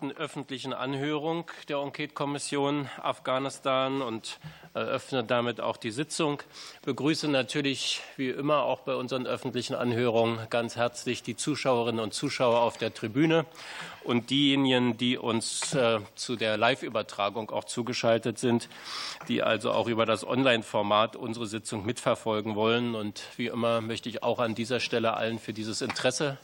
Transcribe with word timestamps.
fünften 0.00 0.22
öffentlichen 0.22 0.72
Anhörung 0.72 1.44
der 1.68 1.78
Enquete-Kommission 1.78 2.88
Afghanistan 3.02 4.00
und 4.00 4.38
eröffne 4.72 5.24
damit 5.24 5.60
auch 5.60 5.76
die 5.76 5.90
Sitzung. 5.90 6.42
Begrüße 6.84 7.28
natürlich 7.28 8.00
wie 8.16 8.30
immer 8.30 8.62
auch 8.62 8.80
bei 8.80 8.94
unseren 8.94 9.26
öffentlichen 9.26 9.74
Anhörungen 9.74 10.38
ganz 10.48 10.76
herzlich 10.76 11.22
die 11.22 11.36
Zuschauerinnen 11.36 12.00
und 12.00 12.14
Zuschauer 12.14 12.60
auf 12.60 12.78
der 12.78 12.94
Tribüne 12.94 13.44
und 14.02 14.30
diejenigen, 14.30 14.96
die 14.96 15.18
uns 15.18 15.74
äh, 15.74 15.98
zu 16.14 16.36
der 16.36 16.56
Live-Übertragung 16.56 17.50
auch 17.50 17.64
zugeschaltet 17.64 18.38
sind, 18.38 18.70
die 19.28 19.42
also 19.42 19.70
auch 19.72 19.86
über 19.86 20.06
das 20.06 20.26
Online-Format 20.26 21.16
unsere 21.16 21.46
Sitzung 21.46 21.84
mitverfolgen 21.84 22.54
wollen. 22.54 22.94
Und 22.94 23.22
wie 23.36 23.48
immer 23.48 23.82
möchte 23.82 24.08
ich 24.08 24.22
auch 24.22 24.38
an 24.38 24.54
dieser 24.54 24.80
Stelle 24.80 25.14
allen 25.14 25.38
für 25.38 25.52
dieses 25.52 25.82
Interesse 25.82 26.38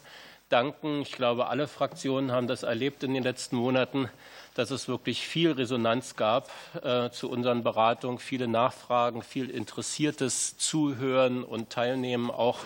danken. 0.49 1.03
Ich 1.03 1.13
glaube, 1.13 1.49
alle 1.49 1.69
Fraktionen 1.69 2.33
haben 2.33 2.47
das 2.47 2.63
erlebt 2.63 3.03
in 3.03 3.15
den 3.15 3.23
letzten 3.23 3.57
Monaten, 3.57 4.09
dass 4.55 4.71
es 4.71 4.89
wirklich 4.89 5.27
viel 5.27 5.53
Resonanz 5.53 6.17
gab 6.17 6.51
äh, 6.83 7.11
zu 7.11 7.29
unseren 7.29 7.63
Beratungen, 7.63 8.19
viele 8.19 8.49
Nachfragen, 8.49 9.23
viel 9.23 9.51
interessiertes 9.51 10.57
Zuhören 10.57 11.45
und 11.45 11.71
Teilnehmen 11.71 12.31
auch 12.31 12.61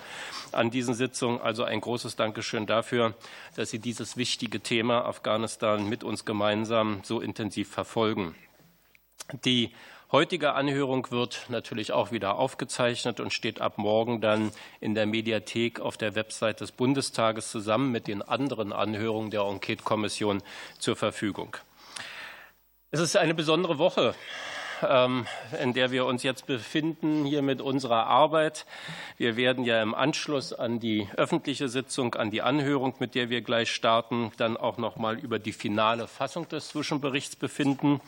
an 0.53 0.71
diesen 0.71 0.95
Sitzungen. 0.95 1.41
Also 1.41 1.65
ein 1.65 1.81
großes 1.81 2.17
Dankeschön 2.17 2.67
dafür, 2.67 3.15
dass 3.57 3.71
Sie 3.71 3.81
dieses 3.81 4.17
wichtige 4.17 4.61
Thema 4.61 5.05
Afghanistan 5.05 5.89
mit 5.89 6.05
uns 6.05 6.25
gemeinsam 6.25 7.01
so 7.03 7.21
intensiv 7.21 7.71
verfolgen. 7.71 8.35
Die 9.45 9.73
heutige 10.13 10.55
Anhörung 10.55 11.11
wird 11.11 11.47
natürlich 11.49 11.93
auch 11.93 12.13
wieder 12.13 12.37
aufgezeichnet 12.39 13.21
und 13.21 13.33
steht 13.33 13.61
ab 13.61 13.79
morgen 13.79 14.21
dann 14.21 14.53
in 14.81 14.95
der 14.95 15.07
Mediathek 15.07 15.81
auf 15.81 15.97
der 15.97 16.15
Website 16.15 16.61
des 16.61 16.73
Bundestages 16.73 17.51
zusammen 17.51 17.93
mit 17.93 18.07
den 18.07 18.23
anderen 18.23 18.73
Anhörungen 18.73 19.31
der 19.31 19.43
Enquete-Kommission 19.43 20.43
zur 20.79 20.97
Verfügung. 20.97 21.57
Es 22.91 23.01
ist 23.01 23.17
eine 23.17 23.35
besondere 23.35 23.79
Woche 23.79 24.15
ähm, 24.83 25.27
in 25.61 25.73
der 25.73 25.91
wir 25.91 26.07
uns 26.07 26.23
jetzt 26.23 26.47
befinden, 26.47 27.25
hier 27.25 27.43
mit 27.43 27.61
unserer 27.61 28.07
Arbeit. 28.07 28.67
Wir 29.17 29.37
werden 29.37 29.65
ja 29.65 29.83
im 29.83 29.95
Anschluss 29.95 30.53
an 30.53 30.81
die 30.81 31.09
öffentliche 31.17 31.69
Sitzung, 31.69 32.15
an 32.15 32.31
die 32.31 32.43
Anhörung, 32.43 32.95
mit 32.99 33.15
der 33.15 33.31
wir 33.31 33.43
gleich 33.43 33.71
starten, 33.71 34.33
dann 34.37 34.57
auch 34.57 34.79
noch 34.79 34.97
mal 34.97 35.19
über 35.19 35.39
die 35.39 35.53
finale 35.53 36.07
Fassung 36.07 36.49
des 36.49 36.69
Zwischenberichts 36.69 37.37
befinden 37.37 38.01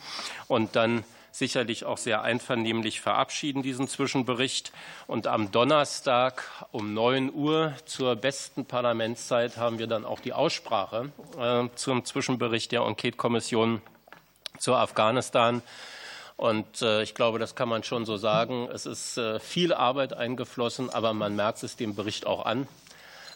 und 0.47 0.75
dann 0.75 1.03
sicherlich 1.33 1.83
auch 1.83 1.97
sehr 1.97 2.21
einvernehmlich 2.21 3.01
verabschieden, 3.01 3.63
diesen 3.63 3.87
Zwischenbericht. 3.87 4.71
Und 5.07 5.25
am 5.25 5.51
Donnerstag 5.51 6.43
um 6.71 6.93
9 6.93 7.33
Uhr 7.33 7.73
zur 7.85 8.15
besten 8.15 8.65
Parlamentszeit 8.65 9.57
haben 9.57 9.79
wir 9.79 9.87
dann 9.87 10.05
auch 10.05 10.19
die 10.19 10.31
Aussprache 10.31 11.11
äh, 11.39 11.67
zum 11.75 12.05
Zwischenbericht 12.05 12.71
der 12.71 12.81
Enquete-Kommission 12.81 13.81
zu 14.59 14.75
Afghanistan. 14.75 15.63
Und 16.37 16.83
äh, 16.83 17.01
ich 17.01 17.15
glaube, 17.15 17.39
das 17.39 17.55
kann 17.55 17.67
man 17.67 17.83
schon 17.83 18.05
so 18.05 18.17
sagen. 18.17 18.69
Es 18.71 18.85
ist 18.85 19.17
äh, 19.17 19.39
viel 19.39 19.73
Arbeit 19.73 20.13
eingeflossen, 20.13 20.91
aber 20.91 21.13
man 21.13 21.35
merkt 21.35 21.63
es 21.63 21.75
dem 21.75 21.95
Bericht 21.95 22.27
auch 22.27 22.45
an. 22.45 22.67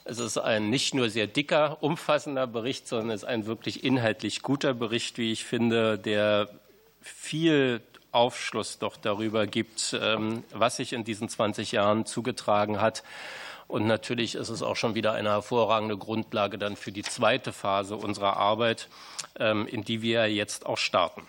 Es 0.05 0.19
ist 0.19 0.37
ein 0.37 0.69
nicht 0.69 0.93
nur 0.93 1.09
sehr 1.09 1.25
dicker, 1.25 1.77
umfassender 1.81 2.45
Bericht, 2.45 2.87
sondern 2.87 3.09
es 3.09 3.23
ist 3.23 3.27
ein 3.27 3.47
wirklich 3.47 3.83
inhaltlich 3.83 4.43
guter 4.43 4.75
Bericht, 4.75 5.17
wie 5.17 5.31
ich 5.31 5.45
finde, 5.45 5.97
der 5.97 6.47
viel 7.09 7.81
Aufschluss 8.11 8.80
doch 8.80 8.97
darüber 8.97 9.47
gibt, 9.47 9.97
ähm, 10.00 10.44
was 10.52 10.77
sich 10.77 10.94
in 10.94 11.03
diesen 11.03 11.30
20 11.30 11.72
Jahren 11.72 12.05
zugetragen 12.05 12.81
hat. 12.81 13.03
Und 13.67 13.86
natürlich 13.86 14.36
ist 14.36 14.49
es 14.49 14.64
auch 14.64 14.75
schon 14.75 14.95
wieder 14.95 15.11
eine 15.11 15.30
hervorragende 15.30 15.97
Grundlage 15.97 16.58
dann 16.58 16.77
für 16.77 16.91
die 16.91 17.03
zweite 17.03 17.52
Phase 17.52 17.97
unserer 17.97 18.38
Arbeit, 18.38 18.88
ähm, 19.39 19.67
in 19.67 19.83
die 19.83 20.02
wir 20.02 20.31
jetzt 20.31 20.66
auch 20.66 20.77
starten. 20.77 21.27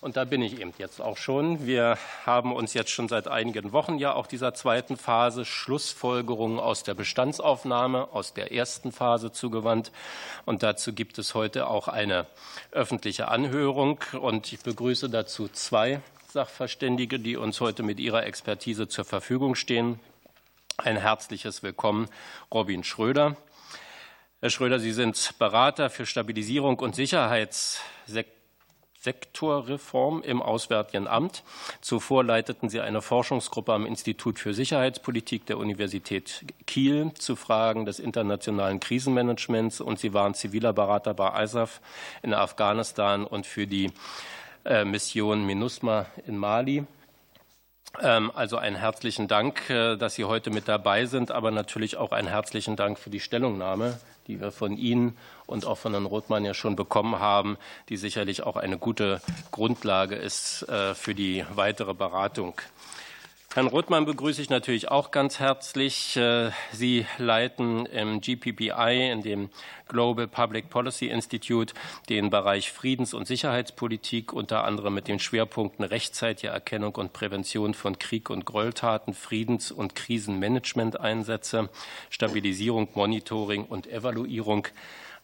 Und 0.00 0.16
da 0.16 0.24
bin 0.24 0.42
ich 0.42 0.60
eben 0.60 0.72
jetzt 0.78 1.00
auch 1.00 1.16
schon. 1.16 1.66
Wir 1.66 1.98
haben 2.24 2.52
uns 2.52 2.72
jetzt 2.72 2.90
schon 2.90 3.08
seit 3.08 3.26
einigen 3.26 3.72
Wochen 3.72 3.98
ja 3.98 4.12
auch 4.12 4.28
dieser 4.28 4.54
zweiten 4.54 4.96
Phase 4.96 5.44
Schlussfolgerungen 5.44 6.60
aus 6.60 6.84
der 6.84 6.94
Bestandsaufnahme, 6.94 8.12
aus 8.12 8.32
der 8.32 8.52
ersten 8.52 8.92
Phase 8.92 9.32
zugewandt. 9.32 9.90
Und 10.44 10.62
dazu 10.62 10.92
gibt 10.92 11.18
es 11.18 11.34
heute 11.34 11.66
auch 11.66 11.88
eine 11.88 12.26
öffentliche 12.70 13.26
Anhörung. 13.26 13.98
Und 14.12 14.52
ich 14.52 14.60
begrüße 14.60 15.10
dazu 15.10 15.48
zwei 15.48 16.00
Sachverständige, 16.32 17.18
die 17.18 17.36
uns 17.36 17.60
heute 17.60 17.82
mit 17.82 17.98
ihrer 17.98 18.24
Expertise 18.24 18.86
zur 18.86 19.04
Verfügung 19.04 19.56
stehen. 19.56 19.98
Ein 20.76 20.96
herzliches 20.96 21.64
Willkommen, 21.64 22.08
Robin 22.54 22.84
Schröder. 22.84 23.36
Herr 24.40 24.50
Schröder, 24.50 24.78
Sie 24.78 24.92
sind 24.92 25.34
Berater 25.40 25.90
für 25.90 26.06
Stabilisierung 26.06 26.78
und 26.78 26.94
Sicherheitssektor 26.94 28.37
Sektorreform 29.08 30.20
im 30.20 30.42
Auswärtigen 30.42 31.06
Amt. 31.06 31.42
Zuvor 31.80 32.24
leiteten 32.24 32.68
Sie 32.68 32.82
eine 32.82 33.00
Forschungsgruppe 33.00 33.72
am 33.72 33.86
Institut 33.86 34.38
für 34.38 34.52
Sicherheitspolitik 34.52 35.46
der 35.46 35.56
Universität 35.56 36.44
Kiel 36.66 37.12
zu 37.14 37.34
Fragen 37.34 37.86
des 37.86 38.00
internationalen 38.00 38.80
Krisenmanagements 38.80 39.80
und 39.80 39.98
Sie 39.98 40.12
waren 40.12 40.34
ziviler 40.34 40.74
Berater 40.74 41.14
bei 41.14 41.42
ISAF 41.42 41.80
in 42.22 42.34
Afghanistan 42.34 43.24
und 43.24 43.46
für 43.46 43.66
die 43.66 43.92
äh, 44.66 44.84
Mission 44.84 45.46
MINUSMA 45.46 46.04
in 46.26 46.36
Mali. 46.36 46.84
Ähm, 48.02 48.30
also 48.34 48.58
einen 48.58 48.76
herzlichen 48.76 49.26
Dank, 49.26 49.70
äh, 49.70 49.96
dass 49.96 50.16
Sie 50.16 50.26
heute 50.26 50.50
mit 50.50 50.68
dabei 50.68 51.06
sind, 51.06 51.30
aber 51.30 51.50
natürlich 51.50 51.96
auch 51.96 52.12
einen 52.12 52.28
herzlichen 52.28 52.76
Dank 52.76 52.98
für 52.98 53.08
die 53.08 53.20
Stellungnahme, 53.20 53.98
die 54.26 54.38
wir 54.38 54.52
von 54.52 54.76
Ihnen 54.76 55.16
und 55.48 55.64
auch 55.66 55.78
von 55.78 55.92
Herrn 55.92 56.06
Rothmann 56.06 56.44
ja 56.44 56.54
schon 56.54 56.76
bekommen 56.76 57.18
haben, 57.18 57.56
die 57.88 57.96
sicherlich 57.96 58.42
auch 58.42 58.56
eine 58.56 58.78
gute 58.78 59.20
Grundlage 59.50 60.14
ist 60.14 60.62
äh, 60.68 60.94
für 60.94 61.14
die 61.14 61.44
weitere 61.54 61.94
Beratung. 61.94 62.60
Herrn 63.54 63.66
Rothmann 63.66 64.04
begrüße 64.04 64.42
ich 64.42 64.50
natürlich 64.50 64.90
auch 64.90 65.10
ganz 65.10 65.40
herzlich. 65.40 66.18
Äh, 66.18 66.50
Sie 66.70 67.06
leiten 67.16 67.86
im 67.86 68.20
GPPI, 68.20 69.10
in 69.10 69.22
dem 69.22 69.48
Global 69.88 70.28
Public 70.28 70.68
Policy 70.68 71.06
Institute, 71.06 71.72
den 72.10 72.28
Bereich 72.28 72.70
Friedens- 72.70 73.14
und 73.14 73.26
Sicherheitspolitik, 73.26 74.34
unter 74.34 74.64
anderem 74.64 74.92
mit 74.92 75.08
den 75.08 75.18
Schwerpunkten 75.18 75.82
rechtzeitige 75.82 76.52
Erkennung 76.52 76.94
und 76.96 77.14
Prävention 77.14 77.72
von 77.72 77.98
Krieg 77.98 78.28
und 78.28 78.44
Gräueltaten, 78.44 79.14
Friedens- 79.14 79.72
und 79.72 79.94
Krisenmanagement-Einsätze, 79.94 81.70
Stabilisierung, 82.10 82.88
Monitoring 82.94 83.64
und 83.64 83.86
Evaluierung 83.86 84.68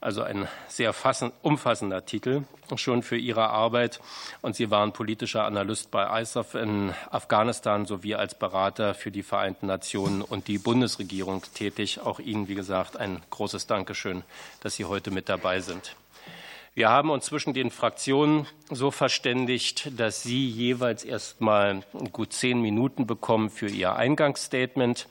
also 0.04 0.22
ein 0.22 0.46
sehr 0.68 0.94
umfassender 1.42 2.04
Titel 2.04 2.44
schon 2.76 3.02
für 3.02 3.16
Ihre 3.16 3.48
Arbeit. 3.48 4.00
Und 4.42 4.54
Sie 4.56 4.70
waren 4.70 4.92
politischer 4.92 5.44
Analyst 5.44 5.90
bei 5.90 6.20
ISAF 6.20 6.54
in 6.54 6.92
Afghanistan 7.10 7.86
sowie 7.86 8.14
als 8.14 8.34
Berater 8.34 8.94
für 8.94 9.10
die 9.10 9.22
Vereinten 9.22 9.66
Nationen 9.66 10.22
und 10.22 10.48
die 10.48 10.58
Bundesregierung 10.58 11.42
tätig. 11.54 12.00
Auch 12.00 12.20
Ihnen, 12.20 12.48
wie 12.48 12.54
gesagt, 12.54 12.96
ein 12.96 13.22
großes 13.30 13.66
Dankeschön, 13.66 14.24
dass 14.60 14.74
Sie 14.74 14.84
heute 14.84 15.10
mit 15.10 15.28
dabei 15.28 15.60
sind. 15.60 15.96
Wir 16.76 16.90
haben 16.90 17.10
uns 17.10 17.26
zwischen 17.26 17.54
den 17.54 17.70
Fraktionen 17.70 18.46
so 18.68 18.90
verständigt, 18.90 19.92
dass 19.96 20.24
Sie 20.24 20.48
jeweils 20.48 21.04
erst 21.04 21.40
mal 21.40 21.84
gut 22.12 22.32
zehn 22.32 22.60
Minuten 22.60 23.06
bekommen 23.06 23.48
für 23.48 23.68
Ihr 23.68 23.94
Eingangsstatement. 23.94 25.06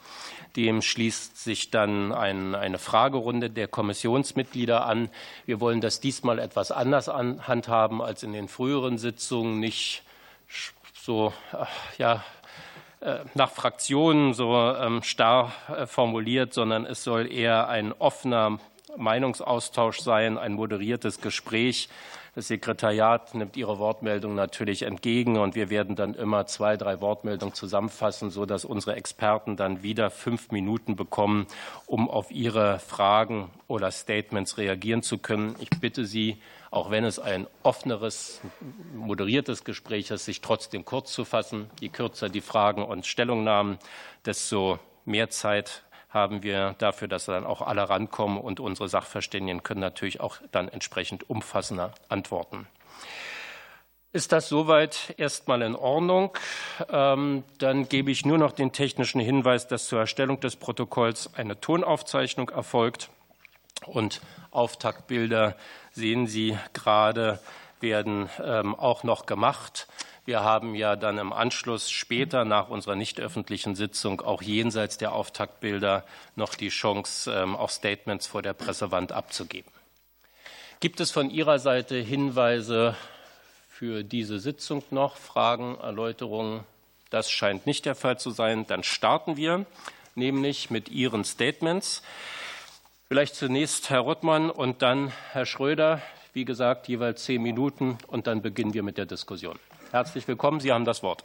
Dem 0.55 0.81
schließt 0.81 1.37
sich 1.37 1.71
dann 1.71 2.11
ein, 2.11 2.53
eine 2.53 2.77
Fragerunde 2.77 3.49
der 3.49 3.67
Kommissionsmitglieder 3.67 4.85
an. 4.85 5.09
Wir 5.45 5.59
wollen 5.59 5.81
das 5.81 5.99
diesmal 5.99 6.39
etwas 6.39 6.71
anders 6.71 7.07
handhaben 7.07 8.01
als 8.01 8.23
in 8.23 8.33
den 8.33 8.47
früheren 8.47 8.97
Sitzungen, 8.97 9.59
nicht 9.59 10.03
so 10.93 11.33
ja, 11.97 12.23
äh, 13.03 13.25
nach 13.33 13.51
Fraktionen 13.51 14.33
so 14.33 14.55
ähm, 14.55 15.03
starr 15.03 15.51
äh, 15.67 15.85
formuliert, 15.87 16.53
sondern 16.53 16.85
es 16.85 17.03
soll 17.03 17.29
eher 17.29 17.67
ein 17.67 17.91
offener 17.91 18.59
Meinungsaustausch 18.95 19.99
sein, 19.99 20.37
ein 20.37 20.53
moderiertes 20.53 21.19
Gespräch 21.19 21.89
das 22.35 22.47
Sekretariat 22.47 23.35
nimmt 23.35 23.55
Ihre 23.57 23.77
Wortmeldung 23.77 24.33
natürlich 24.33 24.83
entgegen 24.83 25.37
und 25.37 25.53
wir 25.53 25.69
werden 25.69 25.95
dann 25.95 26.15
immer 26.15 26.47
zwei, 26.47 26.77
drei 26.77 26.99
Wortmeldungen 26.99 27.53
zusammenfassen, 27.53 28.31
sodass 28.31 28.65
unsere 28.65 28.95
Experten 28.95 29.55
dann 29.55 29.83
wieder 29.83 30.09
fünf 30.09 30.49
Minuten 30.49 30.95
bekommen, 30.95 31.45
um 31.85 32.09
auf 32.09 32.31
Ihre 32.31 32.79
Fragen 32.79 33.51
oder 33.67 33.91
Statements 33.91 34.57
reagieren 34.57 35.03
zu 35.03 35.19
können. 35.19 35.55
Ich 35.59 35.69
bitte 35.69 36.05
Sie, 36.05 36.41
auch 36.71 36.89
wenn 36.89 37.03
es 37.03 37.19
ein 37.19 37.45
offeneres, 37.61 38.41
moderiertes 38.95 39.63
Gespräch 39.63 40.09
ist, 40.09 40.25
sich 40.25 40.41
trotzdem 40.41 40.85
kurz 40.85 41.13
zu 41.13 41.25
fassen. 41.25 41.69
Je 41.79 41.89
kürzer 41.89 42.29
die 42.29 42.41
Fragen 42.41 42.83
und 42.83 43.05
Stellungnahmen, 43.05 43.77
desto 44.25 44.79
mehr 45.05 45.29
Zeit 45.29 45.83
haben 46.13 46.43
wir 46.43 46.75
dafür, 46.77 47.07
dass 47.07 47.25
dann 47.25 47.45
auch 47.45 47.61
alle 47.61 47.89
rankommen 47.89 48.37
und 48.37 48.59
unsere 48.59 48.87
Sachverständigen 48.87 49.63
können 49.63 49.81
natürlich 49.81 50.19
auch 50.19 50.37
dann 50.51 50.69
entsprechend 50.69 51.29
umfassender 51.29 51.91
antworten. 52.07 52.67
Ist 54.11 54.31
das 54.31 54.47
soweit 54.47 55.15
erstmal 55.17 55.63
in 55.63 55.75
Ordnung? 55.75 56.37
Ähm, 56.87 57.43
dann 57.57 57.89
gebe 57.89 58.11
ich 58.11 58.27
nur 58.27 58.37
noch 58.37 58.51
den 58.51 58.71
technischen 58.71 59.19
Hinweis, 59.19 59.67
dass 59.67 59.87
zur 59.87 60.01
Erstellung 60.01 60.39
des 60.39 60.55
Protokolls 60.55 61.31
eine 61.35 61.59
Tonaufzeichnung 61.59 62.49
erfolgt. 62.49 63.09
Und 63.87 64.21
Auftaktbilder 64.51 65.55
sehen 65.93 66.27
Sie 66.27 66.55
gerade, 66.73 67.39
werden 67.79 68.29
ähm, 68.39 68.75
auch 68.75 69.03
noch 69.03 69.25
gemacht. 69.25 69.87
Wir 70.25 70.41
haben 70.41 70.73
ja 70.73 70.95
dann 70.95 71.17
im 71.17 71.33
Anschluss 71.33 71.91
später 71.91 72.45
nach 72.45 72.69
unserer 72.69 72.95
nicht 72.95 73.19
öffentlichen 73.19 73.75
Sitzung 73.75 74.21
auch 74.21 74.41
jenseits 74.41 74.97
der 74.97 75.11
Auftaktbilder 75.11 76.05
noch 76.37 76.55
die 76.55 76.69
Chance, 76.69 77.29
ähm, 77.31 77.57
auch 77.57 77.69
Statements 77.69 78.27
vor 78.27 78.41
der 78.41 78.53
Pressewand 78.53 79.11
abzugeben. 79.11 79.69
Gibt 80.79 81.01
es 81.01 81.11
von 81.11 81.29
Ihrer 81.29 81.59
Seite 81.59 81.97
Hinweise 81.97 82.95
für 83.67 84.03
diese 84.03 84.39
Sitzung 84.39 84.83
noch? 84.91 85.17
Fragen, 85.17 85.77
Erläuterungen? 85.79 86.63
Das 87.09 87.29
scheint 87.29 87.67
nicht 87.67 87.85
der 87.85 87.95
Fall 87.95 88.17
zu 88.17 88.31
sein. 88.31 88.65
Dann 88.65 88.83
starten 88.83 89.35
wir 89.35 89.65
nämlich 90.15 90.69
mit 90.69 90.87
Ihren 90.89 91.25
Statements. 91.25 92.01
Vielleicht 93.09 93.35
zunächst 93.35 93.89
Herr 93.89 93.99
Rottmann 93.99 94.49
und 94.49 94.81
dann 94.81 95.11
Herr 95.31 95.45
Schröder. 95.45 96.01
Wie 96.31 96.45
gesagt, 96.45 96.87
jeweils 96.87 97.25
zehn 97.25 97.41
Minuten 97.43 97.97
und 98.07 98.25
dann 98.25 98.41
beginnen 98.41 98.73
wir 98.73 98.83
mit 98.83 98.97
der 98.97 99.05
Diskussion. 99.05 99.59
Herzlich 99.93 100.27
willkommen. 100.27 100.59
Sie 100.59 100.71
haben 100.71 100.85
das 100.85 101.03
Wort. 101.03 101.23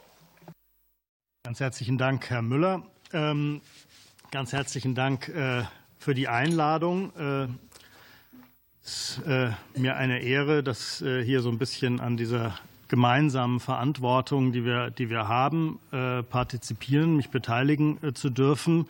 Ganz 1.43 1.59
herzlichen 1.59 1.97
Dank, 1.97 2.29
Herr 2.29 2.43
Müller. 2.43 2.83
Ähm, 3.13 3.61
ganz 4.29 4.53
herzlichen 4.53 4.93
Dank 4.93 5.27
äh, 5.27 5.63
für 5.97 6.13
die 6.13 6.27
Einladung. 6.27 7.11
Es 8.83 9.17
ist 9.17 9.25
äh, 9.25 9.49
mir 9.75 9.95
eine 9.95 10.19
Ehre, 10.19 10.61
dass 10.61 11.01
äh, 11.01 11.23
hier 11.25 11.41
so 11.41 11.49
ein 11.49 11.57
bisschen 11.57 11.99
an 11.99 12.15
dieser 12.15 12.59
gemeinsamen 12.89 13.59
Verantwortung, 13.59 14.51
die 14.51 14.63
wir, 14.63 14.91
die 14.91 15.09
wir 15.09 15.27
haben, 15.27 15.79
partizipieren, 15.89 17.15
mich 17.15 17.31
beteiligen 17.31 17.97
zu 18.13 18.29
dürfen. 18.29 18.87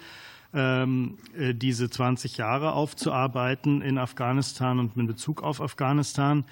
Ähm, 0.54 1.18
diese 1.38 1.90
20 1.90 2.36
Jahre 2.36 2.74
aufzuarbeiten 2.74 3.82
in 3.82 3.98
Afghanistan 3.98 4.80
und 4.80 4.98
in 4.98 5.08
Bezug 5.08 5.42
auf 5.42 5.62
Afghanistan. 5.62 6.44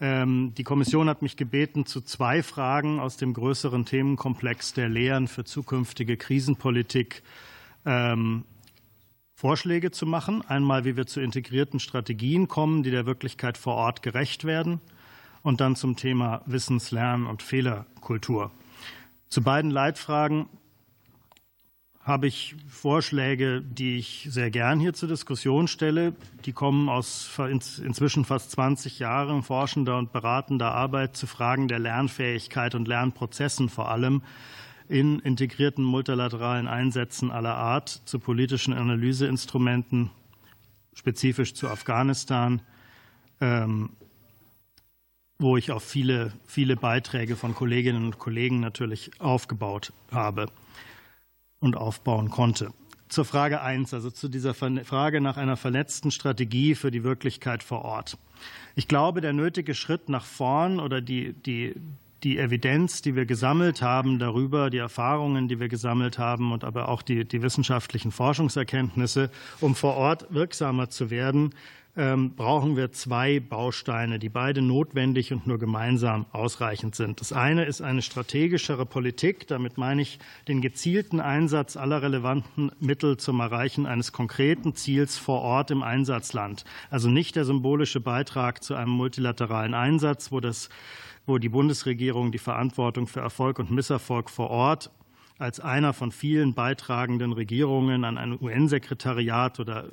Ähm, 0.00 0.52
die 0.56 0.64
Kommission 0.64 1.08
hat 1.08 1.22
mich 1.22 1.36
gebeten, 1.36 1.86
zu 1.86 2.00
zwei 2.00 2.42
Fragen 2.42 3.00
aus 3.00 3.16
dem 3.16 3.32
größeren 3.32 3.86
Themenkomplex 3.86 4.74
der 4.74 4.88
Lehren 4.88 5.26
für 5.26 5.44
zukünftige 5.44 6.16
Krisenpolitik 6.16 7.22
ähm, 7.86 8.44
Vorschläge 9.34 9.90
zu 9.90 10.06
machen. 10.06 10.42
Einmal, 10.48 10.84
wie 10.84 10.96
wir 10.96 11.06
zu 11.06 11.20
integrierten 11.20 11.80
Strategien 11.80 12.48
kommen, 12.48 12.82
die 12.82 12.90
der 12.90 13.06
Wirklichkeit 13.06 13.58
vor 13.58 13.74
Ort 13.74 14.02
gerecht 14.02 14.44
werden. 14.44 14.80
Und 15.42 15.60
dann 15.60 15.76
zum 15.76 15.96
Thema 15.96 16.42
Wissenslernen 16.46 17.26
und 17.26 17.42
Fehlerkultur. 17.42 18.50
Zu 19.28 19.42
beiden 19.42 19.70
Leitfragen 19.70 20.48
habe 22.06 22.28
ich 22.28 22.54
Vorschläge, 22.68 23.62
die 23.62 23.98
ich 23.98 24.28
sehr 24.30 24.52
gern 24.52 24.78
hier 24.78 24.94
zur 24.94 25.08
Diskussion 25.08 25.66
stelle. 25.66 26.14
Die 26.44 26.52
kommen 26.52 26.88
aus 26.88 27.28
inzwischen 27.82 28.24
fast 28.24 28.52
20 28.52 29.00
Jahren 29.00 29.42
forschender 29.42 29.98
und 29.98 30.12
beratender 30.12 30.72
Arbeit 30.72 31.16
zu 31.16 31.26
Fragen 31.26 31.66
der 31.66 31.80
Lernfähigkeit 31.80 32.76
und 32.76 32.86
Lernprozessen 32.86 33.68
vor 33.68 33.90
allem 33.90 34.22
in 34.88 35.18
integrierten 35.18 35.82
multilateralen 35.82 36.68
Einsätzen 36.68 37.32
aller 37.32 37.56
Art 37.56 37.88
zu 38.04 38.20
politischen 38.20 38.72
Analyseinstrumenten, 38.72 40.12
spezifisch 40.94 41.54
zu 41.54 41.68
Afghanistan, 41.68 42.62
ähm, 43.40 43.90
wo 45.40 45.56
ich 45.56 45.72
auf 45.72 45.82
viele, 45.82 46.32
viele 46.46 46.76
Beiträge 46.76 47.34
von 47.34 47.52
Kolleginnen 47.52 48.04
und 48.04 48.20
Kollegen 48.20 48.60
natürlich 48.60 49.10
aufgebaut 49.20 49.92
habe 50.12 50.46
und 51.66 51.76
aufbauen 51.76 52.30
konnte. 52.30 52.70
Zur 53.08 53.24
Frage 53.24 53.60
1, 53.60 53.94
also 53.94 54.10
zu 54.10 54.28
dieser 54.28 54.54
Frage 54.54 55.20
nach 55.20 55.36
einer 55.36 55.56
vernetzten 55.56 56.10
Strategie 56.10 56.74
für 56.74 56.90
die 56.90 57.04
Wirklichkeit 57.04 57.62
vor 57.62 57.84
Ort. 57.84 58.18
Ich 58.74 58.88
glaube, 58.88 59.20
der 59.20 59.32
nötige 59.32 59.74
Schritt 59.74 60.08
nach 60.08 60.24
vorn 60.24 60.80
oder 60.80 61.00
die, 61.00 61.32
die, 61.32 61.74
die 62.24 62.38
Evidenz, 62.38 63.02
die 63.02 63.14
wir 63.14 63.24
gesammelt 63.24 63.80
haben 63.80 64.18
darüber, 64.18 64.70
die 64.70 64.78
Erfahrungen, 64.78 65.46
die 65.46 65.60
wir 65.60 65.68
gesammelt 65.68 66.18
haben 66.18 66.52
und 66.52 66.64
aber 66.64 66.88
auch 66.88 67.02
die, 67.02 67.24
die 67.24 67.42
wissenschaftlichen 67.42 68.10
Forschungserkenntnisse, 68.10 69.30
um 69.60 69.74
vor 69.76 69.94
Ort 69.94 70.26
wirksamer 70.30 70.88
zu 70.88 71.10
werden, 71.10 71.54
brauchen 71.96 72.76
wir 72.76 72.92
zwei 72.92 73.40
Bausteine, 73.40 74.18
die 74.18 74.28
beide 74.28 74.60
notwendig 74.60 75.32
und 75.32 75.46
nur 75.46 75.58
gemeinsam 75.58 76.26
ausreichend 76.30 76.94
sind. 76.94 77.22
Das 77.22 77.32
eine 77.32 77.64
ist 77.64 77.80
eine 77.80 78.02
strategischere 78.02 78.84
Politik. 78.84 79.46
Damit 79.46 79.78
meine 79.78 80.02
ich 80.02 80.18
den 80.46 80.60
gezielten 80.60 81.20
Einsatz 81.20 81.74
aller 81.74 82.02
relevanten 82.02 82.70
Mittel 82.80 83.16
zum 83.16 83.40
Erreichen 83.40 83.86
eines 83.86 84.12
konkreten 84.12 84.74
Ziels 84.74 85.16
vor 85.16 85.40
Ort 85.40 85.70
im 85.70 85.82
Einsatzland. 85.82 86.66
Also 86.90 87.08
nicht 87.08 87.34
der 87.34 87.46
symbolische 87.46 88.00
Beitrag 88.00 88.62
zu 88.62 88.74
einem 88.74 88.90
multilateralen 88.90 89.72
Einsatz, 89.72 90.30
wo, 90.30 90.40
das, 90.40 90.68
wo 91.24 91.38
die 91.38 91.48
Bundesregierung 91.48 92.30
die 92.30 92.36
Verantwortung 92.36 93.06
für 93.06 93.20
Erfolg 93.20 93.58
und 93.58 93.70
Misserfolg 93.70 94.28
vor 94.28 94.50
Ort 94.50 94.90
als 95.38 95.60
einer 95.60 95.94
von 95.94 96.12
vielen 96.12 96.52
beitragenden 96.52 97.32
Regierungen 97.32 98.04
an 98.04 98.18
ein 98.18 98.38
UN-Sekretariat 98.38 99.60
oder 99.60 99.92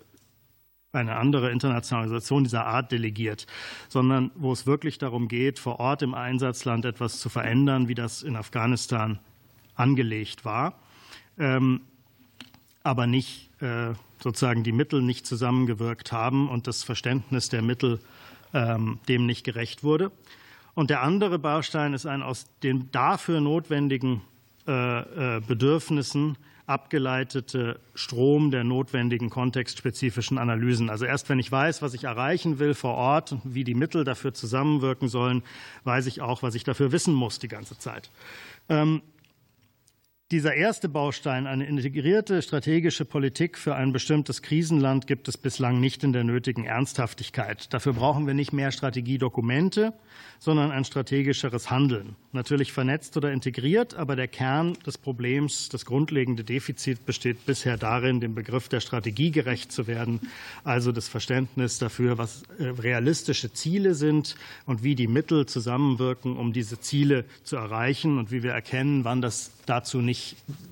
eine 0.93 1.15
andere 1.15 1.51
internationale 1.51 2.05
Organisation 2.05 2.43
dieser 2.43 2.65
Art 2.65 2.91
delegiert, 2.91 3.47
sondern 3.89 4.31
wo 4.35 4.53
es 4.53 4.67
wirklich 4.67 4.99
darum 4.99 5.27
geht, 5.27 5.59
vor 5.59 5.79
Ort 5.79 6.03
im 6.03 6.13
Einsatzland 6.13 6.85
etwas 6.85 7.19
zu 7.19 7.29
verändern, 7.29 7.87
wie 7.87 7.95
das 7.95 8.21
in 8.21 8.35
Afghanistan 8.35 9.19
angelegt 9.75 10.45
war, 10.45 10.79
ähm, 11.39 11.81
aber 12.83 13.07
nicht 13.07 13.49
äh, 13.61 13.93
sozusagen 14.21 14.63
die 14.63 14.71
Mittel 14.71 15.01
nicht 15.01 15.25
zusammengewirkt 15.25 16.11
haben 16.11 16.47
und 16.47 16.67
das 16.67 16.83
Verständnis 16.83 17.49
der 17.49 17.63
Mittel 17.63 17.99
ähm, 18.53 18.99
dem 19.07 19.25
nicht 19.25 19.43
gerecht 19.43 19.83
wurde. 19.83 20.11
Und 20.75 20.89
der 20.89 21.01
andere 21.01 21.39
Baustein 21.39 21.93
ist 21.93 22.05
ein 22.05 22.21
aus 22.21 22.45
den 22.61 22.91
dafür 22.91 23.41
notwendigen 23.41 24.21
äh, 24.67 25.37
äh, 25.37 25.41
Bedürfnissen 25.41 26.37
abgeleitete 26.65 27.79
Strom 27.93 28.51
der 28.51 28.63
notwendigen 28.63 29.29
kontextspezifischen 29.29 30.37
Analysen. 30.37 30.89
Also 30.89 31.05
erst 31.05 31.29
wenn 31.29 31.39
ich 31.39 31.51
weiß, 31.51 31.81
was 31.81 31.93
ich 31.93 32.05
erreichen 32.05 32.59
will 32.59 32.73
vor 32.73 32.95
Ort, 32.95 33.35
wie 33.43 33.63
die 33.63 33.75
Mittel 33.75 34.03
dafür 34.03 34.33
zusammenwirken 34.33 35.09
sollen, 35.09 35.43
weiß 35.83 36.05
ich 36.07 36.21
auch, 36.21 36.43
was 36.43 36.55
ich 36.55 36.63
dafür 36.63 36.91
wissen 36.91 37.13
muss 37.13 37.39
die 37.39 37.47
ganze 37.47 37.77
Zeit. 37.77 38.09
Ähm, 38.69 39.01
dieser 40.33 40.55
erste 40.55 40.89
Baustein, 40.89 41.45
eine 41.45 41.67
integrierte 41.67 42.41
strategische 42.41 43.05
Politik 43.05 43.55
für 43.55 43.75
ein 43.75 43.93
bestimmtes 43.93 44.41
Krisenland, 44.41 45.05
gibt 45.05 45.27
es 45.27 45.37
bislang 45.37 45.79
nicht 45.79 46.03
in 46.03 46.11
der 46.11 46.23
nötigen 46.23 46.65
Ernsthaftigkeit. 46.65 47.71
Dafür 47.71 47.93
brauchen 47.93 48.25
wir 48.25 48.33
nicht 48.33 48.51
mehr 48.51 48.71
Strategiedokumente, 48.71 49.93
sondern 50.39 50.71
ein 50.71 50.85
strategischeres 50.85 51.69
Handeln. 51.69 52.15
Natürlich 52.31 52.73
vernetzt 52.73 53.15
oder 53.15 53.31
integriert, 53.31 53.93
aber 53.93 54.15
der 54.15 54.27
Kern 54.27 54.73
des 54.85 54.97
Problems, 54.97 55.69
das 55.69 55.85
grundlegende 55.85 56.43
Defizit 56.43 57.05
besteht 57.05 57.45
bisher 57.45 57.77
darin, 57.77 58.19
dem 58.19 58.33
Begriff 58.33 58.67
der 58.67 58.79
Strategie 58.79 59.29
gerecht 59.29 59.71
zu 59.71 59.85
werden, 59.85 60.19
also 60.63 60.91
das 60.91 61.07
Verständnis 61.07 61.77
dafür, 61.77 62.17
was 62.17 62.41
äh, 62.57 62.63
realistische 62.69 63.53
Ziele 63.53 63.93
sind 63.93 64.35
und 64.65 64.83
wie 64.83 64.95
die 64.95 65.07
Mittel 65.07 65.45
zusammenwirken, 65.45 66.35
um 66.35 66.53
diese 66.53 66.79
Ziele 66.79 67.23
zu 67.43 67.55
erreichen 67.55 68.17
und 68.17 68.31
wie 68.31 68.41
wir 68.41 68.51
erkennen, 68.51 69.05
wann 69.05 69.21
das 69.21 69.51
dazu 69.65 69.99
nicht, 69.99 70.22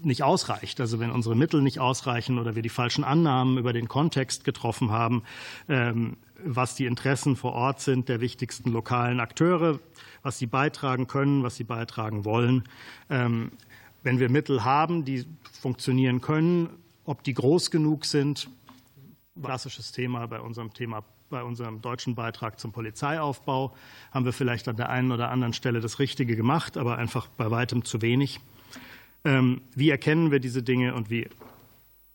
nicht 0.01 0.23
ausreicht. 0.23 0.79
Also 0.79 0.99
wenn 0.99 1.11
unsere 1.11 1.35
Mittel 1.35 1.61
nicht 1.61 1.79
ausreichen 1.79 2.39
oder 2.39 2.55
wir 2.55 2.61
die 2.61 2.69
falschen 2.69 3.03
Annahmen 3.03 3.57
über 3.57 3.73
den 3.73 3.87
Kontext 3.87 4.43
getroffen 4.43 4.91
haben, 4.91 5.23
ähm, 5.69 6.17
was 6.43 6.75
die 6.75 6.85
Interessen 6.85 7.35
vor 7.35 7.53
Ort 7.53 7.81
sind 7.81 8.09
der 8.09 8.21
wichtigsten 8.21 8.71
lokalen 8.71 9.19
Akteure, 9.19 9.79
was 10.23 10.39
sie 10.39 10.47
beitragen 10.47 11.07
können, 11.07 11.43
was 11.43 11.55
sie 11.55 11.63
beitragen 11.63 12.25
wollen. 12.25 12.63
Ähm, 13.09 13.51
wenn 14.03 14.19
wir 14.19 14.29
Mittel 14.29 14.63
haben, 14.63 15.05
die 15.05 15.25
funktionieren 15.61 16.21
können, 16.21 16.69
ob 17.05 17.23
die 17.23 17.33
groß 17.33 17.69
genug 17.71 18.05
sind, 18.05 18.49
klassisches 19.41 19.91
Thema 19.91 20.27
bei 20.27 20.39
unserem 20.39 20.73
Thema 20.73 21.03
bei 21.29 21.41
unserem 21.43 21.81
deutschen 21.81 22.13
Beitrag 22.13 22.59
zum 22.59 22.73
Polizeiaufbau 22.73 23.73
haben 24.11 24.25
wir 24.25 24.33
vielleicht 24.33 24.67
an 24.67 24.75
der 24.75 24.89
einen 24.89 25.11
oder 25.11 25.31
anderen 25.31 25.53
Stelle 25.53 25.79
das 25.79 25.97
Richtige 25.97 26.35
gemacht, 26.35 26.77
aber 26.77 26.97
einfach 26.97 27.27
bei 27.29 27.49
weitem 27.49 27.85
zu 27.85 28.01
wenig. 28.01 28.41
Ähm, 29.23 29.61
wie 29.75 29.89
erkennen 29.89 30.31
wir 30.31 30.39
diese 30.39 30.63
Dinge 30.63 30.95
und 30.95 31.09
wie 31.09 31.27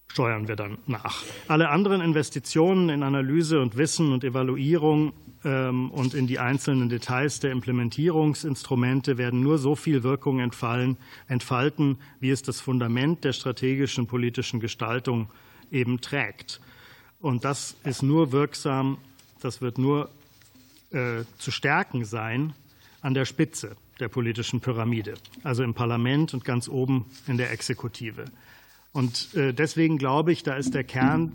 steuern 0.09 0.49
wir 0.49 0.57
dann 0.57 0.79
nach? 0.87 1.23
Alle 1.47 1.69
anderen 1.69 2.01
Investitionen 2.01 2.89
in 2.89 3.03
Analyse 3.03 3.61
und 3.61 3.77
Wissen 3.77 4.13
und 4.13 4.25
Evaluierung 4.25 5.13
ähm, 5.45 5.91
und 5.91 6.15
in 6.15 6.27
die 6.27 6.39
einzelnen 6.39 6.89
Details 6.89 7.39
der 7.39 7.53
Implementierungsinstrumente 7.53 9.19
werden 9.19 9.41
nur 9.43 9.59
so 9.59 9.77
viel 9.77 10.03
Wirkung 10.03 10.41
entfallen, 10.41 10.97
entfalten, 11.29 11.99
wie 12.19 12.31
es 12.31 12.43
das 12.43 12.61
Fundament 12.61 13.25
der 13.25 13.33
strategischen 13.33 14.07
politischen 14.07 14.59
Gestaltung 14.59 15.31
eben 15.71 16.01
trägt. 16.01 16.61
Und 17.21 17.45
das 17.45 17.77
ist 17.85 18.03
nur 18.03 18.33
wirksam, 18.33 18.99
das 19.41 19.61
wird 19.61 19.79
nur 19.79 20.11
äh, 20.91 21.23
zu 21.39 21.51
stärken 21.51 22.05
sein 22.05 22.53
an 23.01 23.15
der 23.15 23.25
Spitze 23.25 23.77
der 24.01 24.09
politischen 24.09 24.61
Pyramide, 24.61 25.15
also 25.43 25.63
im 25.63 25.75
Parlament 25.75 26.35
und 26.35 26.45
ganz 26.45 26.69
oben 26.69 27.07
in 27.27 27.39
der 27.39 27.51
Exekutive. 27.51 28.27
Und 28.93 29.35
äh, 29.35 29.53
deswegen 29.53 29.99
glaube 29.99 30.33
ich, 30.33 30.43
da 30.43 30.55
ist 30.55 30.75
der 30.75 30.85
Kern 30.85 31.33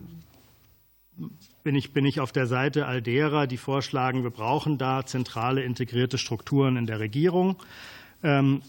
bin 1.64 1.76
ich, 1.76 1.94
bin 1.94 2.06
ich 2.06 2.20
auf 2.20 2.32
der 2.32 2.48
Seite 2.48 2.88
all 2.88 3.02
derer, 3.02 3.48
die 3.48 3.58
vorschlagen, 3.58 4.24
wir 4.24 4.32
brauchen 4.32 4.78
da 4.78 5.06
zentrale 5.06 5.64
integrierte 5.64 6.18
Strukturen 6.18 6.78
in 6.78 6.88
der 6.88 7.00
Regierung. 7.00 7.58
Ähm, 8.24 8.62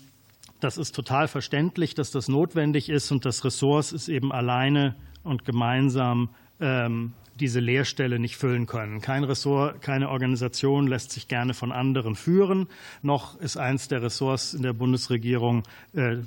das 0.60 0.78
ist 0.78 0.94
total 0.94 1.28
verständlich, 1.28 1.94
dass 1.94 2.10
das 2.10 2.28
notwendig 2.28 2.88
ist 2.88 3.10
und 3.10 3.24
das 3.24 3.44
Ressorts 3.44 3.92
ist 3.92 4.08
eben 4.08 4.30
alleine 4.30 4.94
und 5.24 5.44
gemeinsam 5.44 6.28
ähm, 6.60 7.12
diese 7.40 7.60
Leerstelle 7.60 8.18
nicht 8.18 8.36
füllen 8.36 8.66
können. 8.66 9.00
Kein 9.00 9.24
Ressort, 9.24 9.80
keine 9.82 10.10
Organisation 10.10 10.86
lässt 10.86 11.12
sich 11.12 11.28
gerne 11.28 11.54
von 11.54 11.72
anderen 11.72 12.14
führen. 12.14 12.68
Noch 13.02 13.40
ist 13.40 13.56
eins 13.56 13.88
der 13.88 14.02
Ressorts 14.02 14.54
in 14.54 14.62
der 14.62 14.72
Bundesregierung 14.72 15.64
äh, 15.94 16.18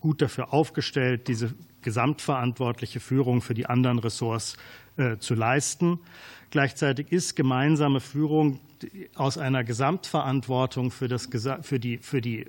gut 0.00 0.20
dafür 0.20 0.52
aufgestellt, 0.52 1.28
diese 1.28 1.54
gesamtverantwortliche 1.82 3.00
Führung 3.00 3.40
für 3.40 3.54
die 3.54 3.66
anderen 3.66 3.98
Ressorts 3.98 4.56
äh, 4.96 5.16
zu 5.18 5.34
leisten. 5.34 5.98
Gleichzeitig 6.50 7.10
ist 7.10 7.34
gemeinsame 7.34 8.00
Führung 8.00 8.60
aus 9.14 9.38
einer 9.38 9.64
Gesamtverantwortung 9.64 10.90
für, 10.90 11.08
das, 11.08 11.28
für, 11.62 11.78
die, 11.78 11.98
für 11.98 12.20
die 12.20 12.46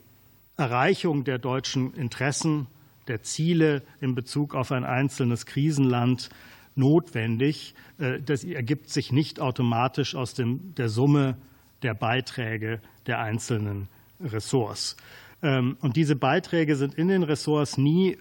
Erreichung 0.57 1.23
der 1.23 1.39
deutschen 1.39 1.93
Interessen, 1.93 2.67
der 3.07 3.23
Ziele 3.23 3.81
in 4.01 4.15
Bezug 4.15 4.55
auf 4.55 4.71
ein 4.71 4.83
einzelnes 4.83 5.45
Krisenland 5.45 6.29
notwendig. 6.75 7.75
Äh, 7.97 8.19
das 8.21 8.43
ergibt 8.43 8.89
sich 8.89 9.11
nicht 9.11 9.39
automatisch 9.39 10.15
aus 10.15 10.33
dem, 10.33 10.75
der 10.75 10.89
Summe 10.89 11.37
der 11.81 11.93
Beiträge 11.93 12.79
der 13.07 13.19
einzelnen 13.19 13.87
Ressorts. 14.19 14.95
Ähm, 15.41 15.77
und 15.81 15.95
diese 15.95 16.15
Beiträge 16.15 16.75
sind 16.75 16.95
in 16.95 17.09
den 17.09 17.23
Ressorts 17.23 17.77
nie 17.77 18.17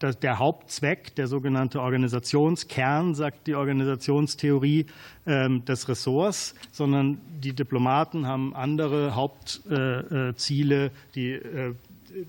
der 0.00 0.38
Hauptzweck, 0.38 1.14
der 1.16 1.26
sogenannte 1.26 1.80
Organisationskern, 1.80 3.14
sagt 3.14 3.46
die 3.46 3.54
Organisationstheorie 3.54 4.86
ähm, 5.26 5.64
des 5.64 5.88
Ressorts, 5.88 6.54
sondern 6.70 7.20
die 7.40 7.52
Diplomaten 7.52 8.26
haben 8.26 8.54
andere 8.54 9.14
Hauptziele, 9.16 10.86
äh, 10.86 10.90
die 11.14 11.32
äh, 11.32 11.74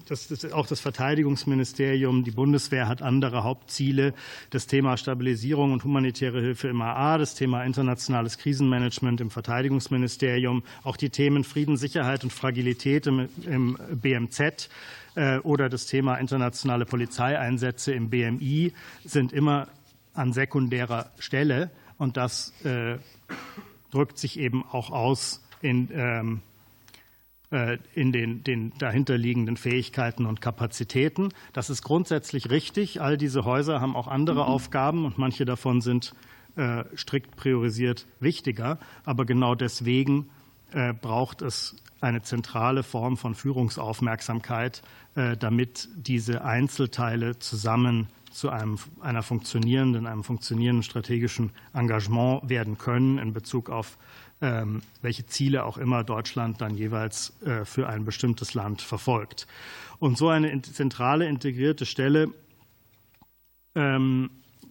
das, 0.07 0.27
das, 0.27 0.51
auch 0.51 0.67
das 0.67 0.79
Verteidigungsministerium, 0.79 2.23
die 2.23 2.31
Bundeswehr 2.31 2.87
hat 2.87 3.01
andere 3.01 3.43
Hauptziele. 3.43 4.13
Das 4.49 4.67
Thema 4.67 4.97
Stabilisierung 4.97 5.73
und 5.73 5.83
humanitäre 5.83 6.41
Hilfe 6.41 6.67
im 6.67 6.81
AA, 6.81 7.17
das 7.17 7.35
Thema 7.35 7.63
internationales 7.63 8.37
Krisenmanagement 8.37 9.21
im 9.21 9.29
Verteidigungsministerium, 9.29 10.63
auch 10.83 10.97
die 10.97 11.09
Themen 11.09 11.43
Frieden, 11.43 11.77
Sicherheit 11.77 12.23
und 12.23 12.33
Fragilität 12.33 13.07
im, 13.07 13.29
im 13.45 13.77
BMZ 13.91 14.69
äh, 15.15 15.37
oder 15.39 15.69
das 15.69 15.85
Thema 15.85 16.15
internationale 16.15 16.85
Polizeieinsätze 16.85 17.93
im 17.93 18.09
BMI 18.09 18.73
sind 19.03 19.33
immer 19.33 19.67
an 20.13 20.33
sekundärer 20.33 21.11
Stelle. 21.19 21.71
Und 21.97 22.17
das 22.17 22.53
äh, 22.63 22.97
drückt 23.91 24.17
sich 24.17 24.39
eben 24.39 24.63
auch 24.65 24.91
aus 24.91 25.43
in 25.61 25.89
ähm, 25.91 26.41
äh, 26.41 26.48
in 27.95 28.11
den, 28.11 28.43
den 28.43 28.77
dahinterliegenden 28.77 29.57
Fähigkeiten 29.57 30.27
und 30.27 30.39
Kapazitäten. 30.39 31.29
Das 31.51 31.71
ist 31.71 31.81
grundsätzlich 31.81 32.51
richtig. 32.51 33.01
All 33.01 33.17
diese 33.17 33.43
Häuser 33.43 33.81
haben 33.81 33.95
auch 33.95 34.07
andere 34.07 34.43
mhm. 34.43 34.49
Aufgaben 34.49 35.05
und 35.05 35.17
manche 35.17 35.45
davon 35.45 35.81
sind 35.81 36.13
äh, 36.57 36.83
strikt 36.95 37.35
priorisiert 37.35 38.05
wichtiger. 38.19 38.77
Aber 39.03 39.25
genau 39.25 39.55
deswegen 39.55 40.29
äh, 40.73 40.93
braucht 40.93 41.41
es 41.41 41.75
eine 42.01 42.21
zentrale 42.21 42.83
Form 42.83 43.17
von 43.17 43.35
Führungsaufmerksamkeit, 43.35 44.81
damit 45.15 45.89
diese 45.97 46.45
Einzelteile 46.45 47.37
zusammen 47.39 48.07
zu 48.31 48.49
einem, 48.49 48.77
einer 49.01 49.23
funktionierenden, 49.23 50.07
einem 50.07 50.23
funktionierenden 50.23 50.83
strategischen 50.83 51.51
Engagement 51.73 52.49
werden 52.49 52.77
können 52.77 53.17
in 53.17 53.33
Bezug 53.33 53.69
auf 53.69 53.97
welche 55.01 55.25
Ziele 55.25 55.65
auch 55.65 55.77
immer 55.77 56.03
Deutschland 56.03 56.61
dann 56.61 56.75
jeweils 56.75 57.33
äh, 57.43 57.65
für 57.65 57.89
ein 57.89 58.05
bestimmtes 58.05 58.53
Land 58.53 58.81
verfolgt. 58.81 59.47
Und 59.99 60.17
so 60.17 60.29
eine 60.29 60.61
zentrale 60.61 61.27
integrierte 61.27 61.85
Stelle 61.85 62.29
ähm, 63.75 64.29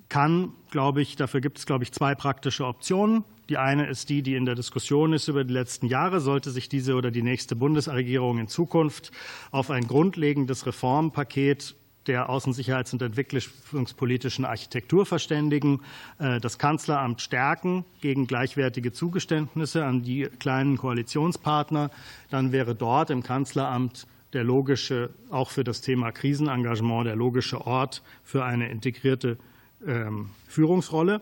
kann, 0.08 0.52
glaube 0.70 1.02
ich, 1.02 1.16
dafür 1.16 1.40
gibt 1.40 1.58
es, 1.58 1.66
glaube 1.66 1.84
ich, 1.84 1.92
zwei 1.92 2.14
praktische 2.14 2.66
Optionen. 2.66 3.25
Die 3.48 3.58
eine 3.58 3.87
ist 3.87 4.08
die, 4.08 4.22
die 4.22 4.34
in 4.34 4.44
der 4.44 4.54
Diskussion 4.54 5.12
ist 5.12 5.28
über 5.28 5.44
die 5.44 5.52
letzten 5.52 5.87
Jahre. 5.87 6.20
Sollte 6.20 6.50
sich 6.50 6.68
diese 6.68 6.94
oder 6.94 7.10
die 7.10 7.22
nächste 7.22 7.56
Bundesregierung 7.56 8.38
in 8.38 8.48
Zukunft 8.48 9.10
auf 9.50 9.70
ein 9.70 9.87
grundlegendes 9.87 10.66
Reformpaket 10.66 11.75
der 12.08 12.28
außensicherheits- 12.28 12.92
und 12.92 13.02
entwicklungspolitischen 13.02 14.44
Architektur 14.44 15.06
verständigen, 15.06 15.82
äh, 16.18 16.40
das 16.40 16.58
Kanzleramt 16.58 17.20
stärken 17.20 17.84
gegen 18.00 18.26
gleichwertige 18.26 18.92
Zugeständnisse 18.92 19.84
an 19.84 20.02
die 20.02 20.28
kleinen 20.38 20.78
Koalitionspartner, 20.78 21.90
dann 22.30 22.50
wäre 22.50 22.74
dort 22.74 23.10
im 23.10 23.22
Kanzleramt 23.22 24.06
der 24.32 24.44
logische, 24.44 25.10
auch 25.30 25.50
für 25.50 25.64
das 25.64 25.80
Thema 25.80 26.10
Krisenengagement, 26.10 27.06
der 27.06 27.16
logische 27.16 27.66
Ort 27.66 28.02
für 28.24 28.44
eine 28.44 28.68
integrierte 28.68 29.38
ähm, 29.86 30.30
Führungsrolle. 30.48 31.20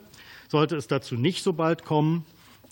Sollte 0.48 0.76
es 0.76 0.86
dazu 0.86 1.16
nicht 1.16 1.42
so 1.42 1.52
bald 1.52 1.84
kommen, 1.84 2.24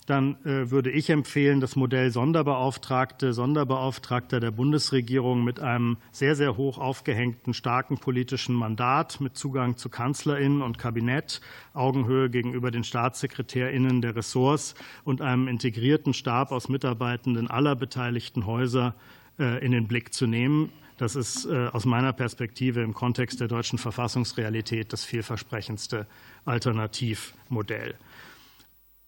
dann 0.05 0.35
äh, 0.45 0.69
würde 0.69 0.91
ich 0.91 1.09
empfehlen, 1.09 1.59
das 1.59 1.75
Modell 1.75 2.11
Sonderbeauftragte, 2.11 3.33
Sonderbeauftragter 3.33 4.39
der 4.39 4.51
Bundesregierung 4.51 5.43
mit 5.43 5.59
einem 5.59 5.97
sehr, 6.11 6.35
sehr 6.35 6.57
hoch 6.57 6.77
aufgehängten, 6.77 7.53
starken 7.53 7.97
politischen 7.97 8.53
Mandat, 8.53 9.19
mit 9.19 9.35
Zugang 9.35 9.77
zu 9.77 9.89
Kanzlerinnen 9.89 10.61
und 10.61 10.77
Kabinett, 10.77 11.41
Augenhöhe 11.73 12.29
gegenüber 12.29 12.69
den 12.69 12.83
Staatssekretärinnen 12.83 14.01
der 14.01 14.15
Ressorts 14.15 14.75
und 15.03 15.21
einem 15.21 15.47
integrierten 15.47 16.13
Stab 16.13 16.51
aus 16.51 16.69
Mitarbeitenden 16.69 17.49
aller 17.49 17.75
beteiligten 17.75 18.45
Häuser 18.45 18.93
äh, 19.39 19.65
in 19.65 19.71
den 19.71 19.87
Blick 19.87 20.13
zu 20.13 20.27
nehmen. 20.27 20.71
Das 20.97 21.15
ist 21.15 21.45
äh, 21.45 21.67
aus 21.73 21.85
meiner 21.85 22.13
Perspektive 22.13 22.81
im 22.81 22.93
Kontext 22.93 23.41
der 23.41 23.47
deutschen 23.47 23.79
Verfassungsrealität 23.79 24.93
das 24.93 25.03
vielversprechendste 25.03 26.07
Alternativmodell. 26.45 27.95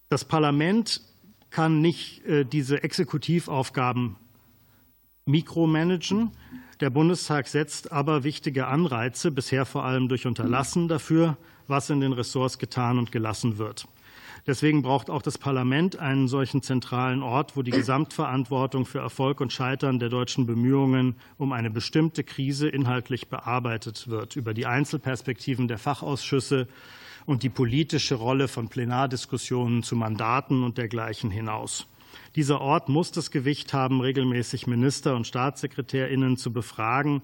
Das 0.09 0.23
Parlament 0.23 1.01
kann 1.49 1.81
nicht 1.81 2.25
äh, 2.25 2.45
diese 2.45 2.83
Exekutivaufgaben 2.83 4.15
mikromanagen. 5.25 6.31
Der 6.79 6.89
Bundestag 6.89 7.47
setzt 7.47 7.91
aber 7.91 8.23
wichtige 8.23 8.67
Anreize, 8.67 9.31
bisher 9.31 9.65
vor 9.65 9.83
allem 9.83 10.07
durch 10.07 10.25
Unterlassen 10.25 10.87
dafür, 10.87 11.37
was 11.67 11.89
in 11.89 11.99
den 11.99 12.13
Ressorts 12.13 12.59
getan 12.59 12.97
und 12.97 13.11
gelassen 13.11 13.57
wird. 13.57 13.87
Deswegen 14.45 14.81
braucht 14.81 15.09
auch 15.09 15.21
das 15.21 15.37
Parlament 15.37 15.99
einen 15.99 16.29
solchen 16.29 16.61
zentralen 16.61 17.21
Ort, 17.21 17.57
wo 17.57 17.63
die 17.63 17.71
Gesamtverantwortung 17.71 18.85
für 18.85 18.99
Erfolg 18.99 19.41
und 19.41 19.51
Scheitern 19.51 19.99
der 19.99 20.07
deutschen 20.07 20.45
Bemühungen 20.45 21.17
um 21.37 21.51
eine 21.51 21.69
bestimmte 21.69 22.23
Krise 22.23 22.69
inhaltlich 22.69 23.27
bearbeitet 23.27 24.07
wird, 24.07 24.37
über 24.37 24.53
die 24.53 24.65
Einzelperspektiven 24.65 25.67
der 25.67 25.77
Fachausschüsse, 25.77 26.69
und 27.27 27.43
die 27.43 27.50
politische 27.50 28.15
Rolle 28.15 28.48
von 28.48 28.69
Plenardiskussionen 28.69 29.84
zu 29.84 29.96
Mandaten 29.96 30.63
und 30.63 30.79
dergleichen 30.79 31.29
hinaus. 31.29 31.86
Dieser 32.36 32.62
Ort 32.62 32.88
muss 32.88 33.12
das 33.12 33.31
Gewicht 33.31 33.74
haben, 33.74 34.00
regelmäßig 34.00 34.65
Minister 34.65 35.15
und 35.15 35.27
Staatssekretärinnen 35.27 36.38
zu 36.38 36.53
befragen, 36.53 37.22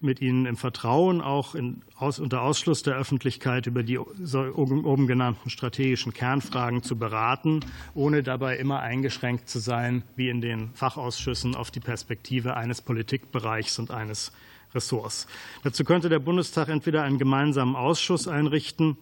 mit 0.00 0.20
ihnen 0.20 0.44
im 0.44 0.58
Vertrauen 0.58 1.22
auch 1.22 1.54
in, 1.54 1.80
aus, 1.96 2.18
unter 2.18 2.42
Ausschluss 2.42 2.82
der 2.82 2.96
Öffentlichkeit 2.96 3.66
über 3.66 3.82
die 3.82 3.98
oben 3.98 5.06
genannten 5.06 5.48
strategischen 5.48 6.12
Kernfragen 6.12 6.82
zu 6.82 6.96
beraten, 6.98 7.60
ohne 7.94 8.22
dabei 8.22 8.58
immer 8.58 8.80
eingeschränkt 8.80 9.48
zu 9.48 9.58
sein, 9.58 10.02
wie 10.16 10.28
in 10.28 10.42
den 10.42 10.70
Fachausschüssen, 10.74 11.54
auf 11.54 11.70
die 11.70 11.80
Perspektive 11.80 12.56
eines 12.56 12.82
Politikbereichs 12.82 13.78
und 13.78 13.90
eines 13.90 14.32
Ressorts. 14.74 15.26
Dazu 15.64 15.84
könnte 15.84 16.10
der 16.10 16.18
Bundestag 16.18 16.68
entweder 16.68 17.04
einen 17.04 17.18
gemeinsamen 17.18 17.74
Ausschuss 17.74 18.28
einrichten, 18.28 18.98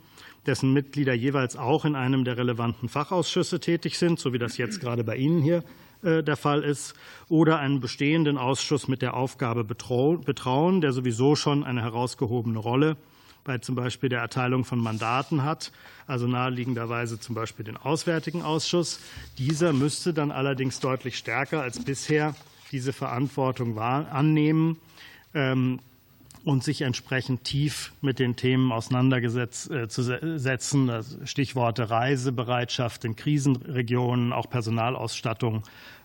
dessen 0.46 0.72
Mitglieder 0.72 1.14
jeweils 1.14 1.56
auch 1.56 1.84
in 1.84 1.96
einem 1.96 2.24
der 2.24 2.36
relevanten 2.36 2.88
Fachausschüsse 2.88 3.60
tätig 3.60 3.98
sind, 3.98 4.18
so 4.18 4.32
wie 4.32 4.38
das 4.38 4.56
jetzt 4.56 4.80
gerade 4.80 5.04
bei 5.04 5.16
Ihnen 5.16 5.42
hier 5.42 5.64
äh, 6.02 6.22
der 6.22 6.36
Fall 6.36 6.62
ist, 6.62 6.94
oder 7.28 7.58
einen 7.58 7.80
bestehenden 7.80 8.38
Ausschuss 8.38 8.88
mit 8.88 9.02
der 9.02 9.14
Aufgabe 9.14 9.64
betrauen, 9.64 10.80
der 10.80 10.92
sowieso 10.92 11.34
schon 11.34 11.64
eine 11.64 11.82
herausgehobene 11.82 12.58
Rolle 12.58 12.96
bei 13.44 13.58
zum 13.58 13.74
Beispiel 13.74 14.08
der 14.08 14.20
Erteilung 14.20 14.64
von 14.64 14.78
Mandaten 14.78 15.44
hat, 15.44 15.70
also 16.06 16.26
naheliegenderweise 16.26 17.20
zum 17.20 17.34
Beispiel 17.34 17.64
den 17.64 17.76
Auswärtigen 17.76 18.42
Ausschuss. 18.42 19.00
Dieser 19.38 19.72
müsste 19.72 20.14
dann 20.14 20.32
allerdings 20.32 20.80
deutlich 20.80 21.18
stärker 21.18 21.62
als 21.62 21.84
bisher 21.84 22.34
diese 22.72 22.92
Verantwortung 22.92 23.78
annehmen 23.78 24.78
ähm, 25.34 25.78
und 26.44 26.62
sich 26.62 26.82
entsprechend 26.82 27.44
tief 27.44 27.92
mit 28.00 28.18
den 28.18 28.36
Themen 28.36 28.70
auseinandergesetzt 28.70 29.70
äh, 29.70 29.88
zu 29.88 30.02
setzen. 30.02 30.90
Stichworte 31.24 31.90
Reisebereitschaft 31.90 33.04
in 33.04 33.16
Krisenregionen, 33.16 34.32
auch 34.32 34.48
Personalausstattung 34.50 35.62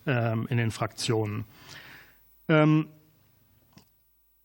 ähm, 0.08 0.48
in 0.50 0.58
den 0.58 0.72
Fraktionen. 0.72 1.46
Ähm, 2.48 2.88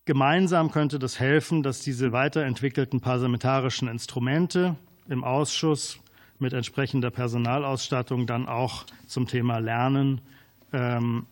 gemeinsam 0.05 0.71
könnte 0.71 0.99
das 0.99 1.21
helfen, 1.21 1.63
dass 1.63 1.81
diese 1.81 2.13
weiterentwickelten 2.13 3.01
parlamentarischen 3.01 3.89
Instrumente 3.89 4.77
im 5.09 5.23
Ausschuss 5.23 5.99
mit 6.39 6.53
entsprechender 6.53 7.11
Personalausstattung 7.11 8.27
dann 8.27 8.49
auch 8.49 8.85
zum 9.07 9.29
Thema 9.29 9.59
Lernen 9.59 10.21
ähm, 10.73 11.27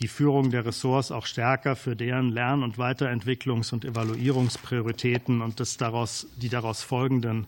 die 0.00 0.08
Führung 0.08 0.50
der 0.50 0.66
Ressorts 0.66 1.12
auch 1.12 1.26
stärker 1.26 1.76
für 1.76 1.94
deren 1.94 2.30
Lern- 2.30 2.62
und 2.62 2.78
Weiterentwicklungs- 2.78 3.72
und 3.72 3.84
Evaluierungsprioritäten 3.84 5.40
und 5.40 5.60
das 5.60 5.76
daraus, 5.76 6.26
die 6.36 6.48
daraus 6.48 6.82
folgenden 6.82 7.46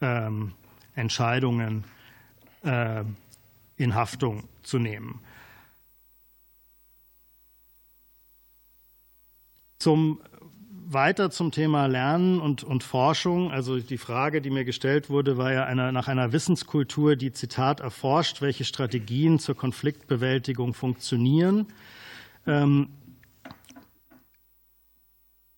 ähm, 0.00 0.52
Entscheidungen 0.94 1.84
äh, 2.62 3.02
in 3.76 3.94
Haftung 3.94 4.44
zu 4.62 4.78
nehmen. 4.78 5.20
Zum 9.78 10.20
weiter 10.92 11.30
zum 11.30 11.50
Thema 11.50 11.86
Lernen 11.86 12.40
und, 12.40 12.64
und 12.64 12.84
Forschung. 12.84 13.50
Also 13.50 13.78
die 13.78 13.98
Frage, 13.98 14.40
die 14.40 14.50
mir 14.50 14.64
gestellt 14.64 15.10
wurde, 15.10 15.36
war 15.36 15.52
ja 15.52 15.64
eine, 15.64 15.92
nach 15.92 16.08
einer 16.08 16.32
Wissenskultur, 16.32 17.16
die, 17.16 17.32
Zitat, 17.32 17.80
erforscht, 17.80 18.42
welche 18.42 18.64
Strategien 18.64 19.38
zur 19.38 19.56
Konfliktbewältigung 19.56 20.74
funktionieren. 20.74 21.66
Ähm, 22.46 22.88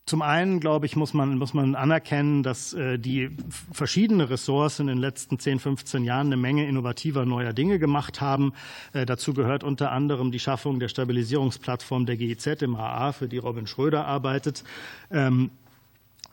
zum 0.06 0.20
einen, 0.20 0.60
glaube 0.60 0.84
ich, 0.84 0.96
muss 0.96 1.14
man, 1.14 1.38
muss 1.38 1.54
man 1.54 1.74
anerkennen, 1.74 2.42
dass 2.42 2.74
äh, 2.74 2.98
die 2.98 3.30
verschiedene 3.72 4.28
Ressorts 4.28 4.78
in 4.78 4.86
den 4.86 4.98
letzten 4.98 5.38
10, 5.38 5.60
15 5.60 6.04
Jahren 6.04 6.26
eine 6.26 6.36
Menge 6.36 6.68
innovativer 6.68 7.24
neuer 7.24 7.54
Dinge 7.54 7.78
gemacht 7.78 8.20
haben. 8.20 8.52
Äh, 8.92 9.06
dazu 9.06 9.32
gehört 9.32 9.64
unter 9.64 9.92
anderem 9.92 10.30
die 10.30 10.40
Schaffung 10.40 10.78
der 10.78 10.88
Stabilisierungsplattform 10.88 12.04
der 12.04 12.18
GIZ 12.18 12.46
im 12.60 12.76
AA, 12.76 13.12
für 13.12 13.28
die 13.28 13.38
Robin 13.38 13.66
Schröder 13.66 14.04
arbeitet. 14.04 14.62
Ähm, 15.10 15.50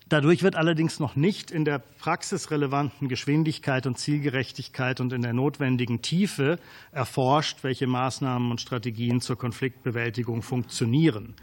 dadurch 0.09 0.43
wird 0.43 0.57
allerdings 0.57 0.99
noch 0.99 1.15
nicht 1.15 1.49
in 1.49 1.63
der 1.63 1.79
praxisrelevanten 1.79 3.07
Geschwindigkeit 3.07 3.87
und 3.87 3.97
Zielgerechtigkeit 3.97 4.99
und 4.99 5.13
in 5.13 5.21
der 5.21 5.31
notwendigen 5.31 6.01
Tiefe 6.01 6.59
erforscht, 6.91 7.59
welche 7.63 7.87
Maßnahmen 7.87 8.51
und 8.51 8.59
Strategien 8.59 9.21
zur 9.21 9.37
Konfliktbewältigung 9.37 10.41
funktionieren 10.41 11.35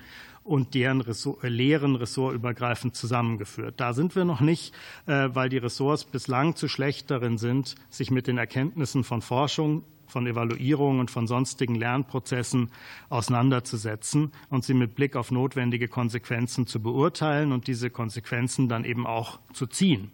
und 0.48 0.74
deren 0.74 1.00
Ressort, 1.00 1.42
Lehren 1.42 1.94
ressortübergreifend 1.94 2.96
zusammengeführt. 2.96 3.74
Da 3.78 3.92
sind 3.92 4.16
wir 4.16 4.24
noch 4.24 4.40
nicht, 4.40 4.74
äh, 5.06 5.28
weil 5.32 5.48
die 5.48 5.58
Ressorts 5.58 6.04
bislang 6.04 6.56
zu 6.56 6.68
schlecht 6.68 7.10
darin 7.10 7.38
sind, 7.38 7.74
sich 7.90 8.10
mit 8.10 8.26
den 8.26 8.38
Erkenntnissen 8.38 9.04
von 9.04 9.20
Forschung, 9.20 9.84
von 10.06 10.26
Evaluierung 10.26 11.00
und 11.00 11.10
von 11.10 11.26
sonstigen 11.26 11.74
Lernprozessen 11.74 12.70
auseinanderzusetzen 13.10 14.32
und 14.48 14.64
sie 14.64 14.74
mit 14.74 14.94
Blick 14.94 15.16
auf 15.16 15.30
notwendige 15.30 15.86
Konsequenzen 15.86 16.66
zu 16.66 16.80
beurteilen 16.80 17.52
und 17.52 17.66
diese 17.66 17.90
Konsequenzen 17.90 18.68
dann 18.68 18.84
eben 18.84 19.06
auch 19.06 19.38
zu 19.52 19.66
ziehen. 19.66 20.10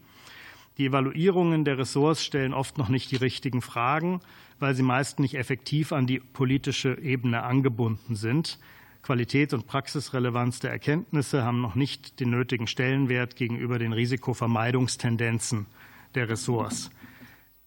Die 0.79 0.87
Evaluierungen 0.87 1.65
der 1.65 1.79
Ressorts 1.79 2.25
stellen 2.25 2.53
oft 2.53 2.79
noch 2.79 2.89
nicht 2.89 3.13
die 3.13 3.17
richtigen 3.17 3.63
Fragen, 3.63 4.21
weil 4.59 4.75
sie 4.75 4.83
meist 4.83 5.21
nicht 5.21 5.37
effektiv 5.37 5.93
an 5.93 6.09
die 6.09 6.19
politische 6.19 6.99
Ebene 6.99 7.45
angebunden 7.45 8.17
sind. 8.17 8.59
Qualität 9.05 9.53
und 9.53 9.67
Praxisrelevanz 9.67 10.61
der 10.61 10.71
Erkenntnisse 10.71 11.45
haben 11.45 11.61
noch 11.61 11.75
nicht 11.75 12.21
den 12.21 12.31
nötigen 12.31 12.67
Stellenwert 12.67 13.37
gegenüber 13.37 13.79
den 13.79 13.93
Risikovermeidungstendenzen 13.93 15.67
der 16.15 16.31
Ressorts. 16.31 16.91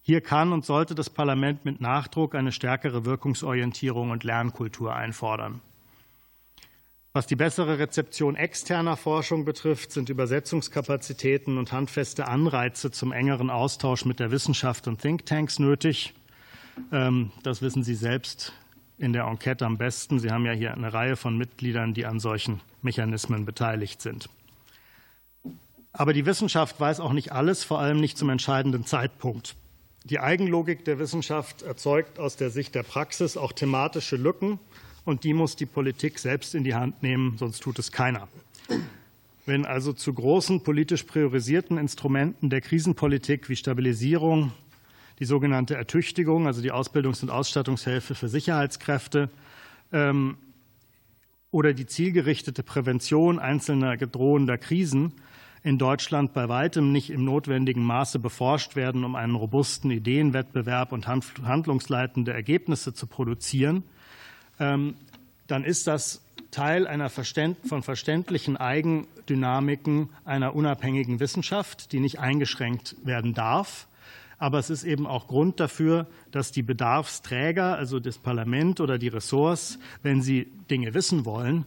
Hier 0.02 0.20
kann 0.20 0.52
und 0.52 0.64
sollte 0.64 0.96
das 0.96 1.10
Parlament 1.10 1.64
mit 1.64 1.80
Nachdruck 1.80 2.34
eine 2.34 2.50
stärkere 2.50 3.04
Wirkungsorientierung 3.04 4.10
und 4.10 4.24
Lernkultur 4.24 4.96
einfordern. 4.96 5.60
Was 7.12 7.26
die 7.26 7.36
bessere 7.36 7.78
Rezeption 7.78 8.34
externer 8.34 8.96
Forschung 8.96 9.44
betrifft, 9.44 9.92
sind 9.92 10.08
Übersetzungskapazitäten 10.08 11.56
und 11.56 11.72
handfeste 11.72 12.26
Anreize 12.26 12.90
zum 12.90 13.12
engeren 13.12 13.50
Austausch 13.50 14.04
mit 14.04 14.18
der 14.18 14.30
Wissenschaft 14.32 14.88
und 14.88 15.00
Thinktanks 15.00 15.58
nötig. 15.60 16.14
Ähm, 16.92 17.30
das 17.44 17.62
wissen 17.62 17.84
Sie 17.84 17.94
selbst 17.94 18.52
in 18.98 19.12
der 19.12 19.24
Enquete 19.24 19.64
am 19.64 19.78
besten. 19.78 20.18
Sie 20.18 20.30
haben 20.30 20.44
ja 20.44 20.52
hier 20.52 20.74
eine 20.74 20.92
Reihe 20.92 21.16
von 21.16 21.38
Mitgliedern, 21.38 21.94
die 21.94 22.04
an 22.06 22.20
solchen 22.20 22.60
Mechanismen 22.82 23.44
beteiligt 23.44 24.02
sind. 24.02 24.28
Aber 25.92 26.12
die 26.12 26.26
Wissenschaft 26.26 26.78
weiß 26.78 27.00
auch 27.00 27.12
nicht 27.12 27.32
alles, 27.32 27.64
vor 27.64 27.80
allem 27.80 28.00
nicht 28.00 28.18
zum 28.18 28.30
entscheidenden 28.30 28.84
Zeitpunkt. 28.84 29.56
Die 30.04 30.20
Eigenlogik 30.20 30.84
der 30.84 30.98
Wissenschaft 30.98 31.62
erzeugt 31.62 32.18
aus 32.18 32.36
der 32.36 32.50
Sicht 32.50 32.74
der 32.74 32.82
Praxis 32.82 33.36
auch 33.36 33.52
thematische 33.52 34.16
Lücken, 34.16 34.58
und 35.04 35.24
die 35.24 35.32
muss 35.32 35.56
die 35.56 35.66
Politik 35.66 36.18
selbst 36.18 36.54
in 36.54 36.64
die 36.64 36.74
Hand 36.74 37.02
nehmen, 37.02 37.38
sonst 37.38 37.60
tut 37.62 37.78
es 37.78 37.92
keiner. 37.92 38.28
Wenn 39.46 39.64
also 39.64 39.94
zu 39.94 40.12
großen 40.12 40.62
politisch 40.62 41.04
priorisierten 41.04 41.78
Instrumenten 41.78 42.50
der 42.50 42.60
Krisenpolitik 42.60 43.48
wie 43.48 43.56
Stabilisierung, 43.56 44.52
die 45.18 45.24
sogenannte 45.24 45.74
Ertüchtigung, 45.74 46.46
also 46.46 46.62
die 46.62 46.72
Ausbildungs- 46.72 47.22
und 47.22 47.30
Ausstattungshilfe 47.30 48.14
für 48.14 48.28
Sicherheitskräfte 48.28 49.30
ähm, 49.92 50.36
oder 51.50 51.72
die 51.72 51.86
zielgerichtete 51.86 52.62
Prävention 52.62 53.38
einzelner 53.38 53.96
gedrohender 53.96 54.58
Krisen 54.58 55.14
in 55.62 55.78
Deutschland 55.78 56.34
bei 56.34 56.48
weitem 56.48 56.92
nicht 56.92 57.10
im 57.10 57.24
notwendigen 57.24 57.82
Maße 57.82 58.18
beforscht 58.20 58.76
werden, 58.76 59.04
um 59.04 59.16
einen 59.16 59.34
robusten 59.34 59.90
Ideenwettbewerb 59.90 60.92
und 60.92 61.08
handlungsleitende 61.08 62.32
Ergebnisse 62.32 62.94
zu 62.94 63.06
produzieren, 63.06 63.82
ähm, 64.60 64.94
dann 65.48 65.64
ist 65.64 65.86
das 65.86 66.22
Teil 66.50 66.86
einer 66.86 67.10
von 67.10 67.82
verständlichen 67.82 68.56
Eigendynamiken 68.56 70.10
einer 70.24 70.54
unabhängigen 70.54 71.20
Wissenschaft, 71.20 71.92
die 71.92 72.00
nicht 72.00 72.20
eingeschränkt 72.20 72.96
werden 73.04 73.34
darf 73.34 73.87
aber 74.38 74.58
es 74.58 74.70
ist 74.70 74.84
eben 74.84 75.06
auch 75.06 75.26
Grund 75.26 75.60
dafür, 75.60 76.06
dass 76.30 76.52
die 76.52 76.62
Bedarfsträger, 76.62 77.76
also 77.76 78.00
das 78.00 78.18
Parlament 78.18 78.80
oder 78.80 78.98
die 78.98 79.08
Ressorts, 79.08 79.78
wenn 80.02 80.22
sie 80.22 80.50
Dinge 80.70 80.94
wissen 80.94 81.24
wollen, 81.24 81.64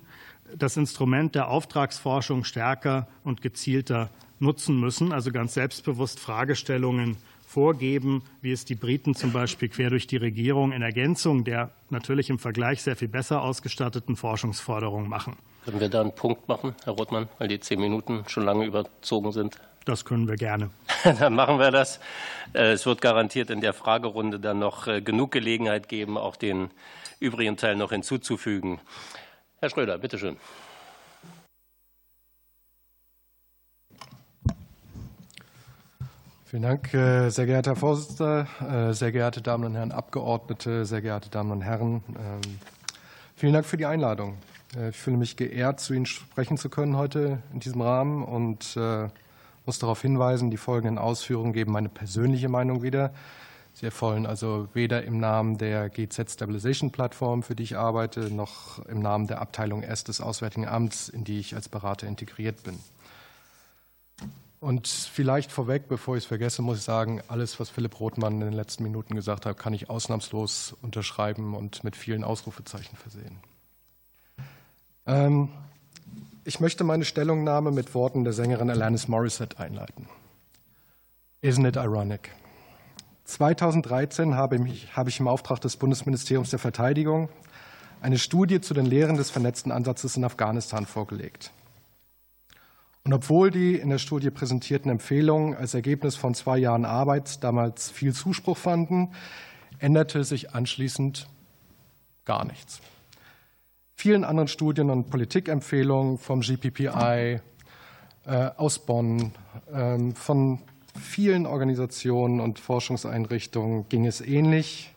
das 0.57 0.77
Instrument 0.77 1.35
der 1.35 1.49
Auftragsforschung 1.49 2.43
stärker 2.43 3.07
und 3.23 3.41
gezielter 3.41 4.09
nutzen 4.39 4.79
müssen, 4.79 5.13
also 5.13 5.31
ganz 5.31 5.53
selbstbewusst 5.53 6.19
Fragestellungen 6.19 7.17
vorgeben, 7.45 8.23
wie 8.41 8.53
es 8.53 8.63
die 8.63 8.75
Briten 8.75 9.13
zum 9.13 9.33
Beispiel 9.33 9.67
quer 9.67 9.89
durch 9.89 10.07
die 10.07 10.17
Regierung 10.17 10.71
in 10.71 10.81
Ergänzung 10.81 11.43
der 11.43 11.71
natürlich 11.89 12.29
im 12.29 12.39
Vergleich 12.39 12.81
sehr 12.81 12.95
viel 12.95 13.09
besser 13.09 13.41
ausgestatteten 13.41 14.15
Forschungsforderungen 14.15 15.09
machen. 15.09 15.35
Können 15.65 15.81
wir 15.81 15.89
da 15.89 16.01
einen 16.01 16.15
Punkt 16.15 16.47
machen, 16.47 16.75
Herr 16.85 16.93
Rothmann, 16.93 17.27
weil 17.37 17.49
die 17.49 17.59
zehn 17.59 17.79
Minuten 17.79 18.23
schon 18.27 18.45
lange 18.45 18.65
überzogen 18.65 19.31
sind? 19.33 19.59
Das 19.85 20.05
können 20.05 20.27
wir 20.27 20.35
gerne. 20.35 20.69
dann 21.19 21.33
machen 21.33 21.57
wir 21.57 21.71
das. 21.71 21.99
Äh, 22.53 22.73
es 22.73 22.85
wird 22.85 23.01
garantiert 23.01 23.49
in 23.49 23.61
der 23.61 23.73
Fragerunde 23.73 24.39
dann 24.39 24.59
noch 24.59 24.87
äh, 24.87 25.01
genug 25.01 25.31
Gelegenheit 25.31 25.89
geben, 25.89 26.17
auch 26.17 26.35
den 26.35 26.69
übrigen 27.19 27.57
Teil 27.57 27.75
noch 27.75 27.91
hinzuzufügen. 27.91 28.79
Herr 29.59 29.69
Schröder, 29.69 29.97
bitte 29.97 30.19
schön. 30.19 30.37
Vielen 36.45 36.63
Dank, 36.63 36.93
äh, 36.93 37.29
sehr 37.29 37.45
geehrter 37.45 37.71
Herr 37.71 37.75
Vorsitzender, 37.77 38.93
sehr 38.93 39.11
geehrte 39.11 39.41
Damen 39.41 39.63
und 39.63 39.75
Herren 39.75 39.91
Abgeordnete, 39.93 40.85
sehr 40.85 41.01
geehrte 41.01 41.29
Damen 41.29 41.51
und 41.51 41.61
Herren. 41.61 42.03
Ähm, 42.09 42.59
vielen 43.35 43.53
Dank 43.53 43.65
für 43.65 43.77
die 43.77 43.85
Einladung. 43.85 44.37
Ich 44.89 44.95
fühle 44.95 45.17
mich 45.17 45.35
geehrt, 45.35 45.81
zu 45.81 45.93
Ihnen 45.93 46.05
sprechen 46.05 46.55
zu 46.55 46.69
können 46.69 46.95
heute 46.95 47.39
in 47.51 47.59
diesem 47.59 47.81
Rahmen 47.81 48.23
und 48.23 48.77
muss 49.65 49.79
darauf 49.79 50.01
hinweisen, 50.01 50.51
die 50.51 50.57
folgenden 50.57 50.97
Ausführungen 50.97 51.53
geben 51.53 51.71
meine 51.71 51.89
persönliche 51.89 52.49
Meinung 52.49 52.81
wieder. 52.83 53.13
Sie 53.73 53.85
erfolgen 53.85 54.25
also 54.25 54.67
weder 54.73 55.03
im 55.03 55.19
Namen 55.19 55.57
der 55.57 55.89
GZ 55.89 56.31
Stabilization 56.31 56.91
Plattform, 56.91 57.41
für 57.41 57.55
die 57.55 57.63
ich 57.63 57.77
arbeite, 57.77 58.33
noch 58.33 58.85
im 58.85 58.99
Namen 58.99 59.27
der 59.27 59.41
Abteilung 59.41 59.83
S 59.83 60.03
des 60.03 60.19
Auswärtigen 60.19 60.67
Amts, 60.67 61.09
in 61.09 61.23
die 61.23 61.39
ich 61.39 61.55
als 61.55 61.69
Berater 61.69 62.07
integriert 62.07 62.63
bin. 62.63 62.79
Und 64.59 64.87
vielleicht 64.87 65.51
vorweg, 65.51 65.87
bevor 65.87 66.17
ich 66.17 66.23
es 66.23 66.27
vergesse, 66.27 66.61
muss 66.61 66.77
ich 66.77 66.83
sagen, 66.83 67.21
alles, 67.27 67.59
was 67.59 67.69
Philipp 67.69 67.99
Rothmann 67.99 68.33
in 68.33 68.39
den 68.41 68.53
letzten 68.53 68.83
Minuten 68.83 69.15
gesagt 69.15 69.47
hat, 69.47 69.57
kann 69.57 69.73
ich 69.73 69.89
ausnahmslos 69.89 70.75
unterschreiben 70.83 71.55
und 71.55 71.83
mit 71.83 71.95
vielen 71.95 72.23
Ausrufezeichen 72.23 72.95
versehen. 72.95 73.39
Ähm, 75.07 75.49
ich 76.43 76.59
möchte 76.59 76.83
meine 76.83 77.05
Stellungnahme 77.05 77.71
mit 77.71 77.93
Worten 77.93 78.23
der 78.23 78.33
Sängerin 78.33 78.69
Alanis 78.69 79.07
Morissette 79.07 79.59
einleiten. 79.59 80.07
Isn't 81.43 81.67
it 81.67 81.75
ironic? 81.75 82.31
2013 83.25 84.35
habe 84.35 84.57
ich, 84.67 84.95
habe 84.95 85.09
ich 85.09 85.19
im 85.19 85.27
Auftrag 85.27 85.61
des 85.61 85.77
Bundesministeriums 85.77 86.49
der 86.49 86.59
Verteidigung 86.59 87.29
eine 88.01 88.17
Studie 88.17 88.59
zu 88.59 88.73
den 88.73 88.85
Lehren 88.85 89.17
des 89.17 89.29
vernetzten 89.29 89.71
Ansatzes 89.71 90.17
in 90.17 90.23
Afghanistan 90.23 90.85
vorgelegt. 90.85 91.51
Und 93.03 93.13
obwohl 93.13 93.51
die 93.51 93.75
in 93.75 93.89
der 93.89 93.99
Studie 93.99 94.31
präsentierten 94.31 94.91
Empfehlungen 94.91 95.55
als 95.55 95.73
Ergebnis 95.73 96.15
von 96.15 96.33
zwei 96.33 96.57
Jahren 96.57 96.85
Arbeit 96.85 97.43
damals 97.43 97.89
viel 97.89 98.13
Zuspruch 98.13 98.57
fanden, 98.57 99.13
änderte 99.79 100.23
sich 100.23 100.53
anschließend 100.53 101.27
gar 102.25 102.45
nichts 102.45 102.81
vielen 104.01 104.23
anderen 104.23 104.47
Studien 104.47 104.89
und 104.89 105.11
Politikempfehlungen 105.11 106.17
vom 106.17 106.41
GPPI 106.41 107.39
äh, 108.25 108.49
aus 108.57 108.79
Bonn, 108.79 109.31
ähm, 109.71 110.15
von 110.15 110.57
vielen 110.99 111.45
Organisationen 111.45 112.39
und 112.39 112.57
Forschungseinrichtungen 112.57 113.87
ging 113.89 114.07
es 114.07 114.19
ähnlich. 114.19 114.95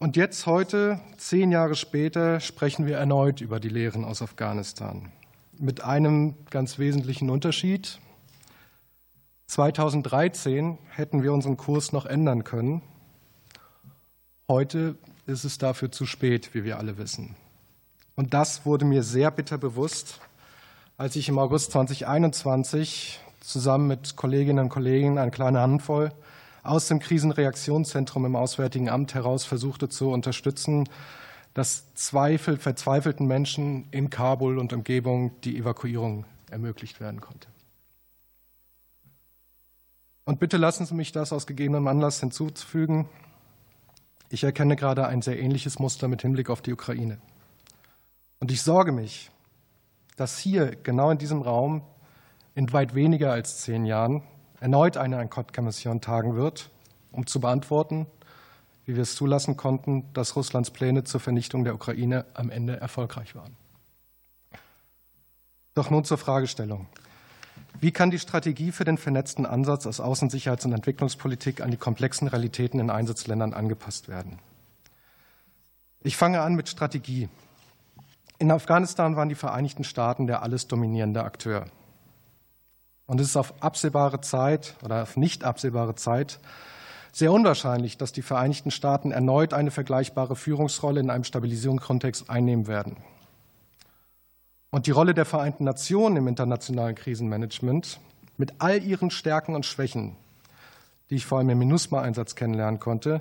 Und 0.00 0.16
jetzt 0.16 0.46
heute, 0.46 1.00
zehn 1.18 1.52
Jahre 1.52 1.76
später, 1.76 2.40
sprechen 2.40 2.84
wir 2.84 2.96
erneut 2.96 3.40
über 3.40 3.60
die 3.60 3.68
Lehren 3.68 4.04
aus 4.04 4.22
Afghanistan. 4.22 5.12
Mit 5.56 5.84
einem 5.84 6.34
ganz 6.50 6.80
wesentlichen 6.80 7.30
Unterschied. 7.30 8.00
2013 9.46 10.78
hätten 10.88 11.22
wir 11.22 11.32
unseren 11.32 11.56
Kurs 11.56 11.92
noch 11.92 12.06
ändern 12.06 12.42
können. 12.42 12.82
Heute 14.48 14.96
ist 15.26 15.44
es 15.44 15.58
dafür 15.58 15.92
zu 15.92 16.06
spät, 16.06 16.54
wie 16.54 16.64
wir 16.64 16.78
alle 16.78 16.98
wissen. 16.98 17.36
Und 18.18 18.34
das 18.34 18.66
wurde 18.66 18.84
mir 18.84 19.04
sehr 19.04 19.30
bitter 19.30 19.58
bewusst, 19.58 20.18
als 20.96 21.14
ich 21.14 21.28
im 21.28 21.38
August 21.38 21.70
2021 21.70 23.20
zusammen 23.38 23.86
mit 23.86 24.16
Kolleginnen 24.16 24.64
und 24.64 24.70
Kollegen, 24.70 25.18
eine 25.18 25.30
kleine 25.30 25.60
Handvoll, 25.60 26.10
aus 26.64 26.88
dem 26.88 26.98
Krisenreaktionszentrum 26.98 28.24
im 28.24 28.34
Auswärtigen 28.34 28.88
Amt 28.88 29.14
heraus 29.14 29.44
versuchte 29.44 29.88
zu 29.88 30.10
unterstützen, 30.10 30.88
dass 31.54 31.94
Zweifel, 31.94 32.56
verzweifelten 32.56 33.28
Menschen 33.28 33.86
in 33.92 34.10
Kabul 34.10 34.58
und 34.58 34.72
Umgebung 34.72 35.40
die 35.42 35.56
Evakuierung 35.56 36.24
ermöglicht 36.50 36.98
werden 36.98 37.20
konnte. 37.20 37.46
Und 40.24 40.40
bitte 40.40 40.56
lassen 40.56 40.86
Sie 40.86 40.94
mich 40.94 41.12
das 41.12 41.32
aus 41.32 41.46
gegebenem 41.46 41.86
Anlass 41.86 42.18
hinzufügen. 42.18 43.08
Ich 44.28 44.42
erkenne 44.42 44.74
gerade 44.74 45.06
ein 45.06 45.22
sehr 45.22 45.38
ähnliches 45.38 45.78
Muster 45.78 46.08
mit 46.08 46.22
Hinblick 46.22 46.50
auf 46.50 46.62
die 46.62 46.72
Ukraine. 46.72 47.18
Und 48.40 48.50
ich 48.50 48.62
sorge 48.62 48.92
mich, 48.92 49.30
dass 50.16 50.38
hier, 50.38 50.76
genau 50.76 51.10
in 51.10 51.18
diesem 51.18 51.42
Raum, 51.42 51.82
in 52.54 52.72
weit 52.72 52.94
weniger 52.94 53.32
als 53.32 53.58
zehn 53.58 53.84
Jahren 53.84 54.22
erneut 54.60 54.96
eine 54.96 55.20
Enquete-Kommission 55.20 56.00
tagen 56.00 56.34
wird, 56.34 56.70
um 57.12 57.26
zu 57.26 57.40
beantworten, 57.40 58.06
wie 58.84 58.96
wir 58.96 59.02
es 59.02 59.14
zulassen 59.14 59.56
konnten, 59.56 60.04
dass 60.14 60.34
Russlands 60.34 60.70
Pläne 60.70 61.04
zur 61.04 61.20
Vernichtung 61.20 61.64
der 61.64 61.74
Ukraine 61.74 62.24
am 62.34 62.50
Ende 62.50 62.80
erfolgreich 62.80 63.34
waren. 63.34 63.56
Doch 65.74 65.90
nun 65.90 66.04
zur 66.04 66.18
Fragestellung. 66.18 66.86
Wie 67.80 67.92
kann 67.92 68.10
die 68.10 68.18
Strategie 68.18 68.72
für 68.72 68.84
den 68.84 68.98
vernetzten 68.98 69.46
Ansatz 69.46 69.86
aus 69.86 70.00
Außensicherheits- 70.00 70.64
und 70.64 70.72
Entwicklungspolitik 70.72 71.60
an 71.60 71.70
die 71.70 71.76
komplexen 71.76 72.26
Realitäten 72.26 72.80
in 72.80 72.90
Einsatzländern 72.90 73.54
angepasst 73.54 74.08
werden? 74.08 74.40
Ich 76.00 76.16
fange 76.16 76.40
an 76.40 76.54
mit 76.54 76.68
Strategie. 76.68 77.28
In 78.40 78.52
Afghanistan 78.52 79.16
waren 79.16 79.28
die 79.28 79.34
Vereinigten 79.34 79.82
Staaten 79.82 80.28
der 80.28 80.42
alles 80.42 80.68
dominierende 80.68 81.24
Akteur. 81.24 81.66
Und 83.06 83.20
es 83.20 83.28
ist 83.28 83.36
auf 83.36 83.54
absehbare 83.62 84.20
Zeit 84.20 84.76
oder 84.84 85.02
auf 85.02 85.16
nicht 85.16 85.42
absehbare 85.42 85.96
Zeit 85.96 86.38
sehr 87.10 87.32
unwahrscheinlich, 87.32 87.96
dass 87.96 88.12
die 88.12 88.22
Vereinigten 88.22 88.70
Staaten 88.70 89.10
erneut 89.10 89.54
eine 89.54 89.72
vergleichbare 89.72 90.36
Führungsrolle 90.36 91.00
in 91.00 91.10
einem 91.10 91.24
Stabilisierungskontext 91.24 92.30
einnehmen 92.30 92.68
werden. 92.68 92.96
Und 94.70 94.86
die 94.86 94.92
Rolle 94.92 95.14
der 95.14 95.24
Vereinten 95.24 95.64
Nationen 95.64 96.18
im 96.18 96.28
internationalen 96.28 96.94
Krisenmanagement 96.94 97.98
mit 98.36 98.60
all 98.60 98.84
ihren 98.84 99.10
Stärken 99.10 99.56
und 99.56 99.66
Schwächen, 99.66 100.14
die 101.10 101.16
ich 101.16 101.26
vor 101.26 101.38
allem 101.38 101.50
im 101.50 101.58
MINUSMA-Einsatz 101.58 102.36
kennenlernen 102.36 102.78
konnte, 102.78 103.20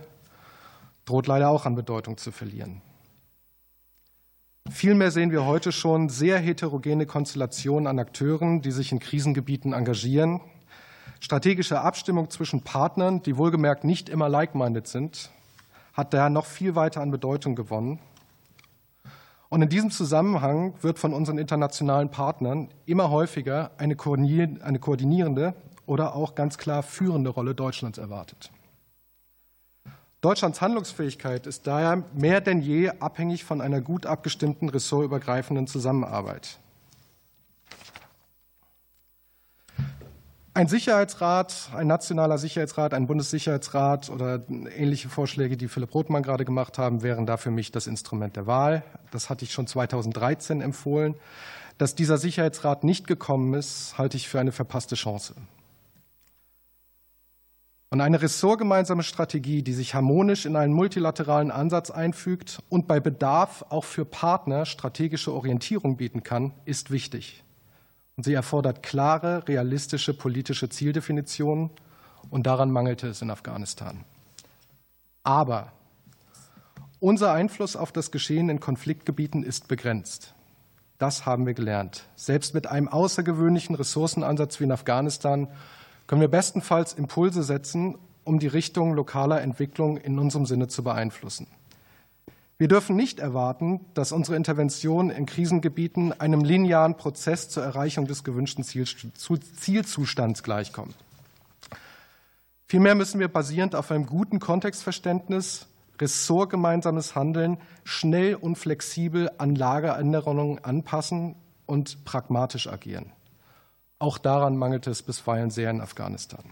droht 1.06 1.26
leider 1.26 1.50
auch 1.50 1.66
an 1.66 1.74
Bedeutung 1.74 2.18
zu 2.18 2.32
verlieren. 2.32 2.82
Vielmehr 4.72 5.12
sehen 5.12 5.32
wir 5.32 5.46
heute 5.46 5.72
schon 5.72 6.10
sehr 6.10 6.38
heterogene 6.40 7.06
Konstellationen 7.06 7.88
an 7.88 8.00
Akteuren, 8.00 8.62
die 8.62 8.72
sich 8.72 8.92
in 8.92 9.00
Krisengebieten 9.00 9.74
engagieren. 9.74 10.42
Strategische 11.20 11.82
Abstimmung 11.82 12.30
zwischen 12.30 12.62
Partnern, 12.62 13.24
die 13.24 13.38
wohlgemerkt 13.38 13.84
nicht 13.84 14.10
immer 14.10 14.30
like-minded 14.30 14.88
sind, 14.88 15.32
hat 15.94 16.14
daher 16.14 16.30
noch 16.30 16.46
viel 16.46 16.76
weiter 16.76 17.02
an 17.02 17.12
Bedeutung 17.12 17.56
gewonnen. 17.56 18.00
Und 19.50 19.62
in 19.62 19.70
diesem 19.70 19.90
Zusammenhang 19.90 20.74
wird 20.82 21.00
von 21.00 21.14
unseren 21.14 21.38
internationalen 21.38 22.12
Partnern 22.12 22.70
immer 22.86 23.10
häufiger 23.10 23.72
eine 23.78 23.96
koordinierende 23.96 25.54
oder 25.86 26.14
auch 26.16 26.36
ganz 26.36 26.58
klar 26.58 26.84
führende 26.84 27.30
Rolle 27.30 27.56
Deutschlands 27.56 27.98
erwartet. 27.98 28.52
Deutschlands 30.28 30.60
Handlungsfähigkeit 30.60 31.48
ist 31.48 31.68
daher 31.68 32.04
mehr 32.14 32.42
denn 32.42 32.60
je 32.60 32.90
abhängig 33.00 33.46
von 33.46 33.62
einer 33.62 33.80
gut 33.80 34.06
abgestimmten 34.06 34.68
ressortübergreifenden 34.68 35.68
Zusammenarbeit. 35.68 36.60
Ein 40.54 40.68
Sicherheitsrat, 40.68 41.70
ein 41.74 41.88
nationaler 41.88 42.38
Sicherheitsrat, 42.38 42.94
ein 42.94 43.08
Bundessicherheitsrat 43.08 44.10
oder 44.10 44.44
ähnliche 44.76 45.08
Vorschläge, 45.08 45.56
die 45.56 45.70
Philipp 45.70 45.94
Rothmann 45.94 46.24
gerade 46.24 46.44
gemacht 46.44 46.78
haben, 46.78 47.04
wären 47.04 47.26
da 47.26 47.38
für 47.38 47.52
mich 47.52 47.72
das 47.72 47.88
Instrument 47.88 48.36
der 48.36 48.48
Wahl. 48.48 48.84
Das 49.12 49.30
hatte 49.30 49.46
ich 49.46 49.54
schon 49.54 49.66
2013 49.66 50.60
empfohlen. 50.60 51.16
Dass 51.78 51.96
dieser 51.96 52.18
Sicherheitsrat 52.18 52.84
nicht 52.84 53.08
gekommen 53.08 53.54
ist, 53.54 53.98
halte 53.98 54.18
ich 54.18 54.28
für 54.28 54.42
eine 54.42 54.52
verpasste 54.52 54.96
Chance. 54.96 55.36
Und 57.90 58.02
eine 58.02 58.22
ressortgemeinsame 58.22 59.04
Strategie, 59.04 59.64
die 59.64 59.74
sich 59.74 59.94
harmonisch 59.94 60.46
in 60.46 60.58
einen 60.58 60.74
multilateralen 60.74 61.52
Ansatz 61.52 61.90
einfügt 61.90 62.60
und 62.68 62.88
bei 62.88 63.00
Bedarf 63.00 63.64
auch 63.70 63.86
für 63.86 64.04
Partner 64.04 64.66
strategische 64.66 65.34
Orientierung 65.34 65.96
bieten 65.96 66.22
kann, 66.22 66.54
ist 66.66 66.92
wichtig. 66.92 67.44
Und 68.18 68.24
sie 68.24 68.34
erfordert 68.34 68.84
klare, 68.84 69.48
realistische 69.48 70.14
politische 70.14 70.70
Zieldefinitionen. 70.70 71.70
Und 72.30 72.46
daran 72.46 72.72
mangelte 72.72 73.08
es 73.08 73.22
in 73.22 73.32
Afghanistan. 73.32 74.04
Aber 75.24 75.72
unser 77.00 77.32
Einfluss 77.32 77.76
auf 77.76 77.92
das 77.92 78.12
Geschehen 78.12 78.50
in 78.50 78.60
Konfliktgebieten 78.60 79.44
ist 79.44 79.68
begrenzt. 79.68 80.34
Das 80.98 81.26
haben 81.26 81.46
wir 81.46 81.54
gelernt. 81.54 82.04
Selbst 82.16 82.54
mit 82.56 82.66
einem 82.68 82.88
außergewöhnlichen 82.88 83.76
Ressourcenansatz 83.76 84.60
wie 84.60 84.64
in 84.64 84.72
Afghanistan 84.72 85.48
können 86.08 86.22
wir 86.22 86.30
bestenfalls 86.30 86.94
Impulse 86.94 87.44
setzen, 87.44 87.98
um 88.24 88.40
die 88.40 88.48
Richtung 88.48 88.94
lokaler 88.94 89.42
Entwicklung 89.42 89.98
in 89.98 90.18
unserem 90.18 90.46
Sinne 90.46 90.68
zu 90.68 90.84
beeinflussen. 90.84 91.48
Wir 92.58 92.68
dürfen 92.68 92.96
nicht 92.96 93.20
erwarten, 93.20 93.86
dass 93.94 94.12
unsere 94.12 94.36
Interventionen 94.36 95.12
in 95.12 95.28
Krisengebieten 95.28 96.20
einem 96.20 96.44
linearen 96.44 96.98
Prozess 96.98 97.50
zur 97.50 97.64
Erreichung 97.64 98.08
des 98.08 98.24
gewünschten 98.24 98.64
Zielzustands 98.64 100.42
gleichkommen. 100.42 100.96
Vielmehr 102.66 102.96
müssen 102.96 103.20
wir 103.20 103.28
basierend 103.28 103.76
auf 103.76 103.92
einem 103.92 104.08
guten 104.08 104.40
Kontextverständnis, 104.40 105.68
ressortgemeinsames 106.02 107.16
Handeln 107.16 107.58
schnell 107.84 108.36
und 108.36 108.58
flexibel 108.58 109.30
an 109.38 109.56
Lageänderungen 109.56 110.64
anpassen 110.64 111.36
und 111.68 112.06
pragmatisch 112.06 112.68
agieren. 112.68 113.12
Auch 114.00 114.18
daran 114.18 114.58
mangelte 114.58 114.92
es 114.92 115.02
bisweilen 115.02 115.50
sehr 115.50 115.72
in 115.72 115.82
Afghanistan. 115.82 116.44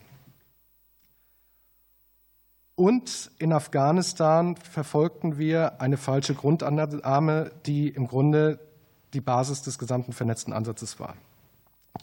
Und 2.75 3.31
in 3.39 3.53
Afghanistan 3.53 4.57
verfolgten 4.57 5.37
wir 5.37 5.79
eine 5.79 5.97
falsche 5.97 6.35
Grundannahme, 6.35 7.51
die 7.65 7.87
im 7.87 8.07
Grunde 8.07 8.59
die 9.13 9.21
Basis 9.21 9.61
des 9.61 9.79
gesamten 9.79 10.11
vernetzten 10.11 10.51
Ansatzes 10.51 10.99
war. 10.99 11.15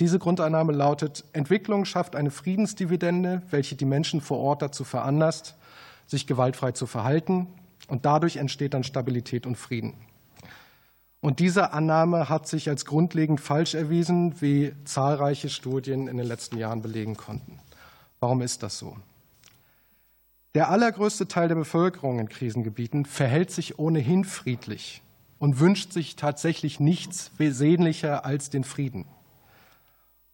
Diese 0.01 0.19
Grundannahme 0.19 0.73
lautet, 0.73 1.25
Entwicklung 1.35 1.85
schafft 1.85 2.17
eine 2.17 2.31
Friedensdividende, 2.31 3.43
welche 3.51 3.77
die 3.77 3.85
Menschen 3.85 4.23
vor 4.23 4.39
Ort 4.39 4.63
dazu 4.63 4.85
veranlasst, 4.85 5.55
sich 6.07 6.27
gewaltfrei 6.27 6.73
zu 6.73 6.87
verhalten. 6.87 7.49
Und 7.89 8.07
dadurch 8.07 8.37
entsteht 8.37 8.73
dann 8.73 8.85
Stabilität 8.85 9.47
und 9.47 9.57
Frieden. 9.57 9.95
Und 11.23 11.39
diese 11.39 11.73
Annahme 11.73 12.29
hat 12.29 12.49
sich 12.49 12.69
als 12.69 12.85
grundlegend 12.85 13.41
falsch 13.41 13.75
erwiesen, 13.75 14.41
wie 14.41 14.75
zahlreiche 14.85 15.49
Studien 15.49 16.09
in 16.09 16.17
den 16.17 16.27
letzten 16.27 16.59
Jahren 16.59 16.83
belegen 16.83 17.17
konnten. 17.17 17.61
Warum 18.19 18.43
ist 18.43 18.65
das 18.65 18.77
so? 18.77 18.97
Der 20.57 20.69
allergrößte 20.69 21.29
Teil 21.29 21.47
der 21.47 21.55
Bevölkerung 21.55 22.19
in 22.19 22.29
Krisengebieten 22.29 23.07
verhält 23.07 23.53
sich 23.53 23.79
ohnehin 23.79 24.25
friedlich 24.25 25.01
und 25.39 25.61
wünscht 25.61 25.93
sich 25.93 26.17
tatsächlich 26.17 26.81
nichts 26.81 27.31
sehnlicher 27.39 28.25
als 28.25 28.51
den 28.51 28.65
Frieden. 28.65 29.05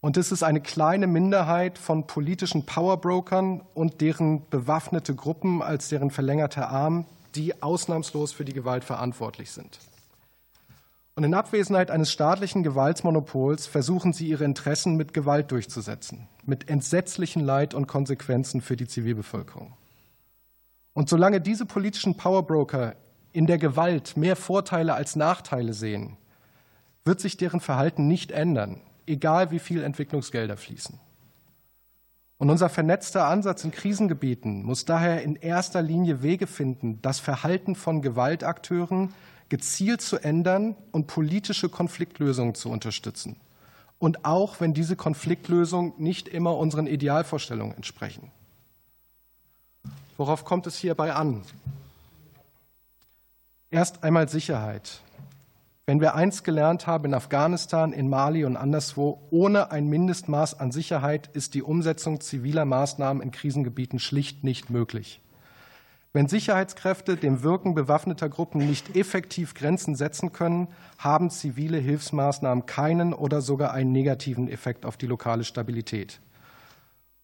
Und 0.01 0.17
es 0.17 0.33
ist 0.33 0.43
eine 0.43 0.63
kleine 0.63 1.07
Minderheit 1.07 1.77
von 1.77 2.07
politischen 2.07 2.65
Powerbrokern 2.65 3.61
und 3.75 4.01
deren 4.01 4.49
bewaffnete 4.49 5.15
Gruppen 5.15 5.61
als 5.61 5.91
deren 5.91 6.11
verlängerter 6.11 6.71
Arm, 6.71 7.05
die 7.35 7.63
ausnahmslos 7.63 8.33
für 8.33 8.47
die 8.47 8.55
Gewalt 8.55 8.85
verantwortlich 8.85 9.51
sind. 9.51 9.79
Und 11.19 11.25
in 11.25 11.35
Abwesenheit 11.35 11.91
eines 11.91 12.13
staatlichen 12.13 12.63
Gewaltsmonopols 12.63 13.67
versuchen 13.67 14.13
sie 14.13 14.29
ihre 14.29 14.45
Interessen 14.45 14.95
mit 14.95 15.13
Gewalt 15.13 15.51
durchzusetzen, 15.51 16.29
mit 16.45 16.71
entsetzlichen 16.71 17.45
Leid 17.45 17.75
und 17.75 17.89
Konsequenzen 17.89 18.61
für 18.61 18.77
die 18.77 18.87
Zivilbevölkerung. 18.87 19.73
Und 20.93 21.09
solange 21.09 21.41
diese 21.41 21.67
politischen 21.67 22.17
Powerbroker 22.17 22.95
in 23.33 23.49
der 23.49 23.59
Gewalt 23.59 24.17
mehr 24.17 24.37
Vorteile 24.37 24.95
als 24.95 25.17
Nachteile 25.17 25.73
sehen, 25.73 26.19
wird 27.05 27.19
sich 27.19 27.37
deren 27.37 27.59
Verhalten 27.59 28.07
nicht 28.07 28.31
ändern, 28.31 28.81
egal 29.05 29.51
wie 29.51 29.59
viel 29.59 29.83
Entwicklungsgelder 29.83 30.57
fließen. 30.57 31.01
Und 32.37 32.49
unser 32.49 32.69
vernetzter 32.69 33.27
Ansatz 33.27 33.65
in 33.65 33.73
Krisengebieten 33.73 34.63
muss 34.63 34.85
daher 34.85 35.23
in 35.23 35.35
erster 35.35 35.83
Linie 35.83 36.23
Wege 36.23 36.47
finden, 36.47 37.03
das 37.03 37.19
Verhalten 37.19 37.75
von 37.75 38.03
Gewaltakteuren 38.03 39.13
gezielt 39.49 40.01
zu 40.01 40.19
ändern 40.19 40.77
und 40.93 41.07
politische 41.07 41.69
Konfliktlösungen 41.69 42.55
zu 42.55 42.71
unterstützen. 42.71 43.37
Und 43.99 44.25
auch 44.25 44.61
wenn 44.61 44.75
diese 44.75 44.97
Konfliktlösungen 44.97 45.93
nicht 45.99 46.29
immer 46.29 46.57
unseren 46.57 46.87
Idealvorstellungen 46.87 47.75
entsprechen. 47.75 48.31
Worauf 50.17 50.45
kommt 50.45 50.67
es 50.67 50.77
hierbei 50.77 51.13
an? 51.13 51.43
Erst 53.71 54.05
einmal 54.05 54.29
Sicherheit. 54.29 55.01
Wenn 55.87 56.01
wir 56.01 56.15
eins 56.15 56.43
gelernt 56.43 56.87
haben 56.87 57.07
in 57.07 57.15
Afghanistan, 57.15 57.93
in 57.93 58.09
Mali 58.11 58.45
und 58.45 58.57
anderswo, 58.57 59.23
ohne 59.31 59.71
ein 59.71 59.89
Mindestmaß 59.89 60.61
an 60.61 60.71
Sicherheit 60.71 61.29
ist 61.33 61.55
die 61.55 61.63
Umsetzung 61.63 62.21
ziviler 62.21 62.67
Maßnahmen 62.67 63.23
in 63.23 63.31
Krisengebieten 63.31 63.99
schlicht 63.99 64.45
nicht 64.45 64.69
möglich. 64.69 65.21
Wenn 66.15 66.27
Sicherheitskräfte 66.27 67.17
dem 67.17 67.43
Wirken 67.43 67.75
bewaffneter 67.75 68.29
Gruppen 68.29 68.67
nicht 68.67 68.97
effektiv 68.97 69.55
Grenzen 69.55 69.95
setzen 69.95 70.33
können, 70.33 70.69
haben 70.97 71.31
zivile 71.31 71.79
Hilfsmaßnahmen 71.79 72.65
keinen 72.65 73.13
oder 73.13 73.43
sogar 73.43 73.73
einen 73.73 73.93
negativen 73.93 74.49
Effekt 74.49 74.87
auf 74.87 74.97
die 74.97 75.07
lokale 75.07 75.45
Stabilität. 75.45 76.21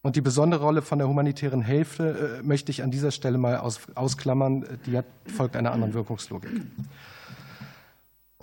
Und 0.03 0.17
die 0.17 0.21
besondere 0.21 0.63
Rolle 0.63 0.83
von 0.83 0.99
der 0.99 1.09
humanitären 1.09 1.63
Hilfe 1.63 2.41
äh, 2.41 2.43
möchte 2.43 2.71
ich 2.71 2.83
an 2.83 2.91
dieser 2.91 3.11
Stelle 3.11 3.39
mal 3.39 3.57
ausklammern. 3.57 4.79
Die 4.85 5.01
folgt 5.33 5.57
einer 5.57 5.73
anderen 5.73 5.95
Wirkungslogik. 5.95 6.51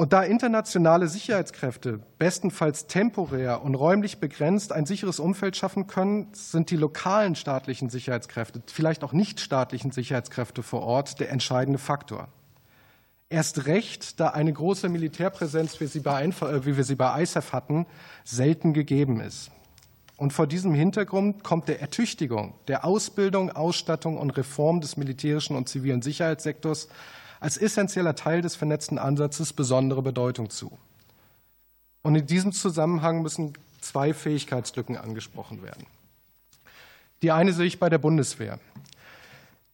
Und 0.02 0.14
da 0.14 0.24
internationale 0.24 1.08
Sicherheitskräfte 1.08 2.00
bestenfalls 2.18 2.88
temporär 2.88 3.62
und 3.62 3.76
räumlich 3.76 4.18
begrenzt 4.18 4.72
ein 4.72 4.88
sicheres 4.88 5.20
Umfeld 5.20 5.56
schaffen 5.56 5.86
können, 5.86 6.30
sind 6.34 6.72
die 6.72 6.76
lokalen 6.76 7.36
staatlichen 7.36 7.92
Sicherheitskräfte, 7.92 8.64
vielleicht 8.66 9.04
auch 9.04 9.14
nicht 9.14 9.40
staatlichen 9.40 9.92
Sicherheitskräfte 9.92 10.64
vor 10.64 10.82
Ort, 10.82 11.20
der 11.20 11.30
entscheidende 11.30 11.78
Faktor. 11.78 12.30
Erst 13.30 13.68
recht, 13.68 14.20
da 14.20 14.30
eine 14.30 14.52
große 14.52 14.90
Militärpräsenz, 14.90 15.80
wie, 15.80 15.86
äh, 15.86 16.66
wie 16.66 16.78
wir 16.78 16.84
sie 16.84 16.96
bei 16.96 17.22
ISAF 17.22 17.54
hatten, 17.54 17.86
selten 18.24 18.74
gegeben 18.74 19.20
ist. 19.20 19.52
Und 20.18 20.34
vor 20.34 20.48
diesem 20.48 20.74
Hintergrund 20.74 21.44
kommt 21.44 21.68
der 21.68 21.80
Ertüchtigung, 21.80 22.56
der 22.68 22.86
Ausbildung, 22.86 23.52
Ausstattung 23.52 24.18
und 24.18 24.32
Reform 24.32 24.82
des 24.82 24.98
militärischen 24.98 25.56
und 25.56 25.70
zivilen 25.70 26.02
Sicherheitssektors 26.02 26.88
als 27.42 27.58
essentieller 27.58 28.16
Teil 28.16 28.42
des 28.42 28.56
vernetzten 28.56 28.98
Ansatzes 28.98 29.52
besondere 29.52 30.02
Bedeutung 30.02 30.50
zu. 30.50 30.78
Und 32.04 32.16
in 32.16 32.28
diesem 32.28 32.54
Zusammenhang 32.54 33.24
müssen 33.24 33.54
zwei 33.82 34.14
Fähigkeitslücken 34.14 34.96
angesprochen 34.96 35.64
werden. 35.64 35.86
Die 37.24 37.32
eine 37.32 37.52
sehe 37.52 37.66
ich 37.66 37.80
bei 37.80 37.90
der 37.90 37.98
Bundeswehr. 37.98 38.60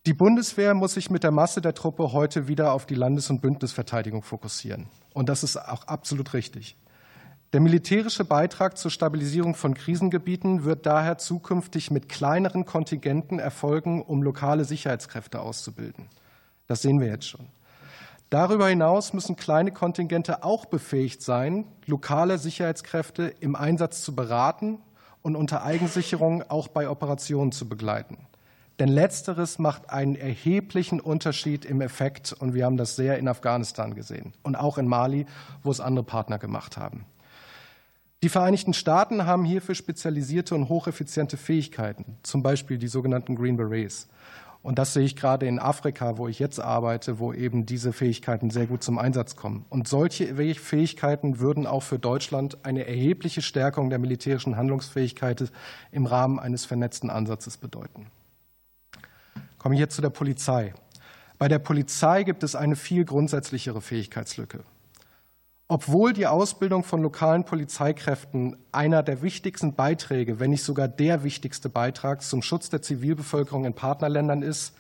Die 0.06 0.14
Bundeswehr 0.14 0.74
muss 0.74 0.94
sich 0.94 1.10
mit 1.10 1.24
der 1.24 1.32
Masse 1.32 1.60
der 1.62 1.74
Truppe 1.74 2.14
heute 2.14 2.48
wieder 2.48 2.72
auf 2.72 2.86
die 2.86 2.96
Landes- 2.96 3.30
und 3.30 3.42
Bündnisverteidigung 3.42 4.24
fokussieren. 4.24 4.88
Und 5.14 5.28
das 5.28 5.44
ist 5.44 5.58
auch 5.58 5.84
absolut 5.88 6.34
richtig. 6.34 6.78
Der 7.52 7.60
militärische 7.60 8.24
Beitrag 8.24 8.78
zur 8.78 8.92
Stabilisierung 8.92 9.56
von 9.56 9.74
Krisengebieten 9.74 10.64
wird 10.64 10.86
daher 10.86 11.18
zukünftig 11.18 11.92
mit 11.92 12.08
kleineren 12.08 12.64
Kontingenten 12.64 13.40
erfolgen, 13.40 14.02
um 14.02 14.24
lokale 14.24 14.64
Sicherheitskräfte 14.64 15.42
auszubilden. 15.42 16.08
Das 16.68 16.82
sehen 16.82 17.02
wir 17.02 17.08
jetzt 17.08 17.28
schon. 17.28 17.48
Darüber 18.30 18.68
hinaus 18.68 19.14
müssen 19.14 19.38
kleine 19.38 19.72
Kontingente 19.72 20.44
auch 20.44 20.66
befähigt 20.66 21.22
sein, 21.22 21.66
lokale 21.86 22.38
Sicherheitskräfte 22.38 23.34
im 23.40 23.56
Einsatz 23.56 24.02
zu 24.02 24.16
beraten 24.16 24.80
und 25.22 25.38
unter 25.38 25.64
Eigensicherung 25.64 26.44
auch 26.50 26.68
bei 26.68 26.90
Operationen 26.90 27.54
zu 27.54 27.70
begleiten. 27.70 28.18
Denn 28.80 28.90
letzteres 28.90 29.60
macht 29.60 29.90
einen 29.90 30.16
erheblichen 30.16 31.00
Unterschied 31.00 31.66
im 31.66 31.82
Effekt 31.82 32.34
und 32.34 32.54
wir 32.54 32.66
haben 32.66 32.78
das 32.78 32.96
sehr 32.96 33.18
in 33.18 33.28
Afghanistan 33.28 33.96
gesehen 33.96 34.34
und 34.44 34.56
auch 34.56 34.78
in 34.78 34.88
Mali, 34.88 35.26
wo 35.64 35.72
es 35.72 35.80
andere 35.80 36.06
Partner 36.06 36.38
gemacht 36.38 36.78
haben. 36.78 37.06
Die 38.24 38.30
Vereinigten 38.30 38.74
Staaten 38.74 39.26
haben 39.26 39.46
hierfür 39.46 39.76
spezialisierte 39.76 40.54
und 40.54 40.70
hocheffiziente 40.70 41.38
Fähigkeiten, 41.38 42.18
zum 42.24 42.44
Beispiel 42.44 42.78
die 42.78 42.88
sogenannten 42.88 43.36
Green 43.36 43.58
Berets. 43.58 44.08
Und 44.62 44.80
das 44.80 44.94
sehe 44.94 45.04
ich 45.04 45.16
gerade 45.16 45.48
in 45.48 45.60
Afrika, 45.60 46.18
wo 46.18 46.28
ich 46.28 46.40
jetzt 46.40 46.60
arbeite, 46.60 47.20
wo 47.20 47.32
eben 47.34 47.66
diese 47.66 47.94
Fähigkeiten 47.94 48.50
sehr 48.50 48.68
gut 48.68 48.84
zum 48.84 48.98
Einsatz 48.98 49.36
kommen. 49.36 49.66
Und 49.70 49.88
solche 49.88 50.36
Fähigkeiten 50.56 51.40
würden 51.40 51.66
auch 51.68 51.84
für 51.84 52.00
Deutschland 52.00 52.66
eine 52.66 52.86
erhebliche 52.86 53.42
Stärkung 53.42 53.90
der 53.90 54.00
militärischen 54.00 54.58
Handlungsfähigkeit 54.58 55.52
im 55.92 56.06
Rahmen 56.06 56.40
eines 56.40 56.66
vernetzten 56.66 57.10
Ansatzes 57.10 57.58
bedeuten. 57.58 58.08
Komme 59.58 59.76
ich 59.76 59.80
jetzt 59.80 59.96
zu 59.96 60.02
der 60.02 60.10
Polizei. 60.10 60.74
Bei 61.38 61.48
der 61.48 61.60
Polizei 61.60 62.24
gibt 62.24 62.44
es 62.44 62.56
eine 62.56 62.76
viel 62.76 63.06
grundsätzlichere 63.06 63.82
Fähigkeitslücke. 63.82 64.64
Obwohl 65.70 66.14
die 66.14 66.28
Ausbildung 66.28 66.86
von 66.86 67.02
lokalen 67.02 67.44
Polizeikräften 67.44 68.56
einer 68.72 69.04
der 69.04 69.22
wichtigsten 69.22 69.74
Beiträge, 69.74 70.40
wenn 70.40 70.52
nicht 70.52 70.64
sogar 70.64 70.88
der 70.88 71.24
wichtigste 71.24 71.68
Beitrag 71.68 72.22
zum 72.22 72.42
Schutz 72.42 72.70
der 72.70 72.82
Zivilbevölkerung 72.82 73.66
in 73.66 73.74
Partnerländern 73.74 74.44
ist, 74.44 74.74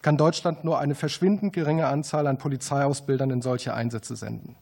kann 0.00 0.16
Deutschland 0.16 0.62
nur 0.62 0.78
eine 0.78 0.94
verschwindend 0.94 1.52
geringe 1.52 1.86
Anzahl 1.86 2.28
an 2.28 2.38
Polizeiausbildern 2.38 3.30
in 3.30 3.42
solche 3.42 3.74
Einsätze 3.74 4.14
senden. 4.14 4.54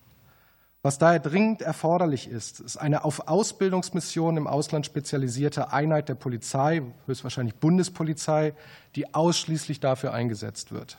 Was 0.83 0.97
daher 0.97 1.21
dringend 1.21 1.61
erforderlich 1.61 2.27
ist, 2.27 2.61
ist 2.61 2.79
eine 2.79 3.05
auf 3.05 3.29
Ausbildungsmissionen 3.29 4.39
im 4.39 4.47
Ausland 4.47 4.87
spezialisierte 4.87 5.75
Einheit 5.75 6.09
der 6.09 6.15
Polizei, 6.15 6.81
höchstwahrscheinlich 7.05 7.57
Bundespolizei, 7.57 8.55
die 8.97 9.15
ausschließlich 9.15 9.81
dafür 9.81 10.15
eingesetzt 10.15 10.73
wird. 10.73 10.97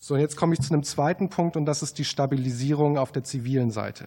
So, 0.00 0.16
jetzt 0.16 0.36
komme 0.36 0.54
ich 0.54 0.60
zu 0.60 0.72
einem 0.72 0.84
zweiten 0.84 1.28
Punkt 1.28 1.56
und 1.56 1.66
das 1.66 1.82
ist 1.82 1.98
die 1.98 2.04
Stabilisierung 2.04 2.98
auf 2.98 3.10
der 3.10 3.24
zivilen 3.24 3.72
Seite. 3.72 4.06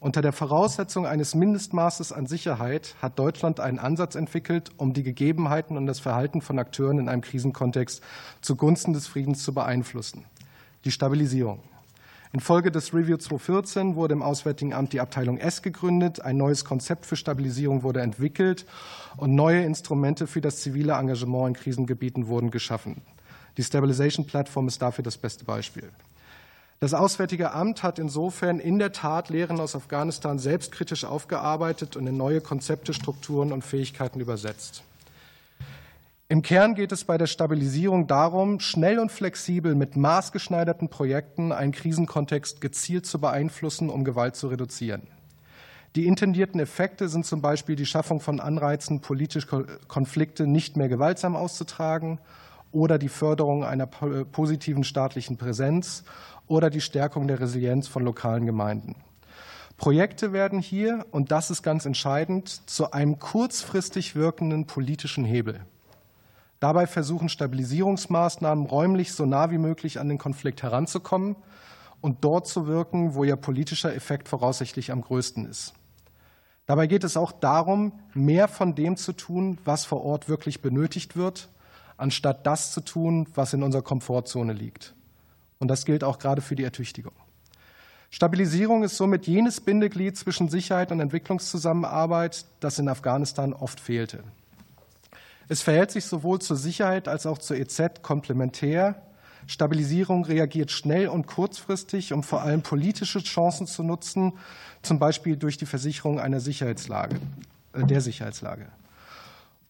Unter 0.00 0.22
der 0.22 0.32
Voraussetzung 0.32 1.06
eines 1.06 1.34
Mindestmaßes 1.34 2.10
an 2.10 2.24
Sicherheit 2.24 2.94
hat 3.02 3.18
Deutschland 3.18 3.60
einen 3.60 3.78
Ansatz 3.78 4.14
entwickelt, 4.14 4.70
um 4.78 4.94
die 4.94 5.02
Gegebenheiten 5.02 5.76
und 5.76 5.86
das 5.86 6.00
Verhalten 6.00 6.40
von 6.40 6.58
Akteuren 6.58 6.98
in 6.98 7.10
einem 7.10 7.20
Krisenkontext 7.20 8.02
zugunsten 8.40 8.94
des 8.94 9.06
Friedens 9.08 9.42
zu 9.42 9.52
beeinflussen. 9.52 10.24
Die 10.86 10.90
Stabilisierung. 10.90 11.60
Infolge 12.32 12.70
des 12.70 12.94
Review 12.94 13.18
2014 13.18 13.94
wurde 13.94 14.14
im 14.14 14.22
Auswärtigen 14.22 14.72
Amt 14.72 14.94
die 14.94 15.00
Abteilung 15.00 15.36
S 15.36 15.60
gegründet, 15.60 16.20
ein 16.22 16.38
neues 16.38 16.64
Konzept 16.64 17.04
für 17.04 17.16
Stabilisierung 17.16 17.82
wurde 17.82 18.00
entwickelt 18.00 18.64
und 19.18 19.34
neue 19.34 19.64
Instrumente 19.64 20.26
für 20.26 20.40
das 20.40 20.60
zivile 20.60 20.94
Engagement 20.94 21.48
in 21.48 21.62
Krisengebieten 21.62 22.26
wurden 22.26 22.50
geschaffen. 22.50 23.02
Die 23.56 23.64
Stabilization 23.64 24.26
Platform 24.26 24.68
ist 24.68 24.82
dafür 24.82 25.02
das 25.02 25.16
beste 25.16 25.44
Beispiel. 25.44 25.90
Das 26.78 26.92
Auswärtige 26.92 27.52
Amt 27.52 27.82
hat 27.82 27.98
insofern 27.98 28.60
in 28.60 28.78
der 28.78 28.92
Tat 28.92 29.30
Lehren 29.30 29.60
aus 29.60 29.74
Afghanistan 29.74 30.38
selbstkritisch 30.38 31.06
aufgearbeitet 31.06 31.96
und 31.96 32.06
in 32.06 32.18
neue 32.18 32.42
Konzepte, 32.42 32.92
Strukturen 32.92 33.50
und 33.50 33.64
Fähigkeiten 33.64 34.20
übersetzt. 34.20 34.82
Im 36.28 36.42
Kern 36.42 36.74
geht 36.74 36.92
es 36.92 37.04
bei 37.04 37.16
der 37.16 37.28
Stabilisierung 37.28 38.08
darum, 38.08 38.60
schnell 38.60 38.98
und 38.98 39.10
flexibel 39.10 39.74
mit 39.74 39.96
maßgeschneiderten 39.96 40.88
Projekten 40.88 41.52
einen 41.52 41.72
Krisenkontext 41.72 42.60
gezielt 42.60 43.06
zu 43.06 43.20
beeinflussen, 43.20 43.88
um 43.88 44.04
Gewalt 44.04 44.36
zu 44.36 44.48
reduzieren. 44.48 45.02
Die 45.94 46.06
intendierten 46.06 46.60
Effekte 46.60 47.08
sind 47.08 47.24
zum 47.24 47.40
Beispiel 47.40 47.76
die 47.76 47.86
Schaffung 47.86 48.20
von 48.20 48.38
Anreizen, 48.38 49.00
politische 49.00 49.46
Konflikte 49.88 50.46
nicht 50.46 50.76
mehr 50.76 50.88
gewaltsam 50.88 51.36
auszutragen 51.36 52.18
oder 52.76 52.98
die 52.98 53.08
Förderung 53.08 53.64
einer 53.64 53.88
äh, 54.02 54.26
positiven 54.26 54.84
staatlichen 54.84 55.38
Präsenz 55.38 56.04
oder 56.46 56.68
die 56.68 56.82
Stärkung 56.82 57.26
der 57.26 57.40
Resilienz 57.40 57.88
von 57.88 58.04
lokalen 58.04 58.44
Gemeinden. 58.44 58.96
Projekte 59.78 60.34
werden 60.34 60.58
hier, 60.58 61.06
und 61.10 61.32
das 61.32 61.50
ist 61.50 61.62
ganz 61.62 61.86
entscheidend, 61.86 62.68
zu 62.68 62.92
einem 62.92 63.18
kurzfristig 63.18 64.14
wirkenden 64.14 64.66
politischen 64.66 65.24
Hebel. 65.24 65.60
Dabei 66.60 66.86
versuchen 66.86 67.30
Stabilisierungsmaßnahmen 67.30 68.66
räumlich 68.66 69.14
so 69.14 69.24
nah 69.24 69.50
wie 69.50 69.58
möglich 69.58 69.98
an 69.98 70.10
den 70.10 70.18
Konflikt 70.18 70.62
heranzukommen 70.62 71.36
und 72.02 72.24
dort 72.24 72.46
zu 72.46 72.66
wirken, 72.66 73.14
wo 73.14 73.24
ihr 73.24 73.36
politischer 73.36 73.94
Effekt 73.94 74.28
voraussichtlich 74.28 74.92
am 74.92 75.00
größten 75.00 75.46
ist. 75.46 75.72
Dabei 76.66 76.86
geht 76.86 77.04
es 77.04 77.16
auch 77.16 77.32
darum, 77.32 77.92
mehr 78.12 78.48
von 78.48 78.74
dem 78.74 78.96
zu 78.96 79.14
tun, 79.14 79.58
was 79.64 79.86
vor 79.86 80.04
Ort 80.04 80.28
wirklich 80.28 80.60
benötigt 80.60 81.16
wird 81.16 81.48
anstatt 81.96 82.46
das 82.46 82.72
zu 82.72 82.80
tun, 82.80 83.26
was 83.34 83.52
in 83.52 83.62
unserer 83.62 83.82
Komfortzone 83.82 84.52
liegt. 84.52 84.94
Und 85.58 85.68
das 85.68 85.84
gilt 85.84 86.04
auch 86.04 86.18
gerade 86.18 86.42
für 86.42 86.56
die 86.56 86.64
Ertüchtigung. 86.64 87.14
Stabilisierung 88.10 88.84
ist 88.84 88.96
somit 88.96 89.26
jenes 89.26 89.60
Bindeglied 89.60 90.16
zwischen 90.16 90.48
Sicherheit 90.48 90.92
und 90.92 91.00
Entwicklungszusammenarbeit, 91.00 92.46
das 92.60 92.78
in 92.78 92.88
Afghanistan 92.88 93.52
oft 93.52 93.80
fehlte. 93.80 94.22
Es 95.48 95.62
verhält 95.62 95.90
sich 95.90 96.04
sowohl 96.04 96.40
zur 96.40 96.56
Sicherheit 96.56 97.08
als 97.08 97.26
auch 97.26 97.38
zur 97.38 97.56
EZ 97.56 98.02
komplementär. 98.02 99.02
Stabilisierung 99.46 100.24
reagiert 100.24 100.72
schnell 100.72 101.08
und 101.08 101.26
kurzfristig, 101.26 102.12
um 102.12 102.22
vor 102.22 102.42
allem 102.42 102.62
politische 102.62 103.20
Chancen 103.20 103.66
zu 103.66 103.82
nutzen, 103.82 104.32
zum 104.82 104.98
Beispiel 104.98 105.36
durch 105.36 105.56
die 105.56 105.66
Versicherung 105.66 106.18
einer 106.18 106.40
Sicherheitslage, 106.40 107.16
äh, 107.72 107.84
der 107.84 108.00
Sicherheitslage. 108.00 108.66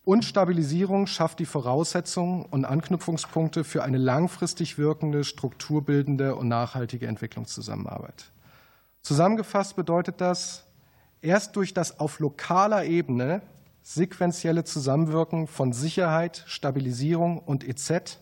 Und 0.06 0.24
Stabilisierung 0.24 1.08
schafft 1.08 1.40
die 1.40 1.46
Voraussetzungen 1.46 2.44
und 2.44 2.64
Anknüpfungspunkte 2.64 3.64
für 3.64 3.82
eine 3.82 3.98
langfristig 3.98 4.78
wirkende, 4.78 5.24
strukturbildende 5.24 6.36
und 6.36 6.46
nachhaltige 6.46 7.08
Entwicklungszusammenarbeit. 7.08 8.30
Zusammengefasst 9.02 9.74
bedeutet 9.74 10.20
das, 10.20 10.62
erst 11.22 11.56
durch 11.56 11.74
das 11.74 11.98
auf 11.98 12.20
lokaler 12.20 12.84
Ebene 12.84 13.42
sequentielle 13.82 14.62
Zusammenwirken 14.62 15.48
von 15.48 15.72
Sicherheit, 15.72 16.44
Stabilisierung 16.46 17.40
und 17.40 17.66
EZ 17.66 18.20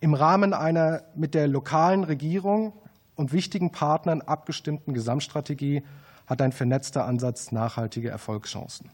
im 0.00 0.12
Rahmen 0.12 0.52
einer 0.52 1.02
mit 1.14 1.32
der 1.32 1.48
lokalen 1.48 2.04
Regierung 2.04 2.74
und 3.14 3.32
wichtigen 3.32 3.72
Partnern 3.72 4.20
abgestimmten 4.20 4.92
Gesamtstrategie 4.92 5.82
hat 6.26 6.42
ein 6.42 6.52
vernetzter 6.52 7.06
Ansatz 7.06 7.52
nachhaltige 7.52 8.10
Erfolgschancen. 8.10 8.90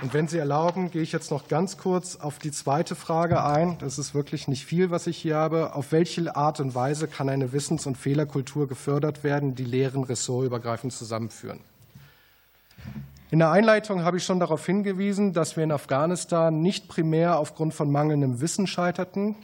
Und 0.00 0.14
wenn 0.14 0.28
Sie 0.28 0.38
erlauben, 0.38 0.92
gehe 0.92 1.02
ich 1.02 1.10
jetzt 1.10 1.32
noch 1.32 1.48
ganz 1.48 1.76
kurz 1.76 2.14
auf 2.16 2.38
die 2.38 2.52
zweite 2.52 2.94
Frage 2.94 3.42
ein. 3.42 3.78
Das 3.78 3.98
ist 3.98 4.14
wirklich 4.14 4.46
nicht 4.46 4.64
viel, 4.64 4.90
was 4.90 5.08
ich 5.08 5.16
hier 5.16 5.34
habe. 5.34 5.74
Auf 5.74 5.90
welche 5.90 6.36
Art 6.36 6.60
und 6.60 6.74
Weise 6.76 7.08
kann 7.08 7.28
eine 7.28 7.52
Wissens- 7.52 7.84
und 7.84 7.98
Fehlerkultur 7.98 8.68
gefördert 8.68 9.24
werden, 9.24 9.56
die 9.56 9.64
Lehren 9.64 10.04
ressortübergreifend 10.04 10.92
zusammenführen? 10.92 11.58
In 13.30 13.40
der 13.40 13.50
Einleitung 13.50 14.04
habe 14.04 14.18
ich 14.18 14.24
schon 14.24 14.38
darauf 14.38 14.64
hingewiesen, 14.64 15.32
dass 15.32 15.56
wir 15.56 15.64
in 15.64 15.72
Afghanistan 15.72 16.62
nicht 16.62 16.86
primär 16.86 17.38
aufgrund 17.38 17.74
von 17.74 17.90
mangelndem 17.90 18.40
Wissen 18.40 18.68
scheiterten. 18.68 19.34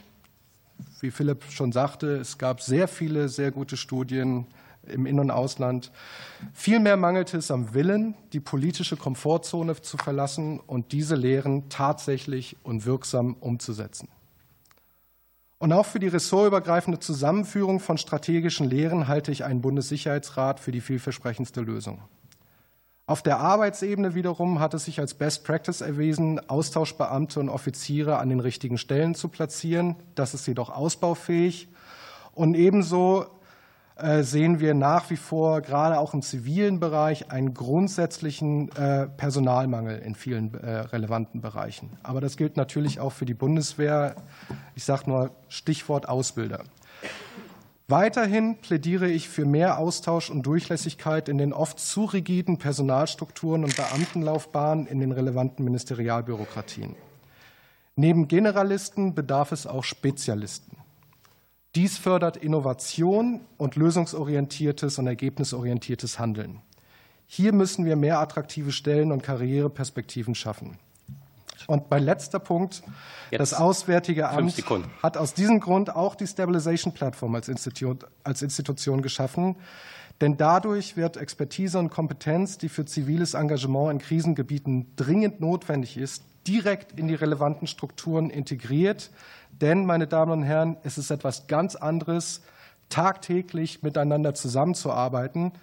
Wie 1.01 1.11
Philipp 1.11 1.43
schon 1.49 1.73
sagte, 1.73 2.15
es 2.15 2.37
gab 2.37 2.61
sehr 2.61 2.87
viele 2.87 3.27
sehr 3.27 3.51
gute 3.51 3.75
Studien 3.75 4.47
im 4.87 5.05
In- 5.05 5.19
und 5.19 5.31
Ausland. 5.31 5.91
Vielmehr 6.53 6.97
mangelte 6.97 7.37
es 7.37 7.51
am 7.51 7.73
Willen, 7.73 8.15
die 8.33 8.39
politische 8.39 8.97
Komfortzone 8.97 9.81
zu 9.81 9.97
verlassen 9.97 10.59
und 10.59 10.91
diese 10.91 11.15
Lehren 11.15 11.69
tatsächlich 11.69 12.57
und 12.63 12.85
wirksam 12.85 13.35
umzusetzen. 13.39 14.09
Und 15.57 15.71
auch 15.71 15.85
für 15.85 15.99
die 15.99 16.07
ressortübergreifende 16.07 16.99
Zusammenführung 16.99 17.79
von 17.79 17.97
strategischen 17.97 18.69
Lehren 18.69 19.07
halte 19.07 19.31
ich 19.31 19.43
einen 19.45 19.61
Bundessicherheitsrat 19.61 20.59
für 20.59 20.71
die 20.71 20.81
vielversprechendste 20.81 21.61
Lösung. 21.61 22.01
Auf 23.07 23.21
der 23.21 23.39
Arbeitsebene 23.39 24.15
wiederum 24.15 24.59
hat 24.59 24.73
es 24.73 24.85
sich 24.85 24.99
als 24.99 25.13
Best 25.13 25.43
Practice 25.43 25.81
erwiesen, 25.81 26.49
Austauschbeamte 26.49 27.39
und 27.39 27.49
Offiziere 27.49 28.17
an 28.17 28.29
den 28.29 28.39
richtigen 28.39 28.79
Stellen 28.79 29.13
zu 29.13 29.27
platzieren. 29.27 29.95
Das 30.15 30.33
ist 30.33 30.47
jedoch 30.47 30.71
ausbaufähig. 30.71 31.67
Und 32.33 32.55
ebenso 32.55 33.27
sehen 34.23 34.59
wir 34.59 34.73
nach 34.73 35.09
wie 35.09 35.15
vor 35.15 35.61
gerade 35.61 35.99
auch 35.99 36.13
im 36.13 36.21
zivilen 36.21 36.81
Bereich 36.81 37.31
einen 37.31 37.53
grundsätzlichen 37.53 38.69
äh, 38.75 39.07
Personalmangel 39.07 39.99
in 39.99 40.15
vielen 40.15 40.53
äh, 40.53 40.79
relevanten 40.79 41.39
Bereichen. 41.39 41.91
Aber 42.03 42.19
das 42.19 42.35
gilt 42.35 42.57
natürlich 42.57 42.99
auch 42.99 43.13
für 43.13 43.25
die 43.25 43.33
Bundeswehr. 43.33 44.15
Ich 44.75 44.83
sage 44.83 45.09
nur 45.09 45.31
Stichwort 45.47 46.09
Ausbilder. 46.09 46.63
Weiterhin 47.87 48.57
plädiere 48.57 49.07
ich 49.07 49.29
für 49.29 49.45
mehr 49.45 49.77
Austausch 49.77 50.31
und 50.31 50.41
Durchlässigkeit 50.43 51.29
in 51.29 51.37
den 51.37 51.53
oft 51.53 51.79
zu 51.79 52.05
rigiden 52.05 52.57
Personalstrukturen 52.57 53.63
und 53.63 53.77
Beamtenlaufbahnen 53.77 54.87
in 54.87 54.99
den 54.99 55.11
relevanten 55.11 55.63
Ministerialbürokratien. 55.63 56.95
Neben 57.95 58.27
Generalisten 58.27 59.13
bedarf 59.13 59.51
es 59.51 59.67
auch 59.67 59.83
Spezialisten. 59.83 60.77
Dies 61.75 61.97
fördert 61.97 62.37
Innovation 62.37 63.41
und 63.57 63.75
lösungsorientiertes 63.75 64.97
und 64.97 65.07
ergebnisorientiertes 65.07 66.19
Handeln. 66.19 66.61
Hier 67.27 67.51
müssen 67.53 67.83
wir 67.83 67.97
mehr 67.97 68.19
attraktive 68.19 68.71
Stellen 68.71 69.11
und 69.11 69.23
Karriereperspektiven 69.23 70.35
schaffen. 70.35 70.77
Und 71.67 71.89
mein 71.89 72.03
letzter 72.03 72.39
Punkt. 72.39 72.81
Jetzt 73.31 73.39
das 73.39 73.53
Auswärtige 73.53 74.29
Amt 74.29 74.55
hat 75.03 75.17
aus 75.17 75.33
diesem 75.33 75.59
Grund 75.59 75.93
auch 75.93 76.15
die 76.15 76.27
Stabilization 76.27 76.93
Platform 76.93 77.35
als, 77.35 77.49
Institut, 77.49 78.05
als 78.23 78.41
Institution 78.41 79.01
geschaffen. 79.01 79.57
Denn 80.21 80.37
dadurch 80.37 80.95
wird 80.95 81.17
Expertise 81.17 81.77
und 81.77 81.89
Kompetenz, 81.89 82.57
die 82.57 82.69
für 82.69 82.85
ziviles 82.85 83.33
Engagement 83.33 83.91
in 83.91 83.97
Krisengebieten 83.97 84.95
dringend 84.95 85.41
notwendig 85.41 85.97
ist, 85.97 86.23
direkt 86.47 86.97
in 86.97 87.07
die 87.07 87.15
relevanten 87.15 87.67
Strukturen 87.67 88.29
integriert, 88.29 89.09
denn, 89.61 89.85
meine 89.85 90.07
Damen 90.07 90.31
und 90.31 90.43
Herren, 90.43 90.77
es 90.83 90.97
ist 90.97 91.11
etwas 91.11 91.47
ganz 91.47 91.75
anderes, 91.75 92.41
tagtäglich 92.89 93.83
miteinander 93.83 94.33
zusammenzuarbeiten, 94.33 95.53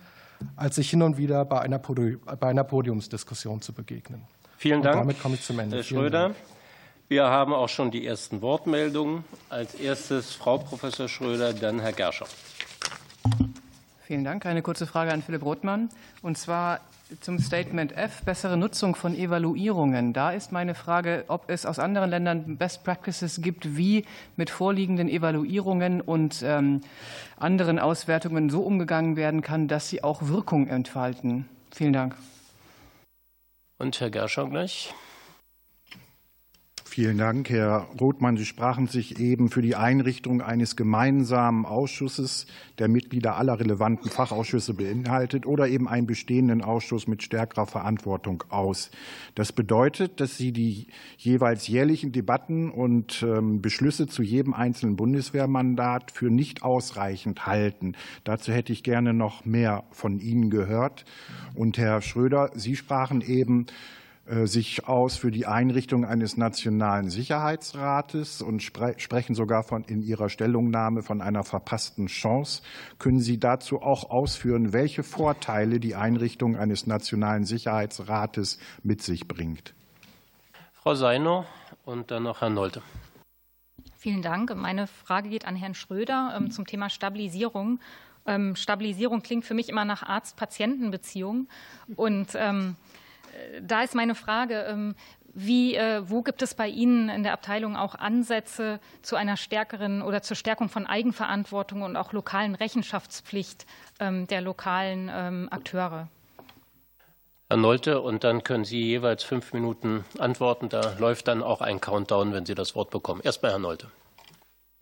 als 0.56 0.76
sich 0.76 0.90
hin 0.90 1.02
und 1.02 1.18
wieder 1.18 1.44
bei 1.44 1.60
einer, 1.60 1.78
bei 1.78 2.48
einer 2.48 2.64
Podiumsdiskussion 2.64 3.60
zu 3.60 3.72
begegnen. 3.72 4.22
Vielen 4.56 4.82
Dank. 4.82 4.96
Und 4.96 5.00
damit 5.02 5.22
komme 5.22 5.34
ich 5.34 5.42
zum 5.42 5.58
Ende. 5.58 5.76
Herr 5.76 5.84
Schröder. 5.84 6.34
Wir 7.08 7.24
haben 7.24 7.52
auch 7.52 7.68
schon 7.68 7.90
die 7.90 8.06
ersten 8.06 8.40
Wortmeldungen. 8.40 9.24
Als 9.50 9.74
erstes 9.74 10.34
Frau 10.34 10.58
Professor 10.58 11.08
Schröder, 11.08 11.52
dann 11.52 11.80
Herr 11.80 11.92
Gerscher. 11.92 12.26
Vielen 14.04 14.24
Dank. 14.24 14.46
Eine 14.46 14.62
kurze 14.62 14.86
Frage 14.86 15.12
an 15.12 15.22
Philipp 15.22 15.44
Rothmann. 15.44 15.90
Und 16.22 16.38
zwar 16.38 16.80
zum 17.20 17.38
Statement 17.38 17.96
F, 17.96 18.22
bessere 18.24 18.56
Nutzung 18.56 18.94
von 18.94 19.14
Evaluierungen. 19.14 20.12
Da 20.12 20.32
ist 20.32 20.52
meine 20.52 20.74
Frage, 20.74 21.24
ob 21.28 21.50
es 21.50 21.66
aus 21.66 21.78
anderen 21.78 22.10
Ländern 22.10 22.56
Best 22.56 22.84
Practices 22.84 23.40
gibt, 23.42 23.76
wie 23.76 24.04
mit 24.36 24.50
vorliegenden 24.50 25.08
Evaluierungen 25.08 26.00
und 26.00 26.42
ähm, 26.44 26.80
anderen 27.38 27.78
Auswertungen 27.78 28.50
so 28.50 28.62
umgegangen 28.62 29.16
werden 29.16 29.42
kann, 29.42 29.68
dass 29.68 29.88
sie 29.88 30.02
auch 30.02 30.28
Wirkung 30.28 30.68
entfalten. 30.68 31.48
Vielen 31.70 31.92
Dank. 31.92 32.16
Und 33.78 34.00
Herr 34.00 34.10
Gerschau 34.10 34.48
gleich. 34.48 34.94
Vielen 36.92 37.16
Dank, 37.16 37.48
Herr 37.48 37.88
Rothmann. 37.98 38.36
Sie 38.36 38.44
sprachen 38.44 38.86
sich 38.86 39.18
eben 39.18 39.48
für 39.48 39.62
die 39.62 39.76
Einrichtung 39.76 40.42
eines 40.42 40.76
gemeinsamen 40.76 41.64
Ausschusses, 41.64 42.46
der 42.78 42.88
Mitglieder 42.88 43.38
aller 43.38 43.58
relevanten 43.58 44.10
Fachausschüsse 44.10 44.74
beinhaltet, 44.74 45.46
oder 45.46 45.68
eben 45.68 45.88
einen 45.88 46.06
bestehenden 46.06 46.60
Ausschuss 46.60 47.06
mit 47.06 47.22
stärkerer 47.22 47.64
Verantwortung 47.64 48.44
aus. 48.50 48.90
Das 49.34 49.52
bedeutet, 49.52 50.20
dass 50.20 50.36
Sie 50.36 50.52
die 50.52 50.88
jeweils 51.16 51.66
jährlichen 51.66 52.12
Debatten 52.12 52.70
und 52.70 53.22
ähm, 53.22 53.62
Beschlüsse 53.62 54.06
zu 54.06 54.22
jedem 54.22 54.52
einzelnen 54.52 54.96
Bundeswehrmandat 54.96 56.10
für 56.10 56.28
nicht 56.28 56.62
ausreichend 56.62 57.46
halten. 57.46 57.94
Dazu 58.24 58.52
hätte 58.52 58.74
ich 58.74 58.82
gerne 58.82 59.14
noch 59.14 59.46
mehr 59.46 59.84
von 59.92 60.18
Ihnen 60.20 60.50
gehört. 60.50 61.06
Und 61.54 61.78
Herr 61.78 62.02
Schröder, 62.02 62.50
Sie 62.52 62.76
sprachen 62.76 63.22
eben 63.22 63.64
sich 64.44 64.88
aus 64.88 65.16
für 65.16 65.30
die 65.30 65.46
Einrichtung 65.46 66.04
eines 66.04 66.36
nationalen 66.36 67.10
Sicherheitsrates 67.10 68.40
und 68.40 68.62
sprechen 68.62 69.34
sogar 69.34 69.62
von 69.62 69.84
in 69.84 70.02
Ihrer 70.02 70.28
Stellungnahme 70.28 71.02
von 71.02 71.20
einer 71.20 71.44
verpassten 71.44 72.06
Chance. 72.06 72.62
Können 72.98 73.20
Sie 73.20 73.38
dazu 73.38 73.82
auch 73.82 74.10
ausführen, 74.10 74.72
welche 74.72 75.02
Vorteile 75.02 75.80
die 75.80 75.94
Einrichtung 75.94 76.56
eines 76.56 76.86
nationalen 76.86 77.44
Sicherheitsrates 77.44 78.58
mit 78.82 79.02
sich 79.02 79.28
bringt? 79.28 79.74
Frau 80.72 80.94
Seiner 80.94 81.44
und 81.84 82.10
dann 82.10 82.22
noch 82.22 82.40
Herr 82.40 82.50
Nolte. 82.50 82.82
Vielen 83.98 84.22
Dank. 84.22 84.54
Meine 84.56 84.86
Frage 84.86 85.28
geht 85.28 85.44
an 85.44 85.56
Herrn 85.56 85.74
Schröder 85.74 86.34
ähm, 86.36 86.50
zum 86.50 86.66
Thema 86.66 86.90
Stabilisierung. 86.90 87.78
Ähm, 88.26 88.56
Stabilisierung 88.56 89.22
klingt 89.22 89.44
für 89.44 89.54
mich 89.54 89.68
immer 89.68 89.84
nach 89.84 90.02
Arzt-Patienten-Beziehung. 90.02 91.48
Und 91.96 92.30
ähm, 92.34 92.76
da 93.60 93.82
ist 93.82 93.94
meine 93.94 94.14
Frage, 94.14 94.66
ähm, 94.68 94.94
wie, 95.34 95.74
äh, 95.74 96.02
wo 96.04 96.22
gibt 96.22 96.42
es 96.42 96.54
bei 96.54 96.68
Ihnen 96.68 97.08
in 97.08 97.22
der 97.22 97.32
Abteilung 97.32 97.76
auch 97.76 97.94
Ansätze 97.94 98.80
zu 99.00 99.16
einer 99.16 99.36
stärkeren 99.36 100.02
oder 100.02 100.22
zur 100.22 100.36
Stärkung 100.36 100.68
von 100.68 100.86
Eigenverantwortung 100.86 101.82
und 101.82 101.96
auch 101.96 102.12
lokalen 102.12 102.54
Rechenschaftspflicht 102.54 103.66
ähm, 103.98 104.26
der 104.26 104.42
lokalen 104.42 105.10
ähm, 105.12 105.48
Akteure? 105.50 106.08
Herr 107.48 107.56
Nolte, 107.56 108.00
und 108.00 108.24
dann 108.24 108.44
können 108.44 108.64
Sie 108.64 108.82
jeweils 108.82 109.24
fünf 109.24 109.52
Minuten 109.52 110.04
antworten. 110.18 110.68
Da 110.68 110.94
läuft 110.98 111.28
dann 111.28 111.42
auch 111.42 111.60
ein 111.60 111.80
Countdown, 111.80 112.32
wenn 112.32 112.46
Sie 112.46 112.54
das 112.54 112.74
Wort 112.74 112.90
bekommen. 112.90 113.20
Erstmal 113.22 113.52
Herr 113.52 113.58
Nolte. 113.58 113.88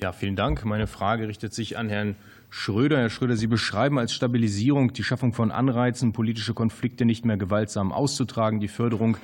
Ja, 0.03 0.12
vielen 0.12 0.34
Dank. 0.34 0.64
Meine 0.64 0.86
Frage 0.86 1.28
richtet 1.28 1.53
sich 1.53 1.76
an 1.76 1.90
Herrn 1.90 2.16
Schröder. 2.48 2.96
Herr 2.96 3.11
Schröder, 3.11 3.36
Sie 3.36 3.46
beschreiben 3.46 3.98
als 3.98 4.14
Stabilisierung 4.14 4.94
die 4.94 5.05
Schaffung 5.05 5.34
von 5.34 5.51
Anreizen, 5.51 6.14
politische 6.14 6.55
Konflikte 6.55 7.05
nicht 7.05 7.26
mehr 7.26 7.36
gewaltsam 7.36 7.92
auszutragen, 7.92 8.61
die 8.61 8.68
Förderung 8.68 9.18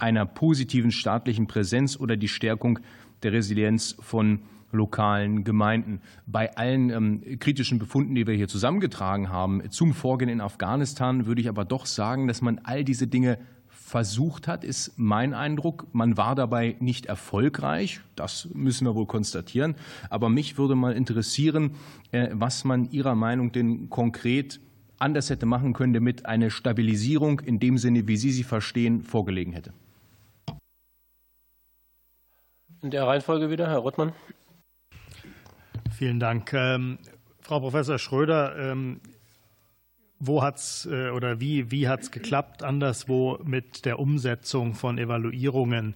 einer 0.00 0.26
positiven 0.26 0.90
staatlichen 0.90 1.46
Präsenz 1.46 1.96
oder 1.96 2.16
die 2.16 2.26
Stärkung 2.26 2.80
der 3.22 3.34
Resilienz 3.34 3.96
von 4.00 4.40
lokalen 4.72 5.44
Gemeinden. 5.44 6.00
Bei 6.26 6.56
allen 6.56 6.90
ähm, 6.90 7.38
kritischen 7.38 7.78
Befunden, 7.78 8.16
die 8.16 8.26
wir 8.26 8.34
hier 8.34 8.48
zusammengetragen 8.48 9.30
haben 9.30 9.70
zum 9.70 9.94
Vorgehen 9.94 10.28
in 10.28 10.40
Afghanistan, 10.40 11.26
würde 11.26 11.40
ich 11.40 11.48
aber 11.48 11.64
doch 11.64 11.86
sagen, 11.86 12.26
dass 12.26 12.42
man 12.42 12.60
all 12.64 12.82
diese 12.82 13.06
Dinge 13.06 13.38
versucht 13.86 14.48
hat, 14.48 14.64
ist 14.64 14.94
mein 14.96 15.32
Eindruck. 15.32 15.86
Man 15.92 16.16
war 16.16 16.34
dabei 16.34 16.74
nicht 16.80 17.06
erfolgreich, 17.06 18.00
das 18.16 18.48
müssen 18.52 18.84
wir 18.84 18.96
wohl 18.96 19.06
konstatieren. 19.06 19.76
Aber 20.10 20.28
mich 20.28 20.58
würde 20.58 20.74
mal 20.74 20.92
interessieren, 20.92 21.76
äh, 22.10 22.28
was 22.32 22.64
man 22.64 22.90
Ihrer 22.90 23.14
Meinung 23.14 23.52
denn 23.52 23.88
konkret 23.88 24.60
anders 24.98 25.30
hätte 25.30 25.46
machen 25.46 25.72
können, 25.72 25.92
damit 25.92 26.26
eine 26.26 26.50
Stabilisierung 26.50 27.38
in 27.40 27.60
dem 27.60 27.78
Sinne, 27.78 28.08
wie 28.08 28.16
Sie 28.16 28.32
sie 28.32 28.42
verstehen, 28.42 29.02
vorgelegen 29.02 29.52
hätte. 29.52 29.72
In 32.82 32.90
der 32.90 33.06
Reihenfolge 33.06 33.50
wieder, 33.50 33.68
Herr 33.68 33.78
Rottmann. 33.78 34.12
Vielen 35.92 36.18
Dank. 36.18 36.52
Ähm, 36.52 36.98
Frau 37.38 37.60
Professor 37.60 37.98
Schröder, 37.98 38.56
ähm, 38.58 39.00
wo 40.18 40.42
hat's 40.42 40.86
äh, 40.90 41.10
oder 41.10 41.40
wie, 41.40 41.70
wie 41.70 41.88
hat 41.88 42.02
es 42.02 42.10
geklappt 42.10 42.62
anderswo 42.62 43.38
mit 43.44 43.84
der 43.84 43.98
Umsetzung 43.98 44.74
von 44.74 44.98
Evaluierungen? 44.98 45.94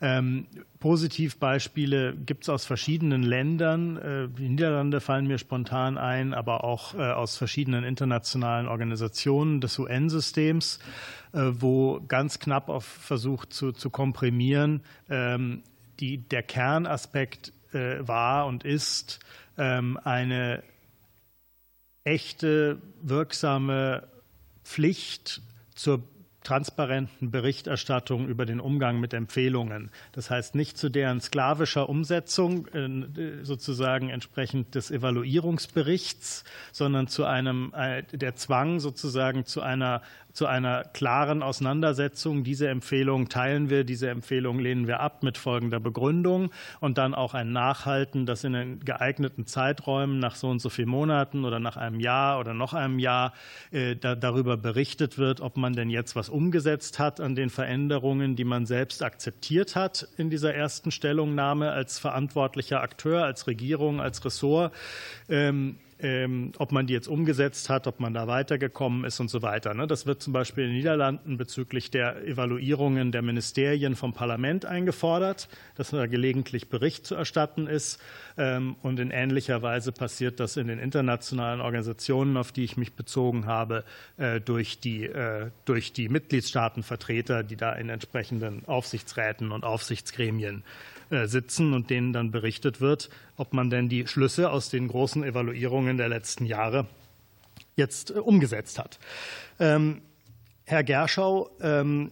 Ähm, 0.00 0.46
Positivbeispiele 0.80 2.14
gibt 2.14 2.42
es 2.42 2.48
aus 2.50 2.66
verschiedenen 2.66 3.22
Ländern. 3.22 3.96
Äh, 3.96 4.28
die 4.28 4.48
Niederlande 4.48 5.00
fallen 5.00 5.26
mir 5.26 5.38
spontan 5.38 5.96
ein, 5.96 6.34
aber 6.34 6.64
auch 6.64 6.94
äh, 6.94 6.98
aus 6.98 7.38
verschiedenen 7.38 7.84
internationalen 7.84 8.68
Organisationen 8.68 9.60
des 9.60 9.78
UN-Systems, 9.78 10.78
wo 11.36 12.00
ganz 12.06 12.38
knapp 12.38 12.68
auf 12.68 12.84
versucht 12.84 13.52
zu, 13.52 13.72
zu 13.72 13.90
komprimieren, 13.90 14.82
ähm, 15.10 15.64
die, 15.98 16.18
der 16.18 16.44
Kernaspekt 16.44 17.52
war 17.72 18.46
und 18.46 18.62
ist 18.62 19.18
ähm, 19.58 19.98
eine 20.04 20.62
echte, 22.04 22.78
wirksame 23.02 24.06
Pflicht 24.62 25.42
zur 25.74 26.02
transparenten 26.44 27.30
Berichterstattung 27.30 28.28
über 28.28 28.44
den 28.44 28.60
Umgang 28.60 29.00
mit 29.00 29.14
Empfehlungen. 29.14 29.90
Das 30.12 30.30
heißt 30.30 30.54
nicht 30.54 30.76
zu 30.76 30.90
deren 30.90 31.20
sklavischer 31.20 31.88
Umsetzung 31.88 32.66
äh, 32.68 33.42
sozusagen 33.42 34.10
entsprechend 34.10 34.74
des 34.74 34.90
Evaluierungsberichts, 34.90 36.44
sondern 36.70 37.08
zu 37.08 37.24
einem 37.24 37.72
äh, 37.74 38.02
der 38.12 38.36
Zwang 38.36 38.78
sozusagen 38.78 39.46
zu 39.46 39.62
einer 39.62 40.02
zu 40.34 40.46
einer 40.46 40.82
klaren 40.82 41.42
Auseinandersetzung. 41.42 42.42
Diese 42.44 42.68
Empfehlung 42.68 43.28
teilen 43.28 43.70
wir, 43.70 43.84
diese 43.84 44.10
Empfehlung 44.10 44.58
lehnen 44.58 44.86
wir 44.88 45.00
ab 45.00 45.22
mit 45.22 45.38
folgender 45.38 45.78
Begründung 45.78 46.50
und 46.80 46.98
dann 46.98 47.14
auch 47.14 47.34
ein 47.34 47.52
Nachhalten, 47.52 48.26
dass 48.26 48.42
in 48.42 48.52
den 48.52 48.80
geeigneten 48.80 49.46
Zeiträumen 49.46 50.18
nach 50.18 50.34
so 50.34 50.48
und 50.48 50.58
so 50.58 50.68
vielen 50.68 50.88
Monaten 50.88 51.44
oder 51.44 51.60
nach 51.60 51.76
einem 51.76 52.00
Jahr 52.00 52.40
oder 52.40 52.52
noch 52.52 52.74
einem 52.74 52.98
Jahr 52.98 53.32
äh, 53.70 53.94
da, 53.94 54.16
darüber 54.16 54.56
berichtet 54.56 55.18
wird, 55.18 55.40
ob 55.40 55.56
man 55.56 55.72
denn 55.74 55.88
jetzt 55.88 56.16
was 56.16 56.28
umgesetzt 56.28 56.98
hat 56.98 57.20
an 57.20 57.36
den 57.36 57.48
Veränderungen, 57.48 58.34
die 58.34 58.44
man 58.44 58.66
selbst 58.66 59.04
akzeptiert 59.04 59.76
hat 59.76 60.08
in 60.16 60.30
dieser 60.30 60.52
ersten 60.52 60.90
Stellungnahme 60.90 61.70
als 61.70 62.00
verantwortlicher 62.00 62.82
Akteur, 62.82 63.24
als 63.24 63.46
Regierung, 63.46 64.00
als 64.00 64.24
Ressort. 64.24 64.74
Ähm, 65.28 65.78
ähm, 66.04 66.52
ob 66.58 66.70
man 66.70 66.86
die 66.86 66.92
jetzt 66.92 67.08
umgesetzt 67.08 67.70
hat, 67.70 67.86
ob 67.86 67.98
man 67.98 68.12
da 68.12 68.26
weitergekommen 68.26 69.04
ist 69.04 69.20
und 69.20 69.30
so 69.30 69.40
weiter. 69.40 69.72
Ne? 69.72 69.86
Das 69.86 70.04
wird 70.04 70.22
zum 70.22 70.34
Beispiel 70.34 70.64
in 70.64 70.70
den 70.70 70.76
Niederlanden 70.76 71.38
bezüglich 71.38 71.90
der 71.90 72.22
Evaluierungen 72.26 73.10
der 73.10 73.22
Ministerien 73.22 73.96
vom 73.96 74.12
Parlament 74.12 74.66
eingefordert, 74.66 75.48
dass 75.76 75.90
da 75.90 76.04
gelegentlich 76.04 76.68
Bericht 76.68 77.06
zu 77.06 77.14
erstatten 77.14 77.66
ist. 77.66 78.02
Ähm, 78.36 78.76
und 78.82 79.00
in 79.00 79.10
ähnlicher 79.10 79.62
Weise 79.62 79.92
passiert 79.92 80.40
das 80.40 80.58
in 80.58 80.66
den 80.66 80.78
internationalen 80.78 81.62
Organisationen, 81.62 82.36
auf 82.36 82.52
die 82.52 82.64
ich 82.64 82.76
mich 82.76 82.92
bezogen 82.92 83.46
habe, 83.46 83.82
äh, 84.18 84.42
durch 84.42 84.80
die, 84.80 85.04
äh, 85.06 85.52
durch 85.64 85.94
die 85.94 86.10
Mitgliedstaatenvertreter, 86.10 87.42
die 87.42 87.56
da 87.56 87.72
in 87.72 87.88
entsprechenden 87.88 88.66
Aufsichtsräten 88.66 89.52
und 89.52 89.64
Aufsichtsgremien 89.64 90.64
sitzen 91.10 91.72
und 91.74 91.90
denen 91.90 92.12
dann 92.12 92.30
berichtet 92.30 92.80
wird, 92.80 93.10
ob 93.36 93.52
man 93.52 93.70
denn 93.70 93.88
die 93.88 94.06
Schlüsse 94.06 94.50
aus 94.50 94.70
den 94.70 94.88
großen 94.88 95.22
Evaluierungen 95.24 95.96
der 95.96 96.08
letzten 96.08 96.46
Jahre 96.46 96.86
jetzt 97.76 98.10
äh, 98.10 98.14
umgesetzt 98.14 98.78
hat. 98.78 98.98
Ähm, 99.58 100.02
Herr 100.64 100.84
Gerschau, 100.84 101.50
ähm, 101.60 102.10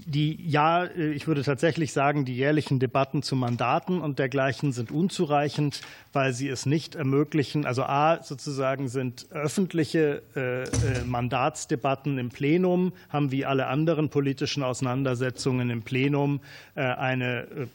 die, 0.00 0.38
ja, 0.48 0.84
ich 0.94 1.26
würde 1.26 1.42
tatsächlich 1.42 1.92
sagen, 1.92 2.24
die 2.24 2.34
jährlichen 2.34 2.78
Debatten 2.78 3.22
zu 3.22 3.36
Mandaten 3.36 4.00
und 4.00 4.18
dergleichen 4.18 4.72
sind 4.72 4.90
unzureichend, 4.90 5.80
weil 6.12 6.32
sie 6.32 6.48
es 6.48 6.66
nicht 6.66 6.94
ermöglichen. 6.94 7.66
Also 7.66 7.82
A, 7.82 8.22
sozusagen 8.22 8.88
sind 8.88 9.26
öffentliche 9.30 10.22
äh, 10.36 10.62
äh, 10.62 11.04
Mandatsdebatten 11.06 12.18
im 12.18 12.30
Plenum, 12.30 12.92
haben 13.08 13.30
wie 13.30 13.44
alle 13.44 13.66
anderen 13.66 14.08
politischen 14.08 14.62
Auseinandersetzungen 14.62 15.70
im 15.70 15.82
Plenum 15.82 16.40
äh, 16.74 16.82
eine 16.82 17.42
äh, 17.42 17.66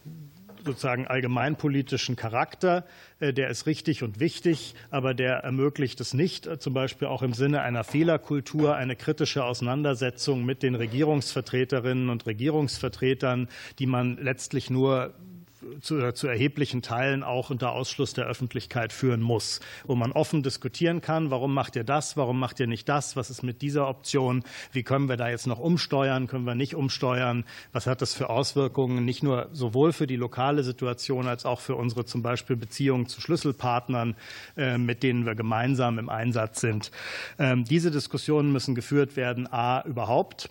sozusagen 0.65 1.07
allgemeinpolitischen 1.07 2.15
Charakter. 2.15 2.85
Äh, 3.19 3.33
der 3.33 3.49
ist 3.49 3.65
richtig 3.65 4.03
und 4.03 4.19
wichtig, 4.19 4.75
aber 4.91 5.13
der 5.13 5.37
ermöglicht 5.37 5.99
es 6.01 6.13
nicht, 6.13 6.47
äh, 6.47 6.59
zum 6.59 6.73
Beispiel 6.73 7.07
auch 7.07 7.21
im 7.21 7.33
Sinne 7.33 7.61
einer 7.61 7.83
Fehlerkultur, 7.83 8.75
eine 8.75 8.95
kritische 8.95 9.43
Auseinandersetzung 9.43 10.45
mit 10.45 10.63
den 10.63 10.75
Regierungsvertreterinnen 10.75 12.09
und 12.09 12.25
Regierungsvertretern, 12.25 13.47
die 13.79 13.85
man 13.85 14.17
letztlich 14.17 14.69
nur 14.69 15.13
zu, 15.81 16.11
zu, 16.13 16.27
erheblichen 16.27 16.81
Teilen 16.81 17.23
auch 17.23 17.49
unter 17.49 17.73
Ausschluss 17.73 18.13
der 18.13 18.25
Öffentlichkeit 18.25 18.93
führen 18.93 19.21
muss, 19.21 19.59
wo 19.85 19.95
man 19.95 20.11
offen 20.11 20.43
diskutieren 20.43 21.01
kann, 21.01 21.31
warum 21.31 21.53
macht 21.53 21.75
ihr 21.75 21.83
das, 21.83 22.15
warum 22.17 22.39
macht 22.39 22.59
ihr 22.59 22.67
nicht 22.67 22.87
das, 22.87 23.15
was 23.15 23.29
ist 23.29 23.43
mit 23.43 23.61
dieser 23.61 23.87
Option, 23.87 24.43
wie 24.71 24.83
können 24.83 25.09
wir 25.09 25.17
da 25.17 25.29
jetzt 25.29 25.47
noch 25.47 25.59
umsteuern, 25.59 26.27
können 26.27 26.45
wir 26.45 26.55
nicht 26.55 26.75
umsteuern, 26.75 27.45
was 27.73 27.87
hat 27.87 28.01
das 28.01 28.13
für 28.13 28.29
Auswirkungen, 28.29 29.05
nicht 29.05 29.23
nur 29.23 29.49
sowohl 29.51 29.91
für 29.91 30.07
die 30.07 30.15
lokale 30.15 30.63
Situation 30.63 31.27
als 31.27 31.45
auch 31.45 31.59
für 31.59 31.75
unsere 31.75 32.05
zum 32.05 32.21
Beispiel 32.21 32.55
Beziehungen 32.55 33.07
zu 33.07 33.21
Schlüsselpartnern, 33.21 34.15
äh, 34.55 34.77
mit 34.77 35.03
denen 35.03 35.25
wir 35.25 35.35
gemeinsam 35.35 35.99
im 35.99 36.09
Einsatz 36.09 36.61
sind. 36.61 36.91
Ähm, 37.37 37.65
diese 37.65 37.91
Diskussionen 37.91 38.51
müssen 38.51 38.75
geführt 38.75 39.15
werden, 39.15 39.51
a, 39.51 39.83
überhaupt 39.85 40.49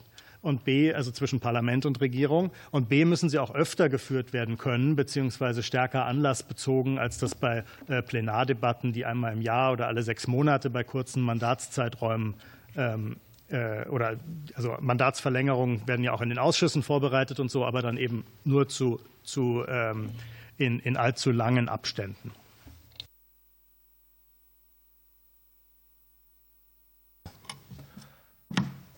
und 0.49 0.65
B, 0.65 0.93
also 0.93 1.11
zwischen 1.11 1.39
Parlament 1.39 1.87
und 1.87 2.01
Regierung. 2.01 2.51
Und 2.71 2.89
B, 2.89 3.05
müssen 3.05 3.29
sie 3.29 3.39
auch 3.39 3.55
öfter 3.55 3.89
geführt 3.89 4.33
werden 4.33 4.59
können, 4.59 4.97
beziehungsweise 4.97 5.63
stärker 5.63 6.07
anlassbezogen, 6.07 6.99
als 6.99 7.19
das 7.19 7.35
bei 7.35 7.63
äh, 7.87 8.03
Plenardebatten, 8.03 8.93
die 8.93 9.05
einmal 9.05 9.35
im 9.35 9.43
Jahr 9.43 9.73
oder 9.73 9.87
alle 9.87 10.03
sechs 10.03 10.27
Monate 10.27 10.71
bei 10.71 10.83
kurzen 10.83 11.23
Mandatszeiträumen 11.23 12.35
ähm, 12.77 13.17
äh, 13.49 13.87
oder 13.89 14.17
also 14.55 14.77
Mandatsverlängerungen 14.81 15.87
werden 15.87 16.03
ja 16.03 16.13
auch 16.13 16.21
in 16.21 16.31
den 16.31 16.39
Ausschüssen 16.39 16.83
vorbereitet 16.83 17.39
und 17.41 17.51
so, 17.51 17.65
aber 17.65 17.83
dann 17.83 17.97
eben 17.97 18.25
nur 18.45 18.69
zu, 18.69 19.01
zu 19.23 19.65
ähm, 19.69 20.11
in, 20.57 20.81
in 20.81 20.97
allzu 20.97 21.31
langen 21.31 21.69
Abständen. 21.69 22.33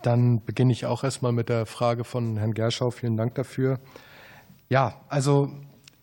Dann 0.02 0.42
beginne 0.44 0.72
ich 0.72 0.86
auch 0.86 1.04
erstmal 1.04 1.32
mit 1.32 1.48
der 1.48 1.66
Frage 1.66 2.04
von 2.04 2.36
Herrn 2.36 2.54
Gerschau. 2.54 2.90
Vielen 2.90 3.16
Dank 3.16 3.34
dafür. 3.34 3.78
Ja, 4.68 4.94
also 5.08 5.50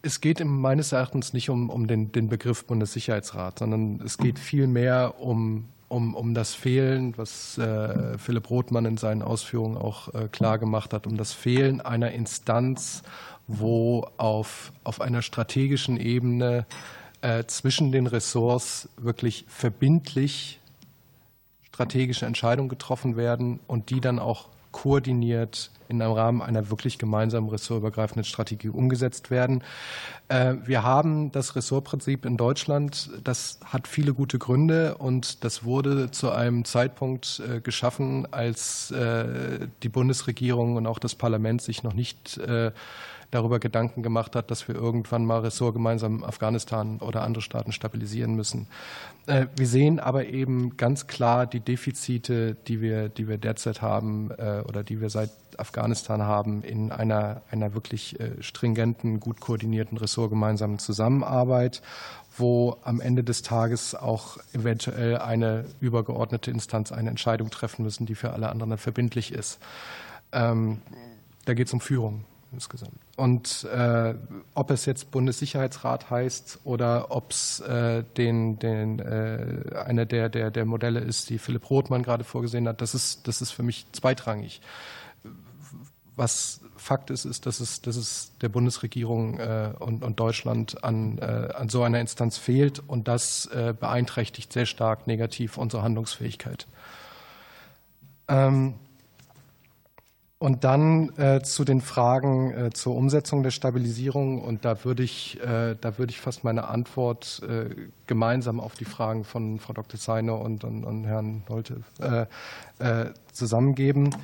es 0.01 0.21
geht 0.21 0.43
meines 0.43 0.91
Erachtens 0.91 1.33
nicht 1.33 1.49
um, 1.49 1.69
um 1.69 1.87
den, 1.87 2.11
den 2.11 2.29
Begriff 2.29 2.65
Bundessicherheitsrat, 2.65 3.59
sondern 3.59 4.01
es 4.05 4.17
geht 4.17 4.39
vielmehr 4.39 5.15
um, 5.19 5.65
um, 5.87 6.15
um 6.15 6.33
das 6.33 6.53
Fehlen, 6.53 7.17
was 7.17 7.57
äh, 7.57 8.17
Philipp 8.17 8.49
Rothmann 8.49 8.85
in 8.85 8.97
seinen 8.97 9.21
Ausführungen 9.21 9.77
auch 9.77 10.13
äh, 10.13 10.27
klar 10.27 10.59
gemacht 10.59 10.93
hat, 10.93 11.07
um 11.07 11.17
das 11.17 11.33
Fehlen 11.33 11.81
einer 11.81 12.11
Instanz, 12.11 13.03
wo 13.47 14.07
auf, 14.17 14.71
auf 14.83 15.01
einer 15.01 15.21
strategischen 15.21 15.97
Ebene 15.97 16.65
äh, 17.21 17.45
zwischen 17.45 17.91
den 17.91 18.07
Ressorts 18.07 18.89
wirklich 18.97 19.45
verbindlich 19.47 20.59
strategische 21.78 22.25
Entscheidungen 22.25 22.69
getroffen 22.69 23.17
werden 23.17 23.59
und 23.67 23.91
die 23.91 24.01
dann 24.01 24.17
auch 24.17 24.47
koordiniert 24.71 25.69
in 25.89 26.01
einem 26.01 26.13
Rahmen 26.13 26.41
einer 26.41 26.71
wirklich 26.71 26.97
gemeinsamen 26.97 27.49
ressortübergreifenden 27.49 28.23
Strategie 28.23 28.69
umgesetzt 28.69 29.30
werden. 29.30 29.63
Äh, 30.28 30.55
wir 30.65 30.82
haben 30.82 31.32
das 31.32 31.55
Ressortprinzip 31.55 32.25
in 32.25 32.36
Deutschland. 32.36 33.11
Das 33.23 33.59
hat 33.63 33.88
viele 33.88 34.15
gute 34.15 34.39
Gründe 34.39 34.97
und 34.97 35.43
das 35.43 35.63
wurde 35.65 36.09
zu 36.09 36.32
einem 36.32 36.65
Zeitpunkt 36.65 37.43
äh, 37.47 37.61
geschaffen, 37.61 38.28
als 38.34 38.89
äh, 38.89 39.67
die 39.84 39.89
Bundesregierung 39.89 40.78
und 40.78 40.88
auch 40.88 40.97
das 40.97 41.13
Parlament 41.13 41.61
sich 41.61 41.84
noch 41.84 41.93
nicht 41.93 42.39
darüber 43.32 43.59
Gedanken 43.59 44.03
gemacht 44.03 44.36
hat, 44.36 44.51
dass 44.51 44.67
wir 44.67 44.75
irgendwann 44.75 45.25
mal 45.25 45.39
Ressort 45.39 45.73
gemeinsam 45.73 46.23
Afghanistan 46.23 46.99
oder 46.99 47.23
andere 47.23 47.41
Staaten 47.41 47.71
stabilisieren 47.71 48.36
müssen. 48.36 48.67
Äh, 49.25 49.47
wir 49.55 49.67
sehen 49.67 49.99
aber 49.99 50.28
eben 50.28 50.78
ganz 50.78 51.07
klar 51.07 51.45
die 51.45 51.59
Defizite, 51.59 52.55
die 52.67 52.82
wir, 52.82 53.09
die 53.09 53.28
wir 53.28 53.38
derzeit 53.38 53.82
haben 53.82 54.32
äh, 54.38 54.61
oder 54.67 54.84
die 54.84 55.01
wir 55.01 55.09
seit 55.09 55.32
Afghanistan 55.57 56.21
haben, 56.21 56.63
in 56.63 56.91
einer, 56.91 57.41
einer 57.51 57.73
wirklich 57.73 58.19
äh, 58.19 58.41
stringenten, 58.41 59.19
gut 59.19 59.41
koordinierten 59.41 59.97
ressortgemeinsamen 59.97 60.80
Zusammenarbeit 60.80 61.82
wo 62.39 62.78
am 62.84 63.01
Ende 63.01 63.23
des 63.23 63.41
Tages 63.41 63.95
auch 63.95 64.38
eventuell 64.53 65.17
eine 65.17 65.65
übergeordnete 65.80 66.51
Instanz 66.51 66.91
eine 66.91 67.09
Entscheidung 67.09 67.49
treffen 67.49 67.82
müssen, 67.82 68.05
die 68.05 68.13
für 68.13 68.32
alle 68.32 68.49
anderen 68.49 68.78
verbindlich 68.78 69.32
ist. 69.32 69.57
Ähm, 70.32 70.82
da 71.45 71.55
geht 71.55 71.65
es 71.65 71.73
um 71.73 71.82
Führung 71.82 72.25
insgesamt. 72.57 72.97
Und 73.15 73.65
äh, 73.65 74.15
ob 74.55 74.71
es 74.71 74.85
jetzt 74.85 75.11
Bundessicherheitsrat 75.11 76.09
heißt 76.09 76.59
oder 76.63 77.11
ob 77.11 77.31
es 77.31 77.59
äh, 77.59 78.03
den, 78.17 78.57
den, 78.57 78.99
äh, 78.99 79.75
eine 79.85 80.07
der, 80.07 80.29
der, 80.29 80.49
der 80.49 80.65
Modelle 80.65 80.99
ist, 80.99 81.29
die 81.29 81.37
Philipp 81.37 81.69
Rothmann 81.69 82.01
gerade 82.01 82.23
vorgesehen 82.23 82.67
hat, 82.67 82.81
das 82.81 82.95
ist, 82.95 83.27
das 83.27 83.41
ist 83.41 83.51
für 83.51 83.63
mich 83.63 83.85
zweitrangig. 83.91 84.59
was 86.15 86.61
Fakt 86.77 87.11
ist, 87.11 87.25
ist, 87.25 87.45
dass 87.45 87.59
es, 87.59 87.81
dass 87.81 87.95
es 87.95 88.31
der 88.41 88.49
Bundesregierung 88.49 89.39
äh, 89.39 89.71
und, 89.77 90.03
und, 90.03 90.19
Deutschland 90.19 90.83
an, 90.83 91.19
äh, 91.19 91.53
an 91.53 91.69
so 91.69 91.83
einer 91.83 91.99
Instanz 91.99 92.37
fehlt 92.37 92.81
und 92.87 93.07
das 93.07 93.45
äh, 93.47 93.75
beeinträchtigt 93.79 94.51
sehr 94.51 94.65
stark 94.65 95.05
negativ 95.05 95.57
unsere 95.57 95.83
Handlungsfähigkeit. 95.83 96.65
Ähm, 98.27 98.75
und 100.39 100.63
dann 100.63 101.17
äh, 101.17 101.41
zu 101.41 101.63
den 101.63 101.81
Fragen 101.81 102.51
äh, 102.51 102.69
zur 102.71 102.95
Umsetzung 102.95 103.41
der 103.41 103.49
Stabilisierung. 103.49 104.41
Und 104.41 104.65
da 104.65 104.83
würde 104.83 105.01
ich, 105.01 105.39
äh, 105.41 105.75
da 105.79 105.97
würde 105.97 106.11
ich 106.11 106.19
fast 106.19 106.43
meine 106.43 106.67
Antwort 106.67 107.41
äh, 107.47 107.73
gemeinsam 108.05 108.59
auf 108.59 108.75
die 108.75 108.85
Fragen 108.85 109.23
von 109.23 109.59
Frau 109.59 109.73
Dr. 109.73 109.99
Seine 109.99 110.35
und, 110.35 110.63
und, 110.63 110.83
und 110.83 111.05
Herrn 111.05 111.43
Nolte 111.49 111.81
äh, 111.99 112.25
äh, 112.83 113.13
zusammengeben. 113.31 114.15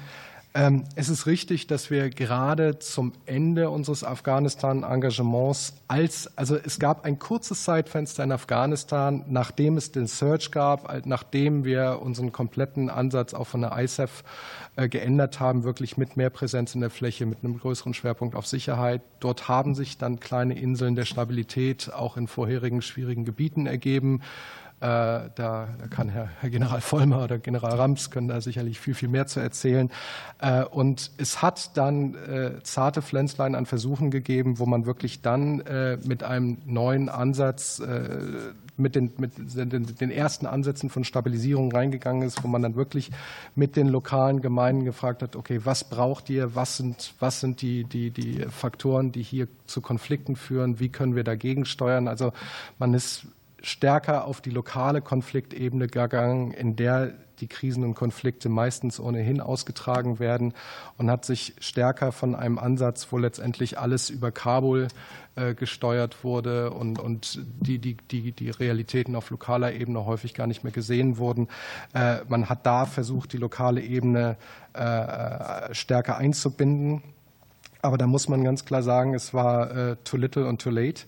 Ähm, 0.56 0.84
es 0.95 1.10
ist 1.10 1.26
richtig, 1.26 1.66
dass 1.66 1.89
wir 1.89 2.12
gerade 2.12 2.78
zum 2.78 3.14
Ende 3.26 3.72
unseres 3.72 4.04
Afghanistan-Engagements 4.04 5.74
als, 5.88 6.38
also 6.38 6.56
es 6.56 6.78
gab 6.78 7.06
ein 7.06 7.18
kurzes 7.18 7.64
Zeitfenster 7.64 8.24
in 8.24 8.32
Afghanistan, 8.32 9.26
nachdem 9.28 9.78
es 9.78 9.91
den 9.91 10.06
Search 10.06 10.51
gab, 10.51 11.08
nachdem 11.08 11.66
wir 11.66 11.99
unseren 12.04 12.32
kompletten 12.32 12.91
Ansatz 12.91 13.34
auch 13.34 13.47
von 13.47 13.62
der 13.62 13.76
ISAF 13.80 14.24
äh, 14.76 14.88
geändert 14.88 15.39
haben, 15.39 15.64
wirklich 15.64 15.97
mit 15.97 16.18
mehr 16.18 16.30
Präsenz 16.30 16.76
in 16.76 16.82
der 16.82 16.91
Fläche, 16.91 17.26
mit 17.26 17.39
einem 17.43 17.58
größeren 17.58 17.95
Schwerpunkt 17.95 18.36
auf 18.36 18.45
Sicherheit. 18.45 19.01
Dort 19.22 19.47
haben 19.47 19.74
sich 19.74 19.97
dann 19.97 20.20
kleine 20.20 20.60
Inseln 20.60 20.93
der 20.93 21.06
Stabilität 21.06 21.91
auch 21.91 22.16
in 22.16 22.28
vorherigen 22.28 22.84
schwierigen 22.84 23.26
Gebieten 23.26 23.66
ergeben. 23.66 24.22
Äh, 24.84 25.29
da, 25.36 25.69
kann 25.91 26.09
Herr, 26.09 26.27
General 26.43 26.81
Vollmer 26.81 27.23
oder 27.23 27.39
General 27.39 27.75
Rams 27.77 28.11
können 28.11 28.27
da 28.27 28.41
sicherlich 28.41 28.81
viel, 28.81 28.93
viel 28.93 29.07
mehr 29.07 29.27
zu 29.27 29.39
erzählen. 29.39 29.89
Äh, 30.41 30.65
und 30.65 31.09
es 31.15 31.41
hat 31.41 31.77
dann 31.77 32.15
äh, 32.15 32.61
zarte 32.63 33.01
Pflänzlein 33.01 33.55
an 33.55 33.65
Versuchen 33.65 34.11
gegeben, 34.11 34.59
wo 34.59 34.65
man 34.65 34.86
wirklich 34.86 35.21
dann 35.21 35.63
mit 36.03 36.23
einem 36.23 36.57
neuen 36.65 37.07
Ansatz 37.07 37.81
mit 38.75 38.95
den, 38.95 39.13
mit 39.17 40.01
den, 40.01 40.11
ersten 40.11 40.45
Ansätzen 40.45 40.89
von 40.89 41.03
Stabilisierung 41.03 41.71
reingegangen 41.71 42.23
ist, 42.23 42.43
wo 42.43 42.47
man 42.47 42.61
dann 42.61 42.75
wirklich 42.75 43.11
mit 43.55 43.75
den 43.75 43.88
lokalen 43.88 44.41
Gemeinden 44.41 44.84
gefragt 44.84 45.21
hat, 45.21 45.36
okay, 45.36 45.61
was 45.63 45.84
braucht 45.84 46.29
ihr, 46.29 46.55
was 46.55 46.77
sind, 46.77 47.13
was 47.19 47.39
sind 47.39 47.61
die, 47.61 47.84
die, 47.84 48.11
die 48.11 48.45
Faktoren, 48.49 49.11
die 49.11 49.21
hier 49.21 49.47
zu 49.67 49.81
Konflikten 49.81 50.36
führen, 50.36 50.79
wie 50.79 50.89
können 50.89 51.15
wir 51.15 51.23
dagegen 51.23 51.65
steuern? 51.65 52.07
Also 52.07 52.34
man 52.79 52.93
ist 52.93 53.27
stärker 53.64 54.26
auf 54.26 54.41
die 54.41 54.51
lokale 54.51 55.01
Konfliktebene 55.01 55.88
gegangen, 55.88 56.51
in 56.51 56.76
der 56.76 57.14
die 57.39 57.47
Krisen 57.47 57.84
und 57.84 57.95
Konflikte 57.95 58.47
meistens 58.47 58.99
ohnehin 58.99 59.41
ausgetragen 59.41 60.20
werden 60.20 60.53
und 60.97 61.09
hat 61.09 61.26
sich 61.26 61.55
stärker 61.59 62.11
von 62.11 62.36
einem 62.36 62.59
Ansatz, 62.59 63.07
wo 63.09 63.18
letztendlich 63.18 63.80
alles 63.80 64.09
über 64.09 64.32
Kabul 64.32 64.88
äh, 65.36 65.53
gesteuert 65.55 66.24
wurde 66.24 66.72
und, 66.72 66.99
und 66.99 67.39
die, 67.59 67.80
die, 67.80 67.97
die, 68.11 68.32
die 68.32 68.49
Realitäten 68.49 69.16
auf 69.16 69.30
lokaler 69.30 69.74
Ebene 69.74 70.05
häufig 70.05 70.34
gar 70.34 70.47
nicht 70.47 70.64
mehr 70.64 70.74
gesehen 70.74 71.18
wurden. 71.18 71.47
Äh, 71.93 72.18
man 72.28 72.49
hat 72.49 72.66
da 72.66 72.86
versucht, 72.86 73.34
die 73.34 73.38
lokale 73.38 73.82
Ebene 73.82 74.38
äh, 74.74 75.74
stärker 75.74 76.18
einzubinden. 76.18 77.01
Aber 77.82 77.97
da 77.97 78.07
muss 78.07 78.30
man 78.30 78.43
ganz 78.43 78.64
klar 78.64 78.84
sagen, 78.84 79.14
es 79.14 79.34
war 79.34 79.97
too 80.05 80.16
little 80.16 80.47
und 80.47 80.61
too 80.61 80.70
late. 80.70 81.03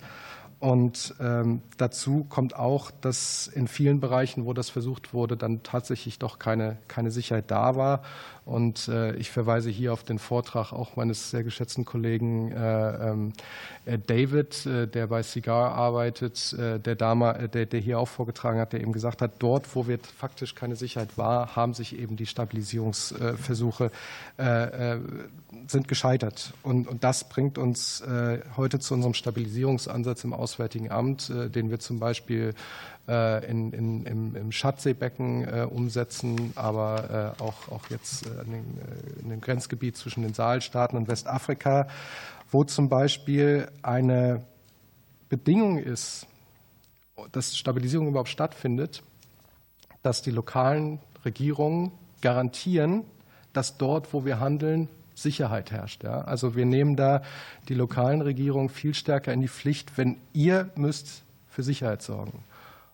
Und 0.59 1.13
ähm, 1.19 1.61
dazu 1.77 2.25
kommt 2.29 2.55
auch, 2.55 2.89
dass 2.89 3.47
in 3.47 3.67
vielen 3.67 3.99
Bereichen, 3.99 4.45
wo 4.45 4.53
das 4.53 4.69
versucht 4.69 5.13
wurde, 5.13 5.35
dann 5.37 5.63
tatsächlich 5.63 6.17
doch 6.17 6.39
keine, 6.39 6.77
keine 6.87 7.11
Sicherheit 7.11 7.51
da 7.51 7.75
war. 7.75 8.01
Und 8.45 8.87
äh, 8.89 9.15
ich 9.15 9.31
verweise 9.31 9.71
hier 9.71 9.91
auf 9.91 10.03
den 10.03 10.19
Vortrag 10.19 10.71
auch 10.71 10.95
meines 10.95 11.31
sehr 11.31 11.43
geschätzten 11.43 11.83
Kollegen 11.83 12.51
äh, 12.51 13.09
ähm, 13.09 13.33
äh, 13.85 13.97
David, 13.97 14.67
äh, 14.67 14.87
der 14.87 15.07
bei 15.07 15.23
Cigar 15.23 15.73
arbeitet, 15.73 16.53
äh, 16.53 16.79
der, 16.79 16.95
Dame, 16.95 17.49
der, 17.49 17.65
der 17.65 17.79
hier 17.79 17.99
auch 17.99 18.07
vorgetragen 18.07 18.59
hat, 18.59 18.73
der 18.73 18.81
eben 18.81 18.93
gesagt 18.93 19.23
hat, 19.23 19.31
dort, 19.39 19.75
wo 19.75 19.87
wir 19.87 19.97
faktisch 19.97 20.53
keine 20.53 20.75
Sicherheit 20.75 21.17
war, 21.17 21.55
haben 21.55 21.73
sich 21.73 21.97
eben 21.97 22.17
die 22.17 22.27
Stabilisierungsversuche 22.27 23.89
äh, 24.37 24.97
sind 25.67 25.87
gescheitert. 25.87 26.53
Und, 26.61 26.87
und 26.87 27.03
das 27.03 27.27
bringt 27.29 27.57
uns 27.57 28.03
heute 28.57 28.79
zu 28.79 28.93
unserem 28.93 29.13
Stabilisierungsansatz 29.13 30.23
im 30.23 30.33
Auswärtigen 30.45 30.91
Amt, 30.91 31.29
den 31.29 31.71
wir 31.71 31.79
zum 31.79 31.99
Beispiel 31.99 32.53
äh, 33.07 33.49
in, 33.49 33.71
in, 33.71 34.05
im, 34.05 34.35
im 34.35 34.51
Schadseebecken 34.51 35.47
äh, 35.47 35.67
umsetzen, 35.69 36.53
aber 36.55 37.35
äh, 37.39 37.41
auch, 37.41 37.67
auch 37.71 37.89
jetzt 37.89 38.27
in, 38.45 38.51
den, 38.51 38.65
in 39.23 39.29
dem 39.29 39.41
Grenzgebiet 39.41 39.97
zwischen 39.97 40.21
den 40.21 40.35
Saalstaaten 40.35 40.97
und 40.97 41.07
Westafrika, 41.07 41.87
wo 42.51 42.63
zum 42.63 42.89
Beispiel 42.89 43.67
eine 43.81 44.43
Bedingung 45.29 45.79
ist, 45.79 46.27
dass 47.31 47.57
Stabilisierung 47.57 48.07
überhaupt 48.07 48.29
stattfindet, 48.29 49.01
dass 50.03 50.21
die 50.21 50.31
lokalen 50.31 50.99
Regierungen 51.23 51.91
garantieren, 52.21 53.03
dass 53.53 53.77
dort, 53.77 54.13
wo 54.13 54.25
wir 54.25 54.39
handeln, 54.39 54.89
Sicherheit 55.15 55.71
herrscht. 55.71 56.03
Ja? 56.03 56.21
Also 56.21 56.55
wir 56.55 56.65
nehmen 56.65 56.95
da 56.95 57.21
die 57.67 57.73
lokalen 57.73 58.21
Regierungen 58.21 58.69
viel 58.69 58.93
stärker 58.93 59.33
in 59.33 59.41
die 59.41 59.47
Pflicht, 59.47 59.97
wenn 59.97 60.17
ihr 60.33 60.69
müsst 60.75 61.23
für 61.49 61.63
Sicherheit 61.63 62.01
sorgen. 62.01 62.43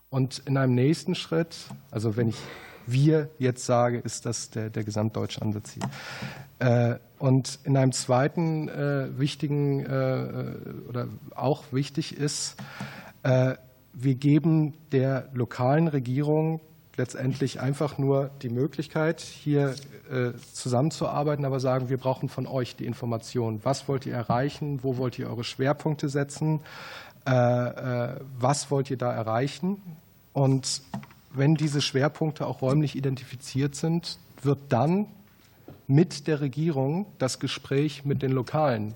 Und 0.10 0.40
in 0.46 0.58
einem 0.58 0.76
nächsten 0.76 1.16
Schritt, 1.16 1.56
also 1.90 2.16
wenn 2.16 2.30
ich 2.30 2.38
wir 2.88 3.30
jetzt 3.38 3.66
sage, 3.66 4.00
ist 4.00 4.26
das 4.26 4.50
der, 4.50 4.70
der 4.70 4.84
gesamtdeutsche 4.84 5.42
Ansatz 5.42 5.72
hier. 5.72 5.84
Äh, 6.60 7.00
und 7.20 7.60
in 7.64 7.78
einem 7.78 7.92
zweiten 7.92 8.70
äh, 8.70 9.18
wichtigen 9.18 9.86
äh, 9.86 10.90
oder 10.90 11.08
auch 11.36 11.66
wichtig 11.72 12.18
ist, 12.18 12.58
wir 13.24 14.16
geben 14.16 14.74
der 14.92 15.30
lokalen 15.36 15.88
Regierung 15.88 16.60
letztendlich 16.98 17.60
einfach 17.60 17.98
nur 17.98 18.30
die 18.42 18.50
Möglichkeit, 18.50 19.22
hier 19.22 19.76
zusammenzuarbeiten, 20.54 21.46
aber 21.46 21.62
sagen, 21.62 21.88
wir 21.88 21.98
brauchen 21.98 22.28
von 22.28 22.46
euch 22.46 22.76
die 22.76 22.86
Information. 22.86 23.62
Was 23.64 23.88
wollt 23.88 24.06
ihr 24.06 24.14
erreichen? 24.14 24.84
Wo 24.84 24.98
wollt 24.98 25.18
ihr 25.18 25.30
eure 25.30 25.46
Schwerpunkte 25.46 26.10
setzen? 26.10 26.60
Was 27.24 28.72
wollt 28.72 28.92
ihr 28.92 28.98
da 28.98 29.14
erreichen? 29.14 29.82
Und 30.34 30.82
wenn 31.34 31.56
diese 31.56 31.82
Schwerpunkte 31.82 32.46
auch 32.46 32.62
räumlich 32.62 32.96
identifiziert 32.96 33.76
sind, 33.76 34.18
wird 34.42 34.60
dann 34.70 35.08
mit 35.88 36.28
der 36.28 36.42
Regierung 36.42 37.06
das 37.20 37.40
Gespräch 37.40 38.06
mit 38.06 38.22
den 38.22 38.32
lokalen 38.32 38.94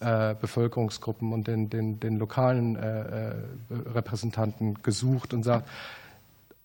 äh, 0.00 0.34
Bevölkerungsgruppen 0.34 1.32
und 1.32 1.46
den, 1.48 1.70
den, 1.70 1.98
den 2.00 2.18
lokalen 2.18 2.76
äh, 2.76 3.30
äh 3.30 3.34
Repräsentanten 3.70 4.82
gesucht 4.82 5.32
und 5.32 5.42
sagt, 5.42 5.68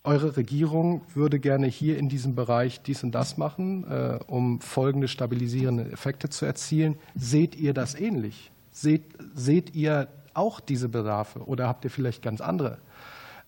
eure 0.03 0.35
Regierung 0.35 1.01
würde 1.13 1.39
gerne 1.39 1.67
hier 1.67 1.97
in 1.97 2.09
diesem 2.09 2.35
Bereich 2.35 2.81
dies 2.81 3.03
und 3.03 3.11
das 3.11 3.37
machen, 3.37 3.85
äh, 3.89 4.19
um 4.25 4.59
folgende 4.59 5.07
stabilisierende 5.07 5.91
Effekte 5.91 6.29
zu 6.29 6.45
erzielen. 6.45 6.97
Seht 7.15 7.55
ihr 7.55 7.73
das 7.73 7.93
ähnlich? 7.93 8.51
Seht, 8.71 9.03
seht 9.35 9.75
ihr 9.75 10.07
auch 10.33 10.59
diese 10.59 10.89
Bedarfe 10.89 11.39
oder 11.39 11.67
habt 11.67 11.83
ihr 11.83 11.91
vielleicht 11.91 12.23
ganz 12.23 12.41
andere? 12.41 12.79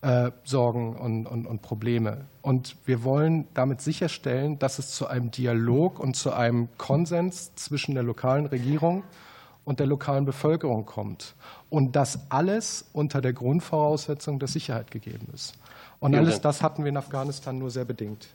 Äh, 0.02 0.32
Sorgen 0.44 0.96
und, 0.96 1.26
und, 1.26 1.46
und, 1.46 1.62
Probleme. 1.62 2.26
Und 2.42 2.76
wir 2.84 3.04
wollen 3.04 3.48
damit 3.54 3.80
sicherstellen, 3.80 4.58
dass 4.58 4.78
es 4.78 4.90
zu 4.90 5.06
einem 5.06 5.30
Dialog 5.30 5.98
und 5.98 6.14
zu 6.14 6.32
einem 6.32 6.68
Konsens 6.76 7.54
zwischen 7.54 7.94
der 7.94 8.04
lokalen 8.04 8.44
Regierung 8.44 9.02
und 9.64 9.80
der 9.80 9.86
lokalen 9.86 10.26
Bevölkerung 10.26 10.84
kommt. 10.84 11.34
Und 11.70 11.96
das 11.96 12.30
alles 12.30 12.84
unter 12.92 13.22
der 13.22 13.32
Grundvoraussetzung, 13.32 14.38
dass 14.38 14.52
Sicherheit 14.52 14.90
gegeben 14.90 15.28
ist. 15.32 15.54
Und 16.04 16.10
Vielen 16.10 16.24
alles 16.24 16.34
Dank. 16.34 16.42
das 16.42 16.62
hatten 16.62 16.84
wir 16.84 16.90
in 16.90 16.98
Afghanistan 16.98 17.56
nur 17.56 17.70
sehr 17.70 17.86
bedingt. 17.86 18.28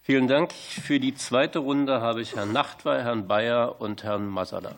Vielen 0.00 0.28
Dank. 0.28 0.52
Für 0.52 1.00
die 1.00 1.12
zweite 1.12 1.58
Runde 1.58 2.00
habe 2.00 2.22
ich 2.22 2.36
Herrn 2.36 2.52
Nachtwey, 2.52 3.02
Herrn 3.02 3.26
Bayer 3.26 3.80
und 3.80 4.04
Herrn 4.04 4.28
Masada. 4.28 4.76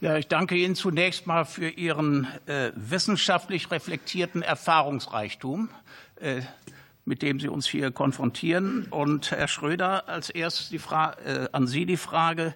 Ja, 0.00 0.16
ich 0.16 0.28
danke 0.28 0.54
Ihnen 0.56 0.74
zunächst 0.74 1.26
mal 1.26 1.44
für 1.44 1.68
Ihren 1.68 2.26
äh, 2.46 2.72
wissenschaftlich 2.74 3.70
reflektierten 3.70 4.40
Erfahrungsreichtum, 4.40 5.68
äh, 6.22 6.40
mit 7.04 7.20
dem 7.20 7.38
Sie 7.38 7.48
uns 7.48 7.66
hier 7.66 7.90
konfrontieren. 7.90 8.86
Und 8.88 9.32
Herr 9.32 9.48
Schröder, 9.48 10.08
als 10.08 10.30
erstes 10.30 10.70
die 10.70 10.78
Fra 10.78 11.18
äh, 11.26 11.50
an 11.52 11.66
Sie 11.66 11.84
die 11.84 11.98
Frage. 11.98 12.54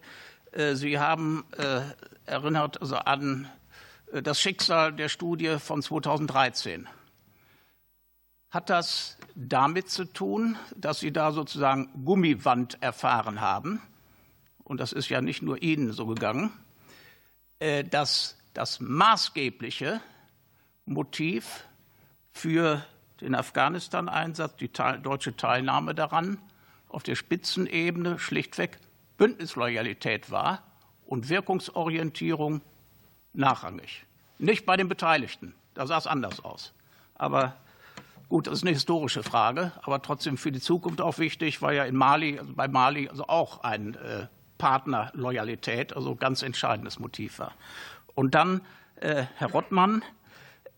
Äh, 0.52 0.74
Sie 0.74 0.98
haben 0.98 1.44
äh, 1.58 1.82
erinnert 2.24 2.80
also 2.80 2.96
an 2.96 3.46
äh, 4.10 4.22
das 4.22 4.40
Schicksal 4.40 4.90
der 4.94 5.10
Studie 5.10 5.58
von 5.58 5.82
2013. 5.82 6.88
Hat 8.50 8.70
das 8.70 9.16
damit 9.34 9.90
zu 9.90 10.04
tun, 10.04 10.56
dass 10.76 11.00
Sie 11.00 11.12
da 11.12 11.32
sozusagen 11.32 11.88
Gummiwand 12.04 12.82
erfahren 12.82 13.40
haben? 13.40 13.80
Und 14.64 14.80
das 14.80 14.92
ist 14.92 15.08
ja 15.08 15.20
nicht 15.20 15.42
nur 15.42 15.62
Ihnen 15.62 15.92
so 15.92 16.06
gegangen 16.06 16.52
äh, 17.60 17.84
dass 17.84 18.36
das 18.54 18.80
maßgebliche 18.80 20.00
Motiv 20.86 21.64
für 22.32 22.84
den 23.20 23.34
Afghanistan-Einsatz, 23.34 24.56
die 24.56 24.72
deutsche 24.72 25.36
Teilnahme 25.36 25.94
daran, 25.94 26.38
auf 26.88 27.02
der 27.02 27.14
Spitzenebene 27.14 28.18
schlichtweg 28.18 28.78
Bündnisloyalität 29.18 30.30
war 30.30 30.62
und 31.04 31.28
Wirkungsorientierung 31.28 32.62
nachrangig. 33.34 34.06
Nicht 34.38 34.64
bei 34.64 34.78
den 34.78 34.88
Beteiligten, 34.88 35.54
da 35.74 35.86
sah 35.86 35.98
es 35.98 36.06
anders 36.06 36.40
aus. 36.40 36.72
Aber 37.14 37.54
gut, 38.30 38.46
das 38.46 38.54
ist 38.54 38.62
eine 38.62 38.70
historische 38.70 39.22
Frage, 39.22 39.72
aber 39.82 40.00
trotzdem 40.00 40.38
für 40.38 40.50
die 40.50 40.60
Zukunft 40.60 41.02
auch 41.02 41.18
wichtig, 41.18 41.60
weil 41.60 41.76
ja 41.76 41.84
in 41.84 41.96
Mali, 41.96 42.38
also 42.38 42.54
bei 42.54 42.68
Mali 42.68 43.08
also 43.08 43.28
auch 43.28 43.62
ein 43.62 43.96
äh, 43.96 44.26
Partnerloyalität, 44.56 45.94
also 45.94 46.14
ganz 46.14 46.42
entscheidendes 46.42 46.98
Motiv 46.98 47.38
war. 47.40 47.52
Und 48.14 48.34
dann, 48.34 48.62
äh, 48.96 49.24
Herr 49.36 49.50
Rottmann, 49.50 50.02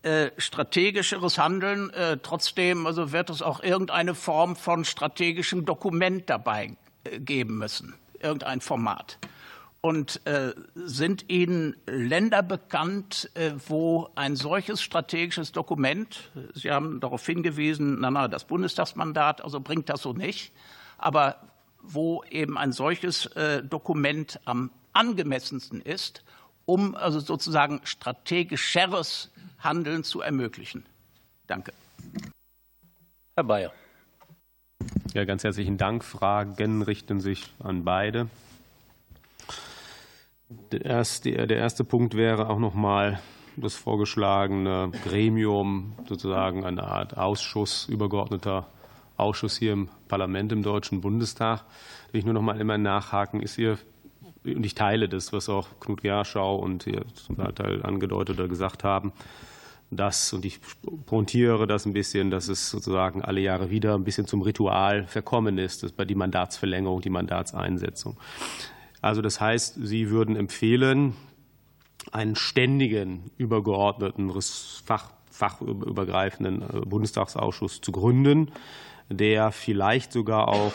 äh, 0.03 0.31
strategischeres 0.37 1.39
Handeln. 1.39 1.91
Äh, 1.91 2.19
trotzdem 2.21 2.89
also 2.89 3.13
wird 3.13 3.31
es 3.31 3.41
auch 3.41 3.63
irgendeine 3.63 4.17
Form 4.17 4.57
von 4.57 4.85
strategischem 4.85 5.65
Dokument 5.65 6.29
dabei 6.29 6.77
äh, 7.05 7.21
geben 7.21 7.59
müssen, 7.59 7.95
irgendein 8.21 8.61
Format. 8.61 9.19
Und 9.85 10.25
äh, 10.29 10.55
sind 10.77 11.29
Ihnen 11.29 11.75
Länder 11.87 12.45
bekannt, 12.45 13.31
äh, 13.35 13.51
wo 13.67 14.09
ein 14.15 14.37
solches 14.37 14.81
strategisches 14.81 15.51
Dokument, 15.51 16.31
Sie 16.55 16.71
haben 16.71 17.01
darauf 17.01 17.27
hingewiesen, 17.27 17.99
na, 18.01 18.13
na, 18.13 18.29
das 18.29 18.45
Bundestagsmandat, 18.45 19.43
also 19.43 19.59
bringt 19.59 19.89
das 19.89 20.03
so 20.03 20.13
nicht, 20.13 20.53
aber 20.99 21.49
wo 21.83 22.23
eben 22.31 22.57
ein 22.57 22.71
solches 22.71 23.27
äh, 23.27 23.65
Dokument 23.65 24.39
am 24.45 24.71
angemessensten 24.93 25.81
ist, 25.81 26.23
um 26.65 26.95
also 26.95 27.19
sozusagen 27.19 27.81
strategischeres 27.83 29.33
Handeln 29.59 30.05
zu 30.05 30.21
ermöglichen. 30.21 30.87
Danke. 31.49 31.73
Herr 33.35 33.45
Bayer. 33.45 33.73
Ja, 35.13 35.25
ganz 35.25 35.43
herzlichen 35.43 35.77
Dank. 35.77 36.05
Fragen 36.05 36.83
richten 36.83 37.21
sich 37.21 37.53
an 37.59 37.83
beide. 37.83 38.29
Der 40.73 40.85
erste, 40.85 41.31
der 41.47 41.57
erste 41.57 41.85
Punkt 41.85 42.15
wäre 42.15 42.49
auch 42.49 42.59
noch 42.59 42.75
mal 42.75 43.21
das 43.57 43.75
vorgeschlagene 43.75 44.91
Gremium, 45.05 45.93
sozusagen 46.09 46.65
eine 46.65 46.85
Art 46.85 47.17
Ausschuss, 47.17 47.87
übergeordneter 47.89 48.67
Ausschuss 49.17 49.57
hier 49.57 49.73
im 49.73 49.89
Parlament, 50.09 50.53
im 50.53 50.63
Deutschen 50.63 51.01
Bundestag. 51.01 51.61
Da 51.61 52.13
will 52.13 52.19
ich 52.21 52.25
nur 52.25 52.35
noch 52.35 52.43
mal 52.43 52.61
immer 52.61 52.79
nachhaken, 52.79 53.41
ist 53.41 53.57
hier, 53.57 53.79
und 54.45 54.65
ich 54.65 54.75
teile 54.75 55.09
das, 55.09 55.33
was 55.33 55.49
auch 55.49 55.69
Knut 55.81 56.03
Gerschau 56.03 56.57
und 56.57 56.85
hier 56.85 57.05
zum 57.15 57.37
Teil 57.55 57.83
angedeutet 57.83 58.39
oder 58.39 58.49
gesagt 58.49 58.85
haben, 58.85 59.13
dass, 59.91 60.33
und 60.33 60.45
ich 60.45 60.61
pointiere 61.05 61.67
das 61.67 61.85
ein 61.85 61.93
bisschen, 61.93 62.31
dass 62.31 62.49
es 62.49 62.71
sozusagen 62.71 63.23
alle 63.23 63.41
Jahre 63.41 63.71
wieder 63.71 63.95
ein 63.95 64.05
bisschen 64.05 64.27
zum 64.27 64.41
Ritual 64.41 65.07
verkommen 65.07 65.59
ist, 65.59 65.83
das 65.83 65.93
bei 65.93 66.07
die 66.07 66.15
Mandatsverlängerung, 66.15 67.03
die 67.03 67.11
Mandatseinsetzung. 67.11 68.17
Also 69.03 69.21
das 69.21 69.41
heißt, 69.41 69.77
Sie 69.83 70.09
würden 70.11 70.37
empfehlen, 70.37 71.15
einen 72.11 72.37
ständigen, 72.37 73.31
übergeordneten, 73.37 74.33
fach, 74.85 75.11
fachübergreifenden 75.31 76.63
äh, 76.63 76.81
Bundestagsausschuss 76.87 77.81
zu 77.81 77.93
gründen, 77.93 78.51
der 79.11 79.53
vielleicht 79.53 80.13
sogar 80.13 80.49
auch 80.49 80.73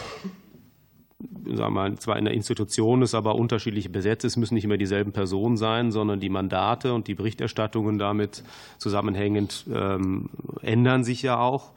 sagen 1.46 1.74
wir 1.74 1.96
zwar 1.98 2.18
in 2.18 2.26
der 2.26 2.34
Institution 2.34 3.02
ist, 3.02 3.16
aber 3.16 3.36
unterschiedlich 3.36 3.92
besetzt 3.92 4.26
ist, 4.26 4.38
müssen 4.38 4.54
nicht 4.54 4.66
immer 4.66 4.78
dieselben 4.78 5.14
Personen 5.14 5.58
sein, 5.58 5.92
sondern 5.92 6.20
die 6.20 6.30
Mandate 6.30 6.94
und 6.94 7.08
die 7.08 7.16
Berichterstattungen 7.16 7.98
damit 7.98 8.44
zusammenhängend 8.78 9.66
ähm, 9.74 10.30
ändern 10.62 11.04
sich 11.04 11.24
ja 11.24 11.40
auch. 11.40 11.72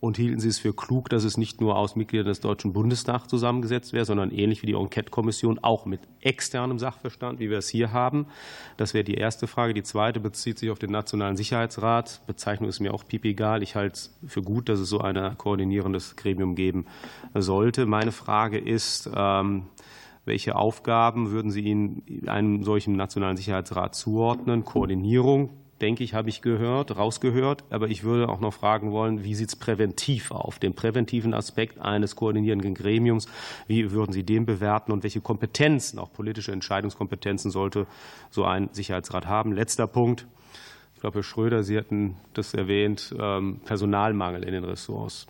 Und 0.00 0.16
hielten 0.16 0.38
Sie 0.38 0.48
es 0.48 0.60
für 0.60 0.72
klug, 0.72 1.08
dass 1.08 1.24
es 1.24 1.36
nicht 1.36 1.60
nur 1.60 1.76
aus 1.76 1.96
Mitgliedern 1.96 2.28
des 2.28 2.38
Deutschen 2.38 2.72
Bundestags 2.72 3.26
zusammengesetzt 3.26 3.92
wäre, 3.92 4.04
sondern 4.04 4.30
ähnlich 4.30 4.62
wie 4.62 4.66
die 4.66 4.74
Enquete-Kommission 4.74 5.58
auch 5.58 5.86
mit 5.86 6.00
externem 6.20 6.78
Sachverstand, 6.78 7.40
wie 7.40 7.50
wir 7.50 7.58
es 7.58 7.68
hier 7.68 7.92
haben? 7.92 8.26
Das 8.76 8.94
wäre 8.94 9.02
die 9.02 9.14
erste 9.14 9.48
Frage. 9.48 9.74
Die 9.74 9.82
zweite 9.82 10.20
bezieht 10.20 10.60
sich 10.60 10.70
auf 10.70 10.78
den 10.78 10.92
Nationalen 10.92 11.36
Sicherheitsrat. 11.36 12.20
Bezeichnung 12.28 12.68
ist 12.68 12.78
mir 12.78 12.94
auch 12.94 13.04
pipi-egal. 13.04 13.64
Ich 13.64 13.74
halte 13.74 13.94
es 13.94 14.16
für 14.28 14.42
gut, 14.42 14.68
dass 14.68 14.78
es 14.78 14.88
so 14.88 15.00
ein 15.00 15.36
koordinierendes 15.36 16.14
Gremium 16.14 16.54
geben 16.54 16.86
sollte. 17.34 17.84
Meine 17.84 18.12
Frage 18.12 18.58
ist, 18.58 19.10
ähm, 19.12 19.64
welche 20.24 20.54
Aufgaben 20.54 21.32
würden 21.32 21.50
Sie 21.50 21.62
Ihnen 21.62 22.28
einem 22.28 22.62
solchen 22.62 22.94
Nationalen 22.94 23.36
Sicherheitsrat 23.36 23.96
zuordnen? 23.96 24.64
Koordinierung, 24.64 25.50
denke 25.80 26.04
ich, 26.04 26.14
habe 26.14 26.28
ich 26.28 26.42
gehört, 26.42 26.96
rausgehört. 26.96 27.64
Aber 27.70 27.88
ich 27.88 28.04
würde 28.04 28.28
auch 28.28 28.40
noch 28.40 28.54
fragen 28.54 28.90
wollen, 28.92 29.24
wie 29.24 29.34
sieht 29.34 29.48
es 29.48 29.56
präventiv 29.56 30.30
auf, 30.30 30.58
den 30.58 30.74
präventiven 30.74 31.34
Aspekt 31.34 31.78
eines 31.78 32.16
koordinierenden 32.16 32.74
Gremiums? 32.74 33.26
Wie 33.66 33.90
würden 33.92 34.12
Sie 34.12 34.22
den 34.22 34.46
bewerten 34.46 34.92
und 34.92 35.02
welche 35.02 35.20
Kompetenzen, 35.20 35.98
auch 35.98 36.12
politische 36.12 36.52
Entscheidungskompetenzen 36.52 37.50
sollte 37.50 37.86
so 38.30 38.44
ein 38.44 38.68
Sicherheitsrat 38.72 39.26
haben? 39.26 39.52
Letzter 39.52 39.86
Punkt. 39.86 40.26
Ich 40.94 41.00
glaube, 41.00 41.18
Herr 41.18 41.22
Schröder, 41.22 41.62
Sie 41.62 41.78
hatten 41.78 42.16
das 42.34 42.54
erwähnt, 42.54 43.14
ähm, 43.18 43.60
Personalmangel 43.64 44.42
in 44.42 44.52
den 44.52 44.64
Ressorts. 44.64 45.26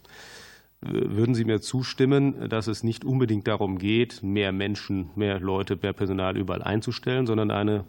Würden 0.81 1.35
Sie 1.35 1.45
mir 1.45 1.61
zustimmen, 1.61 2.49
dass 2.49 2.69
es 2.69 2.85
nicht 2.85 3.05
unbedingt 3.05 3.49
darum 3.49 3.79
geht, 3.79 4.23
mehr 4.23 4.53
Menschen, 4.53 5.11
mehr 5.17 5.41
Leute, 5.41 5.77
mehr 5.83 5.93
Personal 5.93 6.37
überall 6.37 6.63
einzustellen, 6.63 7.27
sondern 7.27 7.51
eine 7.51 7.85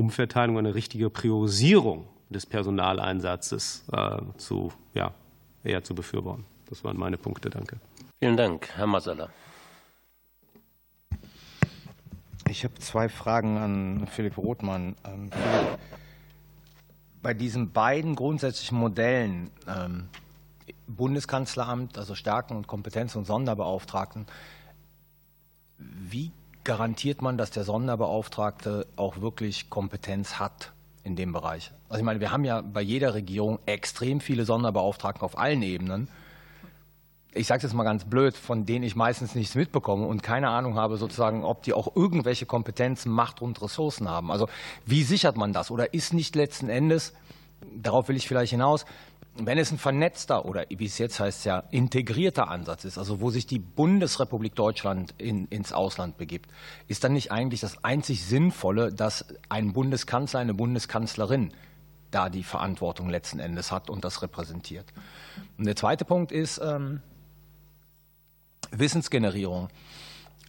Umverteilung, 0.00 0.56
eine 0.56 0.74
richtige 0.74 1.10
Priorisierung 1.10 2.06
des 2.30 2.46
Personaleinsatzes 2.46 3.84
äh, 3.92 4.18
zu, 4.38 4.72
ja, 4.94 5.12
eher 5.62 5.84
zu 5.84 5.94
befürworten. 5.94 6.46
Das 6.70 6.82
waren 6.84 6.96
meine 6.96 7.18
Punkte. 7.18 7.50
Danke. 7.50 7.76
Vielen 8.18 8.38
Dank. 8.38 8.70
Herr 8.76 8.86
Masala. 8.86 9.28
Ich 12.48 12.64
habe 12.64 12.74
zwei 12.78 13.08
Fragen 13.10 13.58
an 13.58 14.06
Philipp 14.06 14.38
Rothmann. 14.38 14.96
Ähm, 15.04 15.30
Philipp, 15.30 15.78
bei 17.22 17.34
diesen 17.34 17.72
beiden 17.72 18.16
grundsätzlichen 18.16 18.78
Modellen, 18.78 19.50
ähm, 19.68 20.08
Bundeskanzleramt, 20.86 21.98
also 21.98 22.14
Stärken 22.14 22.56
und 22.56 22.66
Kompetenz 22.66 23.14
und 23.14 23.26
Sonderbeauftragten, 23.26 24.26
wie 25.78 26.32
garantiert 26.70 27.20
man, 27.20 27.36
dass 27.36 27.50
der 27.50 27.64
Sonderbeauftragte 27.64 28.86
auch 28.94 29.20
wirklich 29.20 29.70
Kompetenz 29.70 30.38
hat 30.38 30.70
in 31.02 31.16
dem 31.16 31.32
Bereich? 31.32 31.72
Also 31.88 31.98
ich 31.98 32.04
meine, 32.04 32.20
wir 32.20 32.30
haben 32.30 32.44
ja 32.44 32.60
bei 32.60 32.80
jeder 32.80 33.12
Regierung 33.12 33.58
extrem 33.66 34.20
viele 34.20 34.44
Sonderbeauftragte 34.44 35.24
auf 35.24 35.36
allen 35.36 35.62
Ebenen. 35.62 36.06
Ich 37.34 37.48
sage 37.48 37.56
es 37.56 37.62
jetzt 37.64 37.72
mal 37.72 37.82
ganz 37.82 38.04
blöd, 38.04 38.36
von 38.36 38.66
denen 38.66 38.84
ich 38.84 38.94
meistens 38.94 39.34
nichts 39.34 39.56
mitbekomme 39.56 40.06
und 40.06 40.22
keine 40.22 40.48
Ahnung 40.50 40.76
habe, 40.76 40.96
sozusagen, 40.96 41.42
ob 41.42 41.64
die 41.64 41.72
auch 41.72 41.96
irgendwelche 41.96 42.46
Kompetenzen, 42.46 43.10
Macht 43.10 43.42
und 43.42 43.60
Ressourcen 43.60 44.08
haben. 44.08 44.30
Also 44.30 44.48
wie 44.86 45.02
sichert 45.02 45.36
man 45.36 45.52
das? 45.52 45.72
Oder 45.72 45.92
ist 45.92 46.14
nicht 46.14 46.36
letzten 46.36 46.68
Endes, 46.68 47.14
darauf 47.74 48.06
will 48.06 48.14
ich 48.14 48.28
vielleicht 48.28 48.52
hinaus, 48.52 48.84
wenn 49.36 49.58
es 49.58 49.70
ein 49.70 49.78
vernetzter 49.78 50.44
oder 50.44 50.66
wie 50.68 50.84
es 50.84 50.98
jetzt 50.98 51.20
heißt 51.20 51.44
ja 51.44 51.64
integrierter 51.70 52.48
Ansatz 52.48 52.84
ist, 52.84 52.98
also 52.98 53.20
wo 53.20 53.30
sich 53.30 53.46
die 53.46 53.58
Bundesrepublik 53.58 54.54
Deutschland 54.54 55.14
in, 55.18 55.46
ins 55.46 55.72
Ausland 55.72 56.18
begibt, 56.18 56.50
ist 56.88 57.04
dann 57.04 57.12
nicht 57.12 57.30
eigentlich 57.32 57.60
das 57.60 57.84
einzig 57.84 58.24
Sinnvolle, 58.24 58.92
dass 58.92 59.24
ein 59.48 59.72
Bundeskanzler, 59.72 60.40
eine 60.40 60.54
Bundeskanzlerin 60.54 61.52
da 62.10 62.28
die 62.28 62.42
Verantwortung 62.42 63.08
letzten 63.08 63.38
Endes 63.38 63.70
hat 63.70 63.88
und 63.88 64.04
das 64.04 64.22
repräsentiert. 64.22 64.86
Und 65.56 65.66
der 65.66 65.76
zweite 65.76 66.04
Punkt 66.04 66.32
ist 66.32 66.60
ähm, 66.62 67.00
Wissensgenerierung. 68.72 69.68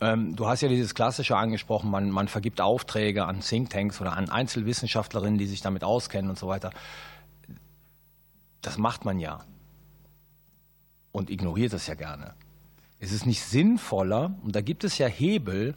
Ähm, 0.02 0.36
du 0.36 0.48
hast 0.48 0.62
ja 0.62 0.68
dieses 0.68 0.96
Klassische 0.96 1.38
angesprochen, 1.38 1.92
man, 1.92 2.10
man 2.10 2.28
vergibt 2.28 2.60
Aufträge 2.60 3.26
an 3.26 3.42
Thinktanks 3.42 4.02
oder 4.02 4.18
an 4.18 4.30
Einzelwissenschaftlerinnen, 4.30 5.38
die 5.38 5.46
sich 5.46 5.62
damit 5.62 5.84
auskennen 5.84 6.32
und 6.32 6.40
so 6.40 6.48
weiter. 6.48 6.72
Das 8.62 8.78
macht 8.78 9.06
man 9.06 9.20
ja 9.20 9.40
und 11.12 11.30
ignoriert 11.30 11.74
das 11.74 11.88
ja 11.88 11.96
gerne. 11.96 12.34
Es 13.00 13.12
ist 13.12 13.26
nicht 13.26 13.44
sinnvoller, 13.44 14.36
und 14.44 14.56
da 14.56 14.62
gibt 14.62 14.84
es 14.84 14.98
ja 14.98 15.08
Hebel, 15.08 15.76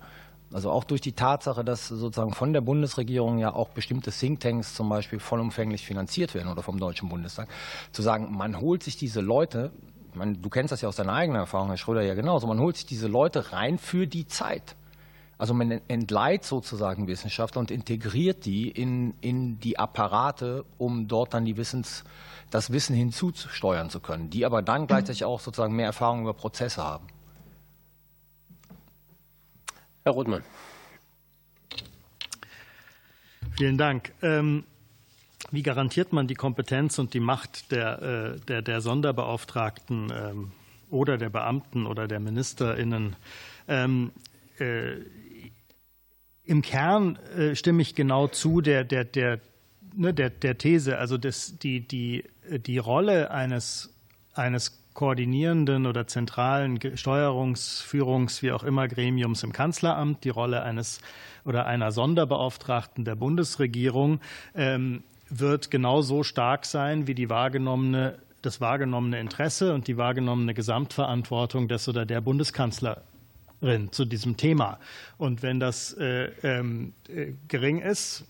also 0.53 0.70
auch 0.70 0.85
durch 0.85 1.01
die 1.01 1.12
Tatsache, 1.12 1.64
dass 1.64 1.89
sozusagen 1.89 2.32
von 2.32 2.53
der 2.53 2.61
Bundesregierung 2.61 3.39
ja 3.39 3.53
auch 3.53 3.70
bestimmte 3.70 4.11
Thinktanks 4.11 4.74
zum 4.74 4.89
Beispiel 4.89 5.18
vollumfänglich 5.18 5.85
finanziert 5.85 6.35
werden 6.35 6.49
oder 6.49 6.62
vom 6.62 6.78
Deutschen 6.78 7.09
Bundestag, 7.09 7.49
zu 7.93 8.03
sagen, 8.03 8.37
man 8.37 8.61
holt 8.61 8.82
sich 8.82 8.97
diese 8.97 9.20
Leute, 9.20 9.72
meine, 10.14 10.37
du 10.37 10.49
kennst 10.49 10.70
das 10.70 10.82
ja 10.82 10.89
aus 10.89 10.97
deiner 10.97 11.14
eigenen 11.14 11.41
Erfahrung, 11.41 11.68
Herr 11.68 11.76
Schröder 11.76 12.03
ja 12.03 12.14
genauso, 12.14 12.47
man 12.47 12.61
holt 12.61 12.76
sich 12.76 12.87
diese 12.87 13.09
Leute 13.09 13.53
rein 13.53 13.78
für 13.78 14.07
die 14.07 14.26
Zeit. 14.26 14.76
Also 15.37 15.53
man 15.53 15.80
entleiht 15.89 16.45
sozusagen 16.45 17.09
Wissenschaftler 17.09 17.61
und 17.61 17.72
integriert 17.72 18.45
die 18.45 18.70
in, 18.70 19.14
in 19.20 19.59
die 19.59 19.78
Apparate, 19.78 20.64
um 20.78 21.09
dort 21.09 21.35
dann 21.35 21.45
die 21.45 21.57
Wissens, 21.57 22.05
das 22.55 22.71
Wissen 22.71 22.95
hinzusteuern 22.95 23.91
zu 23.91 23.99
können, 23.99 24.31
die 24.31 24.47
aber 24.47 24.63
dann 24.63 24.87
gleichzeitig 24.87 25.25
auch 25.25 25.41
sozusagen 25.41 25.75
mehr 25.75 25.87
Erfahrung 25.87 26.23
über 26.23 26.35
Prozesse 26.35 26.85
haben. 26.85 27.09
Herr 30.05 30.13
Rothmann. 30.13 30.45
Vielen 33.57 33.77
Dank. 33.77 34.13
Ähm, 34.23 34.63
wie 35.51 35.65
garantiert 35.65 36.13
man 36.13 36.29
die 36.29 36.37
Kompetenz 36.37 36.97
und 37.01 37.13
die 37.13 37.19
Macht 37.19 37.73
der, 37.73 38.03
äh, 38.37 38.41
der, 38.47 38.63
der 38.63 38.81
Sonderbeauftragten 38.81 40.13
ähm, 40.15 40.53
oder 40.91 41.19
der 41.19 41.31
Beamten 41.31 41.87
oder 41.87 42.07
der 42.07 42.21
MinisterInnen? 42.21 43.17
Ähm, 43.67 44.13
im 46.45 46.63
Kern 46.63 47.17
äh, 47.37 47.57
stimme 47.57 47.83
ich 47.83 47.97
genau 47.97 48.29
zu 48.29 48.61
der, 48.61 48.85
der, 48.85 49.03
der, 49.03 49.41
ne, 49.97 50.15
der, 50.15 50.31
der 50.31 50.57
These, 50.57 50.99
also 50.99 51.19
das, 51.19 51.59
die, 51.59 51.81
die, 51.81 52.23
die 52.49 52.78
Rolle 52.78 53.30
eines, 53.30 53.95
eines 54.34 54.82
koordinierenden 54.95 55.86
oder 55.86 56.07
zentralen 56.07 56.78
Steuerungs-, 56.78 57.82
Führungs-, 57.82 58.42
wie 58.42 58.53
auch 58.53 58.62
immer 58.62 58.88
Gremiums 58.88 59.42
im 59.42 59.53
Kanzleramt, 59.53 60.24
die 60.24 60.30
Rolle 60.30 60.62
eines 60.62 61.01
oder 61.45 61.66
einer 61.66 61.92
Sonderbeauftragten 61.92 63.05
der 63.05 63.16
Bundesregierung 63.16 64.20
ähm, 64.55 65.03
wird 65.28 65.70
genauso 65.70 66.22
stark 66.22 66.64
sein 66.64 67.07
wie 67.07 67.14
die 67.14 67.28
wahrgenommene, 67.28 68.18
das 68.40 68.61
wahrgenommene 68.61 69.18
Interesse 69.20 69.74
und 69.74 69.88
die 69.88 69.97
wahrgenommene 69.97 70.55
Gesamtverantwortung 70.55 71.68
des 71.68 71.88
oder 71.88 72.07
der 72.07 72.20
Bundeskanzler 72.20 73.03
zu 73.90 74.05
diesem 74.05 74.36
Thema. 74.36 74.78
Und 75.16 75.42
wenn 75.42 75.59
das 75.59 75.95
äh, 75.95 76.30
ähm, 76.42 76.92
äh, 77.09 77.32
gering 77.49 77.80
ist, 77.80 78.24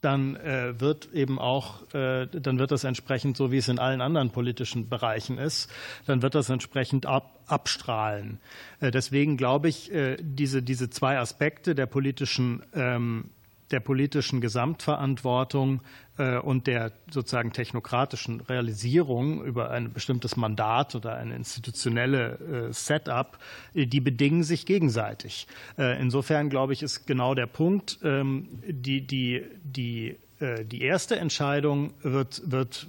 dann 0.00 0.36
äh, 0.36 0.80
wird 0.80 1.12
eben 1.12 1.38
auch, 1.38 1.82
äh, 1.92 2.26
dann 2.26 2.58
wird 2.58 2.70
das 2.70 2.84
entsprechend, 2.84 3.36
so 3.36 3.50
wie 3.50 3.58
es 3.58 3.68
in 3.68 3.78
allen 3.78 4.00
anderen 4.00 4.30
politischen 4.30 4.88
Bereichen 4.88 5.38
ist, 5.38 5.70
dann 6.06 6.22
wird 6.22 6.34
das 6.34 6.48
entsprechend 6.50 7.06
ab, 7.06 7.40
abstrahlen. 7.46 8.38
Äh, 8.80 8.90
deswegen 8.90 9.36
glaube 9.36 9.68
ich, 9.68 9.92
äh, 9.92 10.16
diese, 10.20 10.62
diese 10.62 10.90
zwei 10.90 11.18
Aspekte 11.18 11.74
der 11.74 11.86
politischen 11.86 12.62
ähm, 12.74 13.30
der 13.70 13.80
politischen 13.80 14.40
Gesamtverantwortung 14.40 15.82
äh, 16.16 16.38
und 16.38 16.66
der 16.66 16.92
sozusagen 17.10 17.52
technokratischen 17.52 18.40
Realisierung 18.40 19.44
über 19.44 19.70
ein 19.70 19.92
bestimmtes 19.92 20.36
Mandat 20.36 20.94
oder 20.94 21.16
eine 21.16 21.34
institutionelle 21.36 22.68
äh, 22.68 22.72
Setup, 22.72 23.38
äh, 23.74 23.86
die 23.86 24.00
bedingen 24.00 24.42
sich 24.42 24.66
gegenseitig. 24.66 25.46
Insofern 25.76 26.50
glaube 26.50 26.72
ich, 26.72 26.82
ist 26.82 27.06
genau 27.06 27.34
der 27.34 27.46
Punkt, 27.46 27.98
ähm, 28.02 28.48
die, 28.66 29.06
die, 29.06 29.44
die 29.62 30.08
äh, 30.10 30.16
die 30.40 30.82
erste 30.82 31.16
Entscheidung 31.16 31.92
wird, 32.02 32.42
wird, 32.50 32.86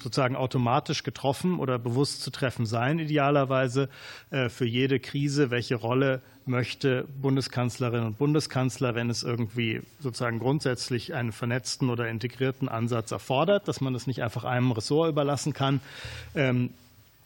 sozusagen 0.00 0.36
automatisch 0.36 1.02
getroffen 1.02 1.58
oder 1.58 1.78
bewusst 1.78 2.22
zu 2.22 2.30
treffen 2.30 2.64
sein, 2.64 3.00
idealerweise 3.00 3.88
äh, 4.30 4.48
für 4.48 4.66
jede 4.66 5.00
Krise, 5.00 5.50
welche 5.50 5.74
Rolle 5.74 6.20
möchte 6.46 7.06
Bundeskanzlerin 7.20 8.04
und 8.04 8.18
Bundeskanzler, 8.18 8.94
wenn 8.94 9.10
es 9.10 9.22
irgendwie 9.22 9.82
sozusagen 10.00 10.38
grundsätzlich 10.38 11.14
einen 11.14 11.32
vernetzten 11.32 11.90
oder 11.90 12.08
integrierten 12.08 12.68
Ansatz 12.68 13.10
erfordert, 13.10 13.68
dass 13.68 13.80
man 13.80 13.94
es 13.94 14.06
nicht 14.06 14.22
einfach 14.22 14.44
einem 14.44 14.72
Ressort 14.72 15.08
überlassen 15.08 15.52
kann. 15.52 15.80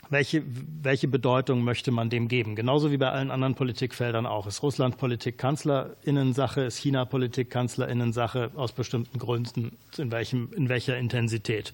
Welche, 0.09 0.43
welche 0.83 1.09
Bedeutung 1.09 1.63
möchte 1.63 1.91
man 1.91 2.11
dem 2.11 2.29
geben? 2.29 2.55
Genauso 2.55 2.93
wie 2.93 2.97
bei 2.97 3.11
allen 3.11 3.31
anderen 3.31 3.55
Politikfeldern 3.55 4.27
auch. 4.27 4.47
Ist 4.47 4.63
Russland 4.63 4.99
Politik 4.99 5.37
Kanzlerinnensache? 5.39 6.63
Ist 6.63 6.79
China 6.79 7.05
Politik 7.05 7.51
Kanzlerinnensache? 7.51 8.51
Aus 8.55 8.73
bestimmten 8.73 9.19
Gründen? 9.19 9.77
In, 9.99 10.13
welchem, 10.13 10.53
in 10.53 10.69
welcher 10.69 10.97
Intensität? 10.97 11.73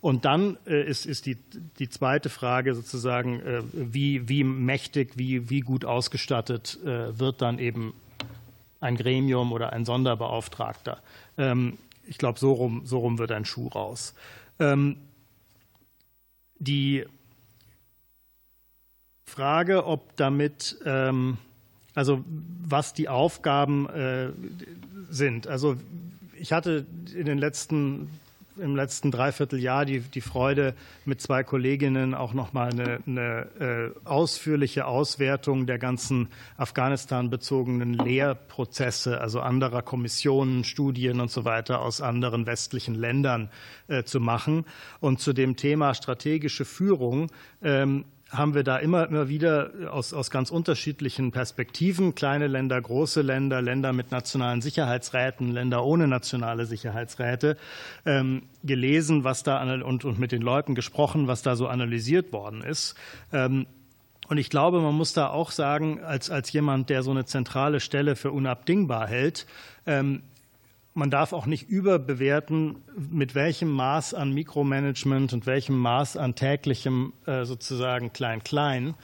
Und 0.00 0.24
dann 0.24 0.56
äh, 0.66 0.88
ist, 0.88 1.04
ist 1.04 1.26
die, 1.26 1.36
die 1.78 1.88
zweite 1.88 2.30
Frage 2.30 2.74
sozusagen, 2.74 3.40
äh, 3.40 3.62
wie, 3.72 4.28
wie 4.28 4.44
mächtig, 4.44 5.12
wie, 5.16 5.50
wie 5.50 5.60
gut 5.60 5.84
ausgestattet 5.84 6.78
äh, 6.84 7.18
wird 7.18 7.42
dann 7.42 7.58
eben 7.58 7.92
ein 8.80 8.96
Gremium 8.96 9.52
oder 9.52 9.72
ein 9.72 9.84
Sonderbeauftragter? 9.84 11.02
Ähm, 11.36 11.76
ich 12.06 12.18
glaube, 12.18 12.38
so 12.38 12.52
rum, 12.52 12.82
so 12.84 13.00
rum 13.00 13.18
wird 13.18 13.32
ein 13.32 13.44
Schuh 13.44 13.68
raus. 13.68 14.14
Ähm, 14.58 14.96
die 16.58 17.04
Frage, 19.26 19.86
ob 19.86 20.16
damit, 20.16 20.78
ähm, 20.84 21.38
also 21.94 22.24
was 22.64 22.94
die 22.94 23.08
Aufgaben 23.08 23.88
äh, 23.88 24.30
sind. 25.10 25.46
Also 25.46 25.76
ich 26.38 26.52
hatte 26.52 26.86
in 27.14 27.26
den 27.26 27.38
letzten 27.38 28.08
im 28.58 28.76
letzten 28.76 29.10
Dreivierteljahr 29.10 29.84
die, 29.84 30.00
die 30.00 30.20
Freude, 30.20 30.74
mit 31.04 31.20
zwei 31.20 31.44
Kolleginnen 31.44 32.14
auch 32.14 32.32
noch 32.32 32.52
mal 32.52 32.70
eine, 32.70 33.00
eine 33.06 33.92
äh, 34.04 34.08
ausführliche 34.08 34.86
Auswertung 34.86 35.66
der 35.66 35.78
ganzen 35.78 36.28
Afghanistan-bezogenen 36.56 37.94
Lehrprozesse, 37.94 39.20
also 39.20 39.40
anderer 39.40 39.82
Kommissionen, 39.82 40.64
Studien 40.64 41.20
und 41.20 41.30
so 41.30 41.44
weiter 41.44 41.82
aus 41.82 42.00
anderen 42.00 42.46
westlichen 42.46 42.94
Ländern 42.94 43.50
äh, 43.88 44.04
zu 44.04 44.20
machen. 44.20 44.64
Und 45.00 45.20
zu 45.20 45.32
dem 45.32 45.56
Thema 45.56 45.94
strategische 45.94 46.64
Führung 46.64 47.30
ähm, 47.62 48.04
haben 48.30 48.54
wir 48.54 48.64
da 48.64 48.78
immer, 48.78 49.06
immer 49.06 49.28
wieder 49.28 49.70
aus, 49.90 50.12
aus 50.12 50.30
ganz 50.30 50.50
unterschiedlichen 50.50 51.30
Perspektiven, 51.30 52.14
kleine 52.14 52.48
Länder, 52.48 52.80
große 52.80 53.22
Länder, 53.22 53.62
Länder 53.62 53.92
mit 53.92 54.10
nationalen 54.10 54.62
Sicherheitsräten, 54.62 55.52
Länder 55.52 55.84
ohne 55.84 56.08
nationale 56.08 56.66
Sicherheitsräte, 56.66 57.56
ähm, 58.04 58.42
gelesen, 58.64 59.22
was 59.22 59.44
da 59.44 59.62
und, 59.62 60.04
und 60.04 60.18
mit 60.18 60.32
den 60.32 60.42
Leuten 60.42 60.74
gesprochen, 60.74 61.28
was 61.28 61.42
da 61.42 61.54
so 61.54 61.68
analysiert 61.68 62.32
worden 62.32 62.62
ist. 62.62 62.96
Ähm, 63.32 63.66
und 64.28 64.38
ich 64.38 64.50
glaube, 64.50 64.80
man 64.80 64.94
muss 64.94 65.12
da 65.12 65.28
auch 65.28 65.52
sagen, 65.52 66.02
als, 66.02 66.30
als 66.30 66.52
jemand, 66.52 66.90
der 66.90 67.04
so 67.04 67.12
eine 67.12 67.26
zentrale 67.26 67.78
Stelle 67.78 68.16
für 68.16 68.32
unabdingbar 68.32 69.06
hält, 69.06 69.46
ähm, 69.86 70.22
man 70.96 71.10
darf 71.10 71.32
auch 71.32 71.46
nicht 71.46 71.68
überbewerten, 71.68 72.76
mit 72.96 73.34
welchem 73.34 73.70
Maß 73.70 74.14
an 74.14 74.32
Mikromanagement 74.32 75.34
und 75.34 75.46
welchem 75.46 75.76
Maß 75.76 76.16
an 76.16 76.34
täglichem 76.34 77.12
äh, 77.26 77.44
sozusagen 77.44 78.12
Klein-Klein 78.12 78.94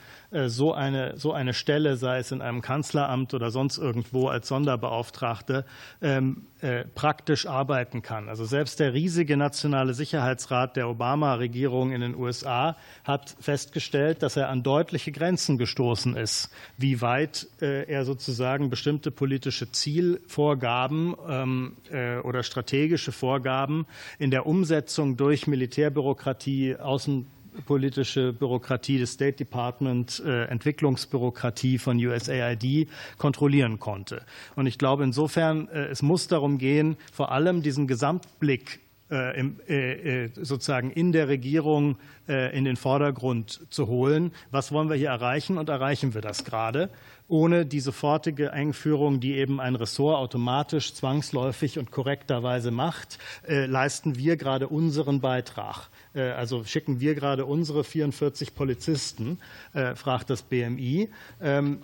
so 0.47 0.73
eine, 0.73 1.17
so 1.17 1.31
eine 1.31 1.53
Stelle, 1.53 1.95
sei 1.97 2.19
es 2.19 2.31
in 2.31 2.41
einem 2.41 2.61
Kanzleramt 2.61 3.33
oder 3.33 3.51
sonst 3.51 3.77
irgendwo 3.77 4.27
als 4.27 4.47
Sonderbeauftragte, 4.47 5.65
ähm, 6.01 6.47
äh, 6.61 6.85
praktisch 6.95 7.45
arbeiten 7.45 8.01
kann. 8.01 8.29
Also 8.29 8.45
selbst 8.45 8.79
der 8.79 8.93
riesige 8.93 9.37
nationale 9.37 9.93
Sicherheitsrat 9.93 10.75
der 10.75 10.89
Obama-Regierung 10.89 11.91
in 11.91 12.01
den 12.01 12.15
USA 12.15 12.77
hat 13.03 13.35
festgestellt, 13.39 14.23
dass 14.23 14.37
er 14.37 14.49
an 14.49 14.63
deutliche 14.63 15.11
Grenzen 15.11 15.57
gestoßen 15.57 16.15
ist, 16.15 16.49
wie 16.77 17.01
weit 17.01 17.47
äh, 17.61 17.83
er 17.83 18.05
sozusagen 18.05 18.69
bestimmte 18.69 19.11
politische 19.11 19.71
Zielvorgaben 19.71 21.15
ähm, 21.27 21.77
oder 22.23 22.43
strategische 22.43 23.11
Vorgaben 23.11 23.85
in 24.17 24.31
der 24.31 24.45
Umsetzung 24.45 25.17
durch 25.17 25.47
Militärbürokratie, 25.47 26.77
Außen 26.77 27.27
politische 27.65 28.33
Bürokratie 28.33 28.97
des 28.97 29.13
State 29.13 29.37
Department, 29.37 30.21
äh, 30.25 30.45
Entwicklungsbürokratie 30.45 31.77
von 31.77 31.97
USAID 31.97 32.87
kontrollieren 33.17 33.79
konnte. 33.79 34.23
Und 34.55 34.65
ich 34.65 34.77
glaube 34.77 35.03
insofern, 35.03 35.67
äh, 35.69 35.85
es 35.85 36.01
muss 36.01 36.27
darum 36.27 36.57
gehen, 36.57 36.97
vor 37.11 37.31
allem 37.31 37.61
diesen 37.61 37.87
Gesamtblick 37.87 38.79
äh, 39.09 40.29
sozusagen 40.41 40.89
in 40.89 41.11
der 41.11 41.27
Regierung 41.27 41.97
in 42.25 42.63
den 42.63 42.77
Vordergrund 42.77 43.67
zu 43.69 43.87
holen. 43.87 44.31
Was 44.49 44.71
wollen 44.71 44.89
wir 44.89 44.95
hier 44.95 45.09
erreichen 45.09 45.57
und 45.57 45.67
erreichen 45.67 46.13
wir 46.13 46.21
das 46.21 46.45
gerade? 46.45 46.89
Ohne 47.27 47.65
die 47.65 47.81
sofortige 47.81 48.53
Einführung, 48.53 49.19
die 49.19 49.35
eben 49.35 49.59
ein 49.59 49.75
Ressort 49.75 50.17
automatisch, 50.17 50.93
zwangsläufig 50.93 51.77
und 51.77 51.91
korrekterweise 51.91 52.71
macht, 52.71 53.19
leisten 53.45 54.17
wir 54.17 54.37
gerade 54.37 54.69
unseren 54.69 55.19
Beitrag. 55.19 55.89
Äh, 56.13 56.21
also 56.31 56.63
schicken 56.63 56.99
wir 56.99 57.15
gerade 57.15 57.45
unsere 57.45 57.83
44 57.83 58.55
Polizisten, 58.55 59.39
äh, 59.73 59.95
fragt 59.95 60.29
das 60.29 60.41
BMI. 60.43 61.09
Ähm, 61.41 61.79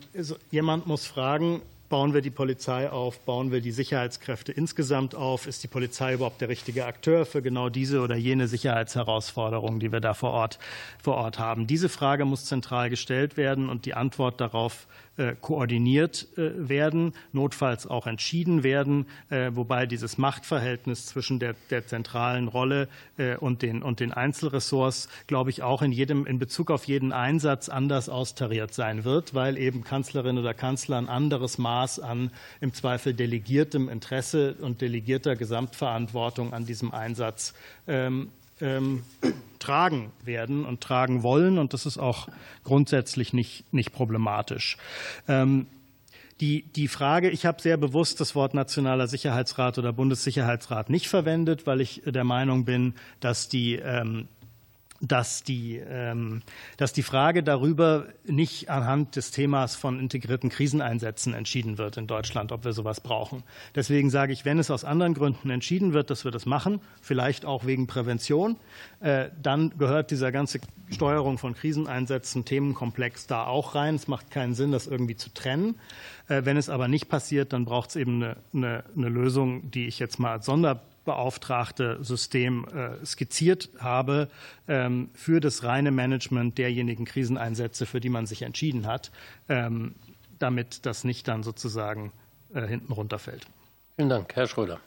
jemand 0.52 0.88
muss 0.88 1.06
fragen, 1.06 1.62
bauen 1.90 2.14
wir 2.14 2.22
die 2.22 2.30
Polizei 2.30 2.90
auf, 2.90 3.20
bauen 3.22 3.52
wir 3.52 3.62
die 3.62 3.72
Sicherheitskräfte 3.72 4.52
insgesamt 4.52 5.16
auf, 5.16 5.48
ist 5.48 5.64
die 5.64 5.68
Polizei 5.68 6.14
überhaupt 6.14 6.40
der 6.40 6.48
richtige 6.48 6.86
Akteur 6.86 7.26
für 7.26 7.42
genau 7.42 7.70
diese 7.70 8.02
oder 8.02 8.16
jene 8.16 8.48
Sicherheitsherausforderungen, 8.48 9.80
die 9.80 9.92
wir 9.92 10.00
da 10.00 10.14
vor 10.14 10.32
Ort, 10.32 10.60
vor 11.02 11.16
Ort 11.16 11.40
haben. 11.40 11.68
Diese 11.68 11.90
Frage 11.90 12.26
muss 12.26 12.46
zentral 12.46 12.90
gestellt 12.90 13.38
werden 13.38 13.70
und 13.70 13.86
die 13.86 13.96
Antwort 13.96 14.40
darauf 14.40 14.88
koordiniert 15.40 16.28
äh, 16.38 16.70
werden, 16.70 17.14
notfalls 17.34 17.86
auch 17.88 18.08
entschieden 18.08 18.64
werden, 18.64 19.06
äh, 19.30 19.52
wobei 19.54 19.86
dieses 19.86 20.18
Machtverhältnis 20.18 21.06
zwischen 21.08 21.40
der, 21.40 21.56
der 21.70 21.86
zentralen 21.86 22.48
Rolle 22.48 22.88
und 23.40 23.62
den, 23.62 23.84
und 23.84 24.00
den 24.00 24.14
Einzelressorts, 24.14 25.10
glaube 25.28 25.50
ich, 25.50 25.62
auch 25.62 25.82
in 25.82 25.92
jedem, 25.92 26.26
in 26.26 26.40
Bezug 26.40 26.72
auf 26.72 26.86
jeden 26.86 27.12
Einsatz 27.12 27.68
anders 27.68 28.08
austariert 28.08 28.74
sein 28.74 29.04
wird, 29.04 29.34
weil 29.34 29.58
eben 29.58 29.84
Kanzlerin 29.84 30.38
oder 30.38 30.54
Kanzler 30.54 30.98
ein 30.98 31.10
anderes 31.10 31.58
Maß 31.58 32.00
an 32.00 32.32
im 32.62 32.74
Zweifel 32.74 33.14
delegiertem 33.14 33.90
Interesse 33.90 34.56
und 34.62 34.82
delegierter 34.82 35.36
Gesamtverantwortung 35.36 36.54
an 36.54 36.66
diesem 36.66 36.94
Einsatz 36.94 37.54
ähm, 37.88 38.30
ähm, 38.62 39.04
tragen 39.60 40.12
werden 40.24 40.66
und 40.66 40.82
tragen 40.82 41.24
wollen. 41.24 41.58
Und 41.58 41.74
das 41.74 41.86
ist 41.86 41.98
auch 41.98 42.28
grundsätzlich 42.64 43.34
nicht, 43.34 43.72
nicht 43.74 43.92
problematisch. 43.92 44.78
Ähm, 45.28 45.68
die, 46.40 46.64
die 46.64 46.88
Frage, 46.88 47.30
ich 47.30 47.46
habe 47.46 47.62
sehr 47.62 47.76
bewusst 47.76 48.22
das 48.22 48.34
Wort 48.34 48.54
Nationaler 48.54 49.08
Sicherheitsrat 49.08 49.78
oder 49.78 49.92
Bundessicherheitsrat 49.92 50.90
nicht 50.90 51.10
verwendet, 51.10 51.68
weil 51.68 51.82
ich 51.82 52.02
der 52.06 52.24
Meinung 52.24 52.64
bin, 52.64 52.94
dass 53.20 53.50
die 53.50 53.76
ähm, 53.76 54.30
dass 55.02 55.44
die, 55.44 55.78
ähm, 55.78 56.42
dass 56.78 56.94
die 56.94 57.04
Frage 57.04 57.44
darüber 57.44 58.08
nicht 58.26 58.70
anhand 58.70 59.16
des 59.16 59.32
Themas 59.32 59.76
von 59.76 60.00
integrierten 60.00 60.50
Kriseneinsätzen 60.50 61.34
entschieden 61.34 61.78
wird 61.78 61.98
in 61.98 62.08
Deutschland, 62.08 62.52
ob 62.52 62.66
wir 62.66 62.74
sowas 62.74 63.00
brauchen. 63.02 63.44
Deswegen 63.76 64.10
sage 64.10 64.34
ich, 64.34 64.46
wenn 64.46 64.60
es 64.60 64.70
aus 64.72 64.84
anderen 64.84 65.14
Gründen 65.14 65.50
entschieden 65.50 65.94
wird, 65.94 66.10
dass 66.10 66.26
wir 66.26 66.32
das 66.32 66.46
machen, 66.46 66.82
vielleicht 67.02 67.46
auch 67.46 67.66
wegen 67.66 67.88
Prävention, 67.88 68.58
äh, 69.00 69.30
dann 69.42 69.78
gehört 69.78 70.12
dieser 70.12 70.32
ganze 70.32 70.60
Steuerung 70.90 71.38
von 71.38 71.54
Kriseneinsätzen, 71.54 72.46
Themenkomplex 72.46 73.28
da 73.28 73.46
auch 73.46 73.76
rein. 73.76 73.96
Es 73.96 74.08
macht 74.08 74.32
keinen 74.32 74.54
Sinn, 74.54 74.72
das 74.72 74.88
irgendwie 74.88 75.16
zu 75.16 75.34
trennen. 75.34 75.76
Äh, 76.28 76.44
wenn 76.46 76.58
es 76.58 76.70
aber 76.70 76.88
nicht 76.88 77.08
passiert, 77.10 77.54
dann 77.54 77.66
braucht 77.66 77.92
es 77.92 77.96
eben 77.96 78.24
eine, 78.24 78.36
eine, 78.54 78.84
eine 78.96 79.10
Lösung, 79.10 79.72
die 79.72 79.88
ich 79.88 80.00
jetzt 80.00 80.20
mal 80.20 80.34
als 80.34 80.46
Sonder 80.46 80.82
beauftragte 81.06 82.04
System 82.04 82.66
äh, 82.66 83.06
skizziert 83.06 83.70
habe 83.80 84.30
ähm, 84.68 85.10
für 85.14 85.40
das 85.40 85.64
reine 85.64 85.92
Management 85.92 86.58
derjenigen 86.58 87.06
Kriseneinsätze, 87.06 87.86
für 87.86 88.00
die 88.00 88.10
man 88.10 88.26
sich 88.26 88.42
entschieden 88.42 88.88
hat, 88.88 89.12
ähm, 89.48 89.96
damit 90.38 90.86
das 90.86 91.04
nicht 91.04 91.28
dann 91.28 91.44
sozusagen 91.44 92.12
äh, 92.54 92.66
hinten 92.66 92.94
runterfällt. 92.94 93.46
Vielen 93.96 94.10
Dank, 94.10 94.36
Herr 94.36 94.48
Schröder. 94.48 94.80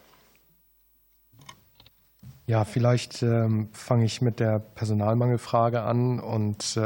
Ja, 2.47 2.65
vielleicht 2.65 3.23
ähm, 3.23 3.69
fange 3.73 4.05
ich 4.05 4.21
mit 4.21 4.41
der 4.41 4.59
Personalmangelfrage 4.59 5.83
an 5.83 6.19
und 6.19 6.77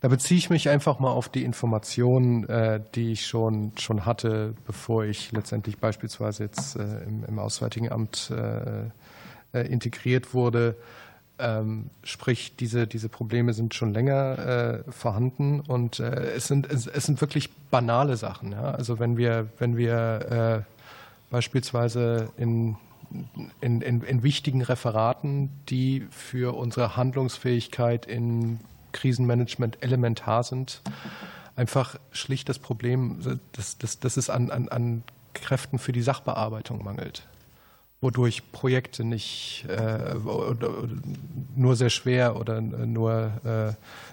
da 0.00 0.08
beziehe 0.08 0.38
ich 0.38 0.48
mich 0.48 0.68
einfach 0.68 1.00
mal 1.00 1.10
auf 1.10 1.28
die 1.28 1.44
Informationen, 1.44 2.48
äh, 2.48 2.80
die 2.94 3.12
ich 3.12 3.26
schon, 3.26 3.72
schon 3.76 4.06
hatte, 4.06 4.54
bevor 4.64 5.04
ich 5.04 5.32
letztendlich 5.32 5.78
beispielsweise 5.78 6.44
jetzt 6.44 6.76
äh, 6.76 7.02
im, 7.02 7.24
im 7.24 7.38
Auswärtigen 7.38 7.90
Amt 7.90 8.30
äh, 8.30 9.60
integriert 9.66 10.34
wurde. 10.34 10.76
Ähm, 11.40 11.90
sprich, 12.04 12.54
diese, 12.56 12.86
diese 12.86 13.08
Probleme 13.08 13.54
sind 13.54 13.74
schon 13.74 13.94
länger 13.94 14.82
vorhanden 14.90 15.60
und 15.60 16.00
es, 16.00 16.48
sind, 16.48 16.70
es, 16.70 16.84
sind 16.84 17.20
wirklich 17.22 17.50
banale 17.70 18.16
Sachen. 18.16 18.52
Also 18.52 18.98
wenn 18.98 19.16
wir, 19.16 19.48
wenn 19.58 19.78
wir 19.78 20.66
beispielsweise 21.30 22.28
in 22.36 22.76
in, 23.62 23.80
in, 23.80 24.02
in, 24.02 24.22
wichtigen 24.22 24.60
Referaten, 24.60 25.48
die 25.70 26.06
für 26.10 26.54
unsere 26.54 26.94
Handlungsfähigkeit 26.94 28.04
in 28.04 28.60
Krisenmanagement 28.98 29.82
elementar 29.82 30.42
sind. 30.42 30.82
Einfach 31.56 31.96
schlicht 32.10 32.48
das 32.48 32.58
Problem, 32.58 33.40
dass, 33.52 33.78
dass, 33.78 33.98
dass 33.98 34.16
es 34.16 34.30
an, 34.30 34.50
an, 34.50 34.68
an 34.68 35.02
Kräften 35.34 35.78
für 35.78 35.92
die 35.92 36.02
Sachbearbeitung 36.02 36.84
mangelt 36.84 37.26
wodurch 38.00 38.52
Projekte 38.52 39.04
nicht 39.04 39.66
äh, 39.68 40.14
nur 41.56 41.76
sehr 41.76 41.90
schwer 41.90 42.36
oder 42.36 42.60
nur 42.60 43.32
äh, 43.44 43.72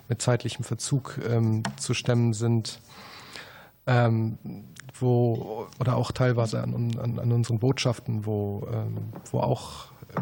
mit 0.10 0.22
zeitlichem 0.22 0.64
Verzug 0.64 1.20
ähm, 1.28 1.64
zu 1.78 1.94
stemmen 1.94 2.34
sind, 2.34 2.80
ähm, 3.86 4.38
wo 5.00 5.68
oder 5.80 5.98
auch 5.98 6.12
teilweise 6.12 6.64
an, 6.64 6.98
an, 7.00 7.20
an 7.20 7.32
unseren 7.32 7.60
Botschaften, 7.60 8.26
wo, 8.26 8.68
ähm, 8.72 8.98
wo 9.32 9.40
auch 9.40 9.86
äh, 10.16 10.22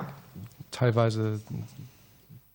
teilweise 0.71 1.39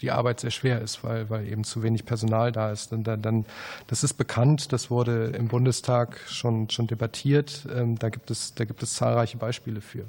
die 0.01 0.11
Arbeit 0.11 0.41
sehr 0.41 0.51
schwer 0.51 0.81
ist, 0.81 1.03
weil, 1.03 1.29
weil 1.29 1.49
eben 1.49 1.65
zu 1.65 1.83
wenig 1.83 2.05
Personal 2.05 2.53
da 2.53 2.71
ist. 2.71 2.93
Und 2.93 3.05
dann, 3.05 3.21
dann, 3.23 3.47
das 3.89 4.05
ist 4.05 4.15
bekannt, 4.15 4.73
das 4.73 4.91
wurde 4.91 5.27
im 5.37 5.49
Bundestag 5.49 6.21
schon, 6.29 6.71
schon 6.71 6.87
debattiert. 6.87 7.67
Ähm, 7.75 7.99
da, 7.99 8.09
gibt 8.09 8.31
es, 8.31 8.55
da 8.55 8.65
gibt 8.65 8.83
es 8.83 8.95
zahlreiche 8.95 9.39
Beispiele 9.39 9.81
für. 9.81 10.05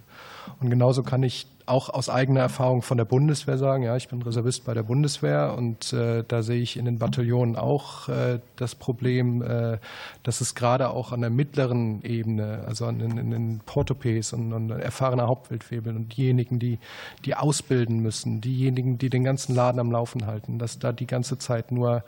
Und 0.60 0.70
genauso 0.70 1.04
kann 1.04 1.24
ich 1.24 1.48
auch 1.70 1.90
aus 1.90 2.10
eigener 2.10 2.42
Erfahrung 2.42 2.82
von 2.82 2.98
der 2.98 3.06
Bundeswehr 3.06 3.58
sagen, 3.58 3.84
ja, 3.84 3.96
ich 3.96 4.08
bin 4.08 4.22
Reservist 4.22 4.66
bei 4.66 4.74
der 4.74 4.84
Bundeswehr 4.84 5.56
und 5.58 5.94
äh, 5.94 6.24
da 6.28 6.42
sehe 6.42 6.62
ich 6.62 6.78
in 6.78 6.86
den 6.86 6.98
Bataillonen 6.98 7.56
auch 7.56 8.10
äh, 8.10 8.40
das 8.56 8.76
Problem, 8.76 9.42
äh, 9.42 9.78
dass 10.24 10.42
es 10.42 10.56
gerade 10.56 10.90
auch 10.90 11.12
an 11.12 11.22
der 11.22 11.30
mittleren 11.30 12.02
Ebene, 12.04 12.64
also 12.68 12.86
an, 12.86 13.00
in, 13.00 13.18
in 13.18 13.32
den 13.32 13.62
Portopes 13.66 14.34
und, 14.34 14.52
und 14.54 14.72
erfahrener 14.72 15.28
Hauptwildwebeln 15.28 15.96
und 15.96 16.18
diejenigen, 16.18 16.60
die, 16.60 16.80
die 17.26 17.36
ausbilden 17.36 18.00
müssen, 18.00 18.42
diejenigen, 18.42 18.98
die 18.98 19.10
den 19.10 19.24
ganzen 19.24 19.56
Laden 19.56 19.80
am 19.80 19.92
Laufen 19.92 20.26
halten, 20.26 20.60
dass 20.60 20.80
da 20.80 20.92
die 20.92 21.08
ganze 21.08 21.38
Zeit 21.38 21.72
nur 21.72 22.04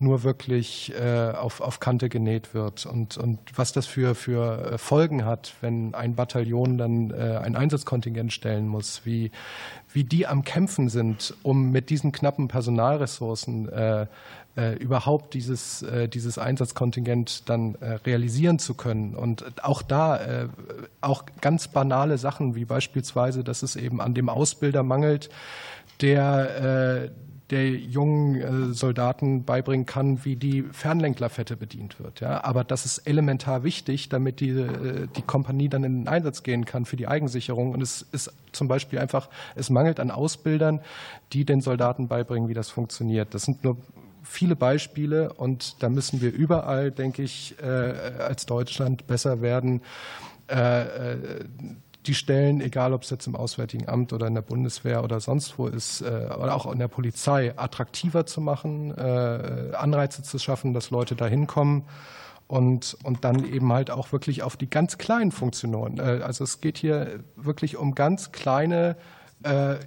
nur 0.00 0.22
wirklich 0.22 0.94
äh, 0.98 1.30
auf, 1.30 1.60
auf 1.60 1.78
Kante 1.78 2.08
genäht 2.08 2.54
wird. 2.54 2.86
Und, 2.86 3.18
und 3.18 3.38
was 3.54 3.72
das 3.72 3.86
für, 3.86 4.14
für 4.14 4.72
äh, 4.72 4.78
Folgen 4.78 5.26
hat, 5.26 5.52
wenn 5.60 5.94
ein 5.94 6.14
Bataillon 6.14 6.78
dann 6.78 7.10
äh, 7.10 7.38
ein 7.42 7.54
Einsatzkontingent 7.54 8.32
stellen 8.32 8.66
muss, 8.66 9.02
wie, 9.04 9.30
wie 9.92 10.04
die 10.04 10.26
am 10.26 10.42
Kämpfen 10.42 10.88
sind, 10.88 11.34
um 11.42 11.70
mit 11.70 11.90
diesen 11.90 12.12
knappen 12.12 12.48
Personalressourcen 12.48 13.68
äh, 13.68 14.06
äh, 14.56 14.74
überhaupt 14.76 15.34
dieses, 15.34 15.82
äh, 15.82 16.08
dieses 16.08 16.38
Einsatzkontingent 16.38 17.50
dann 17.50 17.74
äh, 17.76 17.92
realisieren 18.06 18.58
zu 18.58 18.72
können. 18.72 19.14
Und 19.14 19.62
auch 19.62 19.82
da, 19.82 20.16
äh, 20.16 20.48
auch 21.02 21.24
ganz 21.42 21.68
banale 21.68 22.16
Sachen 22.16 22.54
wie 22.54 22.64
beispielsweise, 22.64 23.44
dass 23.44 23.62
es 23.62 23.76
eben 23.76 24.00
an 24.00 24.14
dem 24.14 24.30
Ausbilder 24.30 24.82
mangelt, 24.82 25.28
der, 26.00 27.04
äh, 27.04 27.29
der 27.50 27.68
jungen 27.70 28.40
äh, 28.70 28.72
Soldaten 28.72 29.44
beibringen 29.44 29.86
kann, 29.86 30.24
wie 30.24 30.36
die 30.36 30.62
Fernlenklafette 30.62 31.56
bedient 31.56 31.98
wird. 31.98 32.20
Ja, 32.20 32.44
aber 32.44 32.64
das 32.64 32.86
ist 32.86 32.98
elementar 32.98 33.64
wichtig, 33.64 34.08
damit 34.08 34.40
die, 34.40 34.50
äh, 34.50 35.08
die 35.16 35.22
Kompanie 35.22 35.68
dann 35.68 35.84
in 35.84 36.00
den 36.00 36.08
Einsatz 36.08 36.42
gehen 36.42 36.64
kann 36.64 36.84
für 36.84 36.96
die 36.96 37.08
Eigensicherung. 37.08 37.72
Und 37.72 37.82
es 37.82 38.02
ist 38.12 38.32
zum 38.52 38.68
Beispiel 38.68 38.98
einfach, 38.98 39.28
es 39.56 39.70
mangelt 39.70 40.00
an 40.00 40.10
Ausbildern, 40.10 40.80
die 41.32 41.44
den 41.44 41.60
Soldaten 41.60 42.08
beibringen, 42.08 42.48
wie 42.48 42.54
das 42.54 42.70
funktioniert. 42.70 43.34
Das 43.34 43.42
sind 43.42 43.64
nur 43.64 43.76
viele 44.22 44.54
Beispiele 44.54 45.32
und 45.32 45.82
da 45.82 45.88
müssen 45.88 46.20
wir 46.20 46.32
überall, 46.32 46.90
denke 46.90 47.22
ich, 47.22 47.56
äh, 47.60 47.66
als 47.66 48.46
Deutschland 48.46 49.06
besser 49.06 49.40
werden 49.40 49.82
die 52.06 52.14
Stellen, 52.14 52.60
egal 52.60 52.92
ob 52.92 53.02
es 53.02 53.10
jetzt 53.10 53.26
im 53.26 53.36
Auswärtigen 53.36 53.88
Amt 53.88 54.12
oder 54.12 54.26
in 54.26 54.34
der 54.34 54.42
Bundeswehr 54.42 55.04
oder 55.04 55.20
sonst 55.20 55.58
wo 55.58 55.66
ist, 55.66 56.00
äh, 56.00 56.28
oder 56.36 56.54
auch 56.54 56.70
in 56.72 56.78
der 56.78 56.88
Polizei, 56.88 57.52
attraktiver 57.56 58.26
zu 58.26 58.40
machen, 58.40 58.96
äh, 58.96 59.74
Anreize 59.76 60.22
zu 60.22 60.38
schaffen, 60.38 60.72
dass 60.72 60.90
Leute 60.90 61.14
da 61.14 61.26
hinkommen 61.26 61.84
und, 62.46 62.96
und 63.02 63.24
dann 63.24 63.44
eben 63.44 63.72
halt 63.72 63.90
auch 63.90 64.12
wirklich 64.12 64.42
auf 64.42 64.56
die 64.56 64.70
ganz 64.70 64.98
kleinen 64.98 65.30
Funktionen. 65.30 65.98
Äh, 65.98 66.22
also 66.22 66.44
es 66.44 66.60
geht 66.60 66.78
hier 66.78 67.20
wirklich 67.36 67.76
um 67.76 67.94
ganz 67.94 68.32
kleine 68.32 68.96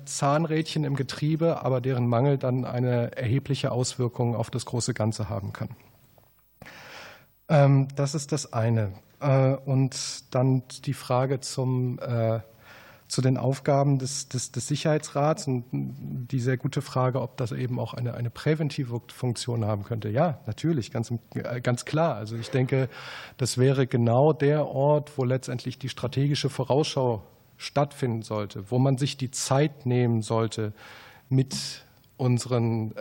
Zahnrädchen 0.05 0.83
im 0.83 0.95
Getriebe, 0.95 1.61
aber 1.63 1.79
deren 1.79 2.07
Mangel 2.07 2.39
dann 2.39 2.65
eine 2.65 3.15
erhebliche 3.15 3.71
Auswirkung 3.71 4.35
auf 4.35 4.49
das 4.49 4.65
große 4.65 4.95
Ganze 4.95 5.29
haben 5.29 5.53
kann. 5.53 5.69
Ähm, 7.49 7.87
das 7.95 8.15
ist 8.15 8.31
das 8.31 8.51
eine. 8.53 8.93
Äh, 9.23 9.55
und 9.65 10.35
dann 10.35 10.63
die 10.85 10.93
Frage 10.93 11.39
zum, 11.39 11.97
äh, 11.99 12.41
zu 13.07 13.21
den 13.21 13.37
Aufgaben 13.37 13.99
des, 13.99 14.27
des, 14.27 14.51
des, 14.51 14.67
Sicherheitsrats 14.67 15.47
und 15.47 15.63
die 15.71 16.39
sehr 16.39 16.57
gute 16.57 16.81
Frage, 16.81 17.21
ob 17.21 17.37
das 17.37 17.51
eben 17.51 17.79
auch 17.79 17.93
eine, 17.93 18.15
eine 18.15 18.29
präventive 18.29 19.01
Funktion 19.13 19.65
haben 19.65 19.83
könnte. 19.83 20.09
Ja, 20.09 20.39
natürlich, 20.45 20.91
ganz, 20.91 21.13
äh, 21.35 21.61
ganz 21.61 21.85
klar. 21.85 22.15
Also 22.15 22.35
ich 22.35 22.49
denke, 22.49 22.89
das 23.37 23.57
wäre 23.57 23.87
genau 23.87 24.33
der 24.33 24.67
Ort, 24.67 25.17
wo 25.17 25.23
letztendlich 25.23 25.79
die 25.79 25.89
strategische 25.89 26.49
Vorausschau 26.49 27.23
stattfinden 27.55 28.23
sollte, 28.23 28.71
wo 28.71 28.79
man 28.79 28.97
sich 28.97 29.15
die 29.15 29.31
Zeit 29.31 29.85
nehmen 29.85 30.21
sollte, 30.21 30.73
mit 31.29 31.55
unseren 32.17 32.93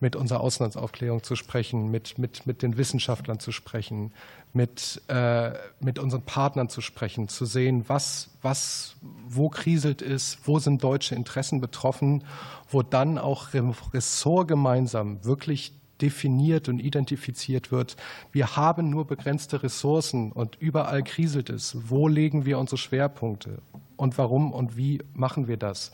mit 0.00 0.14
unserer 0.16 0.40
Auslandsaufklärung 0.40 1.22
zu 1.22 1.34
sprechen, 1.34 1.90
mit, 1.90 2.18
mit, 2.18 2.46
mit 2.46 2.62
den 2.62 2.76
Wissenschaftlern 2.76 3.40
zu 3.40 3.52
sprechen, 3.52 4.12
mit, 4.52 5.02
äh, 5.08 5.52
mit 5.80 5.98
unseren 5.98 6.22
Partnern 6.22 6.68
zu 6.68 6.80
sprechen, 6.80 7.28
zu 7.28 7.44
sehen, 7.44 7.84
was, 7.88 8.30
was, 8.42 8.96
wo 9.00 9.48
kriselt 9.48 10.02
ist, 10.02 10.38
wo 10.44 10.58
sind 10.58 10.82
deutsche 10.82 11.14
Interessen 11.14 11.60
betroffen, 11.60 12.24
wo 12.70 12.82
dann 12.82 13.18
auch 13.18 13.48
ressortgemeinsam 13.52 15.24
wirklich 15.24 15.74
definiert 16.00 16.68
und 16.68 16.78
identifiziert 16.78 17.72
wird. 17.72 17.96
Wir 18.32 18.56
haben 18.56 18.88
nur 18.90 19.06
begrenzte 19.06 19.62
Ressourcen 19.62 20.32
und 20.32 20.56
überall 20.56 21.02
kriselt 21.02 21.50
es. 21.50 21.76
Wo 21.88 22.08
legen 22.08 22.44
wir 22.44 22.58
unsere 22.58 22.78
Schwerpunkte 22.78 23.62
und 23.96 24.16
warum 24.18 24.52
und 24.52 24.76
wie 24.76 25.02
machen 25.14 25.48
wir 25.48 25.56
das? 25.56 25.92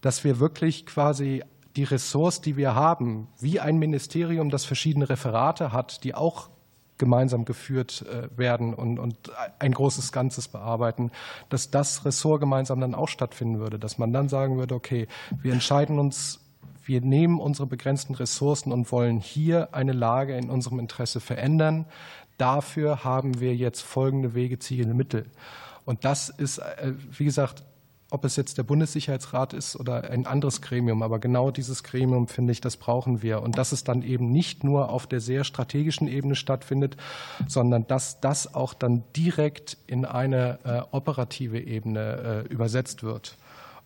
Dass 0.00 0.24
wir 0.24 0.40
wirklich 0.40 0.86
quasi 0.86 1.42
die 1.76 1.84
Ressource, 1.84 2.40
die 2.40 2.56
wir 2.56 2.74
haben, 2.74 3.28
wie 3.38 3.60
ein 3.60 3.78
Ministerium, 3.78 4.50
das 4.50 4.64
verschiedene 4.64 5.08
Referate 5.08 5.72
hat, 5.72 6.02
die 6.02 6.14
auch 6.14 6.50
gemeinsam 7.00 7.44
geführt 7.44 8.04
äh, 8.08 8.28
werden 8.38 8.72
und, 8.72 9.00
und 9.00 9.32
ein 9.58 9.72
großes 9.72 10.12
Ganzes 10.12 10.46
bearbeiten, 10.46 11.10
dass 11.48 11.72
das 11.72 12.04
Ressort 12.04 12.40
gemeinsam 12.40 12.80
dann 12.80 12.94
auch 12.94 13.08
stattfinden 13.08 13.58
würde, 13.58 13.80
dass 13.80 13.98
man 13.98 14.12
dann 14.12 14.28
sagen 14.28 14.56
würde, 14.58 14.76
okay, 14.76 15.08
wir 15.42 15.52
entscheiden 15.52 15.98
uns, 15.98 16.38
wir 16.84 17.00
nehmen 17.00 17.40
unsere 17.40 17.66
begrenzten 17.66 18.14
Ressourcen 18.14 18.70
und 18.70 18.92
wollen 18.92 19.18
hier 19.18 19.74
eine 19.74 19.92
Lage 19.92 20.36
in 20.36 20.50
unserem 20.50 20.78
Interesse 20.78 21.18
verändern. 21.18 21.86
Dafür 22.38 23.02
haben 23.02 23.40
wir 23.40 23.56
jetzt 23.56 23.80
folgende 23.80 24.34
Wege, 24.34 24.60
Ziele, 24.60 24.94
Mittel. 24.94 25.26
Und 25.84 26.04
das 26.04 26.28
ist, 26.28 26.58
äh, 26.58 26.92
wie 27.10 27.24
gesagt, 27.24 27.64
ob 28.10 28.24
es 28.24 28.36
jetzt 28.36 28.58
der 28.58 28.64
Bundessicherheitsrat 28.64 29.52
ist 29.52 29.76
oder 29.76 30.10
ein 30.10 30.26
anderes 30.26 30.60
Gremium. 30.60 31.02
Aber 31.02 31.18
genau 31.18 31.50
dieses 31.50 31.84
Gremium, 31.84 32.26
finde 32.26 32.52
ich, 32.52 32.60
das 32.60 32.76
brauchen 32.76 33.22
wir. 33.22 33.40
Und 33.42 33.56
dass 33.56 33.72
es 33.72 33.84
dann 33.84 34.02
eben 34.02 34.32
nicht 34.32 34.64
nur 34.64 34.90
auf 34.90 35.06
der 35.06 35.20
sehr 35.20 35.44
strategischen 35.44 36.08
Ebene 36.08 36.34
stattfindet, 36.34 36.96
sondern 37.46 37.86
dass 37.86 38.20
das 38.20 38.54
auch 38.54 38.74
dann 38.74 39.04
direkt 39.16 39.78
in 39.86 40.04
eine 40.04 40.58
äh, 40.64 40.82
operative 40.90 41.60
Ebene 41.60 42.44
äh, 42.48 42.52
übersetzt 42.52 43.02
wird. 43.02 43.36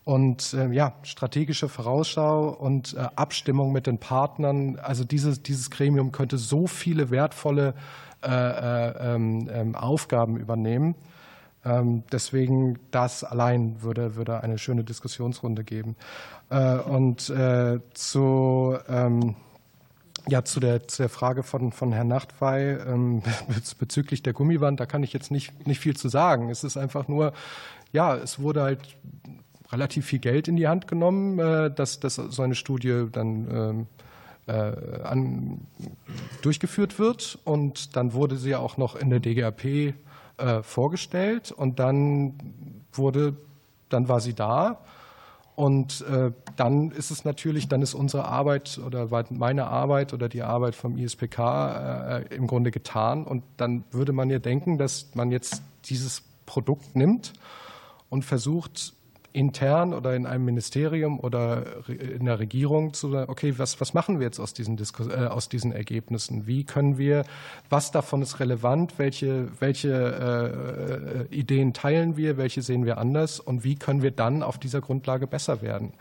Und 0.05 0.55
äh, 0.55 0.70
ja, 0.70 0.95
strategische 1.03 1.68
Vorausschau 1.68 2.49
und 2.49 2.97
Abstimmung 3.16 3.72
mit 3.72 3.87
den 3.87 3.99
Partnern, 3.99 4.79
also 4.79 5.05
dieses, 5.05 5.43
dieses 5.43 5.70
Gremium 5.70 6.12
könnte 6.12 6.37
so 6.37 6.66
viele 6.66 7.11
wertvolle 7.11 7.75
äh, 8.22 8.29
äh 8.29 9.14
ähm, 9.14 9.51
ähm, 9.53 9.75
Aufgaben 9.75 10.37
übernehmen. 10.37 10.95
Ähm, 11.64 12.02
deswegen 12.12 12.78
das 12.90 13.24
allein 13.24 13.82
würde, 13.82 14.16
würde 14.16 14.42
eine 14.42 14.58
schöne 14.58 14.84
Diskussionsrunde 14.84 15.64
geben. 15.64 15.96
Äh, 16.50 16.76
und 16.76 17.30
äh, 17.30 17.80
zu, 17.94 18.76
ähm, 18.88 19.34
ja, 20.28 20.44
zu 20.44 20.60
der, 20.60 20.86
zu 20.88 21.02
der 21.02 21.08
Frage 21.08 21.42
von, 21.42 21.72
von 21.72 21.92
Herrn 21.92 22.08
Nachtwey 22.08 22.76
ähm, 22.86 23.22
bezüglich 23.78 24.22
der 24.22 24.34
Gummiwand, 24.34 24.78
da 24.78 24.86
kann 24.86 25.02
ich 25.02 25.12
jetzt 25.12 25.30
nicht, 25.30 25.66
nicht 25.66 25.80
viel 25.80 25.96
zu 25.96 26.08
sagen. 26.08 26.50
Es 26.50 26.64
ist 26.64 26.76
einfach 26.76 27.08
nur, 27.08 27.32
ja, 27.92 28.14
es 28.14 28.38
wurde 28.38 28.62
halt 28.62 28.96
relativ 29.72 30.06
viel 30.06 30.18
Geld 30.18 30.48
in 30.48 30.56
die 30.56 30.68
Hand 30.68 30.86
genommen, 30.86 31.38
äh, 31.38 31.70
dass, 31.70 31.98
dass 32.00 32.16
so 32.16 32.42
eine 32.42 32.54
Studie 32.54 33.06
dann 33.10 33.86
an, 34.46 35.66
durchgeführt 36.42 36.98
wird. 36.98 37.38
Und 37.44 37.96
dann 37.96 38.12
wurde 38.12 38.36
sie 38.36 38.54
auch 38.54 38.76
noch 38.76 38.94
in 38.94 39.08
der 39.08 39.18
DGAP 39.18 39.94
äh, 40.37 40.62
vorgestellt 40.62 41.53
und 41.53 41.78
dann 41.78 42.35
wurde, 42.93 43.37
dann 43.89 44.09
war 44.09 44.20
sie 44.20 44.35
da. 44.35 44.80
Und 45.57 46.01
äh, 46.11 46.32
dann 46.57 46.91
ist 46.91 47.12
es 47.12 47.24
natürlich, 47.24 47.68
dann 47.68 47.80
ist 47.80 47.95
unsere 47.95 48.24
Arbeit 48.24 48.80
oder 48.85 49.09
meine 49.30 49.68
Arbeit 49.68 50.12
oder 50.12 50.28
die 50.28 50.43
Arbeit 50.43 50.74
vom 50.74 50.99
ISPK 50.99 51.39
äh, 52.28 52.35
im 52.35 52.49
Grunde 52.49 52.72
getan. 52.72 53.24
Und 53.24 53.45
dann 53.57 53.85
würde 53.93 54.12
man 54.12 54.30
ja 54.30 54.41
denken, 54.41 54.78
dass 54.78 55.14
man 55.14 55.30
jetzt 55.30 55.62
dieses 55.85 56.22
Produkt 56.45 56.97
nimmt 56.97 57.35
und 58.11 58.24
versucht, 58.24 58.95
intern 59.35 59.93
oder 59.93 60.14
in 60.14 60.26
einem 60.26 60.45
Ministerium 60.45 61.18
oder 61.18 61.64
in 61.89 62.24
der 62.24 62.39
Regierung 62.39 62.95
zu 62.95 63.11
sagen, 63.11 63.30
okay, 63.30 63.55
was, 63.59 63.80
was 63.80 63.93
machen 63.93 64.20
wir 64.20 64.26
jetzt 64.26 64.39
aus 64.39 64.55
diesen, 64.55 64.76
Diskus 64.76 65.09
äh, 65.09 65.26
aus 65.26 65.49
diesen 65.49 65.72
Ergebnissen? 65.72 66.47
Wie 66.47 66.64
können 66.64 66.99
wir, 66.99 67.24
was 67.68 67.91
davon 67.91 68.22
ist 68.22 68.39
relevant? 68.39 68.97
Welche, 68.97 69.49
welche 69.61 71.26
äh, 71.30 71.35
Ideen 71.35 71.74
teilen 71.74 72.16
wir? 72.16 72.37
Welche 72.37 72.62
sehen 72.62 72.87
wir 72.87 72.99
anders? 72.99 73.41
Und 73.41 73.64
wie 73.64 73.74
können 73.74 74.03
wir 74.03 74.12
dann 74.12 74.45
auf 74.45 74.57
dieser 74.57 74.80
Grundlage 74.80 75.26
besser 75.26 75.62
werden? 75.62 75.93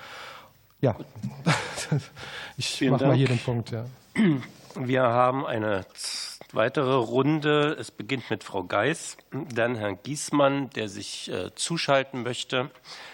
Ja, 0.79 0.95
ich 2.57 2.81
mache 2.81 3.07
mal 3.07 3.15
hier 3.15 3.27
den 3.27 3.39
Punkt. 3.39 3.71
Ja. 3.71 3.85
Wir 4.75 5.01
haben 5.01 5.45
eine 5.45 5.85
weitere 6.53 6.95
Runde. 6.95 7.75
Es 7.79 7.91
beginnt 7.91 8.29
mit 8.29 8.43
Frau 8.43 8.63
Geis, 8.63 9.17
dann 9.53 9.75
Herrn 9.75 9.99
Giesmann, 10.03 10.69
der 10.71 10.87
sich 10.87 11.31
äh, 11.31 11.53
zuschalten 11.55 12.23
möchte. 12.23 12.69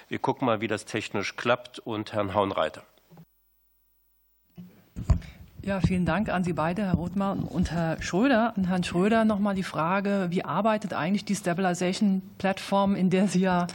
Wir 0.08 0.20
gucken 0.20 0.46
mal, 0.46 0.62
wie 0.62 0.68
das 0.68 0.86
technisch 0.86 1.36
klappt 1.36 1.80
und 1.80 2.14
Herrn 2.14 2.34
Hauenreiter. 2.34 2.84
Ja, 5.62 5.82
vielen 5.82 6.06
Dank 6.06 6.30
an 6.30 6.44
Sie 6.44 6.54
beide, 6.54 6.84
Herr 6.84 6.94
Rothmann 6.94 7.40
und 7.40 7.72
Herr 7.72 8.02
Schröder. 8.02 8.54
An 8.56 8.66
Herrn 8.66 8.84
Schröder 8.84 9.26
nochmal 9.26 9.56
die 9.56 9.64
Frage, 9.64 10.28
wie 10.30 10.46
arbeitet 10.46 10.94
eigentlich 10.94 11.26
die 11.26 11.36
Stabilization-Plattform, 11.36 12.96
in 12.96 13.10
der 13.10 13.28
Sie 13.28 13.42
ja 13.42 13.68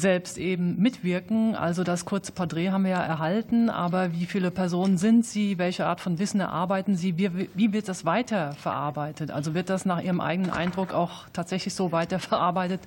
selbst 0.00 0.38
eben 0.38 0.80
mitwirken. 0.80 1.54
Also 1.54 1.84
das 1.84 2.04
kurze 2.04 2.32
Porträt 2.32 2.70
haben 2.70 2.84
wir 2.84 2.92
ja 2.92 3.02
erhalten, 3.02 3.70
aber 3.70 4.12
wie 4.12 4.26
viele 4.26 4.50
Personen 4.50 4.98
sind 4.98 5.24
Sie? 5.24 5.58
Welche 5.58 5.86
Art 5.86 6.00
von 6.00 6.18
Wissen 6.18 6.40
erarbeiten 6.40 6.96
Sie? 6.96 7.18
Wie, 7.18 7.48
wie 7.54 7.72
wird 7.72 7.88
das 7.88 8.04
weiterverarbeitet? 8.04 9.30
Also 9.30 9.54
wird 9.54 9.70
das 9.70 9.84
nach 9.84 10.02
Ihrem 10.02 10.20
eigenen 10.20 10.50
Eindruck 10.50 10.92
auch 10.92 11.26
tatsächlich 11.32 11.74
so 11.74 11.92
weiterverarbeitet, 11.92 12.80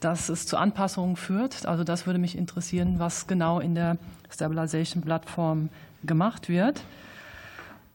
dass 0.00 0.28
es 0.28 0.46
zu 0.46 0.56
Anpassungen 0.56 1.16
führt. 1.16 1.66
Also 1.66 1.84
das 1.84 2.06
würde 2.06 2.18
mich 2.18 2.38
interessieren, 2.38 2.98
was 2.98 3.26
genau 3.26 3.60
in 3.60 3.74
der 3.74 3.98
Stabilization-Plattform 4.30 5.68
gemacht 6.04 6.48
wird. 6.48 6.82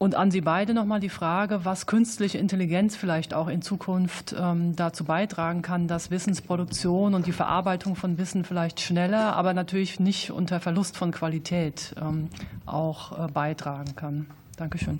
Und 0.03 0.15
an 0.15 0.31
Sie 0.31 0.41
beide 0.41 0.73
nochmal 0.73 0.99
die 0.99 1.07
Frage, 1.07 1.63
was 1.63 1.85
künstliche 1.85 2.37
Intelligenz 2.37 2.97
vielleicht 2.97 3.33
auch 3.33 3.47
in 3.47 3.61
Zukunft 3.61 4.35
ähm, 4.37 4.75
dazu 4.75 5.05
beitragen 5.05 5.61
kann, 5.61 5.87
dass 5.87 6.11
Wissensproduktion 6.11 7.13
und 7.13 7.25
die 7.25 7.31
Verarbeitung 7.31 7.95
von 7.95 8.17
Wissen 8.17 8.43
vielleicht 8.43 8.81
schneller, 8.81 9.33
aber 9.33 9.53
natürlich 9.53 10.01
nicht 10.01 10.31
unter 10.31 10.59
Verlust 10.59 10.97
von 10.97 11.13
Qualität 11.13 11.95
ähm, 12.01 12.27
auch 12.65 13.17
äh, 13.17 13.31
beitragen 13.31 13.95
kann. 13.95 14.29
Dankeschön. 14.57 14.99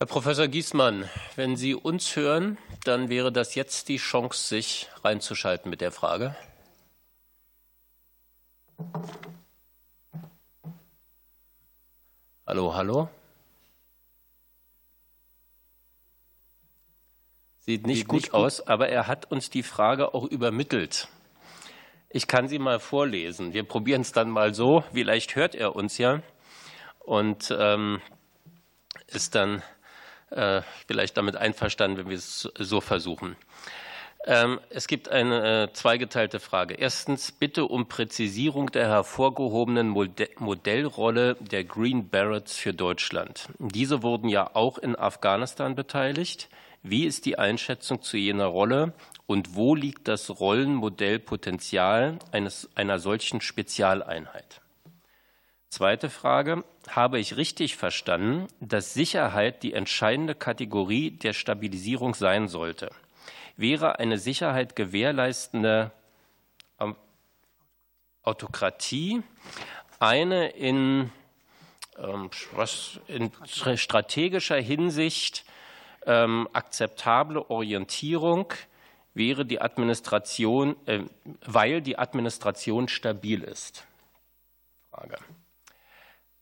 Herr 0.00 0.08
Professor 0.08 0.48
Giesmann, 0.48 1.04
wenn 1.36 1.54
Sie 1.54 1.76
uns 1.76 2.16
hören, 2.16 2.58
dann 2.82 3.08
wäre 3.08 3.30
das 3.30 3.54
jetzt 3.54 3.88
die 3.88 3.98
Chance, 3.98 4.48
sich 4.48 4.88
reinzuschalten 5.04 5.70
mit 5.70 5.80
der 5.80 5.92
Frage. 5.92 6.34
Hallo, 12.50 12.74
hallo. 12.74 13.08
Sieht 17.60 17.86
nicht 17.86 17.98
Sieht 17.98 18.08
gut 18.08 18.22
nicht 18.22 18.34
aus, 18.34 18.60
aber 18.66 18.88
er 18.88 19.06
hat 19.06 19.30
uns 19.30 19.50
die 19.50 19.62
Frage 19.62 20.14
auch 20.14 20.24
übermittelt. 20.24 21.06
Ich 22.08 22.26
kann 22.26 22.48
sie 22.48 22.58
mal 22.58 22.80
vorlesen. 22.80 23.52
Wir 23.52 23.62
probieren 23.62 24.00
es 24.00 24.10
dann 24.10 24.30
mal 24.30 24.52
so. 24.52 24.82
Vielleicht 24.92 25.36
hört 25.36 25.54
er 25.54 25.76
uns 25.76 25.96
ja 25.98 26.22
und 26.98 27.54
ähm, 27.56 28.02
ist 29.06 29.36
dann 29.36 29.62
äh, 30.30 30.62
vielleicht 30.88 31.16
damit 31.18 31.36
einverstanden, 31.36 31.98
wenn 31.98 32.08
wir 32.08 32.16
es 32.16 32.50
so 32.58 32.80
versuchen. 32.80 33.36
Ähm, 34.26 34.60
es 34.68 34.86
gibt 34.86 35.08
eine 35.08 35.62
äh, 35.62 35.72
zweigeteilte 35.72 36.40
Frage. 36.40 36.74
Erstens 36.74 37.32
bitte 37.32 37.64
um 37.64 37.88
Präzisierung 37.88 38.70
der 38.70 38.86
hervorgehobenen 38.88 39.88
Modellrolle 39.88 41.36
der 41.40 41.64
Green 41.64 42.08
Berets 42.08 42.56
für 42.56 42.74
Deutschland. 42.74 43.48
Diese 43.58 44.02
wurden 44.02 44.28
ja 44.28 44.50
auch 44.54 44.76
in 44.76 44.94
Afghanistan 44.94 45.74
beteiligt. 45.74 46.50
Wie 46.82 47.06
ist 47.06 47.24
die 47.24 47.38
Einschätzung 47.38 48.02
zu 48.02 48.18
jener 48.18 48.46
Rolle 48.46 48.92
und 49.26 49.54
wo 49.54 49.74
liegt 49.74 50.08
das 50.08 50.40
Rollenmodellpotenzial 50.40 52.18
eines, 52.32 52.68
einer 52.74 52.98
solchen 52.98 53.40
Spezialeinheit? 53.40 54.60
Zweite 55.70 56.10
Frage. 56.10 56.64
Habe 56.88 57.20
ich 57.20 57.36
richtig 57.36 57.76
verstanden, 57.76 58.48
dass 58.60 58.92
Sicherheit 58.92 59.62
die 59.62 59.72
entscheidende 59.72 60.34
Kategorie 60.34 61.10
der 61.10 61.32
Stabilisierung 61.32 62.14
sein 62.14 62.48
sollte? 62.48 62.90
Wäre 63.60 63.98
eine 63.98 64.16
Sicherheit 64.16 64.74
gewährleistende 64.74 65.90
ähm, 66.80 66.96
Autokratie 68.22 69.22
eine 69.98 70.48
in, 70.48 71.12
ähm, 71.98 72.30
in 73.06 73.30
strategischer 73.76 74.56
Hinsicht 74.56 75.44
ähm, 76.06 76.48
akzeptable 76.54 77.50
Orientierung 77.50 78.54
wäre 79.12 79.44
die 79.44 79.60
Administration, 79.60 80.74
äh, 80.86 81.00
weil 81.44 81.82
die 81.82 81.98
Administration 81.98 82.88
stabil 82.88 83.42
ist? 83.42 83.84
Frage. 84.90 85.18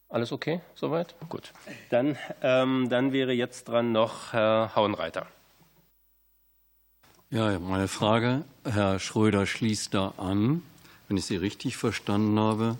Alles 0.08 0.30
okay 0.30 0.60
soweit? 0.76 1.16
Gut. 1.28 1.52
Dann, 1.90 2.16
ähm, 2.42 2.88
dann 2.88 3.12
wäre 3.12 3.32
jetzt 3.32 3.66
dran 3.66 3.90
noch 3.90 4.32
Herr 4.32 4.70
Hauenreiter. 4.76 5.26
Ja, 7.30 7.58
meine 7.58 7.88
Frage, 7.88 8.44
Herr 8.64 8.98
Schröder 8.98 9.44
schließt 9.44 9.92
da 9.92 10.14
an, 10.16 10.62
wenn 11.08 11.18
ich 11.18 11.26
Sie 11.26 11.36
richtig 11.36 11.76
verstanden 11.76 12.38
habe, 12.38 12.78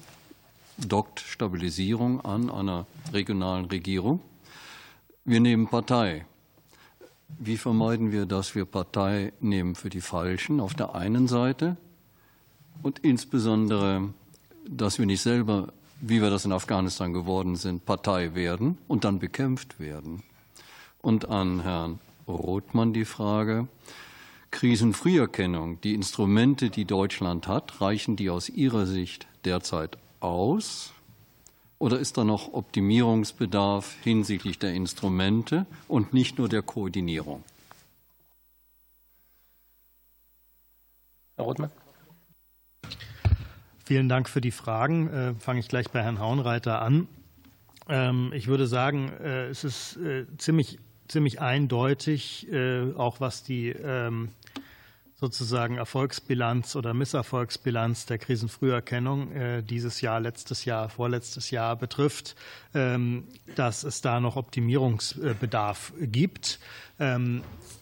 dockt 0.78 1.20
Stabilisierung 1.20 2.22
an 2.22 2.48
einer 2.48 2.86
regionalen 3.12 3.66
Regierung. 3.66 4.20
Wir 5.26 5.40
nehmen 5.40 5.68
Partei. 5.68 6.24
Wie 7.38 7.58
vermeiden 7.58 8.10
wir, 8.10 8.24
dass 8.24 8.54
wir 8.54 8.64
Partei 8.64 9.34
nehmen 9.40 9.74
für 9.74 9.90
die 9.90 10.00
Falschen 10.00 10.60
auf 10.60 10.72
der 10.72 10.94
einen 10.94 11.28
Seite 11.28 11.76
und 12.82 13.00
insbesondere, 13.00 14.14
dass 14.66 14.98
wir 14.98 15.04
nicht 15.04 15.20
selber 15.20 15.74
wie 16.00 16.22
wir 16.22 16.30
das 16.30 16.44
in 16.44 16.52
Afghanistan 16.52 17.12
geworden 17.12 17.56
sind, 17.56 17.84
Partei 17.84 18.34
werden 18.34 18.78
und 18.86 19.04
dann 19.04 19.18
bekämpft 19.18 19.80
werden. 19.80 20.22
Und 21.02 21.28
an 21.28 21.60
Herrn 21.60 21.98
Rothmann 22.26 22.92
die 22.92 23.04
Frage, 23.04 23.68
Krisenfrüherkennung, 24.50 25.80
die 25.80 25.94
Instrumente, 25.94 26.70
die 26.70 26.84
Deutschland 26.84 27.46
hat, 27.48 27.80
reichen 27.80 28.16
die 28.16 28.30
aus 28.30 28.48
Ihrer 28.48 28.86
Sicht 28.86 29.26
derzeit 29.44 29.98
aus? 30.20 30.92
Oder 31.78 31.98
ist 31.98 32.16
da 32.16 32.24
noch 32.24 32.52
Optimierungsbedarf 32.54 33.94
hinsichtlich 34.02 34.58
der 34.58 34.74
Instrumente 34.74 35.66
und 35.86 36.12
nicht 36.12 36.38
nur 36.38 36.48
der 36.48 36.62
Koordinierung? 36.62 37.44
Herr 41.36 41.44
Rothmann. 41.44 41.70
Vielen 43.84 44.08
Dank 44.08 44.28
für 44.28 44.40
die 44.40 44.50
Fragen. 44.50 45.08
Äh, 45.08 45.34
fange 45.34 45.60
ich 45.60 45.68
gleich 45.68 45.88
bei 45.90 46.02
Herrn 46.02 46.18
Hauenreiter 46.18 46.82
an. 46.82 47.06
Ähm, 47.88 48.32
ich 48.34 48.48
würde 48.48 48.66
sagen, 48.66 49.08
äh, 49.08 49.46
es 49.46 49.64
ist 49.64 49.96
äh, 49.96 50.26
ziemlich, 50.36 50.78
ziemlich 51.08 51.40
eindeutig, 51.40 52.46
auch 52.96 53.20
was 53.20 53.42
die 53.42 53.70
ähm, 53.70 54.30
sozusagen 55.16 55.76
Erfolgsbilanz 55.76 56.76
oder 56.76 56.94
Misserfolgsbilanz 56.94 58.06
der 58.06 58.18
Krisenfrüherkennung 58.18 59.64
dieses 59.64 60.00
Jahr, 60.00 60.20
letztes 60.20 60.64
Jahr, 60.64 60.88
vorletztes 60.88 61.50
Jahr 61.50 61.74
betrifft, 61.74 62.36
ähm, 62.72 63.24
dass 63.56 63.82
es 63.82 64.00
da 64.00 64.20
noch 64.20 64.36
Optimierungsbedarf 64.36 65.92
gibt. 66.00 66.60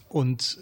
Und 0.09 0.59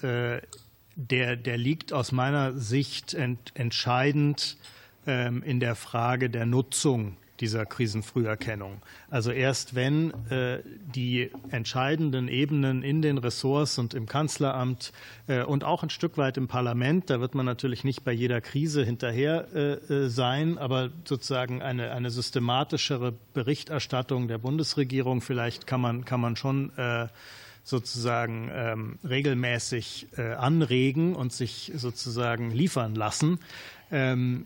der, 0.95 1.35
der 1.35 1.57
liegt 1.57 1.93
aus 1.93 2.11
meiner 2.11 2.53
Sicht 2.53 3.13
ent, 3.13 3.51
entscheidend 3.53 4.57
ähm, 5.05 5.43
in 5.43 5.59
der 5.59 5.75
Frage 5.75 6.29
der 6.29 6.45
Nutzung 6.45 7.17
dieser 7.39 7.65
Krisenfrüherkennung. 7.65 8.81
Also 9.09 9.31
erst 9.31 9.75
wenn 9.75 10.11
äh, 10.29 10.59
die 10.63 11.31
entscheidenden 11.49 12.27
Ebenen 12.27 12.83
in 12.83 13.01
den 13.01 13.17
Ressorts 13.17 13.77
und 13.77 13.93
im 13.93 14.05
Kanzleramt 14.05 14.93
äh, 15.27 15.43
und 15.43 15.63
auch 15.63 15.83
ein 15.83 15.89
Stück 15.89 16.17
weit 16.17 16.37
im 16.37 16.47
Parlament, 16.47 17.09
da 17.09 17.19
wird 17.19 17.35
man 17.35 17.45
natürlich 17.45 17.83
nicht 17.83 18.03
bei 18.03 18.11
jeder 18.11 18.41
Krise 18.41 18.83
hinterher 18.83 19.47
äh, 19.53 19.73
äh 19.93 20.09
sein, 20.09 20.57
aber 20.57 20.89
sozusagen 21.03 21.61
eine, 21.61 21.91
eine 21.91 22.11
systematischere 22.11 23.13
Berichterstattung 23.33 24.27
der 24.27 24.37
Bundesregierung, 24.37 25.21
vielleicht 25.21 25.67
kann 25.67 25.81
man, 25.81 26.05
kann 26.05 26.21
man 26.21 26.35
schon 26.35 26.71
äh, 26.77 27.07
sozusagen 27.63 28.49
ähm, 28.53 28.99
regelmäßig 29.03 30.07
äh, 30.17 30.33
anregen 30.33 31.15
und 31.15 31.33
sich 31.33 31.71
sozusagen 31.75 32.51
liefern 32.51 32.93
lassen. 32.93 33.39
Ähm, 33.91 34.45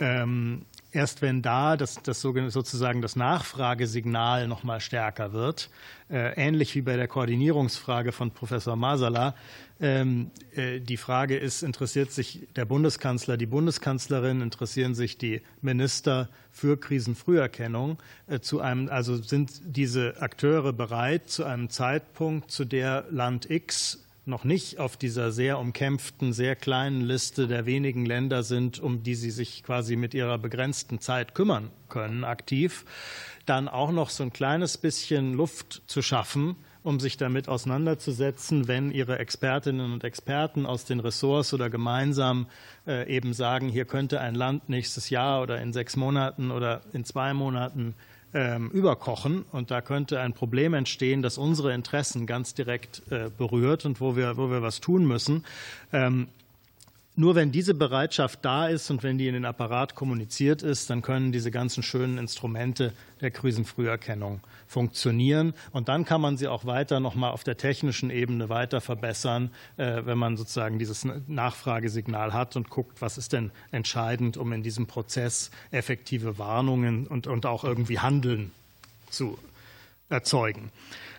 ähm, 0.00 0.62
erst 0.92 1.22
wenn 1.22 1.42
da 1.42 1.76
das, 1.76 2.02
das 2.02 2.20
sozusagen 2.20 3.02
das 3.02 3.16
Nachfragesignal 3.16 4.48
noch 4.48 4.62
mal 4.62 4.80
stärker 4.80 5.32
wird, 5.32 5.70
äh, 6.10 6.34
ähnlich 6.34 6.74
wie 6.74 6.82
bei 6.82 6.96
der 6.96 7.08
Koordinierungsfrage 7.08 8.12
von 8.12 8.30
Professor 8.30 8.76
Masala, 8.76 9.34
ähm, 9.80 10.30
äh, 10.54 10.80
die 10.80 10.96
Frage 10.96 11.36
ist, 11.36 11.62
interessiert 11.62 12.10
sich 12.10 12.48
der 12.56 12.64
Bundeskanzler, 12.64 13.36
die 13.36 13.46
Bundeskanzlerin, 13.46 14.40
interessieren 14.40 14.94
sich 14.94 15.18
die 15.18 15.42
Minister 15.60 16.28
für 16.50 16.78
Krisenfrüherkennung 16.78 17.98
äh, 18.26 18.40
zu 18.40 18.60
einem, 18.60 18.88
also 18.88 19.16
sind 19.16 19.60
diese 19.64 20.20
Akteure 20.20 20.72
bereit, 20.72 21.28
zu 21.28 21.44
einem 21.44 21.70
Zeitpunkt, 21.70 22.50
zu 22.50 22.64
der 22.64 23.04
Land 23.10 23.50
X 23.50 24.04
noch 24.28 24.44
nicht 24.44 24.78
auf 24.78 24.96
dieser 24.96 25.32
sehr 25.32 25.58
umkämpften, 25.58 26.32
sehr 26.32 26.54
kleinen 26.54 27.00
Liste 27.00 27.48
der 27.48 27.66
wenigen 27.66 28.04
Länder 28.04 28.42
sind, 28.42 28.78
um 28.78 29.02
die 29.02 29.14
sie 29.14 29.30
sich 29.30 29.64
quasi 29.64 29.96
mit 29.96 30.14
ihrer 30.14 30.38
begrenzten 30.38 31.00
Zeit 31.00 31.34
kümmern 31.34 31.70
können, 31.88 32.24
aktiv, 32.24 32.84
dann 33.46 33.68
auch 33.68 33.90
noch 33.90 34.10
so 34.10 34.22
ein 34.22 34.32
kleines 34.32 34.76
bisschen 34.76 35.32
Luft 35.32 35.82
zu 35.86 36.02
schaffen, 36.02 36.56
um 36.82 37.00
sich 37.00 37.16
damit 37.16 37.48
auseinanderzusetzen, 37.48 38.68
wenn 38.68 38.90
ihre 38.90 39.18
Expertinnen 39.18 39.92
und 39.92 40.04
Experten 40.04 40.66
aus 40.66 40.84
den 40.84 41.00
Ressorts 41.00 41.52
oder 41.54 41.70
gemeinsam 41.70 42.46
äh, 42.86 43.08
eben 43.12 43.32
sagen, 43.32 43.68
hier 43.68 43.84
könnte 43.84 44.20
ein 44.20 44.34
Land 44.34 44.68
nächstes 44.68 45.10
Jahr 45.10 45.42
oder 45.42 45.60
in 45.60 45.72
sechs 45.72 45.96
Monaten 45.96 46.50
oder 46.50 46.82
in 46.92 47.04
zwei 47.04 47.34
Monaten 47.34 47.94
ähm, 48.34 48.70
überkochen. 48.70 49.44
Und 49.52 49.70
da 49.70 49.80
könnte 49.80 50.20
ein 50.20 50.32
Problem 50.32 50.74
entstehen, 50.74 51.22
das 51.22 51.38
unsere 51.38 51.72
Interessen 51.74 52.26
ganz 52.26 52.54
direkt 52.54 53.02
äh, 53.10 53.30
berührt 53.36 53.84
und 53.84 54.00
wo 54.00 54.16
wir, 54.16 54.36
wo 54.36 54.50
wir 54.50 54.62
was 54.62 54.80
tun 54.80 55.06
müssen. 55.06 55.44
Ähm, 55.92 56.28
nur 57.18 57.34
wenn 57.34 57.50
diese 57.50 57.74
Bereitschaft 57.74 58.44
da 58.44 58.68
ist 58.68 58.92
und 58.92 59.02
wenn 59.02 59.18
die 59.18 59.26
in 59.26 59.34
den 59.34 59.44
Apparat 59.44 59.96
kommuniziert 59.96 60.62
ist, 60.62 60.88
dann 60.88 61.02
können 61.02 61.32
diese 61.32 61.50
ganzen 61.50 61.82
schönen 61.82 62.16
Instrumente 62.16 62.92
der 63.20 63.32
Krisenfrüherkennung 63.32 64.40
funktionieren. 64.68 65.52
Und 65.72 65.88
dann 65.88 66.04
kann 66.04 66.20
man 66.20 66.36
sie 66.36 66.46
auch 66.46 66.64
weiter 66.64 67.00
noch 67.00 67.16
mal 67.16 67.30
auf 67.30 67.42
der 67.42 67.56
technischen 67.56 68.10
Ebene 68.10 68.48
weiter 68.48 68.80
verbessern, 68.80 69.50
äh, 69.78 70.02
wenn 70.04 70.16
man 70.16 70.36
sozusagen 70.36 70.78
dieses 70.78 71.04
Nachfragesignal 71.26 72.34
hat 72.34 72.54
und 72.54 72.70
guckt, 72.70 73.02
was 73.02 73.18
ist 73.18 73.32
denn 73.32 73.50
entscheidend, 73.72 74.36
um 74.36 74.52
in 74.52 74.62
diesem 74.62 74.86
Prozess 74.86 75.50
effektive 75.72 76.38
Warnungen 76.38 77.08
und, 77.08 77.26
und 77.26 77.46
auch 77.46 77.64
irgendwie 77.64 77.98
Handeln 77.98 78.52
zu 79.10 79.36
erzeugen. 80.08 80.70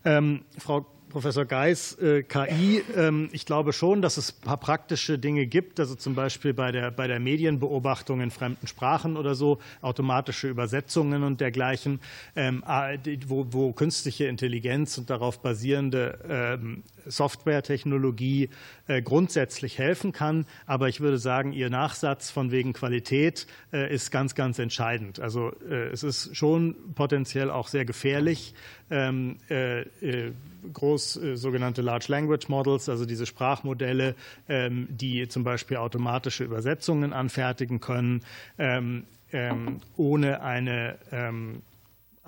Ähm, 0.05 0.45
Frau 0.57 0.85
Professor 1.09 1.45
Geis, 1.45 1.97
äh, 1.99 2.23
KI, 2.23 2.83
ähm, 2.95 3.29
ich 3.31 3.45
glaube 3.45 3.73
schon, 3.73 4.01
dass 4.01 4.17
es 4.17 4.31
ein 4.31 4.41
paar 4.41 4.57
praktische 4.57 5.17
Dinge 5.17 5.47
gibt, 5.47 5.79
also 5.79 5.95
zum 5.95 6.13
Beispiel 6.13 6.53
bei 6.53 6.71
der, 6.71 6.91
bei 6.91 7.07
der 7.07 7.19
Medienbeobachtung 7.19 8.21
in 8.21 8.29
fremden 8.29 8.67
Sprachen 8.67 9.17
oder 9.17 9.33
so, 9.33 9.59
automatische 9.81 10.47
Übersetzungen 10.47 11.23
und 11.23 11.41
dergleichen, 11.41 11.99
ähm, 12.35 12.63
wo, 13.27 13.47
wo 13.49 13.73
künstliche 13.73 14.25
Intelligenz 14.25 14.97
und 14.97 15.09
darauf 15.09 15.41
basierende 15.41 16.19
ähm, 16.29 16.83
Softwaretechnologie 17.09 18.49
äh, 18.87 19.01
grundsätzlich 19.01 19.77
helfen 19.77 20.11
kann. 20.11 20.45
Aber 20.65 20.87
ich 20.87 21.01
würde 21.01 21.17
sagen, 21.17 21.53
Ihr 21.53 21.69
Nachsatz 21.69 22.31
von 22.31 22.51
wegen 22.51 22.73
Qualität 22.73 23.47
äh, 23.73 23.93
ist 23.93 24.11
ganz, 24.11 24.35
ganz 24.35 24.59
entscheidend. 24.59 25.19
Also 25.19 25.51
es 25.69 26.03
ist 26.03 26.35
schon 26.35 26.75
potenziell 26.95 27.49
auch 27.49 27.67
sehr 27.67 27.85
gefährlich, 27.85 28.53
groß 30.73 30.89
groß 30.89 31.17
äh, 31.17 31.37
sogenannte 31.37 31.81
Large 31.81 32.05
Language 32.09 32.49
Models, 32.49 32.89
also 32.89 33.05
diese 33.05 33.25
Sprachmodelle, 33.25 34.15
ähm, 34.47 34.87
die 34.89 35.27
zum 35.27 35.43
Beispiel 35.43 35.77
automatische 35.77 36.43
Übersetzungen 36.43 37.13
anfertigen 37.13 37.79
können, 37.79 38.21
ähm, 38.57 39.05
ähm, 39.31 39.79
ohne 39.95 40.41
eine 40.41 40.97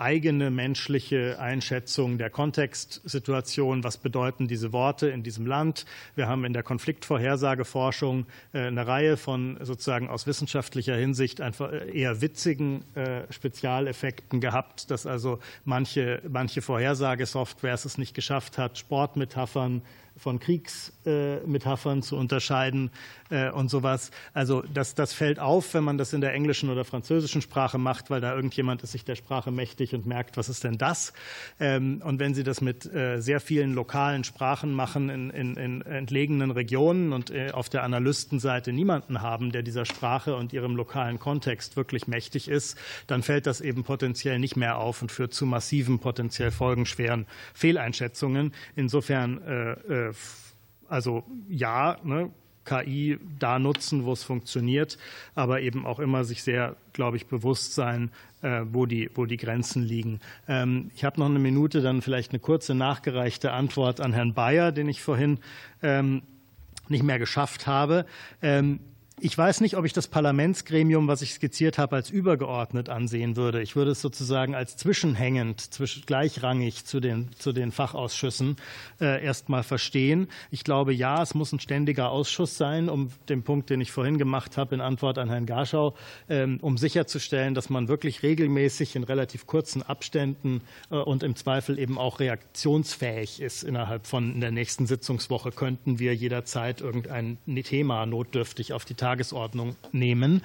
eigene 0.02 0.50
menschliche 0.50 1.40
Einschätzung 1.40 2.18
der 2.18 2.30
Kontextsituation. 2.30 3.84
Was 3.84 3.98
bedeuten 3.98 4.48
diese 4.48 4.74
Worte 4.74 5.10
in 5.10 5.24
diesem 5.24 5.46
Land? 5.46 5.86
Wir 6.16 6.28
haben 6.28 6.44
in 6.44 6.54
der 6.54 6.64
Konfliktvorhersageforschung 6.64 8.26
äh, 8.54 8.60
eine 8.60 8.88
Reihe 8.88 9.16
von 9.16 9.58
sozusagen 9.62 10.10
aus 10.10 10.28
wissenschaftlicher 10.28 10.96
Hinsicht 10.96 11.40
einfach 11.40 11.72
äh, 11.72 11.92
eher 11.92 12.22
witzigen 12.22 12.84
äh, 12.96 13.32
Spezialeffekten 13.32 14.42
gehabt, 14.42 14.90
dass 14.90 15.06
also 15.06 15.40
manche, 15.66 16.22
manche 16.28 16.62
Vorhersagesoftwares 16.62 17.86
es 17.86 17.98
nicht 17.98 18.16
geschafft 18.16 18.58
hat, 18.58 18.78
Sportmetaphern 18.78 19.84
von 20.18 20.40
Kriegsmetaphern 20.40 22.02
zu 22.04 22.16
unterscheiden 22.16 22.92
äh, 23.30 23.50
und 23.50 23.70
sowas. 23.70 24.12
Also 24.34 24.64
das, 24.74 24.94
das 24.94 25.14
fällt 25.14 25.40
auf, 25.40 25.74
wenn 25.74 25.84
man 25.84 25.98
das 25.98 26.14
in 26.14 26.22
der 26.22 26.34
englischen 26.34 26.70
oder 26.70 26.86
französischen 26.86 27.42
Sprache 27.42 27.78
macht, 27.78 28.10
weil 28.10 28.22
da 28.22 28.36
irgendjemand 28.36 28.84
ist 28.84 28.92
sich 28.92 29.06
der 29.06 29.16
Sprache 29.16 29.52
mächtig 29.52 29.96
und 29.96 30.06
merkt, 30.06 30.38
was 30.38 30.50
ist 30.50 30.64
denn 30.64 30.78
das? 30.78 31.14
Ähm, 31.60 32.02
und 32.04 32.20
wenn 32.20 32.34
Sie 32.34 32.44
das 32.44 32.62
mit 32.62 32.86
äh, 32.94 33.20
sehr 33.20 33.40
vielen 33.40 33.74
lokalen 33.74 34.24
Sprachen 34.24 34.74
machen 34.74 35.10
in, 35.10 35.30
in, 35.30 35.56
in 35.56 35.82
entlegenen 35.82 36.52
Regionen 36.52 37.14
und 37.14 37.32
äh, 37.32 37.52
auf 37.52 37.70
der 37.70 37.84
Analystenseite 37.84 38.74
niemanden 38.74 39.22
haben, 39.22 39.52
der 39.52 39.64
dieser 39.64 39.86
Sprache 39.86 40.36
und 40.36 40.54
ihrem 40.54 40.76
lokalen 40.76 41.20
Kontext 41.20 41.78
wirklich 41.78 42.08
mächtig 42.08 42.48
ist, 42.48 42.78
dann 43.08 43.24
fällt 43.24 43.48
das 43.48 43.62
eben 43.62 43.84
potenziell 43.84 44.40
nicht 44.40 44.56
mehr 44.56 44.78
auf 44.78 45.02
und 45.02 45.12
führt 45.12 45.34
zu 45.34 45.46
massiven, 45.46 46.00
potenziell 46.00 46.52
folgenschweren 46.52 47.26
Fehleinschätzungen. 47.54 48.54
Insofern 48.76 49.42
also 50.88 51.24
ja, 51.50 51.98
ne, 52.04 52.30
KI 52.66 53.18
da 53.40 53.60
nutzen, 53.60 54.06
wo 54.06 54.14
es 54.14 54.24
funktioniert, 54.24 54.98
aber 55.36 55.62
eben 55.62 55.86
auch 55.86 56.00
immer 56.00 56.24
sich 56.24 56.44
sehr, 56.44 56.76
glaube 56.94 57.18
ich, 57.18 57.26
bewusst 57.26 57.74
sein, 57.74 58.12
äh, 58.42 58.62
wo, 58.72 58.86
die, 58.86 59.10
wo 59.16 59.26
die 59.26 59.38
Grenzen 59.38 59.84
liegen. 59.84 60.20
Ähm, 60.48 60.92
ich 60.96 61.04
habe 61.04 61.20
noch 61.20 61.28
eine 61.28 61.40
Minute, 61.40 61.82
dann 61.82 62.02
vielleicht 62.02 62.32
eine 62.32 62.40
kurze 62.40 62.76
nachgereichte 62.76 63.52
Antwort 63.52 64.00
an 64.00 64.14
Herrn 64.14 64.34
Bayer, 64.34 64.72
den 64.72 64.90
ich 64.90 65.02
vorhin 65.02 65.40
ähm, 65.82 66.22
nicht 66.88 67.04
mehr 67.04 67.20
geschafft 67.20 67.68
habe. 67.68 68.06
Ähm, 68.42 68.80
ich 69.24 69.38
weiß 69.38 69.62
nicht, 69.62 69.78
ob 69.78 69.86
ich 69.86 69.94
das 69.94 70.08
Parlamentsgremium, 70.08 71.08
was 71.08 71.22
ich 71.22 71.34
skizziert 71.34 71.78
habe, 71.78 71.96
als 71.96 72.10
übergeordnet 72.10 72.90
ansehen 72.90 73.36
würde. 73.36 73.62
Ich 73.62 73.76
würde 73.76 73.92
es 73.92 74.02
sozusagen 74.02 74.56
als 74.56 74.78
zwischenhängend, 74.78 75.62
zwischen, 75.62 76.04
gleichrangig 76.08 76.86
zu 76.86 77.00
den, 77.00 77.30
zu 77.38 77.54
den 77.54 77.72
Fachausschüssen 77.72 78.56
äh, 79.00 79.24
erst 79.24 79.48
mal 79.48 79.62
verstehen. 79.62 80.28
Ich 80.50 80.64
glaube, 80.64 80.92
ja, 80.92 81.22
es 81.22 81.36
muss 81.36 81.52
ein 81.52 81.60
ständiger 81.60 82.10
Ausschuss 82.10 82.58
sein, 82.58 82.90
um 82.90 83.12
den 83.30 83.44
Punkt, 83.44 83.70
den 83.70 83.80
ich 83.80 83.92
vorhin 83.92 84.18
gemacht 84.18 84.58
habe, 84.58 84.74
in 84.74 84.82
Antwort 84.82 85.20
an 85.20 85.30
Herrn 85.30 85.46
Garschau, 85.46 85.94
ähm, 86.28 86.58
um 86.62 86.78
sicherzustellen, 86.78 87.54
dass 87.54 87.70
man 87.70 87.88
wirklich 87.88 88.24
regelmäßig 88.24 88.96
in 88.96 89.04
relativ 89.04 89.46
kurzen 89.46 89.84
Abständen 89.84 90.62
äh, 90.90 90.96
und 90.96 91.22
im 91.22 91.36
Zweifel 91.36 91.78
eben 91.78 92.00
auch 92.00 92.20
reaktionsfähig 92.20 93.40
ist. 93.40 93.62
Innerhalb 93.64 94.08
von 94.08 94.42
der 94.42 94.52
nächsten 94.52 94.88
Sitzungswoche 94.88 95.52
könnten 95.52 96.00
wir 96.00 96.16
jederzeit 96.16 96.82
irgendein 96.82 97.38
Thema 97.64 98.08
notdürftig 98.08 98.74
auf 98.74 98.84
die 98.84 98.96
Tagesordnung 98.96 99.11
nehmen. 99.92 100.42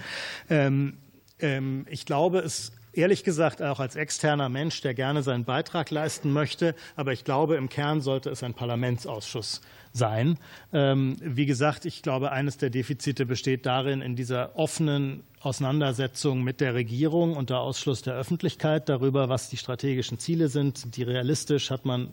Ähm, 0.48 0.96
ähm, 1.38 1.86
ich 1.90 2.06
glaube, 2.06 2.38
es 2.38 2.72
ehrlich 2.96 3.24
gesagt 3.24 3.62
auch 3.62 3.78
als 3.78 3.94
externer 3.94 4.48
Mensch, 4.48 4.80
der 4.80 4.94
gerne 4.94 5.22
seinen 5.22 5.44
Beitrag 5.44 5.90
leisten 5.90 6.32
möchte. 6.32 6.74
Aber 6.96 7.12
ich 7.12 7.24
glaube, 7.24 7.56
im 7.56 7.68
Kern 7.68 8.00
sollte 8.00 8.30
es 8.30 8.42
ein 8.42 8.54
Parlamentsausschuss 8.54 9.60
sein. 9.92 10.38
Ähm, 10.72 11.16
wie 11.20 11.46
gesagt, 11.46 11.84
ich 11.84 12.02
glaube, 12.02 12.32
eines 12.32 12.58
der 12.58 12.70
Defizite 12.70 13.26
besteht 13.26 13.66
darin, 13.66 14.02
in 14.02 14.16
dieser 14.16 14.56
offenen 14.56 15.22
Auseinandersetzung 15.40 16.42
mit 16.42 16.60
der 16.60 16.74
Regierung 16.74 17.36
unter 17.36 17.60
Ausschluss 17.60 18.02
der 18.02 18.14
Öffentlichkeit 18.14 18.88
darüber, 18.88 19.28
was 19.28 19.48
die 19.48 19.56
strategischen 19.56 20.18
Ziele 20.18 20.48
sind. 20.48 20.96
Die 20.96 21.02
realistisch? 21.02 21.70
Hat 21.70 21.84
man, 21.84 22.08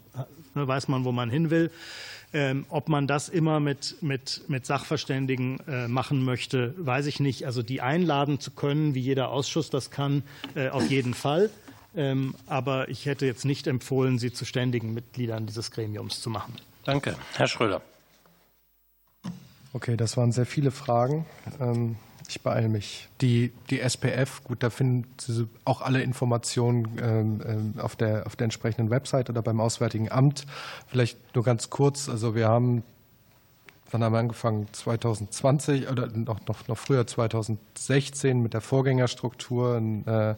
weiß 0.53 0.87
man, 0.87 1.03
wo 1.05 1.11
man 1.11 1.29
hin 1.29 1.49
will? 1.49 1.71
Ähm, 2.35 2.65
ob 2.69 2.89
man 2.89 3.05
das 3.05 3.29
immer 3.29 3.59
mit, 3.59 3.97
mit, 4.01 4.41
mit 4.47 4.65
Sachverständigen 4.65 5.59
äh, 5.67 5.87
machen 5.87 6.23
möchte, 6.23 6.73
weiß 6.77 7.05
ich 7.05 7.19
nicht. 7.19 7.45
Also 7.45 7.61
die 7.61 7.81
einladen 7.81 8.39
zu 8.39 8.49
können, 8.49 8.95
wie 8.95 9.01
jeder 9.01 9.29
Ausschuss 9.29 9.69
das 9.69 9.91
kann, 9.91 10.23
äh, 10.55 10.69
auf 10.69 10.89
jeden 10.89 11.13
Fall. 11.13 11.51
Ähm, 11.95 12.33
aber 12.47 12.89
ich 12.89 13.05
hätte 13.05 13.27
jetzt 13.27 13.45
nicht 13.45 13.67
empfohlen, 13.67 14.17
sie 14.17 14.33
zu 14.33 14.45
ständigen 14.45 14.95
Mitgliedern 14.95 15.45
dieses 15.45 15.69
Gremiums 15.69 16.21
zu 16.21 16.31
machen. 16.31 16.55
Danke. 16.85 17.15
Herr 17.35 17.47
Schröder. 17.47 17.81
Okay, 19.73 19.95
das 19.95 20.17
waren 20.17 20.31
sehr 20.31 20.45
viele 20.47 20.71
Fragen. 20.71 21.25
Ähm, 21.59 21.97
ich 22.27 22.41
beeile 22.41 22.69
mich. 22.69 23.09
Die, 23.21 23.51
die 23.69 23.79
SPF, 23.79 24.43
gut, 24.43 24.63
da 24.63 24.69
finden 24.69 25.07
Sie 25.19 25.47
auch 25.65 25.81
alle 25.81 26.01
Informationen 26.01 26.97
ähm, 27.01 27.41
ähm, 27.45 27.73
auf, 27.79 27.95
der, 27.95 28.25
auf 28.25 28.35
der 28.35 28.45
entsprechenden 28.45 28.89
Website 28.89 29.29
oder 29.29 29.41
beim 29.41 29.59
Auswärtigen 29.59 30.11
Amt. 30.11 30.45
Vielleicht 30.87 31.35
nur 31.35 31.43
ganz 31.43 31.69
kurz. 31.69 32.09
Also 32.09 32.35
wir 32.35 32.47
haben, 32.47 32.83
wann 33.91 34.03
haben 34.03 34.13
wir 34.13 34.19
angefangen? 34.19 34.67
2020 34.71 35.89
oder 35.89 36.07
noch, 36.07 36.45
noch, 36.47 36.67
noch 36.67 36.77
früher 36.77 37.05
2016 37.05 38.41
mit 38.41 38.53
der 38.53 38.61
Vorgängerstruktur. 38.61 39.81
Äh, 40.05 40.35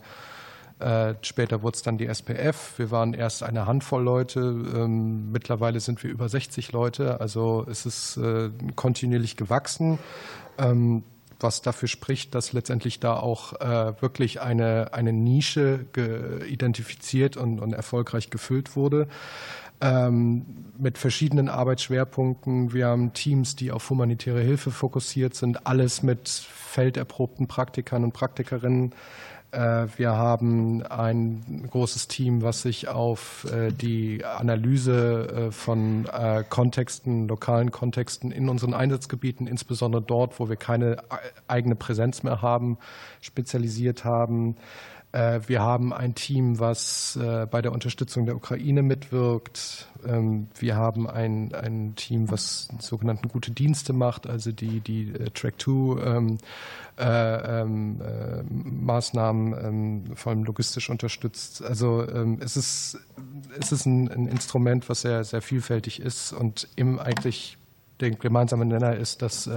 äh, 0.80 1.16
später 1.22 1.62
wurde 1.62 1.76
es 1.76 1.84
dann 1.84 1.98
die 1.98 2.08
SPF. 2.08 2.78
Wir 2.78 2.92
waren 2.92 3.14
erst 3.14 3.44
eine 3.44 3.66
Handvoll 3.66 4.04
Leute. 4.04 4.40
Ähm, 4.40 5.32
mittlerweile 5.32 5.80
sind 5.80 6.04
wir 6.04 6.12
über 6.12 6.28
60 6.28 6.72
Leute. 6.74 7.22
Also 7.22 7.66
es 7.70 7.86
ist 7.86 8.18
äh, 8.18 8.50
kontinuierlich 8.76 9.38
gewachsen. 9.38 10.00
Was 11.40 11.62
dafür 11.62 11.88
spricht, 11.88 12.36
dass 12.36 12.54
letztendlich 12.54 13.00
da 13.00 13.18
auch 13.18 13.54
äh, 13.54 14.02
wirklich 14.02 14.42
eine, 14.42 14.94
eine 14.94 15.14
Nische 15.14 15.86
identifiziert 16.48 17.38
und, 17.38 17.60
und 17.60 17.74
erfolgreich 17.74 18.30
gefüllt 18.30 18.76
wurde. 18.76 19.08
Ähm, 19.82 20.46
mit 20.78 20.98
verschiedenen 20.98 21.50
Arbeitsschwerpunkten. 21.50 22.74
Wir 22.74 22.88
haben 22.88 23.12
Teams, 23.14 23.58
die 23.58 23.72
auf 23.72 23.90
humanitäre 23.90 24.40
Hilfe 24.40 24.72
fokussiert 24.72 25.36
sind, 25.36 25.68
alles 25.68 26.02
mit 26.02 26.30
felderprobten 26.30 27.48
Praktikern 27.48 28.06
und 28.06 28.14
Praktikerinnen 28.14 28.94
wir 29.56 30.12
haben 30.18 30.84
ein 30.84 31.68
großes 31.72 32.08
Team, 32.08 32.42
was 32.42 32.62
sich 32.62 32.88
auf 32.88 33.46
äh, 33.52 33.72
die 33.72 34.24
Analyse 34.26 35.48
äh, 35.48 35.52
von 35.52 36.08
Kontexten, 36.50 37.28
lokalen 37.28 37.72
Kontexten 37.72 38.32
in 38.32 38.50
unseren 38.50 38.74
Einsatzgebieten, 38.74 39.48
insbesondere 39.48 40.02
dort, 40.02 40.40
wo 40.40 40.50
wir 40.50 40.56
keine 40.56 40.98
eigene 41.48 41.76
Präsenz 41.76 42.24
mehr 42.24 42.42
haben, 42.42 42.78
spezialisiert 43.22 44.06
haben. 44.06 44.56
Äh, 45.16 45.48
wir 45.48 45.62
haben 45.62 45.94
ein 45.94 46.14
Team, 46.14 46.60
was 46.60 47.16
äh, 47.16 47.48
bei 47.50 47.62
der 47.62 47.72
Unterstützung 47.72 48.26
der 48.26 48.36
Ukraine 48.36 48.84
mitwirkt. 48.84 49.88
Ähm, 50.06 50.50
wir 50.60 50.76
haben 50.76 51.10
ein, 51.10 51.56
ein 51.56 51.96
Team, 51.96 52.30
was 52.30 52.68
sogenannten 52.80 53.30
gute 53.30 53.52
Dienste 53.52 53.94
macht, 53.94 54.28
also 54.28 54.52
die, 54.52 54.82
die 54.82 55.14
äh, 55.14 55.30
Track-2 55.30 56.04
ähm, 56.06 56.38
ähm, 56.98 58.02
vor 60.16 60.32
allem 60.32 60.44
logistisch 60.44 60.90
unterstützt. 60.90 61.64
Also 61.64 62.04
es 62.40 62.58
ist, 62.58 63.00
es 63.60 63.72
ist 63.72 63.86
ein, 63.86 64.10
ein 64.10 64.28
Instrument, 64.28 64.90
was 64.90 65.02
sehr, 65.02 65.24
sehr 65.24 65.42
vielfältig 65.42 66.02
ist 66.02 66.34
und 66.34 66.68
im 66.76 67.00
eigentlich 67.00 67.58
der 68.00 68.12
gemeinsame 68.12 68.66
Nenner 68.66 68.96
ist, 68.96 69.22
dass 69.22 69.50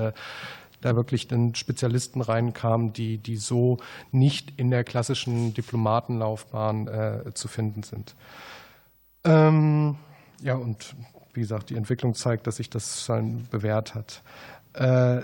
da 0.80 0.94
wirklich 0.96 1.28
dann 1.28 1.55
Spezialisten 1.55 2.20
reinkamen, 2.20 2.92
die, 2.92 3.18
die 3.18 3.36
so 3.36 3.78
nicht 4.12 4.52
in 4.59 4.70
der 4.70 4.84
klassischen 4.84 5.55
Diplomatenlaufbahn 5.55 6.88
äh, 6.88 7.34
zu 7.34 7.48
finden 7.48 7.82
sind. 7.82 8.14
Ähm, 9.24 9.96
ja, 10.40 10.55
und 10.55 10.94
wie 11.34 11.40
gesagt, 11.40 11.70
die 11.70 11.76
Entwicklung 11.76 12.14
zeigt, 12.14 12.46
dass 12.46 12.56
sich 12.56 12.70
das 12.70 13.05
schon 13.05 13.46
bewährt 13.50 13.94
hat. 13.94 14.22
Äh, 14.74 15.22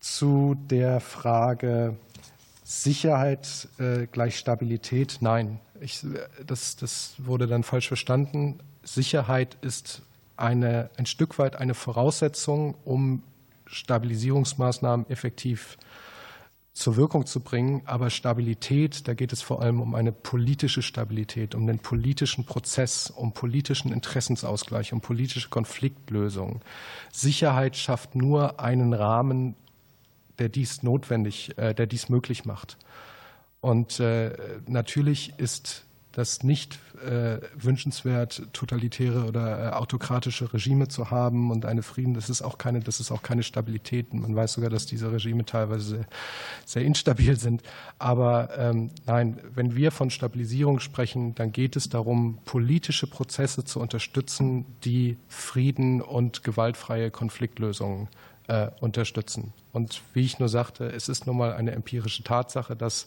zu 0.00 0.56
der 0.58 1.00
Frage 1.00 1.96
Sicherheit 2.64 3.68
äh, 3.78 4.06
gleich 4.06 4.38
Stabilität, 4.38 5.18
nein. 5.20 5.60
Ich, 5.80 6.04
das, 6.46 6.76
das 6.76 7.14
wurde 7.18 7.46
dann 7.46 7.64
falsch 7.64 7.88
verstanden. 7.88 8.60
Sicherheit 8.82 9.56
ist 9.62 10.02
eine, 10.36 10.90
ein 10.96 11.06
Stück 11.06 11.38
weit 11.38 11.56
eine 11.56 11.74
Voraussetzung, 11.74 12.74
um 12.84 13.22
Stabilisierungsmaßnahmen 13.72 15.08
effektiv 15.10 15.78
zur 16.72 16.96
Wirkung 16.96 17.26
zu 17.26 17.40
bringen. 17.40 17.82
Aber 17.84 18.10
Stabilität, 18.10 19.06
da 19.08 19.14
geht 19.14 19.32
es 19.32 19.42
vor 19.42 19.62
allem 19.62 19.80
um 19.80 19.94
eine 19.94 20.12
politische 20.12 20.82
Stabilität, 20.82 21.54
um 21.54 21.66
den 21.66 21.78
politischen 21.78 22.44
Prozess, 22.44 23.10
um 23.10 23.32
politischen 23.32 23.92
Interessensausgleich, 23.92 24.92
um 24.92 25.00
politische 25.00 25.48
Konfliktlösung. 25.48 26.60
Sicherheit 27.12 27.76
schafft 27.76 28.14
nur 28.14 28.60
einen 28.60 28.94
Rahmen, 28.94 29.54
der 30.38 30.48
dies 30.48 30.82
notwendig, 30.82 31.56
äh, 31.58 31.74
der 31.74 31.86
dies 31.86 32.08
möglich 32.08 32.44
macht. 32.44 32.78
Und 33.60 34.00
äh, 34.00 34.36
natürlich 34.66 35.34
ist 35.38 35.84
das 36.12 36.42
nicht 36.42 36.78
äh, 37.04 37.38
wünschenswert, 37.54 38.42
totalitäre 38.52 39.24
oder 39.24 39.66
äh, 39.66 39.72
autokratische 39.72 40.52
Regime 40.52 40.88
zu 40.88 41.10
haben 41.10 41.50
und 41.50 41.64
eine 41.64 41.82
Frieden. 41.82 42.14
Das 42.14 42.30
ist 42.30 42.42
auch 42.42 42.58
keine, 42.58 42.80
das 42.80 43.00
ist 43.00 43.10
auch 43.10 43.22
keine 43.22 43.42
Stabilität. 43.42 44.12
Man 44.14 44.36
weiß 44.36 44.52
sogar, 44.52 44.70
dass 44.70 44.86
diese 44.86 45.10
Regime 45.10 45.44
teilweise 45.44 46.02
sehr, 46.66 46.82
sehr 46.82 46.82
instabil 46.82 47.36
sind. 47.36 47.62
Aber 47.98 48.50
ähm, 48.56 48.90
nein, 49.06 49.40
wenn 49.54 49.74
wir 49.76 49.90
von 49.90 50.10
Stabilisierung 50.10 50.80
sprechen, 50.80 51.34
dann 51.34 51.52
geht 51.52 51.76
es 51.76 51.88
darum, 51.88 52.38
politische 52.44 53.06
Prozesse 53.06 53.64
zu 53.64 53.80
unterstützen, 53.80 54.66
die 54.84 55.16
Frieden 55.28 56.00
und 56.00 56.42
gewaltfreie 56.42 57.10
Konfliktlösungen 57.10 58.08
äh, 58.48 58.68
unterstützen. 58.80 59.52
Und 59.72 60.02
wie 60.12 60.24
ich 60.24 60.38
nur 60.38 60.48
sagte, 60.48 60.84
es 60.84 61.08
ist 61.08 61.26
nun 61.26 61.38
mal 61.38 61.52
eine 61.54 61.70
empirische 61.72 62.22
Tatsache, 62.22 62.76
dass 62.76 63.06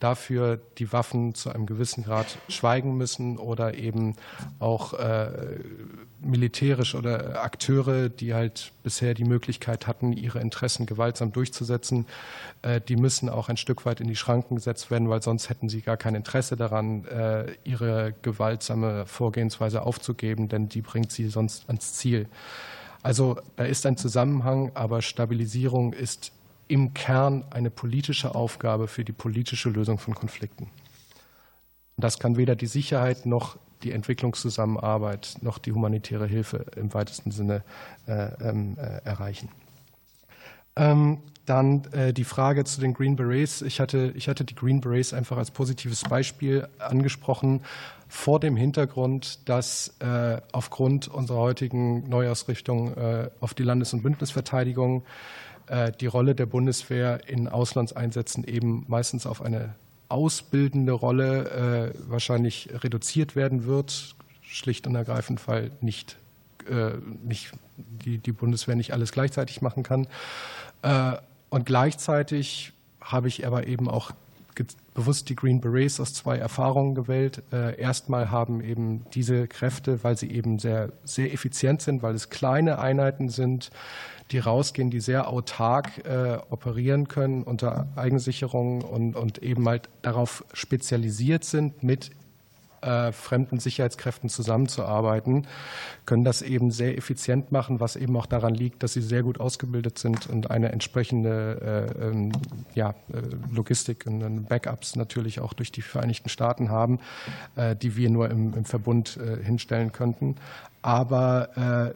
dafür 0.00 0.58
die 0.78 0.92
Waffen 0.92 1.34
zu 1.34 1.50
einem 1.50 1.66
gewissen 1.66 2.02
Grad 2.02 2.38
schweigen 2.48 2.96
müssen 2.96 3.38
oder 3.38 3.74
eben 3.74 4.16
auch 4.58 4.94
äh, 4.94 5.60
militärisch 6.20 6.94
oder 6.94 7.42
Akteure, 7.42 8.08
die 8.08 8.34
halt 8.34 8.72
bisher 8.82 9.14
die 9.14 9.24
Möglichkeit 9.24 9.86
hatten, 9.86 10.12
ihre 10.12 10.40
Interessen 10.40 10.86
gewaltsam 10.86 11.32
durchzusetzen, 11.32 12.06
äh, 12.62 12.80
die 12.80 12.96
müssen 12.96 13.28
auch 13.28 13.48
ein 13.48 13.56
Stück 13.56 13.84
weit 13.86 14.00
in 14.00 14.08
die 14.08 14.16
Schranken 14.16 14.56
gesetzt 14.56 14.90
werden, 14.90 15.08
weil 15.10 15.22
sonst 15.22 15.48
hätten 15.48 15.68
sie 15.68 15.82
gar 15.82 15.96
kein 15.96 16.14
Interesse 16.14 16.56
daran, 16.56 17.04
äh, 17.04 17.52
ihre 17.62 18.14
gewaltsame 18.22 19.06
Vorgehensweise 19.06 19.82
aufzugeben, 19.82 20.48
denn 20.48 20.68
die 20.68 20.82
bringt 20.82 21.12
sie 21.12 21.28
sonst 21.28 21.68
ans 21.68 21.94
Ziel. 21.94 22.26
Also 23.02 23.38
da 23.56 23.64
ist 23.64 23.86
ein 23.86 23.96
Zusammenhang, 23.96 24.72
aber 24.74 25.02
Stabilisierung 25.02 25.92
ist 25.92 26.32
im 26.68 26.94
Kern 26.94 27.44
eine 27.50 27.70
politische 27.70 28.34
Aufgabe 28.34 28.88
für 28.88 29.04
die 29.04 29.12
politische 29.12 29.70
Lösung 29.70 29.98
von 29.98 30.14
Konflikten. 30.14 30.68
Das 31.96 32.18
kann 32.18 32.36
weder 32.36 32.56
die 32.56 32.66
Sicherheit 32.66 33.26
noch 33.26 33.58
die 33.82 33.92
Entwicklungszusammenarbeit 33.92 35.38
noch 35.40 35.58
die 35.58 35.72
humanitäre 35.72 36.26
Hilfe 36.26 36.66
im 36.76 36.92
weitesten 36.92 37.30
Sinne 37.30 37.64
äh, 38.06 38.28
ähm, 38.42 38.76
äh, 38.78 39.02
erreichen. 39.04 39.48
Ähm, 40.80 41.18
dann 41.46 41.84
äh, 41.92 42.12
die 42.12 42.24
Frage 42.24 42.64
zu 42.64 42.80
den 42.80 42.94
Green 42.94 43.16
Berets. 43.16 43.60
Ich 43.60 43.80
hatte, 43.80 44.12
ich 44.14 44.28
hatte 44.28 44.44
die 44.44 44.54
Green 44.54 44.80
Berets 44.80 45.12
einfach 45.12 45.36
als 45.36 45.50
positives 45.50 46.02
Beispiel 46.02 46.68
angesprochen, 46.78 47.62
vor 48.08 48.40
dem 48.40 48.56
Hintergrund, 48.56 49.48
dass 49.48 49.94
äh, 50.00 50.40
aufgrund 50.52 51.08
unserer 51.08 51.38
heutigen 51.38 52.08
Neuausrichtung 52.08 52.96
äh, 52.96 53.30
auf 53.40 53.54
die 53.54 53.62
Landes- 53.62 53.92
und 53.92 54.02
Bündnisverteidigung 54.02 55.04
äh, 55.66 55.92
die 55.92 56.06
Rolle 56.06 56.34
der 56.34 56.46
Bundeswehr 56.46 57.28
in 57.28 57.46
Auslandseinsätzen 57.48 58.44
eben 58.44 58.84
meistens 58.88 59.26
auf 59.26 59.42
eine 59.42 59.74
ausbildende 60.08 60.92
Rolle 60.92 61.92
äh, 61.94 62.10
wahrscheinlich 62.10 62.68
reduziert 62.82 63.36
werden 63.36 63.64
wird, 63.64 64.16
schlicht 64.42 64.86
und 64.86 64.96
ergreifend, 64.96 65.46
weil 65.46 65.70
nicht, 65.80 66.16
äh, 66.68 66.92
nicht 67.24 67.52
die, 67.76 68.18
die 68.18 68.32
Bundeswehr 68.32 68.74
nicht 68.74 68.92
alles 68.92 69.12
gleichzeitig 69.12 69.62
machen 69.62 69.84
kann. 69.84 70.08
Äh, 70.82 71.12
und 71.48 71.66
gleichzeitig 71.66 72.72
habe 73.00 73.28
ich 73.28 73.46
aber 73.46 73.66
eben 73.66 73.88
auch 73.88 74.12
bewusst 74.94 75.28
die 75.28 75.36
Green 75.36 75.60
Berets 75.60 76.00
aus 76.00 76.12
zwei 76.12 76.36
Erfahrungen 76.36 76.94
gewählt. 76.94 77.42
Erstmal 77.50 78.30
haben 78.30 78.60
eben 78.60 79.06
diese 79.14 79.48
Kräfte, 79.48 80.04
weil 80.04 80.18
sie 80.18 80.30
eben 80.30 80.58
sehr, 80.58 80.92
sehr 81.02 81.32
effizient 81.32 81.80
sind, 81.80 82.02
weil 82.02 82.14
es 82.14 82.28
kleine 82.28 82.78
Einheiten 82.78 83.30
sind, 83.30 83.70
die 84.30 84.38
rausgehen, 84.38 84.90
die 84.90 85.00
sehr 85.00 85.28
autark 85.28 86.04
äh, 86.04 86.38
operieren 86.50 87.08
können 87.08 87.42
unter 87.42 87.88
Eigensicherung 87.96 88.82
und, 88.82 89.16
und 89.16 89.42
eben 89.42 89.66
halt 89.68 89.88
darauf 90.02 90.44
spezialisiert 90.52 91.44
sind, 91.44 91.82
mit 91.82 92.10
äh, 92.82 93.12
fremden 93.12 93.58
Sicherheitskräften 93.58 94.28
zusammenzuarbeiten, 94.28 95.46
können 96.06 96.24
das 96.24 96.42
eben 96.42 96.70
sehr 96.70 96.96
effizient 96.96 97.52
machen, 97.52 97.80
was 97.80 97.96
eben 97.96 98.16
auch 98.16 98.26
daran 98.26 98.54
liegt, 98.54 98.82
dass 98.82 98.94
sie 98.94 99.02
sehr 99.02 99.22
gut 99.22 99.38
ausgebildet 99.40 99.98
sind 99.98 100.28
und 100.28 100.50
eine 100.50 100.72
entsprechende 100.72 101.88
äh, 101.98 102.06
ähm, 102.06 102.32
ja, 102.74 102.90
äh, 103.12 103.20
Logistik 103.52 104.06
und 104.06 104.48
Backups 104.48 104.96
natürlich 104.96 105.40
auch 105.40 105.52
durch 105.52 105.72
die 105.72 105.82
Vereinigten 105.82 106.28
Staaten 106.28 106.70
haben, 106.70 106.98
die 107.82 107.96
wir 107.96 108.10
nur 108.10 108.30
im, 108.30 108.54
im 108.54 108.64
Verbund 108.64 109.18
hinstellen 109.42 109.92
könnten. 109.92 110.36
Aber 110.82 111.94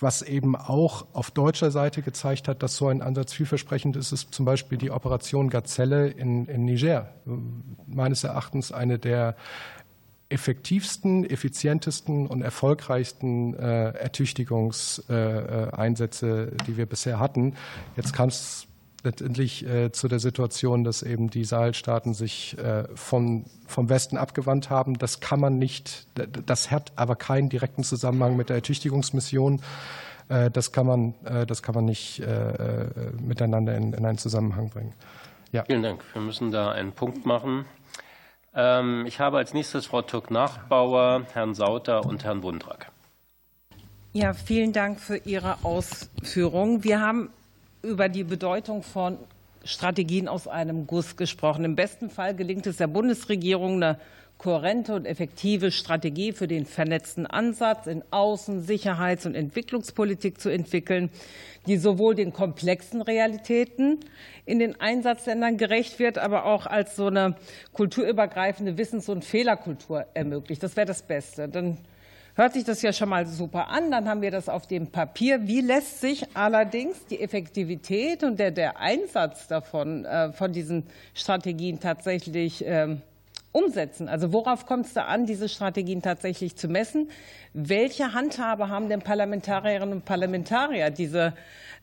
was 0.00 0.22
eben 0.22 0.56
auch 0.56 1.06
auf 1.12 1.30
deutscher 1.30 1.70
Seite 1.70 2.02
gezeigt 2.02 2.48
hat, 2.48 2.62
dass 2.62 2.76
so 2.76 2.88
ein 2.88 3.02
Ansatz 3.02 3.32
vielversprechend 3.32 3.96
ist, 3.96 4.12
ist 4.12 4.34
zum 4.34 4.44
Beispiel 4.44 4.78
die 4.78 4.90
Operation 4.90 5.48
Gazelle 5.48 6.08
in, 6.08 6.46
in 6.46 6.64
Niger. 6.64 7.12
Meines 7.86 8.24
Erachtens 8.24 8.72
eine 8.72 8.98
der 8.98 9.36
effektivsten, 10.28 11.24
effizientesten 11.24 12.26
und 12.26 12.42
erfolgreichsten 12.42 13.54
äh, 13.54 13.90
Ertüchtigungseinsätze, 13.90 16.52
äh, 16.52 16.56
die 16.66 16.76
wir 16.76 16.86
bisher 16.86 17.20
hatten. 17.20 17.54
Jetzt 17.96 18.12
kam 18.12 18.28
es 18.28 18.66
letztendlich 19.04 19.64
äh, 19.66 19.92
zu 19.92 20.08
der 20.08 20.18
Situation, 20.18 20.84
dass 20.84 21.02
eben 21.02 21.30
die 21.30 21.44
Sahelstaaten 21.44 22.12
sich 22.12 22.58
äh, 22.58 22.84
von, 22.94 23.46
vom 23.66 23.88
Westen 23.88 24.18
abgewandt 24.18 24.68
haben. 24.68 24.98
Das 24.98 25.20
kann 25.20 25.40
man 25.40 25.58
nicht, 25.58 26.08
das 26.44 26.72
hat 26.72 26.92
aber 26.96 27.14
keinen 27.14 27.48
direkten 27.48 27.84
Zusammenhang 27.84 28.36
mit 28.36 28.48
der 28.48 28.56
Ertüchtigungsmission. 28.56 29.62
Äh, 30.28 30.50
das 30.50 30.72
kann 30.72 30.86
man, 30.86 31.14
äh, 31.24 31.46
das 31.46 31.62
kann 31.62 31.74
man 31.74 31.84
nicht 31.84 32.20
äh, 32.20 32.88
miteinander 33.22 33.76
in, 33.76 33.92
in 33.92 34.04
einen 34.04 34.18
Zusammenhang 34.18 34.70
bringen. 34.70 34.92
Ja. 35.52 35.64
Vielen 35.64 35.82
Dank. 35.82 36.02
Wir 36.12 36.22
müssen 36.22 36.50
da 36.50 36.72
einen 36.72 36.92
Punkt 36.92 37.24
machen. 37.24 37.64
Ähm, 38.56 39.04
ich 39.06 39.20
habe 39.20 39.36
als 39.36 39.52
nächstes 39.52 39.86
Frau 39.86 40.00
Türk-Nachbauer, 40.00 41.26
Herrn 41.34 41.54
Sauter 41.54 42.06
und 42.06 42.24
Herrn 42.24 42.42
Wundrak. 42.42 42.90
Ja, 44.14 44.32
vielen 44.32 44.72
Dank 44.72 44.98
für 44.98 45.18
Ihre 45.18 45.62
Ausführungen. 45.62 46.82
Wir 46.82 47.02
haben 47.02 47.28
über 47.82 48.08
die 48.08 48.24
Bedeutung 48.24 48.82
von 48.82 49.18
Strategien 49.62 50.26
aus 50.26 50.48
einem 50.48 50.86
Guss 50.86 51.16
gesprochen. 51.16 51.66
Im 51.66 51.76
besten 51.76 52.08
Fall 52.08 52.34
gelingt 52.34 52.66
es 52.66 52.78
der 52.78 52.86
Bundesregierung, 52.86 53.82
eine 53.82 54.00
kohärente 54.38 54.94
und 54.94 55.06
effektive 55.06 55.70
Strategie 55.70 56.32
für 56.32 56.46
den 56.46 56.66
vernetzten 56.66 57.26
Ansatz 57.26 57.86
in 57.86 58.02
Außen-, 58.10 58.60
Sicherheits- 58.60 59.26
und 59.26 59.34
Entwicklungspolitik 59.34 60.40
zu 60.40 60.50
entwickeln, 60.50 61.10
die 61.66 61.78
sowohl 61.78 62.14
den 62.14 62.32
komplexen 62.32 63.02
Realitäten 63.02 64.00
in 64.44 64.58
den 64.58 64.80
Einsatzländern 64.80 65.56
gerecht 65.56 65.98
wird, 65.98 66.18
aber 66.18 66.44
auch 66.44 66.66
als 66.66 66.96
so 66.96 67.06
eine 67.06 67.36
kulturübergreifende 67.72 68.78
Wissens- 68.78 69.08
und 69.08 69.24
Fehlerkultur 69.24 70.06
ermöglicht. 70.14 70.62
Das 70.62 70.76
wäre 70.76 70.86
das 70.86 71.02
Beste. 71.02 71.48
Dann 71.48 71.78
hört 72.34 72.52
sich 72.52 72.64
das 72.64 72.82
ja 72.82 72.92
schon 72.92 73.08
mal 73.08 73.26
super 73.26 73.68
an. 73.68 73.90
Dann 73.90 74.08
haben 74.08 74.22
wir 74.22 74.30
das 74.30 74.48
auf 74.48 74.66
dem 74.66 74.88
Papier. 74.88 75.48
Wie 75.48 75.62
lässt 75.62 76.00
sich 76.00 76.24
allerdings 76.34 77.06
die 77.06 77.20
Effektivität 77.20 78.22
und 78.22 78.38
der, 78.38 78.50
der 78.50 78.78
Einsatz 78.78 79.48
davon, 79.48 80.04
äh, 80.04 80.32
von 80.32 80.52
diesen 80.52 80.84
Strategien 81.14 81.80
tatsächlich 81.80 82.62
ähm, 82.64 83.00
umsetzen? 83.56 84.08
Also 84.08 84.32
worauf 84.32 84.66
kommt 84.66 84.86
es 84.86 84.92
da 84.92 85.04
an, 85.06 85.26
diese 85.26 85.48
Strategien 85.48 86.02
tatsächlich 86.02 86.56
zu 86.56 86.68
messen? 86.68 87.10
Welche 87.54 88.12
Handhabe 88.12 88.68
haben 88.68 88.88
denn 88.88 89.00
Parlamentarierinnen 89.00 89.92
und 89.92 90.04
Parlamentarier, 90.04 90.90
diese 90.90 91.32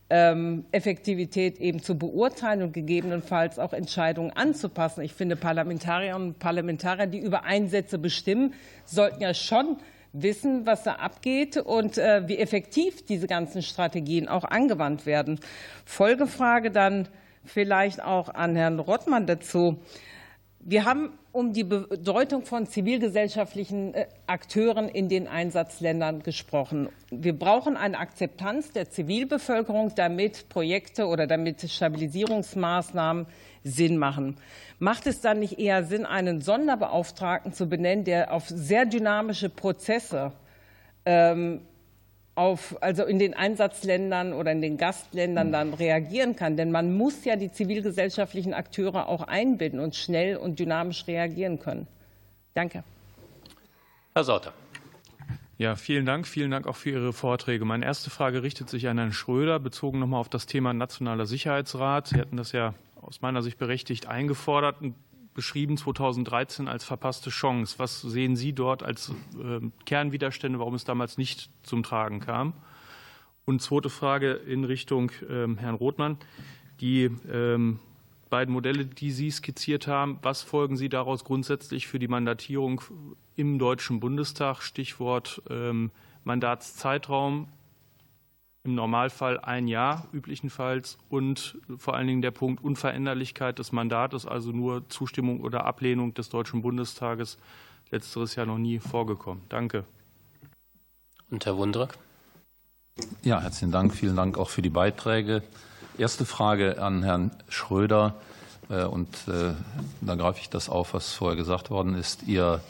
ähm, 0.09 0.65
Effektivität 0.71 1.59
eben 1.59 1.81
zu 1.81 1.97
beurteilen 1.97 2.61
und 2.61 2.73
gegebenenfalls 2.73 3.57
auch 3.57 3.73
Entscheidungen 3.73 4.31
anzupassen? 4.31 5.01
Ich 5.01 5.13
finde, 5.13 5.35
Parlamentarierinnen 5.35 6.29
und 6.29 6.39
Parlamentarier, 6.39 7.07
die 7.07 7.19
über 7.19 7.43
Einsätze 7.43 7.97
bestimmen, 7.97 8.53
sollten 8.85 9.21
ja 9.21 9.33
schon 9.33 9.77
wissen, 10.13 10.67
was 10.67 10.83
da 10.83 10.93
abgeht 10.93 11.57
und 11.57 11.97
äh, 11.97 12.27
wie 12.27 12.37
effektiv 12.37 13.03
diese 13.05 13.25
ganzen 13.25 13.63
Strategien 13.63 14.27
auch 14.27 14.43
angewandt 14.43 15.07
werden. 15.07 15.39
Folgefrage 15.85 16.69
dann 16.69 17.07
vielleicht 17.45 18.01
auch 18.01 18.29
an 18.29 18.55
Herrn 18.55 18.79
Rottmann 18.79 19.25
dazu. 19.25 19.79
Wir 20.65 20.85
haben 20.85 21.11
um 21.33 21.51
die 21.51 21.65
Bedeutung 21.65 22.45
von 22.45 22.67
zivilgesellschaftlichen 22.67 23.93
äh, 23.93 24.05
Akteuren 24.27 24.87
in 24.87 25.09
den 25.09 25.27
Einsatzländern 25.27 26.23
gesprochen. 26.23 26.87
Wir 27.11 27.37
brauchen 27.37 27.75
eine 27.75 27.97
Akzeptanz 27.97 28.71
der 28.71 28.89
Zivilbevölkerung, 28.89 29.93
damit 29.95 30.47
Projekte 30.47 31.07
oder 31.07 31.27
damit 31.27 31.69
Stabilisierungsmaßnahmen 31.69 33.25
Sinn 33.65 33.97
machen. 33.97 34.37
Macht 34.79 35.05
es 35.05 35.19
dann 35.19 35.39
nicht 35.39 35.59
eher 35.59 35.83
Sinn, 35.83 36.05
einen 36.05 36.39
Sonderbeauftragten 36.39 37.51
zu 37.51 37.67
benennen, 37.67 38.05
der 38.05 38.31
auf 38.31 38.47
sehr 38.47 38.85
dynamische 38.85 39.49
Prozesse 39.49 40.31
ähm, 41.05 41.59
auf, 42.35 42.75
also 42.81 43.03
in 43.03 43.19
den 43.19 43.33
Einsatzländern 43.33 44.33
oder 44.33 44.51
in 44.51 44.61
den 44.61 44.77
Gastländern 44.77 45.51
dann 45.51 45.73
reagieren 45.73 46.35
kann. 46.35 46.57
Denn 46.57 46.71
man 46.71 46.95
muss 46.95 47.25
ja 47.25 47.35
die 47.35 47.51
zivilgesellschaftlichen 47.51 48.53
Akteure 48.53 49.07
auch 49.07 49.23
einbinden 49.27 49.79
und 49.79 49.95
schnell 49.95 50.37
und 50.37 50.59
dynamisch 50.59 51.05
reagieren 51.07 51.59
können. 51.59 51.87
Danke. 52.53 52.83
Herr 54.15 54.23
Sauter. 54.23 54.53
Ja, 55.57 55.75
vielen 55.75 56.05
Dank. 56.05 56.27
Vielen 56.27 56.49
Dank 56.51 56.67
auch 56.67 56.75
für 56.75 56.89
Ihre 56.89 57.13
Vorträge. 57.13 57.63
Meine 57.65 57.85
erste 57.85 58.09
Frage 58.09 58.41
richtet 58.41 58.69
sich 58.69 58.87
an 58.87 58.97
Herrn 58.97 59.13
Schröder, 59.13 59.59
bezogen 59.59 59.99
nochmal 59.99 60.19
auf 60.19 60.29
das 60.29 60.47
Thema 60.47 60.73
Nationaler 60.73 61.25
Sicherheitsrat. 61.25 62.07
Sie 62.07 62.19
hatten 62.19 62.37
das 62.37 62.51
ja 62.51 62.73
aus 63.01 63.21
meiner 63.21 63.43
Sicht 63.43 63.59
berechtigt 63.59 64.07
eingefordert 64.07 64.81
beschrieben 65.33 65.77
2013 65.77 66.67
als 66.67 66.83
verpasste 66.83 67.29
Chance. 67.29 67.75
Was 67.79 68.01
sehen 68.01 68.35
Sie 68.35 68.53
dort 68.53 68.83
als 68.83 69.11
ähm, 69.39 69.71
Kernwiderstände, 69.85 70.59
warum 70.59 70.75
es 70.75 70.83
damals 70.83 71.17
nicht 71.17 71.49
zum 71.63 71.83
Tragen 71.83 72.19
kam? 72.19 72.53
Und 73.45 73.61
zweite 73.61 73.89
Frage 73.89 74.31
in 74.33 74.63
Richtung 74.63 75.11
ähm, 75.29 75.57
Herrn 75.57 75.75
Rothmann. 75.75 76.17
Die 76.79 77.09
ähm, 77.31 77.79
beiden 78.29 78.53
Modelle, 78.53 78.85
die 78.85 79.11
Sie 79.11 79.29
skizziert 79.31 79.87
haben, 79.87 80.19
was 80.21 80.41
folgen 80.41 80.77
Sie 80.77 80.89
daraus 80.89 81.23
grundsätzlich 81.23 81.87
für 81.87 81.99
die 81.99 82.07
Mandatierung 82.07 82.81
im 83.35 83.59
Deutschen 83.59 83.99
Bundestag? 83.99 84.61
Stichwort 84.61 85.41
Mandatszeitraum 86.23 87.47
im 88.63 88.75
Normalfall 88.75 89.39
ein 89.39 89.67
Jahr 89.67 90.07
üblichenfalls 90.13 90.97
und 91.09 91.57
vor 91.77 91.95
allen 91.95 92.07
Dingen 92.07 92.21
der 92.21 92.31
Punkt 92.31 92.63
Unveränderlichkeit 92.63 93.59
des 93.59 93.73
Mandates, 93.73 94.25
also 94.25 94.51
nur 94.51 94.87
Zustimmung 94.89 95.41
oder 95.41 95.65
Ablehnung 95.65 96.13
des 96.13 96.29
Deutschen 96.29 96.61
Bundestages, 96.61 97.37
letzteres 97.91 98.35
Jahr 98.35 98.45
noch 98.45 98.57
nie 98.57 98.79
vorgekommen. 98.79 99.43
Danke. 99.49 99.83
Und 101.29 101.45
Herr 101.45 101.57
Wundrak? 101.57 101.97
Ja, 103.23 103.41
herzlichen 103.41 103.71
Dank. 103.71 103.93
Vielen 103.93 104.15
Dank 104.15 104.37
auch 104.37 104.49
für 104.49 104.61
die 104.61 104.69
Beiträge. 104.69 105.43
Erste 105.97 106.25
Frage 106.25 106.81
an 106.81 107.03
Herrn 107.03 107.31
Schröder. 107.49 108.15
Äh, 108.69 108.85
und 108.85 109.09
äh, 109.27 109.53
da 110.01 110.15
greife 110.15 110.39
ich 110.39 110.49
das 110.49 110.69
auf, 110.69 110.93
was 110.93 111.13
vorher 111.13 111.35
gesagt 111.35 111.69
worden 111.69 111.95
ist. 111.95 112.23
Ihr 112.23 112.61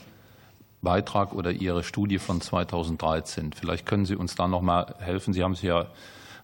Beitrag 0.84 1.34
oder 1.34 1.52
Ihre 1.52 1.84
Studie 1.84 2.20
von 2.20 2.42
2013. 2.42 3.54
Vielleicht 3.54 3.86
können 3.86 4.06
Sie 4.06 4.16
uns 4.16 4.36
da 4.36 4.48
noch 4.48 4.62
mal 4.62 4.96
helfen. 5.00 5.34
Sie 5.34 5.44
haben 5.44 5.56
sich 5.56 5.64
ja 5.64 5.88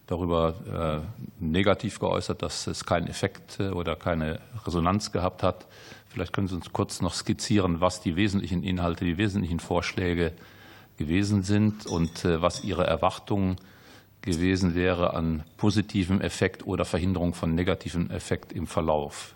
darüber 0.06 1.02
äh, 1.08 1.44
negativ 1.44 2.00
geäußert, 2.00 2.42
dass 2.42 2.66
es 2.66 2.84
keinen 2.84 3.06
Effekt 3.06 3.60
äh, 3.60 3.68
oder 3.68 3.94
keine 3.94 4.40
Resonanz 4.66 5.12
gehabt 5.12 5.42
hat. 5.42 5.66
Vielleicht 6.08 6.32
können 6.32 6.48
Sie 6.48 6.56
uns 6.56 6.72
kurz 6.72 7.00
noch 7.00 7.14
skizzieren, 7.14 7.80
was 7.80 8.00
die 8.00 8.16
wesentlichen 8.16 8.64
Inhalte, 8.64 9.04
die 9.04 9.18
wesentlichen 9.18 9.60
Vorschläge 9.60 10.32
gewesen 10.98 11.44
sind 11.44 11.86
und 11.86 12.24
äh, 12.24 12.42
was 12.42 12.64
Ihre 12.64 12.86
Erwartungen 12.86 13.56
gewesen 14.22 14.74
wäre 14.74 15.14
an 15.14 15.44
positivem 15.56 16.20
Effekt 16.20 16.66
oder 16.66 16.84
Verhinderung 16.84 17.32
von 17.32 17.54
negativem 17.54 18.10
Effekt 18.10 18.52
im 18.52 18.66
Verlauf. 18.66 19.34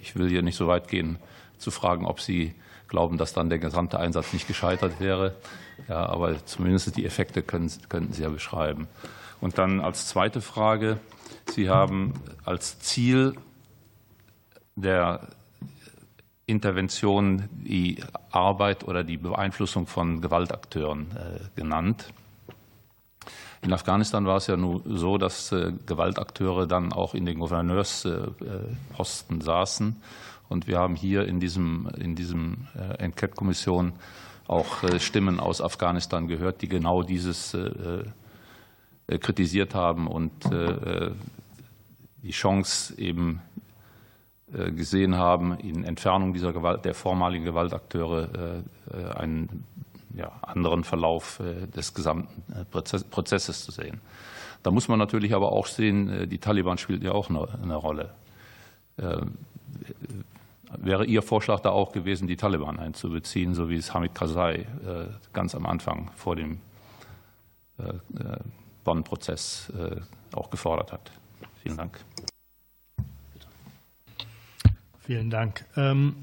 Ich 0.00 0.16
will 0.16 0.28
hier 0.28 0.42
nicht 0.42 0.56
so 0.56 0.66
weit 0.66 0.88
gehen 0.88 1.18
zu 1.58 1.70
fragen, 1.70 2.04
ob 2.04 2.20
Sie 2.20 2.54
glauben, 2.88 3.18
dass 3.18 3.32
dann 3.32 3.48
der 3.48 3.58
gesamte 3.58 3.98
Einsatz 3.98 4.32
nicht 4.32 4.46
gescheitert 4.46 5.00
wäre. 5.00 5.34
Ja, 5.88 6.06
aber 6.06 6.44
zumindest 6.46 6.96
die 6.96 7.04
Effekte 7.04 7.42
können, 7.42 7.70
könnten 7.88 8.12
Sie 8.12 8.22
ja 8.22 8.28
beschreiben. 8.28 8.86
Und 9.40 9.58
dann 9.58 9.80
als 9.80 10.06
zweite 10.08 10.40
Frage, 10.40 11.00
Sie 11.50 11.68
haben 11.68 12.14
als 12.44 12.78
Ziel 12.78 13.34
der 14.76 15.28
Intervention 16.46 17.48
die 17.50 18.02
Arbeit 18.30 18.84
oder 18.84 19.02
die 19.04 19.16
Beeinflussung 19.16 19.86
von 19.86 20.20
Gewaltakteuren 20.20 21.06
äh, 21.16 21.40
genannt. 21.56 22.12
In 23.62 23.72
Afghanistan 23.72 24.26
war 24.26 24.36
es 24.36 24.46
ja 24.46 24.58
nur 24.58 24.82
so, 24.84 25.16
dass 25.16 25.50
äh, 25.52 25.72
Gewaltakteure 25.86 26.66
dann 26.66 26.92
auch 26.92 27.14
in 27.14 27.24
den 27.24 27.38
Gouverneursposten 27.38 29.40
saßen 29.40 29.96
Und 30.48 30.66
wir 30.66 30.78
haben 30.78 30.94
hier 30.94 31.26
in 31.26 31.40
diesem, 31.40 31.88
in 31.98 32.14
diesem 32.14 32.66
Enquete-Kommission 32.98 33.92
auch 34.46 34.84
Stimmen 34.98 35.40
aus 35.40 35.60
Afghanistan 35.60 36.28
gehört, 36.28 36.62
die 36.62 36.68
genau 36.68 37.02
dieses 37.02 37.56
kritisiert 39.08 39.74
haben 39.74 40.06
und 40.06 40.32
die 42.22 42.30
Chance 42.30 42.98
eben 42.98 43.40
gesehen 44.52 45.16
haben, 45.16 45.58
in 45.58 45.82
Entfernung 45.84 46.32
dieser 46.34 46.52
Gewalt, 46.52 46.84
der 46.84 46.94
vormaligen 46.94 47.44
Gewaltakteure 47.44 48.62
einen 49.16 49.64
ja, 50.14 50.30
anderen 50.42 50.84
Verlauf 50.84 51.40
des 51.74 51.94
gesamten 51.94 52.44
Prozesses 52.70 53.64
zu 53.64 53.72
sehen. 53.72 54.00
Da 54.62 54.70
muss 54.70 54.88
man 54.88 54.98
natürlich 54.98 55.34
aber 55.34 55.52
auch 55.52 55.66
sehen, 55.66 56.28
die 56.28 56.38
Taliban 56.38 56.78
spielt 56.78 57.02
ja 57.02 57.12
auch 57.12 57.30
eine, 57.30 57.48
eine 57.62 57.76
Rolle. 57.76 58.14
Wäre 60.78 61.04
Ihr 61.04 61.22
Vorschlag 61.22 61.60
da 61.60 61.70
auch 61.70 61.92
gewesen, 61.92 62.28
die 62.28 62.36
Taliban 62.36 62.78
einzubeziehen, 62.78 63.54
so 63.54 63.68
wie 63.68 63.76
es 63.76 63.94
Hamid 63.94 64.14
Karzai 64.14 64.66
ganz 65.32 65.54
am 65.54 65.66
Anfang 65.66 66.10
vor 66.16 66.36
dem 66.36 66.60
Bonn-Prozess 68.84 69.72
auch 70.34 70.50
gefordert 70.50 70.92
hat? 70.92 71.10
Vielen 71.62 71.76
Dank. 71.76 71.98
Vielen 75.00 75.28
Dank. 75.28 75.66
Ähm, 75.76 76.16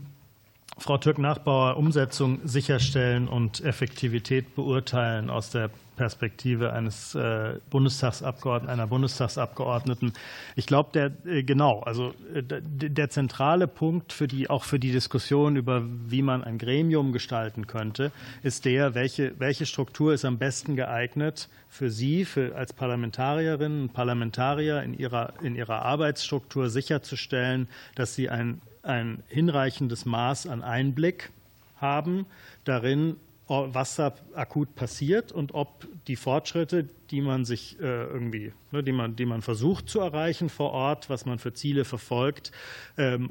Frau 0.78 0.98
Türk-Nachbauer, 0.98 1.78
Umsetzung 1.78 2.40
sicherstellen 2.44 3.28
und 3.28 3.64
Effektivität 3.64 4.56
beurteilen 4.56 5.30
aus 5.30 5.52
der 5.52 5.70
Perspektive 6.02 6.74
eines 6.74 7.14
äh, 7.14 7.60
Bundestagsabgeordneten, 7.70 8.74
einer 8.74 8.88
Bundestagsabgeordneten. 8.88 10.14
Ich 10.56 10.66
glaube, 10.66 10.90
der 10.96 11.12
äh, 11.32 11.44
genau, 11.44 11.82
also 11.82 12.16
äh, 12.34 12.42
der 12.42 13.12
zentrale 13.12 13.68
Punkt 13.68 14.12
für 14.12 14.26
die 14.26 14.50
auch 14.50 14.64
für 14.64 14.80
die 14.80 14.92
Diskussion 14.92 15.58
über 15.58 15.84
wie 16.08 16.24
man 16.24 16.44
ein 16.44 16.58
Gremium 16.58 17.12
gestalten 17.12 17.68
könnte, 17.68 18.12
ist 18.42 18.66
der, 18.66 18.96
welche 18.96 19.40
welche 19.40 19.68
Struktur 19.68 20.12
ist 20.12 20.26
am 20.26 20.40
besten 20.40 20.76
geeignet 20.76 21.50
für 21.70 21.92
Sie, 21.92 22.26
für 22.26 22.56
als 22.56 22.74
Parlamentarierinnen 22.74 23.84
und 23.84 23.94
Parlamentarier 23.94 24.82
in 24.82 24.96
ihrer 24.96 25.34
in 25.44 25.56
ihrer 25.56 25.84
Arbeitsstruktur 25.84 26.72
sicherzustellen, 26.72 27.68
dass 27.94 28.16
Sie 28.16 28.28
ein 28.28 28.60
ein 28.82 29.22
hinreichendes 29.28 30.08
Maß 30.08 30.48
an 30.48 30.64
Einblick 30.64 31.30
haben 31.78 32.26
darin, 32.64 33.18
was 33.52 33.96
da 33.98 34.14
akut 34.34 34.76
passiert 34.76 35.32
und 35.32 35.54
ob 35.54 35.88
die 36.08 36.16
Fortschritte, 36.16 36.90
die 37.12 37.22
man 37.22 37.46
sich 37.46 37.78
irgendwie, 37.80 38.54
ne, 38.72 38.84
die 38.84 38.92
man, 38.92 39.16
die 39.16 39.26
man 39.26 39.42
versucht 39.42 39.90
zu 39.90 40.00
erreichen 40.00 40.50
vor 40.50 40.72
Ort, 40.72 41.10
was 41.10 41.26
man 41.26 41.40
für 41.40 41.54
Ziele 41.54 41.86
verfolgt, 41.86 42.52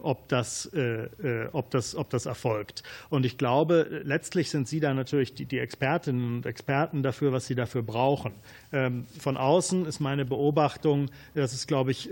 ob 0.03 0.29
das, 0.29 0.71
ob 1.53 1.71
das, 1.71 1.95
ob 1.95 2.11
das 2.11 2.27
erfolgt. 2.27 2.83
Und 3.09 3.25
ich 3.25 3.39
glaube, 3.39 4.03
letztlich 4.05 4.51
sind 4.51 4.69
Sie 4.69 4.81
da 4.81 4.95
natürlich 4.95 5.35
die, 5.35 5.47
die 5.47 5.59
Expertinnen 5.59 6.37
und 6.37 6.47
Experten 6.47 7.03
dafür, 7.03 7.33
was 7.33 7.47
Sie 7.47 7.55
dafür 7.55 7.83
brauchen. 7.83 8.33
Von 9.19 9.37
außen 9.37 9.87
ist 9.87 10.01
meine 10.01 10.25
Beobachtung, 10.25 11.11
dass 11.35 11.53
es, 11.53 11.67
glaube 11.67 11.91
ich, 11.91 12.11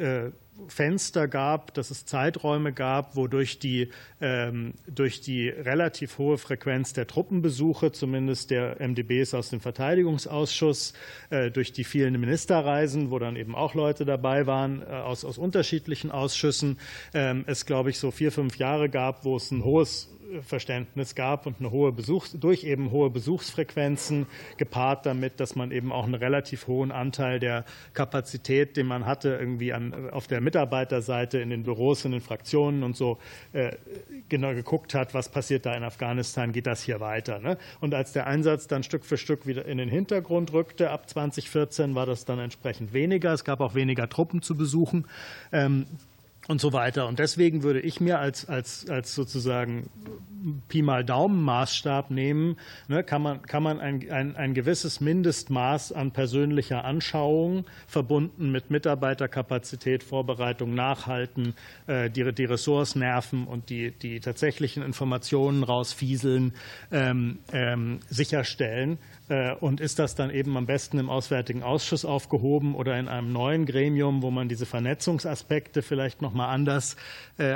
Fenster 0.66 1.28
gab, 1.28 1.72
dass 1.74 1.90
es 1.90 2.04
Zeiträume 2.04 2.72
gab, 2.72 3.14
wodurch 3.14 3.58
die, 3.58 3.90
ähm, 4.20 4.74
durch 4.88 5.20
die 5.20 5.48
relativ 5.48 6.18
hohe 6.18 6.36
Frequenz 6.36 6.92
der 6.92 7.06
Truppenbesuche, 7.06 7.92
zumindest 7.92 8.50
der 8.50 8.80
MdBs 8.80 9.34
aus 9.34 9.50
dem 9.50 9.60
Verteidigungsausschuss, 9.60 10.94
äh, 11.30 11.50
durch 11.58 11.72
die 11.72 11.82
vielen 11.82 12.18
Ministerreisen, 12.20 13.10
wo 13.10 13.18
dann 13.18 13.34
eben 13.34 13.56
auch 13.56 13.74
Leute 13.74 14.04
dabei 14.04 14.46
waren 14.46 14.80
äh, 14.82 14.92
aus, 14.92 15.24
aus 15.24 15.38
unterschiedlichen 15.38 16.12
Ausschüssen, 16.12 16.78
ähm, 17.14 17.42
es, 17.48 17.66
glaube 17.66 17.90
ich, 17.90 17.98
so 17.98 18.12
vier, 18.12 18.30
fünf 18.30 18.58
Jahre 18.58 18.88
gab, 18.88 19.24
wo 19.24 19.34
es 19.34 19.50
ein 19.50 19.64
hohes 19.64 20.08
Verständnis 20.42 21.14
gab 21.14 21.46
und 21.46 21.56
eine 21.60 21.70
hohe 21.70 21.92
Besuchs 21.92 22.32
durch 22.32 22.64
eben 22.64 22.90
hohe 22.90 23.10
Besuchsfrequenzen 23.10 24.26
gepaart 24.56 25.06
damit, 25.06 25.40
dass 25.40 25.56
man 25.56 25.70
eben 25.70 25.92
auch 25.92 26.04
einen 26.04 26.14
relativ 26.14 26.66
hohen 26.66 26.92
Anteil 26.92 27.40
der 27.40 27.64
Kapazität, 27.94 28.76
den 28.76 28.86
man 28.86 29.06
hatte, 29.06 29.30
irgendwie 29.30 29.72
an, 29.72 30.10
auf 30.10 30.26
der 30.26 30.40
Mitarbeiterseite 30.40 31.38
in 31.38 31.50
den 31.50 31.62
Büros, 31.62 32.04
in 32.04 32.12
den 32.12 32.20
Fraktionen 32.20 32.82
und 32.82 32.96
so 32.96 33.18
äh, 33.52 33.72
genau 34.28 34.54
geguckt 34.54 34.94
hat, 34.94 35.14
was 35.14 35.28
passiert 35.28 35.66
da 35.66 35.74
in 35.74 35.82
Afghanistan, 35.82 36.52
geht 36.52 36.66
das 36.66 36.82
hier 36.82 37.00
weiter. 37.00 37.38
Ne? 37.38 37.58
Und 37.80 37.94
als 37.94 38.12
der 38.12 38.26
Einsatz 38.26 38.66
dann 38.66 38.82
Stück 38.82 39.04
für 39.04 39.16
Stück 39.16 39.46
wieder 39.46 39.64
in 39.66 39.78
den 39.78 39.88
Hintergrund 39.88 40.52
rückte, 40.52 40.90
ab 40.90 41.08
2014 41.08 41.94
war 41.94 42.06
das 42.06 42.24
dann 42.24 42.38
entsprechend 42.38 42.92
weniger. 42.92 43.32
Es 43.32 43.44
gab 43.44 43.60
auch 43.60 43.74
weniger 43.74 44.08
Truppen 44.08 44.42
zu 44.42 44.56
besuchen. 44.56 45.06
Ähm, 45.52 45.86
und 46.48 46.60
so 46.60 46.72
weiter. 46.72 47.06
Und 47.06 47.18
deswegen 47.18 47.62
würde 47.62 47.80
ich 47.80 48.00
mir 48.00 48.18
als, 48.18 48.48
als, 48.48 48.88
als 48.88 49.14
sozusagen 49.14 49.90
Pi 50.68 50.82
mal 50.82 51.04
Daumen 51.04 51.42
Maßstab 51.42 52.10
nehmen, 52.10 52.56
ne, 52.88 53.04
kann 53.04 53.22
man, 53.22 53.42
kann 53.42 53.62
man 53.62 53.80
ein, 53.80 54.10
ein, 54.10 54.36
ein 54.36 54.54
gewisses 54.54 55.00
Mindestmaß 55.00 55.92
an 55.92 56.12
persönlicher 56.12 56.84
Anschauung 56.84 57.66
verbunden 57.86 58.50
mit 58.50 58.70
Mitarbeiterkapazität, 58.70 60.02
Vorbereitung, 60.02 60.74
Nachhalten, 60.74 61.54
äh, 61.86 62.08
die, 62.08 62.32
die 62.32 62.44
Ressorts 62.44 62.94
nerven 62.94 63.46
und 63.46 63.68
die, 63.68 63.90
die 63.90 64.20
tatsächlichen 64.20 64.82
Informationen 64.82 65.62
rausfieseln, 65.64 66.54
ähm, 66.90 67.40
ähm, 67.52 68.00
sicherstellen. 68.08 68.98
Und 69.60 69.82
ist 69.82 69.98
das 69.98 70.14
dann 70.14 70.30
eben 70.30 70.56
am 70.56 70.64
besten 70.64 70.98
im 70.98 71.10
Auswärtigen 71.10 71.62
Ausschuss 71.62 72.06
aufgehoben 72.06 72.74
oder 72.74 72.98
in 72.98 73.08
einem 73.08 73.30
neuen 73.30 73.66
Gremium, 73.66 74.22
wo 74.22 74.30
man 74.30 74.48
diese 74.48 74.64
Vernetzungsaspekte 74.64 75.82
vielleicht 75.82 76.22
noch 76.22 76.32
mal 76.38 76.48
anders 76.48 76.96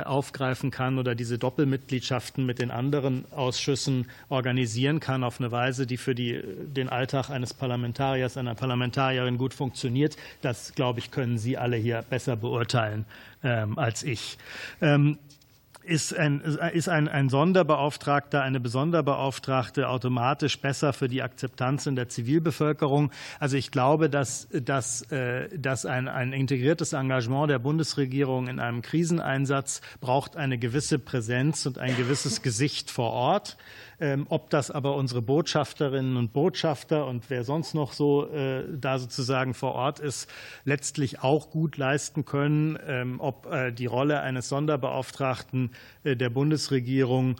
aufgreifen 0.05 0.71
kann 0.71 0.97
oder 0.97 1.13
diese 1.13 1.37
Doppelmitgliedschaften 1.37 2.45
mit 2.45 2.59
den 2.59 2.71
anderen 2.71 3.25
Ausschüssen 3.31 4.07
organisieren 4.29 4.99
kann 4.99 5.23
auf 5.23 5.39
eine 5.41 5.51
Weise, 5.51 5.85
die 5.85 5.97
für 5.97 6.15
die, 6.15 6.41
den 6.41 6.87
Alltag 6.87 7.29
eines 7.29 7.53
Parlamentariers, 7.53 8.37
einer 8.37 8.55
Parlamentarierin 8.55 9.37
gut 9.37 9.53
funktioniert. 9.53 10.15
Das, 10.41 10.73
glaube 10.73 10.99
ich, 10.99 11.11
können 11.11 11.37
Sie 11.37 11.57
alle 11.57 11.75
hier 11.75 12.03
besser 12.09 12.35
beurteilen 12.35 13.05
ähm, 13.43 13.77
als 13.77 14.03
ich. 14.03 14.37
Ähm, 14.81 15.17
ist 15.85 16.15
ein, 16.15 16.41
ist 16.41 16.89
ein, 16.89 17.07
ein 17.07 17.29
Sonderbeauftragter, 17.29 18.41
eine 18.41 18.59
Besonderbeauftragte 18.59 19.89
automatisch 19.89 20.59
besser 20.59 20.93
für 20.93 21.07
die 21.07 21.21
Akzeptanz 21.21 21.85
in 21.85 21.95
der 21.95 22.09
Zivilbevölkerung? 22.09 23.11
Also 23.39 23.57
ich 23.57 23.71
glaube, 23.71 24.09
dass, 24.09 24.47
dass, 24.51 25.05
dass 25.55 25.85
ein, 25.85 26.07
ein 26.07 26.33
integriertes 26.33 26.93
Engagement 26.93 27.49
der 27.49 27.59
Bundesregierung 27.59 28.47
in 28.47 28.59
einem 28.59 28.81
Kriseneinsatz 28.81 29.81
braucht 30.01 30.35
eine 30.35 30.57
gewisse 30.57 30.99
Präsenz 30.99 31.65
und 31.65 31.77
ein 31.77 31.95
gewisses 31.97 32.41
Gesicht 32.41 32.89
vor 32.91 33.11
Ort. 33.11 33.57
Ob 34.29 34.49
das 34.49 34.71
aber 34.71 34.95
unsere 34.95 35.21
Botschafterinnen 35.21 36.17
und 36.17 36.33
Botschafter 36.33 37.07
und 37.07 37.29
wer 37.29 37.43
sonst 37.43 37.73
noch 37.73 37.93
so 37.93 38.27
da 38.73 38.99
sozusagen 38.99 39.53
vor 39.53 39.73
Ort 39.73 39.99
ist, 39.99 40.29
letztlich 40.65 41.21
auch 41.21 41.49
gut 41.49 41.77
leisten 41.77 42.25
können, 42.25 43.19
ob 43.19 43.47
die 43.75 43.85
Rolle 43.85 44.21
eines 44.21 44.49
Sonderbeauftragten 44.49 45.71
der 46.03 46.29
Bundesregierung 46.29 47.35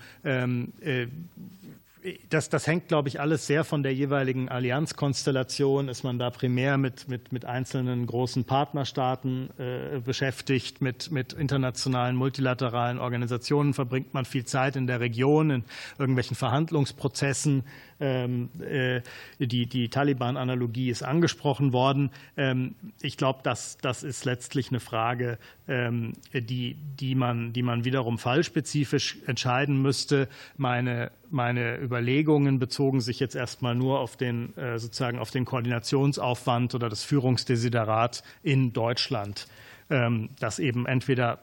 das, 2.30 2.50
das 2.50 2.68
hängt, 2.68 2.88
glaube 2.88 3.08
ich, 3.08 3.20
alles 3.20 3.48
sehr 3.48 3.64
von 3.64 3.84
der 3.84 3.94
jeweiligen 3.94 4.50
Allianzkonstellation. 4.50 5.88
Ist 5.88 6.04
man 6.04 6.20
da 6.20 6.30
primär 6.30 6.78
mit, 6.78 7.08
mit, 7.08 7.32
mit 7.32 7.46
einzelnen 7.46 8.06
großen 8.06 8.44
Partnerstaaten 8.44 9.50
äh, 9.58 10.00
beschäftigt, 10.00 10.82
mit, 10.82 11.12
mit 11.12 11.34
internationalen, 11.34 12.16
multilateralen 12.16 13.00
Organisationen, 13.00 13.74
verbringt 13.74 14.14
man 14.14 14.26
viel 14.26 14.46
Zeit 14.46 14.76
in 14.76 14.88
der 14.88 15.00
Region, 15.00 15.50
in 15.50 15.64
irgendwelchen 15.98 16.36
Verhandlungsprozessen. 16.36 17.64
Ähm, 18.00 18.50
äh, 18.60 19.02
die, 19.40 19.66
die 19.66 19.90
Taliban-Analogie 19.90 20.90
ist 20.90 21.04
angesprochen 21.04 21.74
worden. 21.74 22.12
Ähm, 22.38 22.76
ich 23.02 23.18
glaube, 23.18 23.40
das, 23.44 23.78
das 23.78 24.04
ist 24.04 24.26
letztlich 24.26 24.70
eine 24.70 24.80
Frage, 24.80 25.38
ähm, 25.68 26.14
die, 26.34 26.76
die, 27.00 27.16
man, 27.16 27.54
die 27.54 27.64
man 27.64 27.86
wiederum 27.86 28.18
fallspezifisch 28.18 29.18
entscheiden 29.28 29.82
müsste. 29.82 30.28
Meine 30.58 31.12
meine 31.30 31.80
Überlegungen 31.80 32.60
bezogen 32.60 33.02
sich 33.02 33.20
jetzt 33.20 33.34
erstmal 33.34 33.74
nur 33.74 34.00
auf 34.00 34.18
den, 34.18 34.54
sozusagen 34.76 35.18
auf 35.18 35.32
den 35.32 35.46
Koordinationsaufwand 35.46 36.76
oder 36.76 36.90
das 36.90 37.04
Führungsdesiderat 37.04 38.24
in 38.44 38.72
Deutschland, 38.72 39.48
das 39.90 40.60
eben 40.60 40.86
entweder 40.86 41.40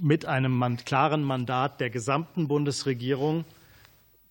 mit 0.00 0.26
einem 0.26 0.76
klaren 0.84 1.22
Mandat 1.22 1.80
der 1.80 1.90
gesamten 1.90 2.48
Bundesregierung 2.48 3.44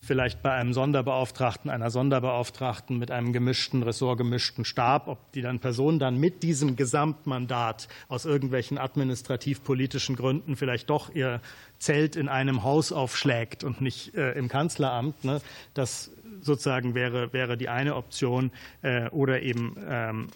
vielleicht 0.04 0.42
bei 0.42 0.52
einem 0.52 0.74
Sonderbeauftragten, 0.74 1.70
einer 1.70 1.92
Sonderbeauftragten 1.92 2.98
mit 2.98 3.12
einem 3.12 3.34
gemischten, 3.34 3.84
ressortgemischten 3.84 4.66
Stab, 4.66 5.08
ob 5.08 5.32
die 5.34 5.42
dann 5.42 5.60
Person 5.60 6.00
dann 6.00 6.18
mit 6.18 6.42
diesem 6.42 6.76
Gesamtmandat 6.76 7.88
aus 8.08 8.26
irgendwelchen 8.26 8.80
administrativ-politischen 8.80 10.16
Gründen 10.16 10.56
vielleicht 10.56 10.90
doch 10.90 11.14
ihr 11.14 11.40
Zelt 11.78 12.16
in 12.16 12.30
einem 12.30 12.64
Haus 12.64 12.92
aufschlägt 12.92 13.64
und 13.64 13.82
nicht 13.82 14.16
äh, 14.16 14.34
im 14.34 14.50
Kanzleramt. 14.50 15.24
Ne? 15.24 15.42
Das 15.74 16.12
sozusagen 16.42 16.96
wäre, 16.96 17.32
wäre 17.34 17.58
die 17.58 17.70
eine 17.70 17.96
Option 17.96 18.52
äh, 18.82 19.08
oder 19.10 19.42
eben 19.42 19.76
ähm, 19.88 20.28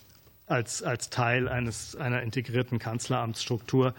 als, 0.47 0.83
als 0.83 1.09
Teil 1.09 1.47
eines, 1.47 1.95
einer 1.95 2.21
integrierten 2.21 2.79
Kanzleramtsstruktur. 2.79 3.93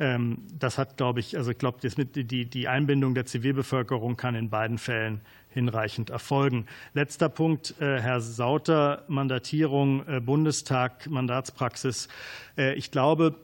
Ähm, 0.00 0.38
das 0.58 0.78
hat, 0.78 0.96
glaube 0.96 1.20
ich, 1.20 1.36
also 1.36 1.50
ich 1.50 1.58
glaube, 1.58 1.78
die, 1.86 2.68
Einbindung 2.68 3.14
der 3.14 3.26
Zivilbevölkerung 3.26 4.16
kann 4.16 4.34
in 4.34 4.48
beiden 4.48 4.78
Fällen 4.78 5.20
hinreichend 5.50 6.08
erfolgen. 6.08 6.64
Letzter 6.94 7.28
Punkt, 7.28 7.74
äh, 7.80 8.00
Herr 8.00 8.22
Sauter, 8.22 9.04
Mandatierung, 9.08 10.08
äh, 10.08 10.20
Bundestag, 10.20 11.06
Mandatspraxis. 11.08 12.08
Äh, 12.56 12.74
ich 12.74 12.90
glaube, 12.90 13.34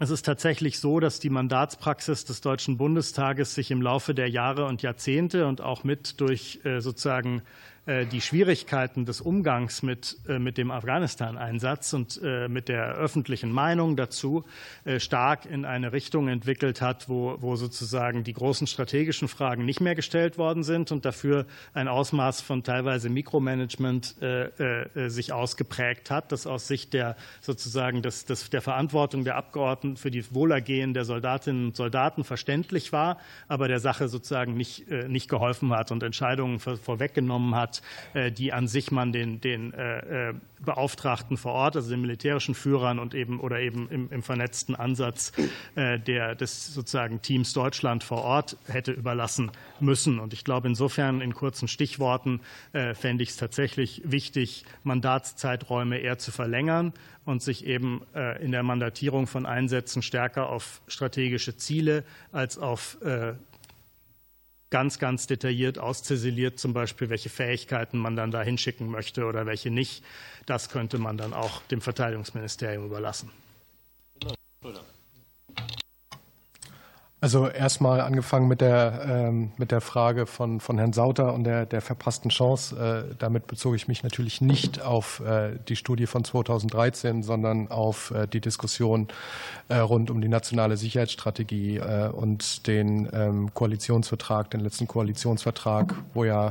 es 0.00 0.10
ist 0.10 0.26
tatsächlich 0.26 0.80
so, 0.80 0.98
dass 0.98 1.20
die 1.20 1.30
Mandatspraxis 1.30 2.24
des 2.24 2.40
Deutschen 2.40 2.76
Bundestages 2.76 3.54
sich 3.54 3.70
im 3.70 3.80
Laufe 3.80 4.14
der 4.14 4.28
Jahre 4.28 4.64
und 4.64 4.82
Jahrzehnte 4.82 5.46
und 5.46 5.60
auch 5.60 5.84
mit 5.84 6.20
durch 6.20 6.58
sozusagen 6.78 7.42
die 7.86 8.22
Schwierigkeiten 8.22 9.04
des 9.04 9.20
Umgangs 9.20 9.82
mit, 9.82 10.16
äh, 10.26 10.38
mit 10.38 10.56
dem 10.56 10.70
Afghanistan-Einsatz 10.70 11.92
und 11.92 12.18
äh, 12.22 12.48
mit 12.48 12.68
der 12.68 12.94
öffentlichen 12.94 13.52
Meinung 13.52 13.96
dazu 13.96 14.44
stark 14.98 15.46
in 15.46 15.64
eine 15.64 15.92
Richtung 15.92 16.28
entwickelt 16.28 16.80
hat, 16.80 17.08
wo, 17.08 17.36
wo 17.40 17.56
sozusagen 17.56 18.24
die 18.24 18.32
großen 18.32 18.66
strategischen 18.66 19.28
Fragen 19.28 19.64
nicht 19.64 19.80
mehr 19.80 19.94
gestellt 19.94 20.36
worden 20.38 20.62
sind 20.62 20.92
und 20.92 21.04
dafür 21.04 21.46
ein 21.72 21.88
Ausmaß 21.88 22.40
von 22.40 22.62
teilweise 22.62 23.08
Mikromanagement 23.08 24.16
sich 24.94 25.32
ausgeprägt 25.32 26.10
hat, 26.10 26.32
das 26.32 26.46
aus 26.46 26.68
Sicht 26.68 26.92
der 26.92 27.16
sozusagen 27.40 28.02
des, 28.02 28.26
des, 28.26 28.50
der 28.50 28.62
Verantwortung 28.62 29.24
der 29.24 29.36
Abgeordneten 29.36 29.96
für 29.96 30.10
die 30.10 30.24
Wohlergehen 30.34 30.92
der 30.92 31.04
Soldatinnen 31.04 31.66
und 31.66 31.76
Soldaten 31.76 32.24
verständlich 32.24 32.92
war, 32.92 33.18
aber 33.48 33.68
der 33.68 33.80
Sache 33.80 34.08
sozusagen 34.08 34.54
nicht, 34.54 34.90
nicht 35.08 35.28
geholfen 35.28 35.70
hat 35.70 35.90
und 35.92 36.02
Entscheidungen 36.02 36.58
vorweggenommen 36.58 37.54
hat, 37.54 37.73
äh, 38.14 38.30
die 38.30 38.52
an 38.52 38.68
sich 38.68 38.90
man 38.90 39.12
den, 39.12 39.40
den 39.40 39.72
äh, 39.74 40.30
äh, 40.30 40.34
Beauftragten 40.60 41.36
vor 41.36 41.52
Ort, 41.52 41.76
also 41.76 41.90
den 41.90 42.00
militärischen 42.00 42.54
Führern 42.54 42.98
und 42.98 43.14
eben 43.14 43.40
oder 43.40 43.60
eben 43.60 43.88
im, 43.90 44.10
im 44.10 44.22
vernetzten 44.22 44.74
Ansatz 44.74 45.32
der, 45.76 46.34
des 46.34 46.72
sozusagen 46.72 47.20
Teams 47.20 47.52
Deutschland 47.52 48.02
vor 48.02 48.22
Ort 48.22 48.56
hätte 48.66 48.92
überlassen 48.92 49.50
müssen. 49.78 50.18
Und 50.18 50.32
ich 50.32 50.42
glaube, 50.42 50.68
insofern 50.68 51.20
in 51.20 51.34
kurzen 51.34 51.68
Stichworten 51.68 52.40
fände 52.94 53.22
ich 53.22 53.30
es 53.30 53.36
tatsächlich 53.36 54.00
wichtig, 54.06 54.64
Mandatszeiträume 54.84 55.98
eher 55.98 56.16
zu 56.16 56.32
verlängern 56.32 56.94
und 57.26 57.42
sich 57.42 57.66
eben 57.66 58.00
in 58.40 58.52
der 58.52 58.62
Mandatierung 58.62 59.26
von 59.26 59.44
Einsätzen 59.44 60.00
stärker 60.00 60.48
auf 60.48 60.80
strategische 60.86 61.58
Ziele 61.58 62.04
als 62.32 62.56
auf 62.56 62.96
ganz, 64.70 64.98
ganz 64.98 65.26
detailliert 65.26 65.78
ausziseliert, 65.78 66.58
zum 66.58 66.72
Beispiel, 66.72 67.08
welche 67.08 67.28
Fähigkeiten 67.28 67.98
man 67.98 68.16
dann 68.16 68.30
da 68.30 68.42
hinschicken 68.42 68.88
möchte 68.88 69.24
oder 69.24 69.46
welche 69.46 69.70
nicht. 69.70 70.04
Das 70.46 70.68
könnte 70.68 70.98
man 70.98 71.16
dann 71.16 71.32
auch 71.32 71.62
dem 71.62 71.80
Verteidigungsministerium 71.80 72.86
überlassen. 72.86 73.30
Also 77.24 77.48
erstmal 77.48 78.02
angefangen 78.02 78.48
mit 78.48 78.60
der, 78.60 79.00
ähm, 79.08 79.52
mit 79.56 79.70
der 79.70 79.80
Frage 79.80 80.26
von, 80.26 80.60
von 80.60 80.76
Herrn 80.76 80.92
Sauter 80.92 81.32
und 81.32 81.44
der, 81.44 81.64
der 81.64 81.80
verpassten 81.80 82.28
Chance. 82.30 82.76
Äh, 83.08 83.14
damit 83.18 83.46
bezog 83.46 83.76
ich 83.76 83.88
mich 83.88 84.02
natürlich 84.02 84.42
nicht 84.42 84.82
auf 84.82 85.20
äh, 85.20 85.52
die 85.66 85.76
Studie 85.76 86.04
von 86.06 86.22
2013, 86.22 87.22
sondern 87.22 87.68
auf 87.68 88.10
äh, 88.10 88.26
die 88.26 88.42
Diskussion 88.42 89.08
äh, 89.70 89.76
rund 89.76 90.10
um 90.10 90.20
die 90.20 90.28
nationale 90.28 90.76
Sicherheitsstrategie 90.76 91.78
äh, 91.78 92.08
und 92.08 92.66
den 92.66 93.08
ähm, 93.10 93.54
Koalitionsvertrag, 93.54 94.50
den 94.50 94.60
letzten 94.60 94.86
Koalitionsvertrag, 94.86 95.94
wo 96.12 96.24
ja 96.24 96.50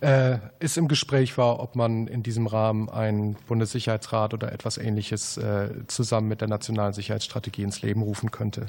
äh, 0.00 0.38
es 0.58 0.76
im 0.76 0.88
Gespräch 0.88 1.38
war, 1.38 1.60
ob 1.60 1.76
man 1.76 2.08
in 2.08 2.24
diesem 2.24 2.48
Rahmen 2.48 2.88
einen 2.88 3.36
Bundessicherheitsrat 3.46 4.34
oder 4.34 4.50
etwas 4.50 4.76
Ähnliches 4.76 5.40
zusammen 5.86 6.26
mit 6.26 6.40
der 6.40 6.48
nationalen 6.48 6.94
Sicherheitsstrategie 6.94 7.62
ins 7.62 7.80
Leben 7.80 8.02
rufen 8.02 8.32
könnte. 8.32 8.66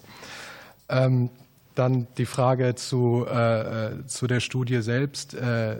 Ähm, 0.90 1.30
dann 1.76 2.08
die 2.18 2.26
Frage 2.26 2.76
zu, 2.76 3.26
äh, 3.30 3.88
äh, 3.88 4.06
zu 4.08 4.28
der 4.28 4.40
Studie 4.40 4.82
selbst. 4.82 5.34
Äh, 5.34 5.78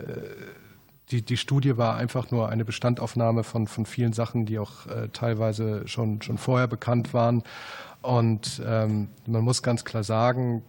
die, 1.10 1.22
die 1.22 1.36
Studie 1.36 1.76
war 1.76 1.96
einfach 1.96 2.30
nur 2.30 2.48
eine 2.48 2.64
Bestandaufnahme 2.64 3.44
von, 3.44 3.66
von 3.66 3.86
vielen 3.86 4.12
Sachen, 4.12 4.44
die 4.44 4.58
auch 4.58 4.86
äh, 4.86 5.08
teilweise 5.12 5.86
schon, 5.86 6.20
schon 6.20 6.36
vorher 6.36 6.66
bekannt 6.66 7.14
waren. 7.14 7.42
Und 8.02 8.62
ähm, 8.64 9.08
man 9.26 9.42
muss 9.42 9.62
ganz 9.62 9.84
klar 9.84 10.04
sagen, 10.04 10.62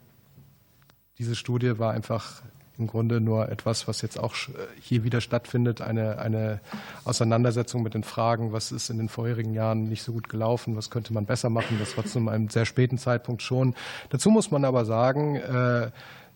diese 1.17 1.35
Studie 1.35 1.79
war 1.79 1.91
einfach 1.91 2.41
im 2.77 2.87
Grunde 2.87 3.19
nur 3.19 3.49
etwas, 3.49 3.87
was 3.87 4.01
jetzt 4.01 4.19
auch 4.19 4.35
hier 4.79 5.03
wieder 5.03 5.21
stattfindet, 5.21 5.81
eine, 5.81 6.19
eine 6.19 6.59
Auseinandersetzung 7.05 7.83
mit 7.83 7.93
den 7.93 8.03
Fragen, 8.03 8.51
was 8.53 8.71
ist 8.71 8.89
in 8.89 8.97
den 8.97 9.09
vorherigen 9.09 9.53
Jahren 9.53 9.89
nicht 9.89 10.03
so 10.03 10.13
gut 10.13 10.29
gelaufen, 10.29 10.75
was 10.75 10.89
könnte 10.89 11.13
man 11.13 11.25
besser 11.25 11.49
machen. 11.49 11.77
Das 11.79 11.97
war 11.97 12.05
zu 12.05 12.19
einem 12.19 12.49
sehr 12.49 12.65
späten 12.65 12.97
Zeitpunkt 12.97 13.41
schon. 13.41 13.75
Dazu 14.09 14.29
muss 14.29 14.51
man 14.51 14.65
aber 14.65 14.85
sagen, 14.85 15.35
äh, 15.37 15.89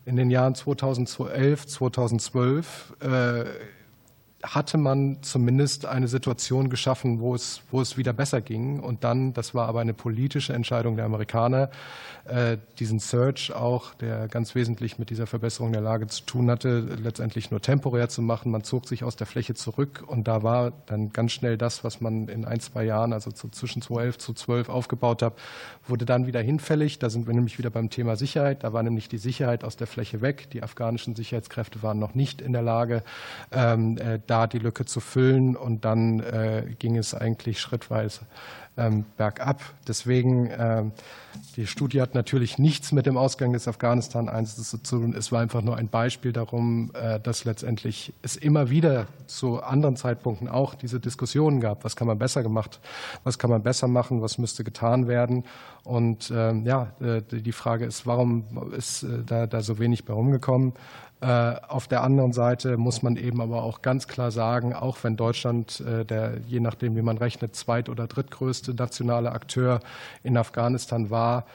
in 0.05 0.15
den 0.15 0.31
Jahren 0.31 0.55
2011, 0.55 1.67
2012 1.67 2.93
hatte 4.43 4.77
man 4.77 5.17
zumindest 5.21 5.85
eine 5.85 6.07
Situation 6.07 6.69
geschaffen, 6.69 7.19
wo 7.19 7.35
es, 7.35 7.61
wo 7.71 7.81
es 7.81 7.97
wieder 7.97 8.13
besser 8.13 8.41
ging. 8.41 8.79
Und 8.79 9.03
dann, 9.03 9.33
das 9.33 9.53
war 9.53 9.67
aber 9.67 9.81
eine 9.81 9.93
politische 9.93 10.53
Entscheidung 10.53 10.95
der 10.95 11.05
Amerikaner, 11.05 11.69
äh, 12.25 12.57
diesen 12.79 12.99
Search 12.99 13.53
auch, 13.53 13.93
der 13.95 14.27
ganz 14.27 14.55
wesentlich 14.55 14.99
mit 14.99 15.09
dieser 15.09 15.27
Verbesserung 15.27 15.71
der 15.71 15.81
Lage 15.81 16.07
zu 16.07 16.23
tun 16.23 16.49
hatte, 16.49 16.79
letztendlich 17.01 17.51
nur 17.51 17.61
temporär 17.61 18.09
zu 18.09 18.21
machen. 18.21 18.51
Man 18.51 18.63
zog 18.63 18.87
sich 18.87 19.03
aus 19.03 19.15
der 19.15 19.27
Fläche 19.27 19.53
zurück 19.53 20.03
und 20.05 20.27
da 20.27 20.43
war 20.43 20.71
dann 20.85 21.11
ganz 21.11 21.31
schnell 21.31 21.57
das, 21.57 21.83
was 21.83 22.01
man 22.01 22.27
in 22.27 22.45
ein, 22.45 22.59
zwei 22.59 22.83
Jahren, 22.83 23.13
also 23.13 23.31
zwischen 23.31 23.81
2011 23.81 24.17
zu 24.17 24.33
12 24.33 24.69
aufgebaut 24.69 25.21
hat, 25.21 25.33
wurde 25.87 26.05
dann 26.05 26.27
wieder 26.27 26.41
hinfällig. 26.41 26.99
Da 26.99 27.09
sind 27.09 27.27
wir 27.27 27.33
nämlich 27.33 27.57
wieder 27.57 27.69
beim 27.69 27.89
Thema 27.89 28.15
Sicherheit. 28.15 28.63
Da 28.63 28.73
war 28.73 28.83
nämlich 28.83 29.09
die 29.09 29.17
Sicherheit 29.17 29.63
aus 29.63 29.77
der 29.77 29.87
Fläche 29.87 30.21
weg. 30.21 30.49
Die 30.51 30.63
afghanischen 30.63 31.15
Sicherheitskräfte 31.15 31.81
waren 31.83 31.99
noch 31.99 32.15
nicht 32.15 32.41
in 32.41 32.53
der 32.53 32.61
Lage, 32.61 33.03
ähm, 33.51 33.97
äh, 33.97 34.19
da 34.31 34.47
die 34.47 34.59
Lücke 34.59 34.85
zu 34.85 35.01
füllen. 35.01 35.57
Und 35.57 35.83
dann 35.83 36.21
äh, 36.21 36.63
ging 36.79 36.97
es 36.97 37.13
eigentlich 37.13 37.59
schrittweise 37.59 38.21
ähm, 38.77 39.03
bergab. 39.17 39.61
Deswegen, 39.85 40.47
äh, 40.47 40.83
die 41.57 41.67
Studie 41.67 42.01
hat 42.01 42.15
natürlich 42.15 42.57
nichts 42.57 42.93
mit 42.93 43.05
dem 43.05 43.17
Ausgang 43.17 43.51
des 43.51 43.67
Afghanistan-Einsatzes 43.67 44.69
zu 44.69 44.77
tun. 44.77 45.13
Es 45.17 45.33
war 45.33 45.41
einfach 45.41 45.61
nur 45.61 45.75
ein 45.75 45.89
Beispiel 45.89 46.31
darum, 46.31 46.91
äh, 46.93 47.19
dass 47.19 47.43
letztendlich 47.43 48.13
es 48.21 48.37
immer 48.37 48.69
wieder 48.69 49.07
zu 49.27 49.61
anderen 49.61 49.97
Zeitpunkten 49.97 50.47
auch 50.47 50.75
diese 50.75 51.01
Diskussionen 51.01 51.59
gab. 51.59 51.83
Was 51.83 51.97
kann 51.97 52.07
man 52.07 52.17
besser 52.17 52.41
gemacht? 52.41 52.79
Was 53.25 53.37
kann 53.37 53.49
man 53.49 53.63
besser 53.63 53.89
machen? 53.89 54.21
Was 54.21 54.37
müsste 54.37 54.63
getan 54.63 55.09
werden? 55.09 55.43
Und 55.83 56.31
ähm, 56.33 56.65
ja, 56.65 56.93
die 56.99 57.51
Frage 57.51 57.85
ist, 57.85 58.05
warum 58.05 58.71
ist 58.71 59.05
da, 59.25 59.47
da 59.47 59.61
so 59.61 59.79
wenig 59.79 60.05
bei 60.05 60.13
rumgekommen? 60.13 60.73
Äh, 61.21 61.55
auf 61.67 61.87
der 61.87 62.01
anderen 62.01 62.33
Seite 62.33 62.77
muss 62.77 63.03
man 63.03 63.15
eben 63.15 63.41
aber 63.41 63.61
auch 63.61 63.83
ganz 63.83 64.07
klar 64.07 64.31
sagen, 64.31 64.73
auch 64.73 64.97
wenn 65.03 65.17
Deutschland, 65.17 65.79
äh, 65.81 66.03
der 66.03 66.39
je 66.47 66.59
nachdem, 66.59 66.95
wie 66.95 67.03
man 67.03 67.19
rechnet, 67.19 67.55
zweit- 67.55 67.89
oder 67.89 68.07
drittgrößte 68.07 68.73
nationale 68.73 69.31
Akteur 69.31 69.81
in 70.23 70.35
Afghanistan 70.35 71.11
war, 71.11 71.45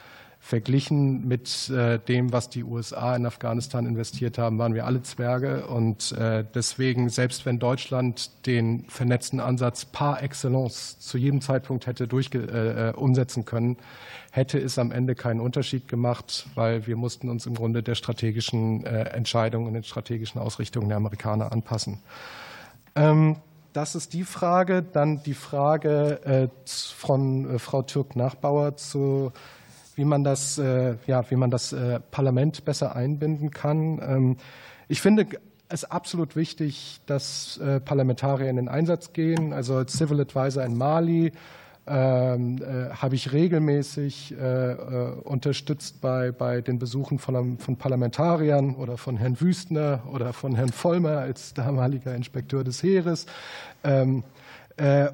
Verglichen 0.47 1.27
mit 1.27 1.69
äh, 1.69 1.99
dem, 1.99 2.31
was 2.31 2.49
die 2.49 2.63
USA 2.63 3.13
in 3.17 3.25
Afghanistan 3.25 3.85
investiert 3.85 4.37
haben, 4.37 4.57
waren 4.57 4.73
wir 4.73 4.85
alle 4.85 5.01
Zwerge. 5.01 5.67
Und 5.67 6.13
äh, 6.13 6.45
deswegen, 6.55 7.09
selbst 7.09 7.45
wenn 7.45 7.59
Deutschland 7.59 8.45
den 8.45 8.85
vernetzten 8.87 9.41
Ansatz 9.41 9.83
par 9.83 10.23
excellence 10.23 10.99
zu 10.99 11.17
jedem 11.17 11.41
Zeitpunkt 11.41 11.85
hätte 11.85 12.07
durchge 12.07 12.93
äh, 12.95 12.97
umsetzen 12.97 13.43
können, 13.43 13.75
hätte 14.31 14.57
es 14.57 14.79
am 14.79 14.93
Ende 14.93 15.15
keinen 15.15 15.41
Unterschied 15.41 15.89
gemacht, 15.89 16.47
weil 16.55 16.87
wir 16.87 16.95
mussten 16.95 17.27
uns 17.27 17.45
im 17.45 17.55
Grunde 17.55 17.83
der 17.83 17.95
strategischen 17.95 18.85
Entscheidungen 18.85 19.67
und 19.67 19.73
den 19.73 19.83
strategischen 19.83 20.39
Ausrichtungen 20.39 20.87
der 20.87 20.95
Amerikaner 20.95 21.51
anpassen. 21.51 21.99
Ähm, 22.95 23.35
das 23.73 23.95
ist 23.95 24.13
die 24.13 24.23
Frage. 24.23 24.81
Dann 24.81 25.21
die 25.23 25.33
Frage 25.33 26.49
von 26.65 27.59
Frau 27.59 27.81
Türk-Nachbauer 27.81 28.77
zu 28.77 29.33
wie 29.97 30.05
man 30.05 30.23
das, 30.23 30.59
äh, 30.59 30.95
ja, 31.07 31.29
wie 31.29 31.35
man 31.35 31.49
das 31.49 31.73
äh, 31.73 31.99
Parlament 32.11 32.63
besser 32.63 32.95
einbinden 32.95 33.49
kann. 33.49 33.99
Ähm, 34.01 34.37
ich 34.87 35.01
finde 35.01 35.25
es 35.69 35.83
absolut 35.85 36.35
wichtig, 36.35 37.01
dass 37.07 37.57
äh, 37.57 37.79
Parlamentarier 37.79 38.49
in 38.49 38.57
den 38.57 38.69
Einsatz 38.69 39.11
gehen. 39.11 39.53
Also 39.53 39.75
als 39.75 39.93
Civil 39.93 40.21
Advisor 40.21 40.63
in 40.63 40.77
Mali 40.77 41.31
ähm, 41.87 42.61
äh, 42.61 42.93
habe 42.93 43.15
ich 43.15 43.33
regelmäßig 43.33 44.35
unterstützt 45.23 45.99
bei, 45.99 46.31
bei 46.31 46.61
den 46.61 46.77
Besuchen 46.77 47.17
von, 47.17 47.57
von 47.57 47.75
Parlamentariern 47.75 48.75
oder 48.75 48.97
von 48.97 49.17
Herrn 49.17 49.41
Wüstner 49.41 50.03
oder 50.13 50.31
von 50.31 50.55
Herrn 50.55 50.71
Vollmer 50.71 51.17
als 51.17 51.55
damaliger 51.55 52.13
Inspekteur 52.13 52.63
des 52.63 52.83
Heeres. 52.83 53.25
Ähm, 53.83 54.23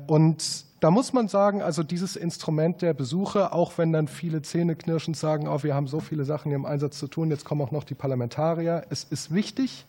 und 0.08 0.66
da 0.84 0.92
muss 0.92 1.14
man 1.14 1.30
sagen, 1.30 1.62
also 1.62 1.82
dieses 1.82 2.18
Instrument 2.18 2.82
der 2.82 2.94
Besuche, 2.94 3.54
auch 3.54 3.78
wenn 3.78 3.94
dann 3.94 4.10
viele 4.10 4.42
zähneknirschend 4.42 5.16
sagen, 5.16 5.48
oh, 5.48 5.64
wir 5.64 5.76
haben 5.76 5.88
so 5.88 6.02
viele 6.02 6.26
Sachen 6.26 6.52
im 6.52 6.66
Einsatz 6.66 7.00
zu 7.00 7.08
tun, 7.08 7.30
jetzt 7.30 7.46
kommen 7.46 7.62
auch 7.62 7.72
noch 7.72 7.86
die 7.86 7.96
Parlamentarier. 7.96 8.84
Es 8.90 9.06
ist 9.06 9.34
wichtig, 9.34 9.86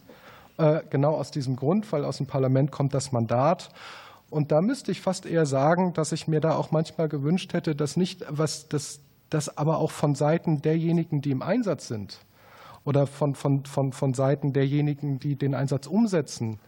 äh, 0.57 0.83
genau 0.91 1.17
aus 1.17 1.33
diesem 1.33 1.57
Grund, 1.57 1.91
weil 1.91 2.05
aus 2.05 2.19
dem 2.19 2.27
Parlament 2.27 2.71
kommt 2.71 2.95
das 2.95 3.11
Mandat. 3.11 3.71
Und 4.31 4.53
da 4.53 4.63
müsste 4.63 4.93
ich 4.93 5.01
fast 5.01 5.27
eher 5.27 5.47
sagen, 5.47 5.95
dass 5.95 6.13
ich 6.13 6.29
mir 6.29 6.41
da 6.41 6.55
auch 6.55 6.71
manchmal 6.71 7.09
gewünscht 7.09 7.55
hätte, 7.55 7.75
dass 7.75 7.97
nicht, 7.97 8.25
was 8.29 8.69
das, 8.69 9.01
das 9.31 9.59
aber 9.59 9.79
auch 9.79 9.91
von 9.91 10.15
Seiten 10.15 10.63
derjenigen, 10.63 11.21
die 11.23 11.33
im 11.33 11.43
Einsatz 11.43 11.89
sind 11.89 12.21
oder 12.85 13.09
von, 13.09 13.35
von, 13.35 13.65
von, 13.65 13.93
von 13.93 14.15
Seiten 14.15 14.53
derjenigen, 14.53 15.19
die 15.19 15.35
den 15.35 15.57
Einsatz 15.57 15.89
umsetzen, 15.89 16.61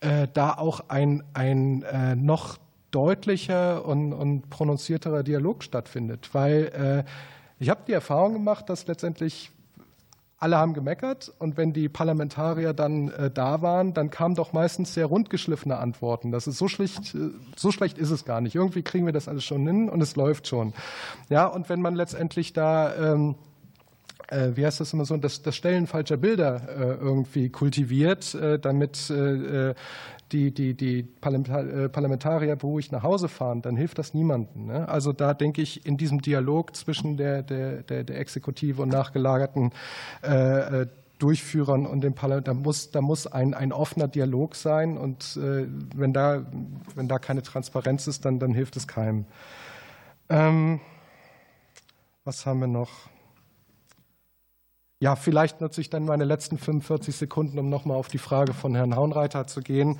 äh, 0.00 0.26
da 0.34 0.52
auch 0.54 0.88
ein, 0.88 1.22
ein 1.32 1.84
äh, 1.84 2.16
noch 2.16 2.58
deutlicher 2.92 3.84
und, 3.84 4.12
und 4.12 4.48
prononzierterer 4.48 5.24
Dialog 5.24 5.64
stattfindet. 5.64 6.30
Weil 6.32 7.04
äh, 7.06 7.10
ich 7.58 7.68
habe 7.68 7.80
die 7.86 7.92
Erfahrung 7.92 8.34
gemacht, 8.34 8.70
dass 8.70 8.86
letztendlich 8.86 9.50
alle 10.42 10.58
haben 10.58 10.74
gemeckert 10.74 11.32
und 11.38 11.56
wenn 11.56 11.72
die 11.72 11.88
Parlamentarier 11.88 12.72
dann 12.72 13.10
äh, 13.10 13.30
da 13.30 13.62
waren, 13.62 13.94
dann 13.94 14.10
kamen 14.10 14.34
doch 14.34 14.52
meistens 14.52 14.92
sehr 14.92 15.06
rundgeschliffene 15.06 15.76
Antworten. 15.76 16.32
Das 16.32 16.48
ist 16.48 16.58
so 16.58 16.66
schlecht, 16.66 17.14
äh, 17.14 17.30
so 17.54 17.70
schlecht 17.70 17.96
ist 17.96 18.10
es 18.10 18.24
gar 18.24 18.40
nicht. 18.40 18.56
Irgendwie 18.56 18.82
kriegen 18.82 19.06
wir 19.06 19.12
das 19.12 19.28
alles 19.28 19.44
schon 19.44 19.64
hin 19.64 19.88
und 19.88 20.00
es 20.00 20.16
läuft 20.16 20.48
schon. 20.48 20.72
Ja, 21.28 21.46
und 21.46 21.68
wenn 21.68 21.80
man 21.80 21.94
letztendlich 21.94 22.52
da 22.52 23.12
ähm, 23.12 23.36
äh, 24.32 24.56
wie 24.56 24.64
heißt 24.64 24.80
das 24.80 24.92
immer 24.92 25.04
so, 25.04 25.16
das, 25.16 25.42
das 25.42 25.54
Stellen 25.54 25.86
falscher 25.86 26.16
Bilder 26.16 26.68
äh, 26.68 26.94
irgendwie 26.94 27.50
kultiviert, 27.50 28.34
äh, 28.34 28.58
damit 28.58 29.12
die, 30.32 30.50
die, 30.50 30.74
die 30.74 31.02
Parlamentarier 31.02 32.56
beruhigt 32.56 32.90
nach 32.90 33.02
Hause 33.02 33.28
fahren, 33.28 33.60
dann 33.60 33.76
hilft 33.76 33.98
das 33.98 34.14
niemandem. 34.14 34.66
Ne? 34.66 34.88
Also 34.88 35.12
da 35.12 35.34
denke 35.34 35.60
ich, 35.60 35.84
in 35.84 35.98
diesem 35.98 36.22
Dialog 36.22 36.74
zwischen 36.74 37.18
der, 37.18 37.42
der, 37.42 37.82
der, 37.82 38.04
der 38.04 38.18
Exekutive 38.18 38.80
und 38.80 38.88
nachgelagerten 38.88 39.72
Durchführern 41.18 41.84
und 41.86 42.00
dem 42.00 42.14
Parlament, 42.14 42.48
da 42.48 42.54
muss, 42.54 42.90
da 42.90 43.02
muss 43.02 43.26
ein, 43.26 43.52
ein 43.52 43.72
offener 43.72 44.08
Dialog 44.08 44.56
sein 44.56 44.96
und 44.96 45.38
wenn, 45.38 46.14
da, 46.14 46.46
wenn 46.94 47.08
da 47.08 47.18
keine 47.18 47.42
Transparenz 47.42 48.06
ist, 48.06 48.24
dann, 48.24 48.38
dann 48.38 48.54
hilft 48.54 48.76
es 48.76 48.88
keinem. 48.88 49.26
Ähm, 50.30 50.80
was 52.24 52.46
haben 52.46 52.60
wir 52.60 52.68
noch? 52.68 53.11
Ja, 55.02 55.16
vielleicht 55.16 55.60
nutze 55.60 55.80
ich 55.80 55.90
dann 55.90 56.04
meine 56.04 56.22
letzten 56.22 56.58
45 56.58 57.16
Sekunden, 57.16 57.58
um 57.58 57.68
nochmal 57.68 57.96
auf 57.96 58.06
die 58.06 58.18
Frage 58.18 58.54
von 58.54 58.76
Herrn 58.76 58.94
Haunreiter 58.94 59.48
zu 59.48 59.60
gehen. 59.60 59.98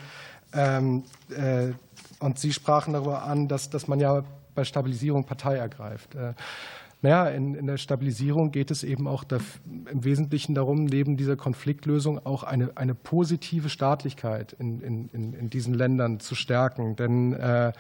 Ähm, 0.55 1.03
äh, 1.37 1.73
und 2.20 2.39
Sie 2.39 2.53
sprachen 2.53 2.93
darüber 2.93 3.24
an, 3.24 3.49
dass, 3.49 3.69
dass 3.69 3.89
man 3.89 3.99
ja 3.99 4.23
bei 4.55 4.62
Stabilisierung 4.62 5.24
Partei 5.24 5.57
ergreift. 5.57 6.15
Äh, 6.15 6.35
naja, 7.01 7.27
in, 7.31 7.57
in 7.57 7.66
der 7.66 7.79
Stabilisierung 7.79 8.53
geht 8.53 8.70
es 8.70 8.85
eben 8.85 9.09
auch 9.09 9.24
im 9.91 10.05
Wesentlichen 10.05 10.55
darum, 10.55 10.85
neben 10.85 11.16
dieser 11.16 11.35
Konfliktlösung 11.35 12.24
auch 12.24 12.45
eine, 12.45 12.70
eine 12.77 12.95
positive 12.95 13.70
Staatlichkeit 13.70 14.53
in, 14.53 14.81
in, 14.83 15.33
in 15.35 15.51
diesen 15.51 15.74
Ländern 15.74 16.20
zu 16.20 16.37
stärken. 16.37 16.95
Denn 16.95 17.33
äh, 17.33 17.73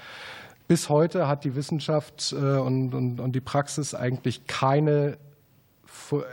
bis 0.66 0.88
heute 0.88 1.28
hat 1.28 1.44
die 1.44 1.54
Wissenschaft 1.54 2.32
äh, 2.32 2.56
und, 2.58 2.92
und, 2.94 3.20
und 3.20 3.32
die 3.32 3.40
Praxis 3.40 3.94
eigentlich 3.94 4.48
keine 4.48 5.18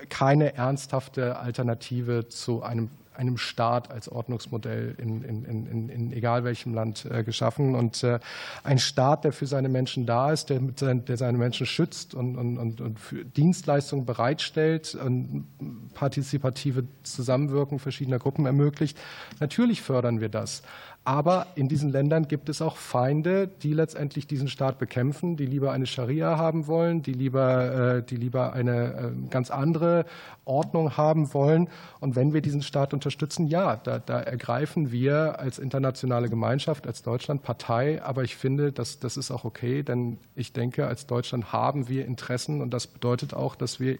keine 0.09 0.55
ernsthafte 0.55 1.37
Alternative 1.37 2.27
zu 2.27 2.63
einem, 2.63 2.89
einem 3.13 3.37
Staat 3.37 3.91
als 3.91 4.09
Ordnungsmodell 4.09 4.95
in, 4.97 5.23
in, 5.23 5.45
in, 5.45 5.89
in 5.89 6.11
egal 6.13 6.43
welchem 6.43 6.73
Land 6.73 7.05
äh, 7.05 7.23
geschaffen. 7.23 7.75
Und 7.75 8.03
äh, 8.03 8.19
ein 8.63 8.79
Staat, 8.79 9.23
der 9.23 9.33
für 9.33 9.45
seine 9.45 9.69
Menschen 9.69 10.05
da 10.05 10.31
ist, 10.31 10.49
der, 10.49 10.59
der 10.59 11.17
seine 11.17 11.37
Menschen 11.37 11.65
schützt 11.65 12.15
und, 12.15 12.37
und, 12.37 12.57
und, 12.57 12.81
und 12.81 12.99
für 12.99 13.25
Dienstleistungen 13.25 14.05
bereitstellt 14.05 14.95
und 14.95 15.47
partizipative 15.93 16.85
Zusammenwirken 17.03 17.79
verschiedener 17.79 18.19
Gruppen 18.19 18.45
ermöglicht, 18.45 18.97
natürlich 19.39 19.81
fördern 19.81 20.21
wir 20.21 20.29
das. 20.29 20.63
Aber 21.09 21.47
in 21.55 21.67
diesen 21.67 21.89
Ländern 21.89 22.27
gibt 22.27 22.49
es 22.49 22.61
auch 22.61 22.77
Feinde, 22.77 23.47
die 23.47 23.73
letztendlich 23.73 24.27
diesen 24.27 24.47
Staat 24.47 24.77
bekämpfen, 24.77 25.37
die 25.37 25.47
lieber 25.47 25.71
eine 25.71 25.87
Scharia 25.87 26.37
haben 26.37 26.67
wollen, 26.67 27.01
die 27.01 27.13
lieber, 27.13 27.95
äh, 27.95 28.03
die 28.03 28.15
lieber 28.15 28.53
eine 28.53 28.93
äh, 28.93 29.29
ganz 29.31 29.49
andere 29.49 30.05
Ordnung 30.45 30.97
haben 30.97 31.33
wollen. 31.33 31.67
Und 31.99 32.15
wenn 32.15 32.31
wir 32.31 32.41
diesen 32.41 32.61
Staat 32.61 32.93
unterstützen, 32.93 33.47
ja, 33.47 33.77
da, 33.77 33.97
da 33.97 34.19
ergreifen 34.19 34.91
wir 34.91 35.39
als 35.39 35.57
internationale 35.57 36.29
Gemeinschaft, 36.29 36.85
als 36.85 37.01
Deutschland 37.01 37.41
Partei. 37.41 38.03
Aber 38.03 38.23
ich 38.23 38.35
finde, 38.35 38.71
das, 38.71 38.99
das 38.99 39.17
ist 39.17 39.31
auch 39.31 39.45
okay, 39.45 39.81
denn 39.81 40.19
ich 40.35 40.53
denke, 40.53 40.85
als 40.85 41.07
Deutschland 41.07 41.51
haben 41.51 41.89
wir 41.89 42.05
Interessen 42.05 42.61
und 42.61 42.71
das 42.71 42.85
bedeutet 42.85 43.33
auch, 43.33 43.55
dass 43.55 43.79
wir 43.79 43.97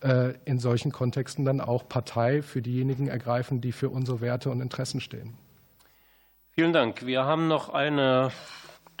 äh, 0.00 0.34
in 0.44 0.58
solchen 0.58 0.90
Kontexten 0.90 1.44
dann 1.44 1.60
auch 1.60 1.88
Partei 1.88 2.42
für 2.42 2.62
diejenigen 2.62 3.06
ergreifen, 3.06 3.60
die 3.60 3.70
für 3.70 3.90
unsere 3.90 4.20
Werte 4.20 4.50
und 4.50 4.60
Interessen 4.60 5.00
stehen. 5.00 5.34
Vielen 6.54 6.74
Dank. 6.74 7.06
Wir 7.06 7.24
haben 7.24 7.48
noch 7.48 7.70
eine, 7.70 8.30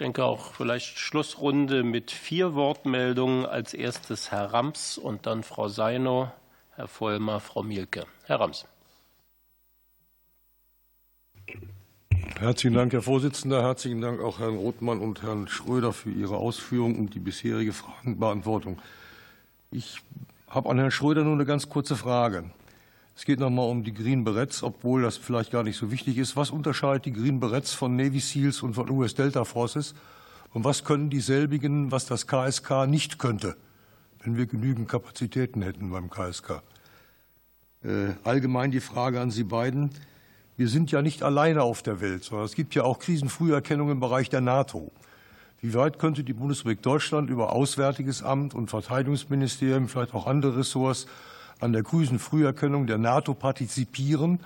denke 0.00 0.24
auch 0.24 0.54
vielleicht 0.54 0.98
Schlussrunde 0.98 1.82
mit 1.82 2.10
vier 2.10 2.54
Wortmeldungen. 2.54 3.44
Als 3.44 3.74
erstes 3.74 4.30
Herr 4.30 4.54
Rams 4.54 4.96
und 4.96 5.26
dann 5.26 5.42
Frau 5.42 5.68
Seino, 5.68 6.32
Herr 6.76 6.88
Vollmer, 6.88 7.40
Frau 7.40 7.62
Mielke. 7.62 8.06
Herr 8.24 8.40
Rams. 8.40 8.64
Herzlichen 12.38 12.74
Dank, 12.74 12.94
Herr 12.94 13.02
Vorsitzender. 13.02 13.62
Herzlichen 13.62 14.00
Dank 14.00 14.22
auch 14.22 14.38
Herrn 14.38 14.56
Rothmann 14.56 15.00
und 15.00 15.22
Herrn 15.22 15.46
Schröder 15.46 15.92
für 15.92 16.10
Ihre 16.10 16.38
Ausführungen 16.38 16.96
und 16.98 17.12
die 17.12 17.20
bisherige 17.20 17.74
Fragenbeantwortung. 17.74 18.80
Ich 19.70 20.00
habe 20.48 20.70
an 20.70 20.78
Herrn 20.78 20.90
Schröder 20.90 21.22
nur 21.22 21.34
eine 21.34 21.44
ganz 21.44 21.68
kurze 21.68 21.96
Frage. 21.96 22.44
Es 23.14 23.24
geht 23.24 23.40
nochmal 23.40 23.68
um 23.68 23.84
die 23.84 23.92
Green 23.92 24.24
Berets, 24.24 24.62
obwohl 24.62 25.02
das 25.02 25.16
vielleicht 25.16 25.52
gar 25.52 25.62
nicht 25.62 25.76
so 25.76 25.90
wichtig 25.90 26.18
ist. 26.18 26.36
Was 26.36 26.50
unterscheidet 26.50 27.04
die 27.04 27.12
Green 27.12 27.40
Berets 27.40 27.74
von 27.74 27.94
Navy 27.94 28.20
SEALs 28.20 28.62
und 28.62 28.74
von 28.74 28.88
US 28.90 29.14
Delta 29.14 29.44
Forces? 29.44 29.94
Und 30.52 30.64
was 30.64 30.84
können 30.84 31.10
dieselbigen, 31.10 31.90
was 31.92 32.06
das 32.06 32.26
KSK 32.26 32.86
nicht 32.86 33.18
könnte, 33.18 33.56
wenn 34.22 34.36
wir 34.36 34.46
genügend 34.46 34.88
Kapazitäten 34.88 35.62
hätten 35.62 35.90
beim 35.90 36.10
KSK? 36.10 36.62
Äh, 37.84 38.14
allgemein 38.24 38.70
die 38.70 38.80
Frage 38.80 39.20
an 39.20 39.30
Sie 39.30 39.44
beiden. 39.44 39.90
Wir 40.56 40.68
sind 40.68 40.92
ja 40.92 41.02
nicht 41.02 41.22
alleine 41.22 41.62
auf 41.62 41.82
der 41.82 42.00
Welt, 42.00 42.24
sondern 42.24 42.46
es 42.46 42.54
gibt 42.54 42.74
ja 42.74 42.84
auch 42.84 42.98
Krisenfrüherkennung 42.98 43.90
im 43.90 44.00
Bereich 44.00 44.28
der 44.28 44.40
NATO. 44.40 44.92
Wie 45.60 45.74
weit 45.74 45.98
könnte 45.98 46.24
die 46.24 46.32
Bundesrepublik 46.32 46.82
Deutschland 46.82 47.30
über 47.30 47.52
Auswärtiges 47.52 48.22
Amt 48.22 48.54
und 48.54 48.68
Verteidigungsministerium, 48.68 49.88
vielleicht 49.88 50.12
auch 50.12 50.26
andere 50.26 50.58
Ressorts, 50.58 51.06
an 51.62 51.72
der 51.72 51.82
Krisenfrüherkennung 51.82 52.86
der 52.86 52.98
NATO 52.98 53.34
partizipieren 53.34 54.40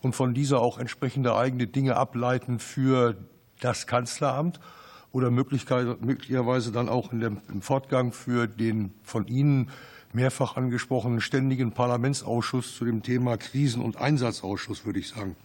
und 0.00 0.14
von 0.14 0.34
dieser 0.34 0.60
auch 0.60 0.78
entsprechende 0.78 1.36
eigene 1.36 1.66
Dinge 1.66 1.96
ableiten 1.96 2.58
für 2.58 3.16
das 3.60 3.86
Kanzleramt 3.86 4.58
oder 5.12 5.30
möglicherweise 5.30 6.72
dann 6.72 6.88
auch 6.88 7.12
im 7.12 7.60
Fortgang 7.60 8.12
für 8.12 8.48
den 8.48 8.92
von 9.02 9.26
Ihnen 9.26 9.68
mehrfach 10.14 10.56
angesprochenen 10.56 11.20
ständigen 11.20 11.72
Parlamentsausschuss 11.72 12.76
zu 12.76 12.84
dem 12.84 13.02
Thema 13.02 13.36
Krisen- 13.36 13.82
und 13.82 13.98
Einsatzausschuss, 13.98 14.84
würde 14.84 14.98
ich 14.98 15.08
sagen. 15.08 15.36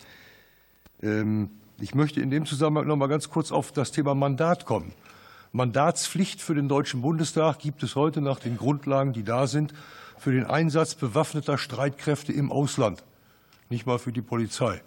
Ähm, 1.02 1.52
ich 1.80 1.94
möchte 1.94 2.22
in 2.22 2.32
dem 2.32 2.46
Zusammenhang 2.46 2.88
noch 2.88 2.96
mal 2.96 3.08
ganz 3.08 3.30
kurz 3.30 3.52
auf 3.52 3.72
das 3.72 3.92
Thema 3.92 4.16
Mandat 4.16 4.66
kommen. 4.66 4.94
Mandatspflicht 5.52 6.42
für 6.42 6.56
den 6.56 6.68
Deutschen 6.68 7.02
Bundestag 7.02 7.60
gibt 7.60 7.84
es 7.84 7.96
heute 7.96 8.22
nach 8.22 8.40
den 8.40 8.58
Grundlagen, 8.58 9.14
die 9.14 9.24
da 9.24 9.48
sind, 9.48 9.74
für 10.18 10.32
den 10.32 10.46
Einsatz 10.46 10.96
bewaffneter 10.96 11.58
Streitkräfte 11.58 12.34
im 12.34 12.52
Ausland, 12.52 13.04
nicht 13.70 13.86
mal 13.86 14.00
für 14.00 14.12
die 14.12 14.22
Polizei. 14.22 14.82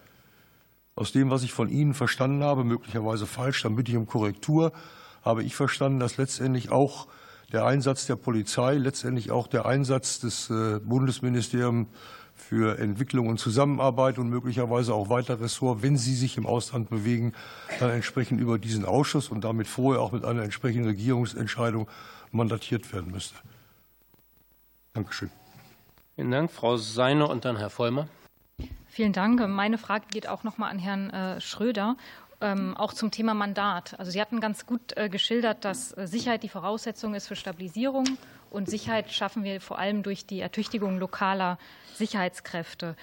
Aus 0.95 1.13
dem, 1.13 1.31
was 1.31 1.43
ich 1.43 1.53
von 1.53 1.69
Ihnen 1.69 1.95
verstanden 1.95 2.43
habe, 2.43 2.65
möglicherweise 2.65 3.27
falsch, 3.27 3.63
dann 3.63 3.77
bitte 3.77 3.93
ich 3.93 3.97
um 3.97 4.07
Korrektur, 4.07 4.73
habe 5.23 5.43
ich 5.43 5.55
verstanden, 5.55 6.01
dass 6.01 6.17
letztendlich 6.17 6.71
auch 6.71 7.07
der 7.53 7.65
Einsatz 7.65 8.07
der 8.07 8.17
Polizei, 8.17 8.75
letztendlich 8.75 9.31
auch 9.31 9.47
der 9.47 9.67
Einsatz 9.67 10.21
des 10.21 10.51
äh, 10.51 10.81
Bundesministeriums 10.81 11.89
für 12.35 12.79
Entwicklung 12.79 13.29
und 13.29 13.39
Zusammenarbeit 13.39 14.19
und 14.19 14.29
möglicherweise 14.29 14.95
auch 14.95 15.11
weiter 15.11 15.41
Ressort, 15.41 15.83
wenn 15.83 15.97
sie 15.97 16.15
sich 16.15 16.37
im 16.37 16.47
Ausland 16.47 16.89
bewegen, 16.89 17.33
dann 17.79 17.91
entsprechend 17.91 18.41
über 18.41 18.59
diesen 18.59 18.85
Ausschuss 18.85 19.29
und 19.29 19.45
damit 19.45 19.69
vorher 19.69 20.03
auch 20.03 20.13
mit 20.13 20.25
einer 20.25 20.43
entsprechenden 20.43 20.87
Regierungsentscheidung 20.87 21.87
mandatiert 22.33 22.93
werden 22.93 23.13
müsste. 23.13 23.37
Dankeschön. 24.93 25.31
Vielen 26.17 26.31
Dank, 26.31 26.51
Frau 26.51 26.77
Seiner 26.77 27.31
und 27.31 27.45
dann 27.45 27.57
Herr 27.57 27.71
Vollmer. 27.71 28.09
Vielen 28.89 29.13
Dank. 29.13 29.47
Meine 29.49 29.79
Frage 29.79 30.07
geht 30.11 30.29
auch 30.29 30.43
noch 30.43 30.59
mal 30.59 30.69
an 30.69 30.79
Herrn 30.79 31.11
äh, 31.11 31.41
Schröder. 31.41 31.97
Ähm, 32.43 32.77
auch 32.77 32.93
zum 32.93 33.11
Thema 33.11 33.35
Mandat. 33.35 33.99
Also 33.99 34.11
Sie 34.11 34.21
hatten 34.21 34.41
ganz 34.41 34.67
gut 34.67 34.97
äh, 34.97 35.09
geschildert, 35.09 35.65
dass 35.65 35.97
äh, 35.97 36.07
Sicherheit 36.07 36.43
die 36.43 36.49
Voraussetzung 36.49 37.15
ist 37.15 37.29
für 37.29 37.37
Stabilisierung 37.37 38.05
und 38.51 38.69
Sicherheit 38.69 39.11
schaffen 39.11 39.45
wir 39.45 39.61
vor 39.61 39.79
allem 39.79 40.03
durch 40.03 40.27
die 40.27 40.41
Ertüchtigung 40.41 40.99
lokaler 40.99 41.59
Sicherheitskräfte. 41.95 42.97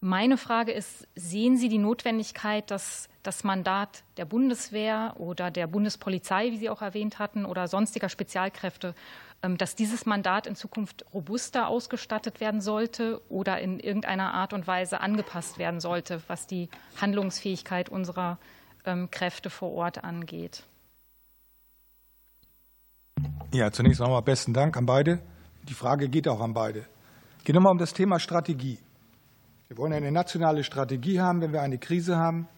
Meine 0.00 0.36
Frage 0.36 0.72
ist, 0.72 1.08
sehen 1.16 1.56
Sie 1.56 1.70
die 1.70 1.78
Notwendigkeit, 1.78 2.70
dass 2.70 3.08
das 3.22 3.42
Mandat 3.42 4.04
der 4.18 4.26
Bundeswehr 4.26 5.14
oder 5.16 5.50
der 5.50 5.66
Bundespolizei, 5.66 6.50
wie 6.50 6.58
Sie 6.58 6.68
auch 6.68 6.82
erwähnt 6.82 7.18
hatten, 7.18 7.46
oder 7.46 7.68
sonstiger 7.68 8.10
Spezialkräfte 8.10 8.94
dass 9.58 9.74
dieses 9.76 10.06
Mandat 10.06 10.46
in 10.46 10.56
Zukunft 10.56 11.04
robuster 11.12 11.68
ausgestattet 11.68 12.40
werden 12.40 12.60
sollte 12.60 13.20
oder 13.28 13.60
in 13.60 13.78
irgendeiner 13.78 14.32
Art 14.32 14.52
und 14.52 14.66
Weise 14.66 15.00
angepasst 15.00 15.58
werden 15.58 15.80
sollte, 15.80 16.22
was 16.28 16.46
die 16.46 16.68
Handlungsfähigkeit 17.00 17.88
unserer 17.88 18.38
ähm, 18.84 19.10
Kräfte 19.10 19.50
vor 19.50 19.72
Ort 19.72 20.02
angeht. 20.04 20.64
Ja, 23.52 23.70
zunächst 23.70 24.00
einmal 24.00 24.22
besten 24.22 24.52
Dank 24.52 24.76
an 24.76 24.86
beide. 24.86 25.20
Die 25.68 25.74
Frage 25.74 26.08
geht 26.08 26.26
auch 26.26 26.40
an 26.40 26.54
beide. 26.54 26.86
Geht 27.44 27.54
nochmal 27.54 27.72
um 27.72 27.78
das 27.78 27.92
Thema 27.92 28.18
Strategie. 28.18 28.78
Wir 29.68 29.78
wollen 29.78 29.92
eine 29.92 30.10
nationale 30.10 30.64
Strategie 30.64 31.20
haben, 31.20 31.40
wenn 31.40 31.52
wir 31.52 31.62
eine 31.62 31.78
Krise 31.78 32.16
haben. 32.16 32.48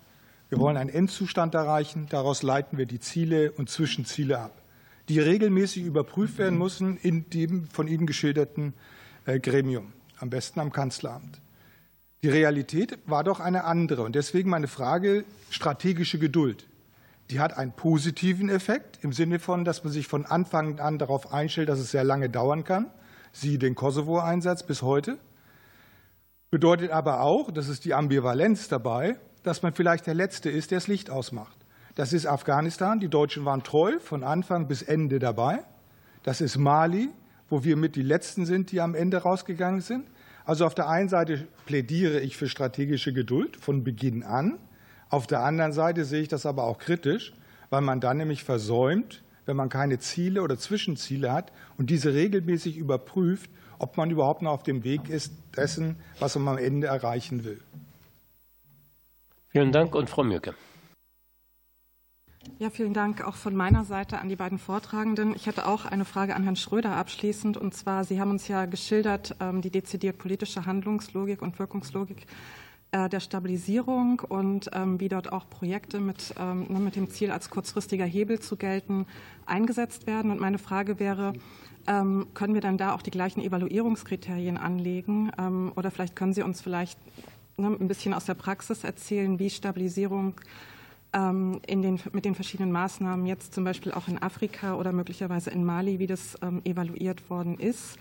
Wir 0.48 0.58
wollen 0.58 0.76
einen 0.76 0.90
Endzustand 0.90 1.54
erreichen. 1.54 2.06
Daraus 2.08 2.42
leiten 2.42 2.78
wir 2.78 2.86
die 2.86 3.00
Ziele 3.00 3.52
und 3.52 3.68
Zwischenziele 3.68 4.38
ab, 4.38 4.52
die 5.08 5.20
regelmäßig 5.20 5.84
überprüft 5.84 6.38
werden 6.38 6.58
müssen 6.58 6.96
in 6.96 7.30
dem 7.30 7.66
von 7.68 7.88
Ihnen 7.88 8.06
geschilderten 8.06 8.74
äh, 9.24 9.38
Gremium, 9.38 9.92
am 10.18 10.30
besten 10.30 10.60
am 10.60 10.72
Kanzleramt. 10.72 11.40
Die 12.22 12.28
Realität 12.28 12.98
war 13.06 13.22
doch 13.22 13.40
eine 13.40 13.64
andere. 13.64 14.02
Und 14.02 14.16
deswegen 14.16 14.50
meine 14.50 14.68
Frage, 14.68 15.24
strategische 15.50 16.18
Geduld. 16.18 16.66
Die 17.30 17.40
hat 17.40 17.56
einen 17.56 17.72
positiven 17.72 18.48
Effekt 18.48 18.98
im 19.02 19.12
Sinne 19.12 19.38
von, 19.38 19.64
dass 19.64 19.84
man 19.84 19.92
sich 19.92 20.06
von 20.06 20.26
Anfang 20.26 20.78
an 20.80 20.98
darauf 20.98 21.32
einstellt, 21.32 21.68
dass 21.68 21.78
es 21.78 21.90
sehr 21.90 22.04
lange 22.04 22.30
dauern 22.30 22.64
kann. 22.64 22.86
Siehe 23.32 23.58
den 23.58 23.74
Kosovo-Einsatz 23.74 24.64
bis 24.64 24.82
heute. 24.82 25.18
Bedeutet 26.50 26.90
aber 26.90 27.20
auch, 27.20 27.50
das 27.50 27.68
ist 27.68 27.84
die 27.84 27.94
Ambivalenz 27.94 28.68
dabei, 28.68 29.18
dass 29.42 29.62
man 29.62 29.74
vielleicht 29.74 30.06
der 30.06 30.14
Letzte 30.14 30.50
ist, 30.50 30.70
der 30.70 30.78
das 30.78 30.88
Licht 30.88 31.10
ausmacht. 31.10 31.56
Das 31.97 32.12
ist 32.12 32.27
Afghanistan. 32.27 33.01
Die 33.01 33.09
Deutschen 33.09 33.47
waren 33.47 33.62
treu 33.62 33.98
von 34.01 34.23
Anfang 34.23 34.68
bis 34.68 34.82
Ende 34.82 35.18
dabei. 35.18 35.64
Das 36.23 36.43
ist 36.43 36.59
Mali, 36.59 37.09
wo 37.48 37.64
wir 37.64 37.77
mit 37.77 37.97
die 37.97 38.02
Letzten 38.02 38.44
sind, 38.44 38.70
die 38.70 38.82
am 38.82 38.94
Ende 38.94 39.16
rausgegangen 39.16 39.81
sind. 39.81 40.06
Also 40.44 40.66
auf 40.66 40.74
der 40.74 40.89
einen 40.89 41.09
Seite 41.09 41.48
plädiere 41.64 42.20
ich 42.20 42.36
für 42.36 42.48
strategische 42.48 43.14
Geduld 43.14 43.56
von 43.56 43.82
Beginn 43.82 44.23
an. 44.23 44.59
Auf 45.09 45.27
der 45.27 45.40
anderen 45.40 45.73
Seite 45.73 46.05
sehe 46.05 46.20
ich 46.20 46.28
das 46.28 46.44
aber 46.44 46.64
auch 46.64 46.78
kritisch, 46.78 47.32
weil 47.70 47.81
man 47.81 48.01
dann 48.01 48.18
nämlich 48.18 48.44
versäumt, 48.44 49.23
wenn 49.47 49.56
man 49.56 49.70
keine 49.70 49.98
Ziele 49.98 50.43
oder 50.43 50.59
Zwischenziele 50.59 51.32
hat 51.32 51.51
und 51.78 51.89
diese 51.89 52.12
regelmäßig 52.12 52.77
überprüft, 52.77 53.51
ob 53.78 53.97
man 53.97 54.10
überhaupt 54.10 54.43
noch 54.43 54.52
auf 54.52 54.62
dem 54.62 54.85
Weg 54.85 55.09
ist 55.09 55.32
dessen, 55.56 55.97
was 56.18 56.36
man 56.36 56.59
am 56.59 56.62
Ende 56.62 56.89
erreichen 56.89 57.44
will. 57.44 57.60
Vielen 59.48 59.73
Dank 59.73 59.94
und 59.94 60.10
Frau 60.10 60.24
Mürke. 60.24 60.55
Ja, 62.59 62.70
vielen 62.70 62.94
Dank 62.94 63.23
auch 63.23 63.36
von 63.36 63.55
meiner 63.55 63.85
Seite 63.85 64.18
an 64.18 64.31
die 64.31 64.36
beiden 64.36 64.59
Vortragenden. 64.59 65.35
Ich 65.35 65.47
hätte 65.47 65.66
auch 65.66 65.85
eine 65.85 66.06
Frage 66.06 66.35
an 66.35 66.43
Herrn 66.43 66.56
Schröder 66.56 66.97
abschließend. 66.97 67.59
Und 67.59 67.74
zwar, 67.74 68.05
Sie 68.05 68.18
haben 68.18 68.31
uns 68.31 68.48
ja 68.48 68.64
geschildert, 68.64 69.36
ähm, 69.40 69.60
die 69.60 69.70
dezidiert 69.70 70.16
politische 70.16 70.64
Handlungslogik 70.64 71.43
und 71.43 71.59
Wirkungslogik 71.59 72.27
äh, 72.93 73.10
der 73.10 73.20
Stabilisierung 73.20 74.20
und 74.20 74.70
ähm, 74.73 74.98
wie 75.01 75.10
dort 75.10 75.32
auch 75.32 75.51
Projekte 75.51 76.01
mit, 76.01 76.35
ähm, 76.40 76.66
ne, 76.70 76.78
mit 76.78 76.97
dem 76.97 77.10
Ziel, 77.10 77.31
als 77.31 77.51
kurzfristiger 77.51 78.06
Hebel 78.06 78.40
zu 78.40 78.56
gelten, 78.56 79.06
eingesetzt 79.44 80.06
werden. 80.06 80.31
Und 80.31 80.40
meine 80.40 80.59
Frage 80.59 80.98
wäre, 80.98 81.35
können 81.89 82.55
wir 82.55 82.60
dann 82.60 82.78
da 82.78 82.97
auch 82.97 83.02
die 83.02 83.12
gleichen 83.12 83.40
Evaluierungskriterien 83.40 84.56
anlegen? 84.56 85.31
Oder 85.77 85.93
vielleicht 85.93 86.16
können 86.16 86.32
Sie 86.32 86.43
uns 86.43 86.60
vielleicht 86.60 86.98
ne, 87.56 87.68
ein 87.68 87.86
bisschen 87.86 88.12
aus 88.12 88.24
der 88.24 88.35
Praxis 88.35 88.82
erzählen, 88.82 89.39
wie 89.39 89.51
Stabilisierung 89.51 90.35
in 91.14 91.82
den, 91.82 91.98
mit 92.12 92.24
den 92.26 92.34
verschiedenen 92.34 92.72
Maßnahmen 92.72 93.24
jetzt 93.24 93.54
zum 93.54 93.64
Beispiel 93.64 93.92
auch 93.92 94.06
in 94.06 94.20
Afrika 94.20 94.74
oder 94.74 94.92
möglicherweise 94.92 95.50
in 95.50 95.64
Mali, 95.64 95.98
wie 95.98 96.06
das 96.06 96.36
evaluiert 96.64 97.30
worden 97.30 97.58
ist. 97.58 97.96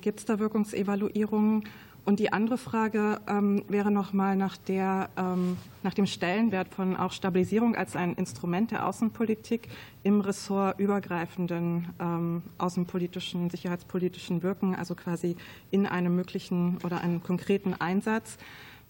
Gibt 0.00 0.20
es 0.20 0.24
da 0.24 0.38
Wirkungsevaluierungen? 0.38 1.64
Und 2.04 2.20
die 2.20 2.32
andere 2.32 2.58
Frage 2.58 3.20
ähm, 3.26 3.64
wäre 3.68 3.90
nochmal 3.90 4.36
nach, 4.36 4.58
ähm, 4.68 5.56
nach 5.82 5.94
dem 5.94 6.04
Stellenwert 6.04 6.68
von 6.74 6.96
auch 6.96 7.12
Stabilisierung 7.12 7.76
als 7.76 7.96
ein 7.96 8.12
Instrument 8.14 8.72
der 8.72 8.86
Außenpolitik 8.86 9.68
im 10.02 10.20
Ressort 10.20 10.78
übergreifenden 10.78 11.88
ähm, 11.98 12.42
außenpolitischen, 12.58 13.48
sicherheitspolitischen 13.48 14.42
Wirken, 14.42 14.74
also 14.74 14.94
quasi 14.94 15.36
in 15.70 15.86
einem 15.86 16.14
möglichen 16.14 16.76
oder 16.84 17.00
einem 17.00 17.22
konkreten 17.22 17.72
Einsatz. 17.72 18.36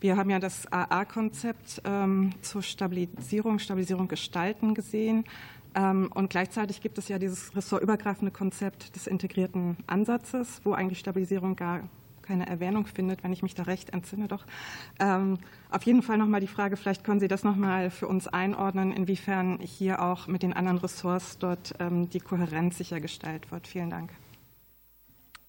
Wir 0.04 0.18
haben 0.18 0.28
ja 0.28 0.38
das 0.38 0.70
AA-Konzept 0.70 1.80
ähm, 1.86 2.32
zur 2.42 2.62
Stabilisierung, 2.62 3.58
Stabilisierung 3.58 4.06
gestalten 4.06 4.74
gesehen. 4.74 5.24
Ähm, 5.74 6.10
und 6.14 6.28
gleichzeitig 6.28 6.82
gibt 6.82 6.98
es 6.98 7.08
ja 7.08 7.18
dieses 7.18 7.56
ressortübergreifende 7.56 8.30
Konzept 8.30 8.94
des 8.96 9.06
integrierten 9.06 9.78
Ansatzes, 9.86 10.60
wo 10.62 10.74
eigentlich 10.74 10.98
Stabilisierung 10.98 11.56
gar 11.56 11.88
keine 12.20 12.46
Erwähnung 12.46 12.84
findet, 12.84 13.24
wenn 13.24 13.32
ich 13.32 13.42
mich 13.42 13.54
da 13.54 13.62
recht 13.62 13.94
entsinne 13.94 14.28
doch. 14.28 14.44
Ähm, 15.00 15.38
auf 15.70 15.84
jeden 15.84 16.02
Fall 16.02 16.18
nochmal 16.18 16.42
die 16.42 16.48
Frage, 16.48 16.76
vielleicht 16.76 17.02
können 17.02 17.20
Sie 17.20 17.28
das 17.28 17.42
nochmal 17.42 17.88
für 17.88 18.06
uns 18.06 18.28
einordnen, 18.28 18.92
inwiefern 18.92 19.58
hier 19.58 20.02
auch 20.02 20.26
mit 20.26 20.42
den 20.42 20.52
anderen 20.52 20.76
Ressorts 20.76 21.38
dort 21.38 21.76
ähm, 21.78 22.10
die 22.10 22.20
Kohärenz 22.20 22.76
sichergestellt 22.76 23.50
wird. 23.50 23.66
Vielen 23.66 23.88
Dank. 23.88 24.10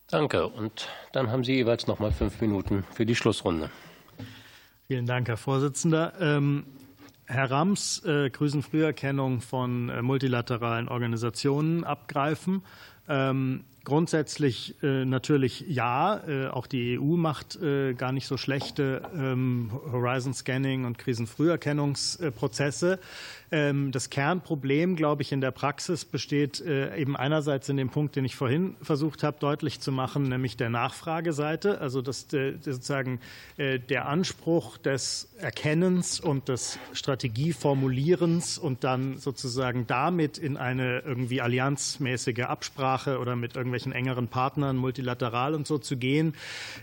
Danke. 0.08 0.48
Und 0.48 0.88
dann 1.12 1.30
haben 1.30 1.44
Sie 1.44 1.56
jeweils 1.56 1.88
nochmal 1.88 2.14
fünf 2.14 2.40
Minuten 2.40 2.86
für 2.94 3.06
die 3.06 3.16
Schlussrunde. 3.16 3.70
Vielen 4.88 5.08
Dank, 5.08 5.28
Herr 5.28 5.38
Vorsitzender. 5.38 6.14
Ähm, 6.20 6.64
Herr 7.26 7.50
Rams, 7.50 8.04
äh, 8.06 8.30
Krisenfrüherkennung 8.30 9.42
von 9.42 9.90
äh, 9.90 10.04
multilateralen 10.04 10.90
Organisationen 10.90 11.84
abgreifen. 11.84 12.62
Ähm, 13.10 13.64
Grundsätzlich 13.86 14.74
äh, 14.82 15.06
natürlich 15.06 15.64
ja. 15.68 16.20
Äh, 16.28 16.48
auch 16.48 16.66
die 16.66 17.00
EU 17.00 17.16
macht 17.16 17.56
äh, 17.62 17.94
gar 17.94 18.12
nicht 18.12 18.26
so 18.26 18.36
schlechte 18.36 19.04
ähm, 19.16 19.70
Horizon 19.92 20.34
Scanning 20.34 20.86
und 20.86 20.98
Krisenfrüherkennungsprozesse. 20.98 23.00
Ähm, 23.52 23.92
das 23.92 24.10
Kernproblem, 24.10 24.96
glaube 24.96 25.22
ich, 25.22 25.32
in 25.32 25.40
der 25.40 25.52
Praxis 25.52 26.04
besteht 26.04 26.62
äh, 26.62 26.98
eben 26.98 27.16
einerseits 27.16 27.70
in 27.70 27.78
dem 27.78 27.90
Punkt, 27.90 28.16
den 28.16 28.26
ich 28.26 28.36
vorhin 28.36 28.76
versucht 28.82 29.22
habe, 29.22 29.38
deutlich 29.40 29.80
zu 29.80 29.92
machen, 29.92 30.24
nämlich 30.24 30.58
der 30.58 30.72
Nachfrageseite. 30.72 31.80
Also 31.80 32.02
dass 32.02 32.26
sozusagen 32.32 33.20
äh, 33.58 33.78
der 33.78 34.08
Anspruch 34.08 34.80
des 34.80 35.30
Erkennens 35.40 36.20
und 36.20 36.50
des 36.50 36.80
Strategieformulierens 36.94 38.58
und 38.58 38.84
dann 38.84 39.20
sozusagen 39.20 39.86
damit 39.86 40.40
in 40.40 40.58
eine 40.58 41.02
irgendwie 41.02 41.40
allianzmäßige 41.40 42.46
Absprache 42.46 43.20
oder 43.20 43.36
mit 43.36 43.56
irgendwelchen 43.56 43.75
engeren 43.84 44.28
Partnern 44.28 44.78
multilateral 44.78 45.56
und 45.56 45.68
so 45.68 45.78
zu 45.78 45.98
gehen, 45.98 46.34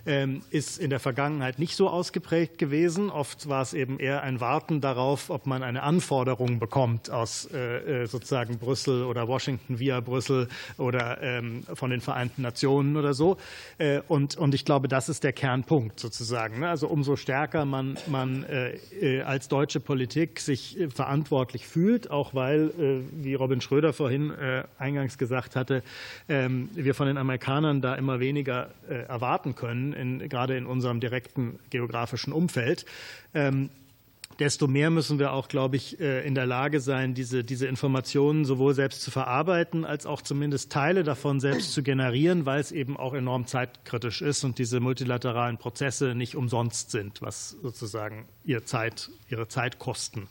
ähm, 0.07 0.43
ist 0.51 0.79
in 0.79 0.91
der 0.91 1.01
Vergangenheit 1.01 1.59
nicht 1.59 1.77
so 1.77 1.89
ausgeprägt 1.89 2.59
gewesen. 2.59 3.11
Oft 3.11 3.49
war 3.49 3.63
es 3.63 3.75
eben 3.75 3.99
eher 3.99 4.23
ein 4.23 4.41
Warten 4.41 4.81
darauf, 4.81 5.31
ob 5.31 5.47
man 5.47 5.63
eine 5.63 5.83
Anforderung 5.83 6.59
bekommt 6.59 7.11
aus 7.11 7.49
äh, 7.53 8.03
äh, 8.03 8.07
sozusagen 8.07 8.59
Brüssel 8.59 9.05
oder 9.05 9.29
Washington 9.29 9.79
via 9.79 10.01
Brüssel 10.01 10.49
oder 10.79 11.23
ähm, 11.23 11.65
von 11.75 11.91
den 11.91 12.01
Vereinten 12.01 12.43
Nationen 12.43 12.97
oder 12.97 13.15
so. 13.15 13.37
Äh, 13.79 14.01
und, 14.09 14.37
und 14.37 14.55
ich 14.55 14.65
glaube, 14.65 14.89
das 14.89 15.09
ist 15.09 15.25
der 15.25 15.33
Kernpunkt 15.33 16.01
sozusagen. 16.01 16.61
Ne? 16.61 16.69
Also 16.69 16.89
umso 16.89 17.17
stärker 17.17 17.65
man, 17.65 17.97
man 18.07 18.45
als 19.25 19.49
deutsche 19.49 19.81
Politik 19.81 20.41
sich 20.41 20.79
verantwortlich 20.95 21.67
fühlt, 21.67 22.11
auch 22.11 22.35
weil, 22.35 22.73
wie 23.13 23.35
Robin 23.35 23.61
Schröder 23.61 23.93
vorhin 23.93 24.33
eingangs 24.79 25.19
gesagt 25.19 25.57
hatte, 25.57 25.83
ähm, 26.29 26.69
wir 26.85 26.95
von 26.95 27.07
den 27.07 27.19
Amerikanern 27.19 27.81
da 27.81 27.95
immer 27.95 28.21
weniger 28.21 28.71
erwarten 28.89 29.55
können, 29.55 29.93
in, 29.93 30.29
gerade 30.29 30.57
in 30.57 30.67
unserem 30.67 31.01
direkten 31.01 31.59
geografischen 31.71 32.33
Umfeld. 32.33 32.87
Ähm, 33.35 33.71
desto 34.39 34.67
mehr 34.67 34.91
müssen 34.91 35.19
wir 35.19 35.33
auch, 35.33 35.49
glaube 35.49 35.77
ich, 35.77 36.01
äh, 36.01 36.27
in 36.27 36.35
der 36.35 36.47
Lage 36.47 36.81
sein, 36.81 37.15
diese, 37.15 37.45
diese 37.45 37.67
Informationen 37.67 38.45
sowohl 38.45 38.75
selbst 38.75 39.03
zu 39.03 39.11
verarbeiten, 39.11 39.85
als 39.85 40.07
auch 40.07 40.23
zumindest 40.23 40.73
Teile 40.73 41.05
davon 41.05 41.41
selbst 41.41 41.73
zu 41.73 41.83
generieren, 41.83 42.47
weil 42.47 42.61
es 42.61 42.73
eben 42.73 42.97
auch 42.97 43.15
enorm 43.15 43.47
zeitkritisch 43.47 44.23
ist 44.23 44.45
und 44.45 44.59
diese 44.59 44.81
multilateralen 44.81 45.59
Prozesse 45.59 46.15
nicht 46.15 46.37
umsonst 46.37 46.91
sind, 46.91 47.23
was 47.23 47.51
sozusagen 47.63 48.27
ihre, 48.45 48.65
Zeit, 48.65 49.11
ihre 49.29 49.49
Zeitkosten 49.49 50.29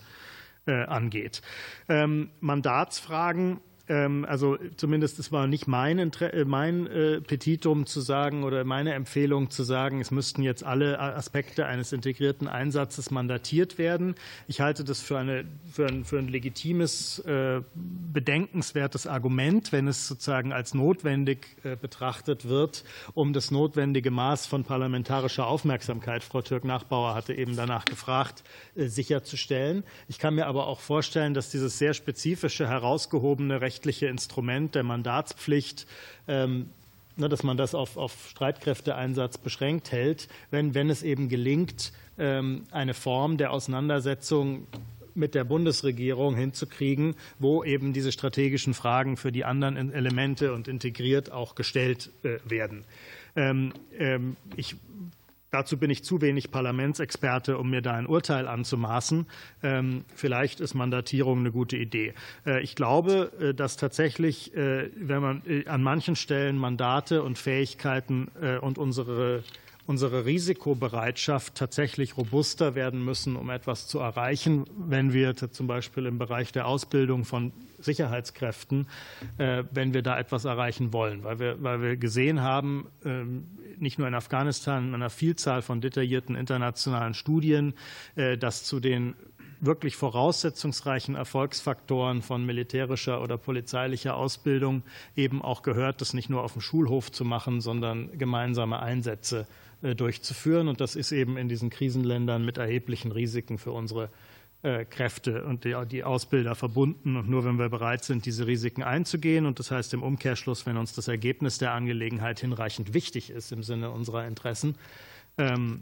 äh, 0.66 0.84
angeht. 0.84 1.42
Ähm, 1.90 2.30
Mandatsfragen 2.40 3.62
also 3.92 4.58
zumindest 4.78 5.20
es 5.20 5.32
war 5.32 5.48
nicht 5.48 5.68
mein, 5.68 6.00
äh, 6.00 6.46
mein 6.46 6.88
äh, 6.88 7.20
Petitum 7.20 7.86
zu 7.86 8.00
sagen 8.00 8.44
oder 8.44 8.64
meine 8.64 8.94
Empfehlung 8.94 9.50
zu 9.50 9.64
sagen, 9.64 10.00
es 10.00 10.12
müssten 10.12 10.44
jetzt 10.44 10.64
alle 10.64 11.00
Aspekte 11.00 11.66
eines 11.66 11.92
integrierten 11.92 12.48
Einsatzes 12.48 13.12
mandatiert 13.12 13.78
werden. 13.78 14.16
Ich 14.48 14.62
halte 14.62 14.84
das 14.84 15.02
für, 15.02 15.18
eine, 15.18 15.46
für, 15.72 15.88
ein, 15.88 16.06
für 16.06 16.20
ein 16.20 16.30
legitimes, 16.30 17.20
äh, 17.20 17.62
bedenkenswertes 17.76 19.08
Argument, 19.08 19.72
wenn 19.72 19.88
es 19.88 20.08
sozusagen 20.08 20.54
als 20.54 20.74
notwendig 20.74 21.48
betrachtet 21.82 22.48
wird, 22.48 22.84
um 23.14 23.34
das 23.34 23.52
notwendige 23.52 24.12
Maß 24.12 24.46
von 24.46 24.64
parlamentarischer 24.64 25.48
Aufmerksamkeit, 25.48 26.24
Frau 26.24 26.42
Türk-Nachbauer 26.42 27.16
hatte 27.16 27.34
eben 27.34 27.56
danach 27.56 27.86
gefragt, 27.86 28.44
sicherzustellen. 28.76 29.84
Ich 30.08 30.20
kann 30.20 30.36
mir 30.36 30.48
aber 30.48 30.68
auch 30.68 30.80
vorstellen, 30.80 31.34
dass 31.34 31.50
dieses 31.50 31.78
sehr 31.78 31.94
spezifische, 31.94 32.68
herausgehobene 32.68 33.62
Recht 33.62 33.81
rechtliche 33.82 34.08
Instrument 34.08 34.76
der 34.76 34.84
Mandatspflicht 34.84 35.88
ähm, 36.28 36.70
ne, 37.18 37.30
dass 37.30 37.42
man 37.42 37.58
das 37.58 37.74
auf, 37.74 37.98
auf 37.98 38.30
Streitkräfteeinsatz 38.30 39.40
beschränkt 39.40 39.92
hält, 39.92 40.28
wenn, 40.52 40.76
wenn 40.76 40.92
es 40.92 41.02
eben 41.02 41.30
gelingt, 41.30 41.92
ähm, 42.20 42.66
eine 42.70 42.94
Form 42.94 43.38
der 43.38 43.52
Auseinandersetzung 43.52 44.68
mit 45.16 45.34
der 45.34 45.44
Bundesregierung 45.44 46.36
hinzukriegen, 46.36 47.16
wo 47.40 47.64
eben 47.64 47.92
diese 47.92 48.12
strategischen 48.12 48.76
Fragen 48.76 49.18
für 49.18 49.32
die 49.32 49.46
anderen 49.46 49.92
Elemente 49.92 50.54
und 50.54 50.68
integriert 50.68 51.32
auch 51.32 51.56
gestellt 51.56 52.12
werden. 52.46 52.86
Ähm, 53.36 53.74
ähm, 53.98 54.38
ich 54.56 54.76
Dazu 55.52 55.78
bin 55.78 55.90
ich 55.90 56.06
zu 56.06 56.22
wenig 56.22 56.50
Parlamentsexperte, 56.50 57.58
um 57.58 57.70
mir 57.70 57.82
da 57.82 57.94
ein 57.94 58.08
Urteil 58.08 58.48
anzumaßen. 58.48 59.28
Ähm, 59.64 60.06
vielleicht 60.16 60.62
ist 60.62 60.76
Mandatierung 60.76 61.40
eine 61.40 61.52
gute 61.52 61.76
Idee. 61.76 62.14
Äh, 62.46 62.62
ich 62.62 62.74
glaube, 62.74 63.34
äh, 63.38 63.54
dass 63.54 63.76
tatsächlich, 63.76 64.56
äh, 64.56 64.90
wenn 64.96 65.22
man 65.22 65.42
an 65.66 65.84
manchen 65.84 66.16
Stellen 66.16 66.58
Mandate 66.58 67.22
und 67.24 67.38
Fähigkeiten 67.38 68.30
und 68.62 68.78
unsere 68.78 69.44
unsere 69.88 70.26
Risikobereitschaft 70.26 71.56
tatsächlich 71.56 72.18
robuster 72.18 72.76
werden 72.76 73.04
müssen, 73.04 73.36
um 73.36 73.50
etwas 73.50 73.88
zu 73.88 74.00
erreichen, 74.00 74.66
wenn 74.78 75.14
wir 75.14 75.36
zum 75.36 75.68
Beispiel 75.68 76.06
im 76.06 76.18
Bereich 76.18 76.52
der 76.52 76.68
Ausbildung 76.68 77.26
von 77.26 77.52
Sicherheitskräften, 77.80 78.88
äh, 79.38 79.64
wenn 79.72 79.94
wir 79.94 80.02
da 80.02 80.20
etwas 80.20 80.46
erreichen 80.46 80.94
wollen, 80.94 81.24
weil 81.24 81.40
wir, 81.40 81.64
weil 81.64 81.82
wir 81.82 81.98
gesehen 81.98 82.42
haben, 82.42 82.88
ähm, 83.04 83.48
nicht 83.80 83.98
nur 83.98 84.08
in 84.08 84.14
Afghanistan, 84.14 84.90
in 84.90 84.96
einer 84.96 85.10
Vielzahl 85.10 85.62
von 85.62 85.82
detaillierten 85.82 86.36
internationalen 86.36 87.14
Studien, 87.14 87.74
äh, 88.16 88.38
dass 88.38 88.64
zu 88.64 88.80
den 88.80 89.16
wirklich 89.62 89.96
voraussetzungsreichen 89.96 91.16
Erfolgsfaktoren 91.16 92.24
von 92.24 92.46
militärischer 92.46 93.22
oder 93.22 93.38
polizeilicher 93.38 94.16
Ausbildung 94.16 94.84
eben 95.16 95.42
auch 95.42 95.62
gehört, 95.62 96.02
das 96.02 96.14
nicht 96.14 96.30
nur 96.30 96.44
auf 96.44 96.54
dem 96.54 96.62
Schulhof 96.62 97.12
zu 97.12 97.24
machen, 97.24 97.62
sondern 97.62 98.18
gemeinsame 98.18 98.80
Einsätze 98.80 99.48
durchzuführen. 99.82 100.68
Und 100.68 100.82
das 100.82 100.96
ist 100.96 101.12
eben 101.12 101.38
in 101.38 101.50
diesen 101.50 101.70
Krisenländern 101.70 102.46
mit 102.46 102.58
erheblichen 102.58 103.12
Risiken 103.12 103.58
für 103.58 103.72
unsere 103.72 104.10
äh, 104.64 104.86
Kräfte 104.86 105.44
und 105.44 105.64
die 105.64 106.04
Ausbilder 106.04 106.54
verbunden. 106.54 107.16
Und 107.16 107.28
nur 107.28 107.46
wenn 107.46 107.58
wir 107.58 107.70
bereit 107.70 108.04
sind, 108.04 108.28
diese 108.28 108.46
Risiken 108.46 108.84
einzugehen, 108.84 109.48
und 109.48 109.58
das 109.58 109.72
heißt 109.72 109.94
im 109.96 110.04
Umkehrschluss, 110.04 110.68
wenn 110.68 110.78
uns 110.78 110.94
das 110.94 111.08
Ergebnis 111.08 111.58
der 111.58 111.74
Angelegenheit 111.74 112.40
hinreichend 112.40 112.94
wichtig 112.94 113.32
ist 113.32 113.52
im 113.52 113.64
Sinne 113.64 113.90
unserer 113.90 114.28
Interessen, 114.28 114.76
ähm, 115.40 115.82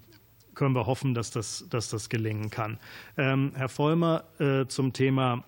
können 0.55 0.75
wir 0.75 0.85
hoffen, 0.85 1.13
dass 1.13 1.31
das, 1.31 1.65
dass 1.69 1.89
das 1.89 2.07
gelingen 2.07 2.49
kann. 2.51 2.79
Ähm, 3.17 3.51
Herr 3.55 3.67
Vollmer 3.67 4.23
äh, 4.39 4.65
zum 4.67 4.93
Thema 4.93 5.43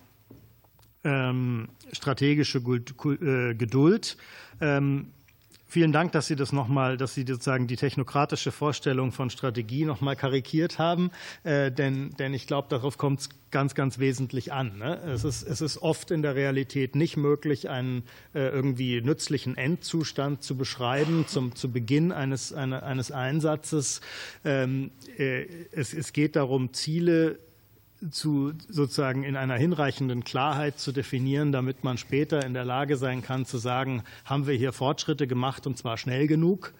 ähm, 1.04 1.68
strategische 1.92 2.60
Geduld. 2.60 4.16
Vielen 5.72 5.92
Dank, 5.92 6.12
dass 6.12 6.26
Sie 6.26 6.36
das 6.36 6.52
nochmal, 6.52 6.98
dass 6.98 7.14
Sie 7.14 7.24
sozusagen 7.26 7.66
die 7.66 7.76
technokratische 7.76 8.52
Vorstellung 8.52 9.10
von 9.10 9.30
Strategie 9.30 9.86
nochmal 9.86 10.16
karikiert 10.16 10.78
haben, 10.78 11.10
äh, 11.44 11.72
denn, 11.72 12.10
denn 12.18 12.34
ich 12.34 12.46
glaube, 12.46 12.68
darauf 12.68 12.98
kommt 12.98 13.20
es 13.20 13.28
ganz, 13.50 13.74
ganz 13.74 13.98
wesentlich 13.98 14.52
an. 14.52 14.76
Ne? 14.76 15.00
Es, 15.06 15.24
ist, 15.24 15.42
es 15.42 15.62
ist 15.62 15.78
oft 15.80 16.10
in 16.10 16.20
der 16.20 16.34
Realität 16.34 16.94
nicht 16.94 17.16
möglich, 17.16 17.70
einen 17.70 18.02
äh, 18.34 18.48
irgendwie 18.48 19.00
nützlichen 19.00 19.56
Endzustand 19.56 20.42
zu 20.42 20.58
beschreiben 20.58 21.24
zum, 21.26 21.54
zu 21.54 21.72
Beginn 21.72 22.12
eines, 22.12 22.52
eine, 22.52 22.82
eines 22.82 23.10
Einsatzes. 23.10 24.02
Ähm, 24.44 24.90
äh, 25.16 25.46
es, 25.70 25.94
es 25.94 26.12
geht 26.12 26.36
darum, 26.36 26.74
Ziele 26.74 27.38
zu 28.10 28.52
sozusagen 28.68 29.22
in 29.22 29.36
einer 29.36 29.56
hinreichenden 29.56 30.24
Klarheit 30.24 30.78
zu 30.78 30.92
definieren, 30.92 31.52
damit 31.52 31.84
man 31.84 31.98
später 31.98 32.44
in 32.44 32.54
der 32.54 32.64
Lage 32.64 32.96
sein 32.96 33.22
kann 33.22 33.46
zu 33.46 33.58
sagen, 33.58 34.02
haben 34.24 34.46
wir 34.46 34.54
hier 34.54 34.72
Fortschritte 34.72 35.26
gemacht 35.26 35.66
und 35.66 35.78
zwar 35.78 35.96
schnell 35.98 36.26
genug. 36.26 36.72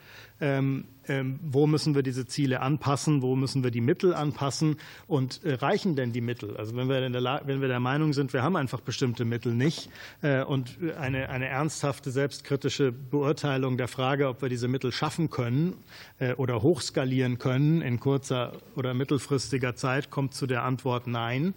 Ähm, 0.43 0.87
ähm, 1.09 1.39
wo 1.43 1.67
müssen 1.67 1.95
wir 1.95 2.03
diese 2.03 2.27
Ziele 2.27 2.61
anpassen, 2.61 3.23
wo 3.23 3.37
müssen 3.37 3.63
wir 3.63 3.71
die 3.71 3.81
Mittel 3.81 4.13
anpassen 4.13 4.77
und 5.07 5.45
äh, 5.45 5.55
reichen 5.55 5.95
denn 5.95 6.13
die 6.13 6.21
Mittel? 6.21 6.57
Also 6.57 6.77
wenn 6.77 6.89
wir, 6.89 7.09
der, 7.09 7.43
wenn 7.45 7.61
wir 7.61 7.69
der 7.69 7.79
Meinung 7.79 8.13
sind, 8.13 8.33
wir 8.33 8.43
haben 8.43 8.57
einfach 8.57 8.81
bestimmte 8.81 9.25
Mittel 9.25 9.55
nicht 9.55 9.89
äh, 10.23 10.43
und 10.43 10.79
eine, 10.99 11.29
eine 11.29 11.47
ernsthafte 11.47 12.11
selbstkritische 12.11 12.91
Beurteilung 12.91 13.77
der 13.77 13.89
Frage, 13.89 14.29
ob 14.29 14.43
wir 14.43 14.49
diese 14.49 14.67
Mittel 14.67 14.91
schaffen 14.91 15.31
können 15.31 15.75
äh, 16.19 16.35
oder 16.35 16.63
hochskalieren 16.63 17.39
können 17.39 17.83
in 17.83 18.01
kurzer 18.01 18.53
oder 18.75 18.95
mittelfristiger 18.95 19.77
Zeit, 19.77 20.11
kommt 20.11 20.35
zu 20.35 20.49
der 20.49 20.65
Antwort 20.65 21.07
Nein. 21.07 21.55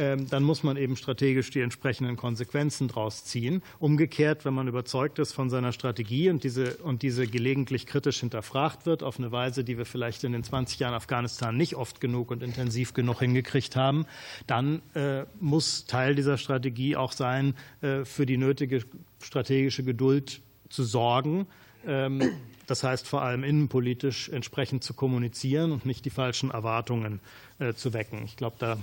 Ähm, 0.00 0.30
dann 0.30 0.42
muss 0.44 0.62
man 0.62 0.78
eben 0.78 0.96
strategisch 0.96 1.50
die 1.50 1.60
entsprechenden 1.60 2.16
Konsequenzen 2.16 2.88
daraus 2.88 3.26
ziehen. 3.26 3.62
Umgekehrt, 3.80 4.46
wenn 4.46 4.54
man 4.54 4.66
überzeugt 4.66 5.18
ist 5.18 5.34
von 5.34 5.50
seiner 5.50 5.72
Strategie 5.72 6.30
und 6.30 6.42
diese, 6.42 6.76
und 6.78 7.02
diese 7.02 7.26
gelegentlich 7.26 7.84
kritisch 7.84 8.20
hinterfragt 8.20 8.86
wird, 8.86 9.02
auf 9.02 9.18
eine 9.18 9.30
Weise, 9.30 9.62
die 9.62 9.76
wir 9.76 9.84
vielleicht 9.84 10.24
in 10.24 10.32
den 10.32 10.42
20 10.42 10.78
Jahren 10.80 10.94
Afghanistan 10.94 11.54
nicht 11.54 11.76
oft 11.76 12.00
genug 12.00 12.30
und 12.30 12.42
intensiv 12.42 12.94
genug 12.94 13.18
hingekriegt 13.18 13.76
haben, 13.76 14.06
dann 14.46 14.80
äh, 14.94 15.24
muss 15.38 15.84
Teil 15.84 16.14
dieser 16.14 16.38
Strategie 16.38 16.96
auch 16.96 17.12
sein, 17.12 17.54
äh, 17.82 18.06
für 18.06 18.24
die 18.24 18.38
nötige 18.38 18.82
strategische 19.20 19.84
Geduld 19.84 20.40
zu 20.70 20.82
sorgen. 20.82 21.46
Ähm, 21.86 22.22
das 22.66 22.84
heißt 22.84 23.06
vor 23.06 23.20
allem 23.20 23.44
innenpolitisch 23.44 24.30
entsprechend 24.30 24.82
zu 24.82 24.94
kommunizieren 24.94 25.72
und 25.72 25.84
nicht 25.84 26.06
die 26.06 26.10
falschen 26.10 26.50
Erwartungen 26.50 27.20
äh, 27.58 27.74
zu 27.74 27.92
wecken. 27.92 28.22
Ich 28.24 28.36
glaube, 28.36 28.56
da 28.58 28.78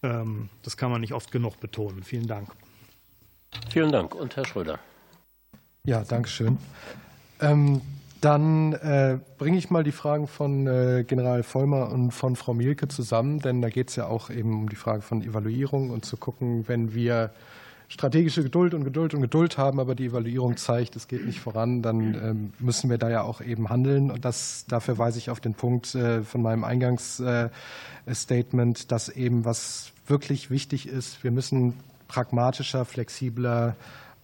das 0.00 0.76
kann 0.76 0.90
man 0.90 1.00
nicht 1.00 1.12
oft 1.12 1.32
genug 1.32 1.58
betonen. 1.60 2.02
Vielen 2.04 2.26
Dank. 2.26 2.50
Vielen 3.70 3.90
Dank. 3.90 4.14
Und 4.14 4.36
Herr 4.36 4.46
Schröder. 4.46 4.78
Ja, 5.84 6.04
danke 6.04 6.28
schön. 6.28 6.58
Ähm, 7.40 7.80
dann 8.20 8.72
äh, 8.72 9.18
bringe 9.38 9.58
ich 9.58 9.70
mal 9.70 9.84
die 9.84 9.92
Fragen 9.92 10.26
von 10.26 10.66
äh, 10.66 11.04
General 11.06 11.42
Vollmer 11.42 11.90
und 11.90 12.10
von 12.10 12.34
Frau 12.34 12.52
Mielke 12.52 12.88
zusammen, 12.88 13.38
denn 13.38 13.62
da 13.62 13.68
geht 13.68 13.90
es 13.90 13.96
ja 13.96 14.06
auch 14.06 14.28
eben 14.28 14.54
um 14.54 14.68
die 14.68 14.76
Frage 14.76 15.02
von 15.02 15.22
Evaluierung 15.22 15.90
und 15.90 16.04
zu 16.04 16.16
gucken, 16.16 16.66
wenn 16.66 16.94
wir 16.94 17.30
strategische 17.88 18.42
Geduld 18.42 18.74
und 18.74 18.84
Geduld 18.84 19.14
und 19.14 19.22
Geduld 19.22 19.56
haben, 19.56 19.80
aber 19.80 19.94
die 19.94 20.04
Evaluierung 20.06 20.58
zeigt, 20.58 20.96
es 20.96 21.08
geht 21.08 21.24
nicht 21.24 21.40
voran, 21.40 21.80
dann 21.82 22.14
ähm, 22.14 22.52
müssen 22.58 22.90
wir 22.90 22.98
da 22.98 23.08
ja 23.08 23.22
auch 23.22 23.40
eben 23.40 23.70
handeln. 23.70 24.10
Und 24.10 24.24
das, 24.24 24.64
dafür 24.68 24.98
weise 24.98 25.18
ich 25.18 25.30
auf 25.30 25.40
den 25.40 25.54
Punkt 25.54 25.94
äh, 25.94 26.22
von 26.22 26.42
meinem 26.42 26.64
Eingangsstatement, 26.64 28.82
äh, 28.82 28.86
dass 28.88 29.08
eben 29.08 29.46
was 29.46 29.92
wirklich 30.06 30.50
wichtig 30.50 30.88
ist, 30.88 31.24
wir 31.24 31.30
müssen 31.30 31.74
pragmatischer, 32.08 32.84
flexibler 32.84 33.76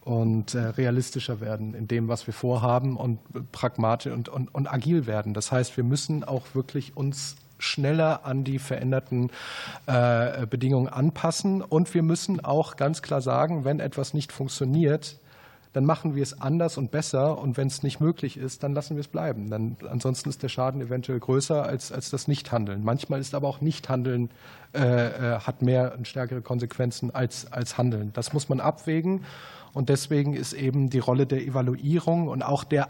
und 0.02 0.54
äh, 0.54 0.60
realistischer 0.60 1.40
werden 1.40 1.72
in 1.74 1.88
dem, 1.88 2.08
was 2.08 2.26
wir 2.26 2.34
vorhaben 2.34 2.96
und 2.96 3.20
pragmatisch 3.52 4.12
und, 4.12 4.28
und, 4.28 4.54
und 4.54 4.70
agil 4.70 5.06
werden. 5.06 5.32
Das 5.32 5.50
heißt, 5.50 5.78
wir 5.78 5.84
müssen 5.84 6.24
auch 6.24 6.54
wirklich 6.54 6.94
uns 6.96 7.36
schneller 7.64 8.24
an 8.24 8.44
die 8.44 8.58
veränderten 8.58 9.30
äh, 9.86 10.46
Bedingungen 10.46 10.88
anpassen. 10.88 11.62
Und 11.62 11.92
wir 11.94 12.02
müssen 12.02 12.44
auch 12.44 12.76
ganz 12.76 13.02
klar 13.02 13.20
sagen, 13.20 13.64
wenn 13.64 13.80
etwas 13.80 14.14
nicht 14.14 14.32
funktioniert, 14.32 15.18
dann 15.72 15.84
machen 15.84 16.14
wir 16.14 16.22
es 16.22 16.40
anders 16.40 16.78
und 16.78 16.92
besser. 16.92 17.38
Und 17.38 17.56
wenn 17.56 17.66
es 17.66 17.82
nicht 17.82 18.00
möglich 18.00 18.36
ist, 18.36 18.62
dann 18.62 18.74
lassen 18.74 18.94
wir 18.94 19.00
es 19.00 19.08
bleiben. 19.08 19.50
Dann, 19.50 19.76
ansonsten 19.90 20.28
ist 20.28 20.42
der 20.42 20.48
Schaden 20.48 20.80
eventuell 20.80 21.18
größer 21.18 21.64
als, 21.64 21.90
als 21.90 22.10
das 22.10 22.28
Nichthandeln. 22.28 22.84
Manchmal 22.84 23.20
ist 23.20 23.34
aber 23.34 23.48
auch 23.48 23.60
Nichthandeln 23.60 24.30
äh, 24.72 24.78
äh 24.78 25.40
hat 25.40 25.62
mehr 25.62 25.94
und 25.98 26.06
stärkere 26.06 26.42
Konsequenzen 26.42 27.12
als, 27.12 27.52
als 27.52 27.76
Handeln. 27.76 28.12
Das 28.12 28.32
muss 28.32 28.48
man 28.48 28.60
abwägen. 28.60 29.24
Und 29.72 29.88
deswegen 29.88 30.34
ist 30.34 30.52
eben 30.52 30.90
die 30.90 31.00
Rolle 31.00 31.26
der 31.26 31.42
Evaluierung 31.42 32.28
und 32.28 32.42
auch 32.42 32.62
der 32.62 32.88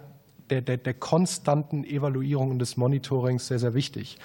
der, 0.51 0.60
der, 0.60 0.76
der 0.76 0.94
konstanten 0.94 1.84
Evaluierung 1.84 2.51
und 2.51 2.59
des 2.59 2.76
Monitorings 2.76 3.46
sehr, 3.46 3.59
sehr 3.59 3.74
wichtig. 3.74 4.18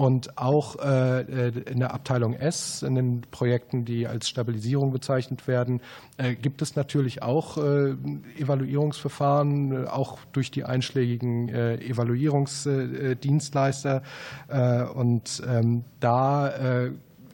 Und 0.00 0.38
auch 0.38 0.76
äh, 0.76 1.50
in 1.50 1.80
der 1.80 1.92
Abteilung 1.92 2.32
S, 2.32 2.82
in 2.82 2.94
den 2.94 3.20
Projekten, 3.30 3.84
die 3.84 4.06
als 4.06 4.30
Stabilisierung 4.30 4.92
bezeichnet 4.92 5.46
werden, 5.46 5.82
äh, 6.16 6.36
gibt 6.36 6.62
es 6.62 6.74
natürlich 6.74 7.22
auch 7.22 7.58
äh, 7.58 7.96
Evaluierungsverfahren, 8.38 9.86
auch 9.88 10.16
durch 10.32 10.50
die 10.50 10.64
einschlägigen 10.64 11.50
Evaluierungsdienstleister. 11.50 14.02
Und 14.94 15.42
ähm, 15.46 15.84
da 16.00 16.90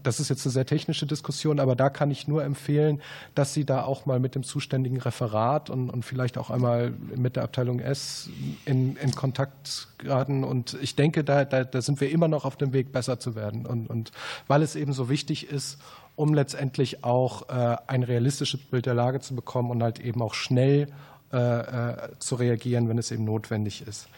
das 0.06 0.20
ist 0.20 0.28
jetzt 0.28 0.46
eine 0.46 0.52
sehr 0.52 0.66
technische 0.66 1.04
Diskussion, 1.04 1.58
aber 1.58 1.74
da 1.74 1.90
kann 1.90 2.10
ich 2.10 2.28
nur 2.28 2.44
empfehlen, 2.44 3.00
dass 3.34 3.54
Sie 3.54 3.64
da 3.64 3.82
auch 3.82 4.06
mal 4.06 4.20
mit 4.20 4.36
dem 4.36 4.44
zuständigen 4.44 5.00
Referat 5.00 5.68
und, 5.68 5.90
und 5.90 6.04
vielleicht 6.04 6.38
auch 6.38 6.50
einmal 6.50 6.92
mit 7.16 7.34
der 7.34 7.42
Abteilung 7.42 7.80
S 7.80 8.30
in, 8.64 8.96
in 8.96 9.12
Kontakt 9.12 9.88
geraten. 9.98 10.44
Und 10.44 10.76
ich 10.80 10.94
denke, 10.94 11.24
da, 11.24 11.44
da, 11.44 11.64
da 11.64 11.82
sind 11.82 12.00
wir 12.00 12.10
immer 12.10 12.28
noch 12.28 12.44
auf 12.44 12.56
dem 12.56 12.72
Weg, 12.72 12.92
besser 12.92 13.18
zu 13.18 13.34
werden. 13.34 13.66
Und, 13.66 13.88
und 13.88 14.12
weil 14.46 14.62
es 14.62 14.76
eben 14.76 14.92
so 14.92 15.08
wichtig 15.08 15.50
ist, 15.50 15.78
um 16.14 16.32
letztendlich 16.34 17.02
auch 17.02 17.48
äh, 17.48 17.76
ein 17.88 18.04
realistisches 18.04 18.60
Bild 18.60 18.86
der 18.86 18.94
Lage 18.94 19.20
zu 19.20 19.34
bekommen 19.34 19.70
und 19.70 19.82
halt 19.82 19.98
eben 19.98 20.22
auch 20.22 20.34
schnell 20.34 20.86
äh, 21.32 21.36
äh 21.36 22.18
zu 22.20 22.36
reagieren, 22.36 22.88
wenn 22.88 22.98
es 22.98 23.10
eben 23.10 23.24
notwendig 23.24 23.86
ist. 23.86 24.08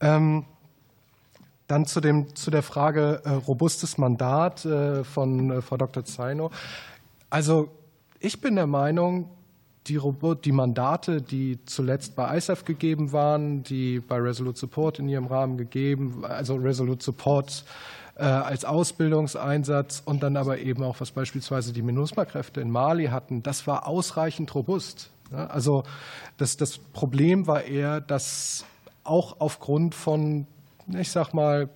Ähm, 0.00 0.44
dann 1.66 1.86
zu, 1.86 2.00
dem, 2.00 2.34
zu 2.34 2.50
der 2.50 2.62
Frage 2.62 3.22
äh, 3.24 3.30
robustes 3.30 3.98
Mandat 3.98 4.64
äh, 4.64 5.04
von 5.04 5.50
äh, 5.50 5.62
Frau 5.62 5.76
Dr. 5.76 6.04
Zeino. 6.04 6.50
Also 7.30 7.70
ich 8.20 8.40
bin 8.40 8.56
der 8.56 8.66
Meinung, 8.66 9.30
die, 9.86 10.00
die 10.44 10.52
Mandate, 10.52 11.20
die 11.20 11.58
zuletzt 11.66 12.16
bei 12.16 12.36
ISAF 12.36 12.64
gegeben 12.64 13.12
waren, 13.12 13.62
die 13.62 14.00
bei 14.00 14.16
Resolute 14.16 14.58
Support 14.58 14.98
in 14.98 15.08
ihrem 15.08 15.26
Rahmen 15.26 15.58
gegeben, 15.58 16.24
also 16.24 16.56
Resolute 16.56 17.04
Support 17.04 17.64
äh, 18.16 18.24
als 18.24 18.64
Ausbildungseinsatz 18.64 20.02
und 20.04 20.22
dann 20.22 20.36
aber 20.36 20.58
eben 20.58 20.82
auch, 20.82 21.00
was 21.00 21.10
beispielsweise 21.10 21.72
die 21.72 21.82
MINUSMA-Kräfte 21.82 22.60
in 22.60 22.70
Mali 22.70 23.06
hatten, 23.06 23.42
das 23.42 23.66
war 23.66 23.86
ausreichend 23.86 24.54
robust. 24.54 25.10
Also 25.30 25.82
das, 26.36 26.56
das 26.56 26.78
Problem 26.78 27.46
war 27.46 27.64
eher, 27.64 28.00
dass 28.00 28.64
auch 29.02 29.40
aufgrund 29.40 29.94
von, 29.94 30.46
ich 30.88 31.10
sag 31.10 31.32
mal, 31.32 31.68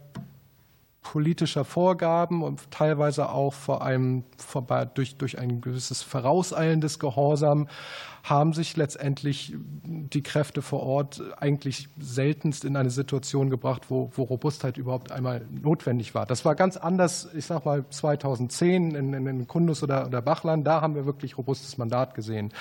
politischer 1.03 1.65
Vorgaben 1.65 2.43
und 2.43 2.71
teilweise 2.71 3.31
auch 3.31 3.55
vor 3.55 3.83
einem, 3.83 4.25
durch, 4.95 5.17
durch 5.17 5.39
ein 5.39 5.61
gewisses 5.61 6.03
vorauseilendes 6.03 6.99
Gehorsam 6.99 7.69
haben 8.29 8.53
sich 8.53 8.77
letztendlich 8.77 9.55
die 9.57 10.23
Kräfte 10.23 10.63
vor 10.63 10.83
Ort 10.83 11.23
eigentlich 11.39 11.89
seltenst 11.99 12.65
in 12.65 12.77
eine 12.77 12.91
Situation 12.91 13.51
gebracht, 13.51 13.87
wo, 13.89 14.11
wo 14.15 14.25
Robustheit 14.25 14.77
überhaupt 14.77 15.13
einmal 15.13 15.47
notwendig 15.51 16.15
war. 16.15 16.27
Das 16.27 16.45
war 16.45 16.55
ganz 16.55 16.77
anders, 16.77 17.29
ich 17.35 17.47
sag 17.47 17.65
mal 17.65 17.85
2010 17.89 18.95
in, 18.95 19.13
in 19.27 19.47
Kundus 19.47 19.83
oder, 19.83 20.07
oder 20.07 20.23
Bachland, 20.23 20.67
da 20.67 20.81
haben 20.81 20.95
wir 20.95 21.07
wirklich 21.07 21.39
robustes 21.39 21.79
Mandat 21.79 22.15
gesehen. 22.15 22.53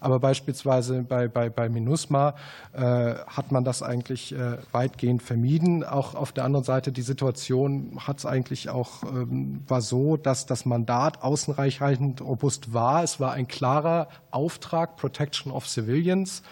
Aber 0.00 0.20
beispielsweise 0.20 1.02
bei, 1.02 1.28
bei, 1.28 1.50
bei 1.50 1.68
MINUSMA 1.68 2.34
äh, 2.72 2.80
hat 2.80 3.52
man 3.52 3.64
das 3.64 3.82
eigentlich 3.82 4.34
äh, 4.34 4.58
weitgehend 4.72 5.22
vermieden. 5.22 5.84
Auch 5.84 6.14
auf 6.14 6.32
der 6.32 6.44
anderen 6.44 6.64
Seite, 6.64 6.92
die 6.92 7.02
Situation 7.02 7.98
hat 8.06 8.18
es 8.18 8.26
eigentlich 8.26 8.70
auch, 8.70 9.02
ähm, 9.04 9.62
war 9.66 9.80
so, 9.80 10.16
dass 10.16 10.46
das 10.46 10.64
Mandat 10.64 11.22
außenreichhaltend 11.22 12.20
robust 12.22 12.72
war. 12.72 13.02
Es 13.02 13.20
war 13.20 13.32
ein 13.32 13.48
klarer 13.48 14.08
Auftrag, 14.30 14.96
Protection 15.10 15.52
of 15.52 15.66
Civilians. 15.68 16.42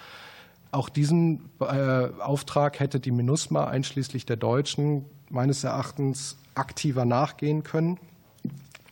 Auch 0.73 0.89
diesen 0.89 1.49
äh, 1.61 2.09
Auftrag 2.21 2.81
hätte 2.81 3.01
die 3.01 3.13
MINUSMA 3.13 3.69
einschließlich 3.69 4.27
der 4.27 4.37
Deutschen 4.37 5.05
meines 5.31 5.65
Erachtens 5.65 6.37
aktiver 6.55 7.05
nachgehen 7.05 7.63
können. 7.63 7.99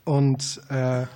Und 0.05 0.61
äh, 0.71 1.07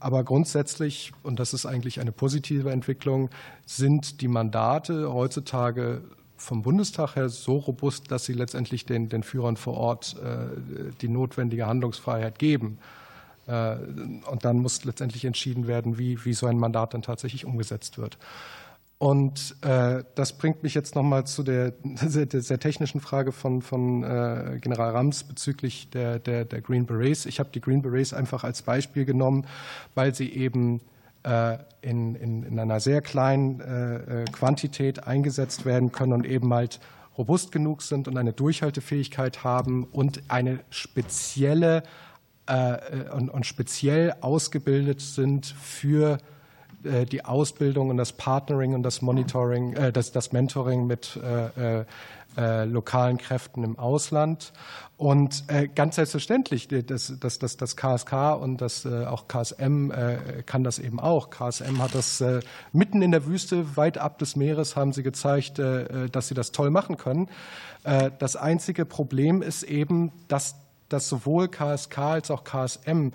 aber 0.00 0.24
grundsätzlich, 0.24 1.12
und 1.22 1.38
das 1.38 1.52
ist 1.52 1.66
eigentlich 1.66 2.00
eine 2.00 2.10
positive 2.10 2.72
Entwicklung, 2.72 3.30
sind 3.66 4.20
die 4.20 4.26
Mandate 4.26 5.12
heutzutage 5.12 6.02
vom 6.36 6.62
Bundestag 6.62 7.14
her 7.14 7.28
so 7.28 7.58
robust, 7.58 8.10
dass 8.10 8.24
sie 8.24 8.32
letztendlich 8.32 8.84
den, 8.84 9.08
den 9.08 9.22
Führern 9.22 9.56
vor 9.56 9.74
Ort 9.74 10.16
äh, 10.20 10.90
die 11.00 11.08
notwendige 11.08 11.66
Handlungsfreiheit 11.66 12.40
geben. 12.40 12.78
Äh, 13.52 13.76
und 14.30 14.44
dann 14.44 14.58
muss 14.58 14.84
letztendlich 14.84 15.24
entschieden 15.24 15.66
werden, 15.66 15.98
wie, 15.98 16.24
wie 16.24 16.32
so 16.32 16.46
ein 16.46 16.58
Mandat 16.58 16.94
dann 16.94 17.02
tatsächlich 17.02 17.44
umgesetzt 17.44 17.98
wird. 17.98 18.16
Und 18.98 19.56
äh, 19.62 20.04
das 20.14 20.32
bringt 20.32 20.62
mich 20.62 20.74
jetzt 20.74 20.94
nochmal 20.94 21.26
zu 21.26 21.42
der 21.42 21.74
sehr, 21.96 22.26
sehr, 22.30 22.60
technischen 22.60 23.00
Frage 23.00 23.32
von, 23.32 23.60
von 23.60 24.04
äh, 24.04 24.58
General 24.60 24.92
Rams 24.92 25.24
bezüglich 25.24 25.90
der, 25.90 26.18
der, 26.18 26.44
der 26.44 26.60
Green 26.60 26.86
Berets. 26.86 27.26
Ich 27.26 27.40
habe 27.40 27.50
die 27.52 27.60
Green 27.60 27.82
Berets 27.82 28.14
einfach 28.14 28.44
als 28.44 28.62
Beispiel 28.62 29.04
genommen, 29.04 29.46
weil 29.94 30.14
sie 30.14 30.32
eben 30.32 30.80
in, 31.82 32.16
in, 32.16 32.42
in, 32.42 32.58
einer 32.58 32.80
sehr 32.80 33.00
kleinen 33.00 33.62
Quantität 34.32 35.06
eingesetzt 35.06 35.64
werden 35.64 35.92
können 35.92 36.14
und 36.14 36.26
eben 36.26 36.52
halt 36.52 36.80
robust 37.16 37.52
genug 37.52 37.82
sind 37.82 38.08
und 38.08 38.18
eine 38.18 38.32
Durchhaltefähigkeit 38.32 39.44
haben 39.44 39.84
und 39.84 40.20
eine 40.26 40.58
spezielle 40.70 41.84
äh, 42.46 43.10
und, 43.12 43.28
und 43.28 43.46
speziell 43.46 44.14
ausgebildet 44.20 45.00
sind 45.00 45.46
für 45.46 46.18
äh, 46.84 47.06
die 47.06 47.24
Ausbildung 47.24 47.90
und 47.90 47.96
das 47.96 48.12
Partnering 48.12 48.74
und 48.74 48.82
das 48.82 49.02
Monitoring, 49.02 49.74
äh, 49.74 49.92
das, 49.92 50.12
das 50.12 50.32
Mentoring 50.32 50.86
mit 50.86 51.16
äh, 51.16 51.84
äh, 52.36 52.64
lokalen 52.64 53.18
Kräften 53.18 53.62
im 53.62 53.78
Ausland. 53.78 54.52
Und 54.96 55.44
äh, 55.48 55.68
ganz 55.68 55.96
selbstverständlich, 55.96 56.68
das, 56.68 57.12
das, 57.20 57.38
das, 57.38 57.56
das 57.56 57.76
KSK 57.76 58.40
und 58.40 58.60
das 58.60 58.84
äh, 58.84 59.04
auch 59.04 59.28
KSM 59.28 59.92
kann 60.46 60.64
das 60.64 60.78
eben 60.78 60.98
auch. 61.00 61.30
KSM 61.30 61.82
hat 61.82 61.94
das 61.94 62.22
mitten 62.72 63.02
in 63.02 63.10
der 63.10 63.26
Wüste, 63.26 63.76
weit 63.76 63.98
ab 63.98 64.18
des 64.18 64.36
Meeres, 64.36 64.76
haben 64.76 64.92
sie 64.92 65.02
gezeigt, 65.02 65.58
dass 65.58 66.28
sie 66.28 66.34
das 66.34 66.52
toll 66.52 66.70
machen 66.70 66.96
können. 66.96 67.28
Das 67.82 68.36
einzige 68.36 68.84
Problem 68.84 69.42
ist 69.42 69.64
eben, 69.64 70.12
dass 70.28 70.61
dass 70.92 71.08
sowohl 71.08 71.48
KSK 71.48 71.98
als 71.98 72.30
auch 72.30 72.44
KSM 72.44 73.12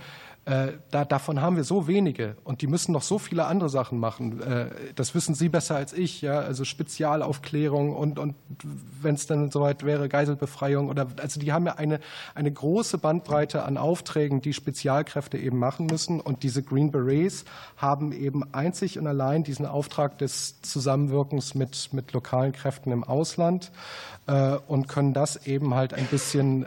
äh, 0.48 0.78
da, 0.92 1.04
davon 1.04 1.42
haben 1.42 1.58
wir 1.58 1.66
so 1.66 1.88
wenige 1.88 2.38
und 2.46 2.62
die 2.62 2.68
müssen 2.68 2.94
noch 2.94 3.02
so 3.02 3.20
viele 3.20 3.48
andere 3.48 3.68
Sachen 3.68 4.00
machen. 4.00 4.42
Äh, 4.42 4.68
das 4.96 5.14
wissen 5.14 5.36
Sie 5.36 5.50
besser 5.50 5.76
als 5.76 5.92
ich, 5.92 6.22
ja, 6.22 6.40
also 6.40 6.64
Spezialaufklärung 6.64 7.94
und, 7.94 8.18
und 8.18 8.34
wenn 9.02 9.16
es 9.16 9.28
dann 9.28 9.52
soweit 9.52 9.84
wäre, 9.84 10.08
Geiselbefreiung 10.08 10.88
oder 10.88 11.08
also 11.22 11.42
die 11.42 11.52
haben 11.52 11.66
ja 11.66 11.74
eine, 11.74 12.00
eine 12.34 12.50
große 12.50 12.98
Bandbreite 12.98 13.64
an 13.64 13.78
Aufträgen, 13.78 14.40
die 14.40 14.54
Spezialkräfte 14.54 15.38
eben 15.38 15.60
machen 15.60 15.88
müssen 15.88 16.22
und 16.22 16.44
diese 16.44 16.64
Green 16.64 16.92
Berets 16.92 17.44
haben 17.76 18.14
eben 18.14 18.54
einzig 18.54 18.98
und 18.98 19.06
allein 19.06 19.44
diesen 19.44 19.66
Auftrag 19.66 20.18
des 20.18 20.62
Zusammenwirkens 20.62 21.56
mit, 21.56 21.90
mit 21.92 22.14
lokalen 22.14 22.54
Kräften 22.54 22.94
im 22.94 23.04
Ausland 23.04 23.74
äh, 24.28 24.56
und 24.68 24.88
können 24.88 25.14
das 25.14 25.46
eben 25.46 25.74
halt 25.74 25.94
ein 25.94 26.06
bisschen 26.06 26.66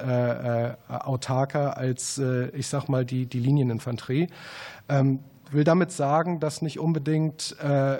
autarker 0.88 1.78
als, 1.78 2.18
ich 2.18 2.66
sag 2.66 2.88
mal, 2.88 3.04
die, 3.04 3.26
die 3.26 3.38
Linien 3.38 3.69
Infanterie. 3.70 4.28
Ähm, 4.88 5.20
will 5.52 5.64
damit 5.64 5.90
sagen, 5.90 6.40
dass 6.40 6.62
nicht 6.62 6.78
unbedingt 6.78 7.56
äh, 7.60 7.98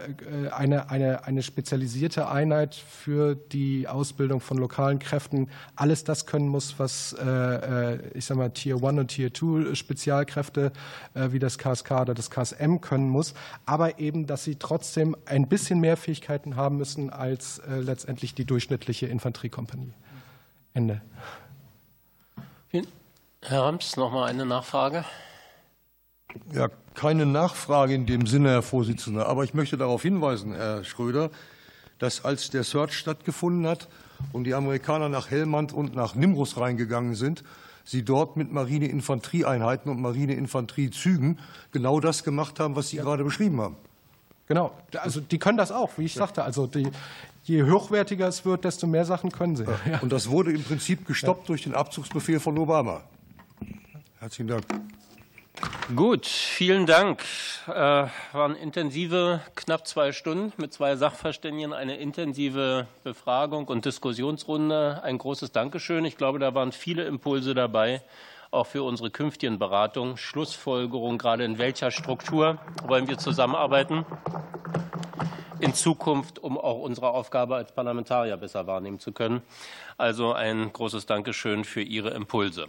eine, 0.53 0.91
eine, 0.91 1.25
eine 1.25 1.43
spezialisierte 1.43 2.29
Einheit 2.29 2.75
für 2.75 3.35
die 3.35 3.89
Ausbildung 3.89 4.41
von 4.41 4.57
lokalen 4.59 4.99
Kräften 4.99 5.51
alles 5.77 6.05
das 6.05 6.27
können 6.27 6.49
muss, 6.49 6.79
was 6.79 7.13
äh, 7.13 7.25
äh 7.25 7.99
ich 8.15 8.25
sag 8.25 8.37
mal 8.37 8.51
Tier 8.51 8.77
1 8.77 8.99
und 8.99 9.09
Tier 9.09 9.33
2 9.33 9.75
Spezialkräfte 9.75 10.73
äh, 11.15 11.33
wie 11.33 11.39
das 11.39 11.59
KSK 11.59 11.91
oder 12.03 12.15
das 12.15 12.31
KSM 12.31 12.77
können 12.81 13.09
muss, 13.09 13.35
aber 13.67 13.99
eben, 13.99 14.27
dass 14.27 14.45
sie 14.45 14.57
trotzdem 14.57 15.17
ein 15.27 15.49
bisschen 15.49 15.81
mehr 15.81 15.97
Fähigkeiten 15.97 16.57
haben 16.57 16.77
müssen 16.77 17.11
als 17.11 17.59
äh, 17.59 17.81
letztendlich 17.81 18.35
die 18.35 18.45
durchschnittliche 18.45 19.07
Infanteriekompanie. 19.07 19.93
Ende. 20.73 21.01
Herr 23.43 23.63
Rams, 23.63 23.97
noch 23.97 24.13
mal 24.13 24.27
eine 24.27 24.45
Nachfrage. 24.45 25.05
Ja, 26.53 26.69
keine 26.95 27.27
Nachfrage 27.27 27.95
in 27.95 28.07
dem 28.07 28.27
Sinne, 28.27 28.51
Herr 28.51 28.63
Vorsitzender. 28.63 29.27
Aber 29.27 29.45
ich 29.45 29.55
möchte 29.55 29.77
darauf 29.77 30.03
hinweisen, 30.03 30.55
Herr 30.55 30.85
Schröder, 30.85 31.31
dass 31.99 32.25
als 32.25 32.51
der 32.51 32.65
Search 32.65 32.95
stattgefunden 32.95 33.67
hat 33.67 33.89
und 34.33 34.45
die 34.45 34.55
Amerikaner 34.55 35.09
nach 35.09 35.31
Helmand 35.31 35.73
und 35.73 35.95
nach 35.95 36.15
Nimrus 36.15 36.57
reingegangen 36.57 37.15
sind, 37.15 37.45
sie 37.85 38.05
dort 38.05 38.37
mit 38.37 38.53
Marineinfanterieeinheiten 38.53 39.91
und 39.91 40.01
Marineinfanteriezügen 40.01 41.39
genau 41.73 42.01
das 42.01 42.25
gemacht 42.25 42.61
haben, 42.61 42.77
was 42.77 42.89
Sie 42.89 42.97
ja. 42.97 43.03
gerade 43.03 43.25
beschrieben 43.25 43.61
haben. 43.61 43.77
Genau, 44.47 44.73
also 45.01 45.21
die 45.21 45.39
können 45.39 45.59
das 45.59 45.71
auch, 45.71 45.91
wie 45.97 46.07
ich 46.07 46.15
sagte. 46.15 46.43
Also 46.43 46.67
die, 46.67 46.91
je 47.45 47.63
hochwertiger 47.63 48.27
es 48.27 48.45
wird, 48.45 48.65
desto 48.65 48.89
mehr 48.89 49.05
Sachen 49.05 49.31
können 49.31 49.55
sie. 49.55 49.65
Ja. 49.89 50.01
Und 50.01 50.11
das 50.11 50.29
wurde 50.29 50.53
im 50.53 50.65
Prinzip 50.65 51.07
gestoppt 51.07 51.43
ja. 51.43 51.47
durch 51.47 51.63
den 51.63 51.75
Abzugsbefehl 51.75 52.41
von 52.41 52.59
Obama. 52.59 53.03
Herzlichen 54.19 54.49
Dank. 54.49 54.65
Gut, 55.95 56.27
vielen 56.27 56.87
Dank. 56.87 57.25
Äh, 57.67 57.73
waren 57.73 58.55
intensive 58.55 59.41
knapp 59.57 59.89
zwei 59.89 60.13
Stunden 60.13 60.53
mit 60.57 60.73
zwei 60.73 60.95
Sachverständigen, 60.95 61.73
eine 61.73 61.97
intensive 61.97 62.87
Befragung 63.03 63.67
und 63.67 63.85
Diskussionsrunde. 63.85 65.01
Ein 65.03 65.19
großes 65.19 65.51
Dankeschön. 65.51 66.05
Ich 66.05 66.17
glaube, 66.17 66.39
da 66.39 66.55
waren 66.55 66.71
viele 66.71 67.05
Impulse 67.05 67.55
dabei, 67.55 68.03
auch 68.53 68.69
für 68.69 68.85
unsere 68.85 69.11
künftigen 69.11 69.59
Beratungen. 69.59 70.17
Schlussfolgerung, 70.17 71.19
gerade 71.19 71.45
in 71.45 71.59
welcher 71.59 71.91
Struktur 71.91 72.59
wollen 72.87 73.09
wir 73.09 73.19
zusammenarbeiten 73.19 74.07
in 75.59 75.75
Zukunft, 75.75 76.39
um 76.39 76.57
auch 76.57 76.79
unsere 76.79 77.11
Aufgabe 77.11 77.57
als 77.57 77.73
Parlamentarier 77.73 78.37
besser 78.37 78.67
wahrnehmen 78.67 78.99
zu 79.01 79.13
können. 79.13 79.43
Also 79.99 80.33
ein 80.33 80.73
großes 80.73 81.07
Dankeschön 81.07 81.65
für 81.65 81.83
Ihre 81.83 82.11
Impulse. 82.11 82.69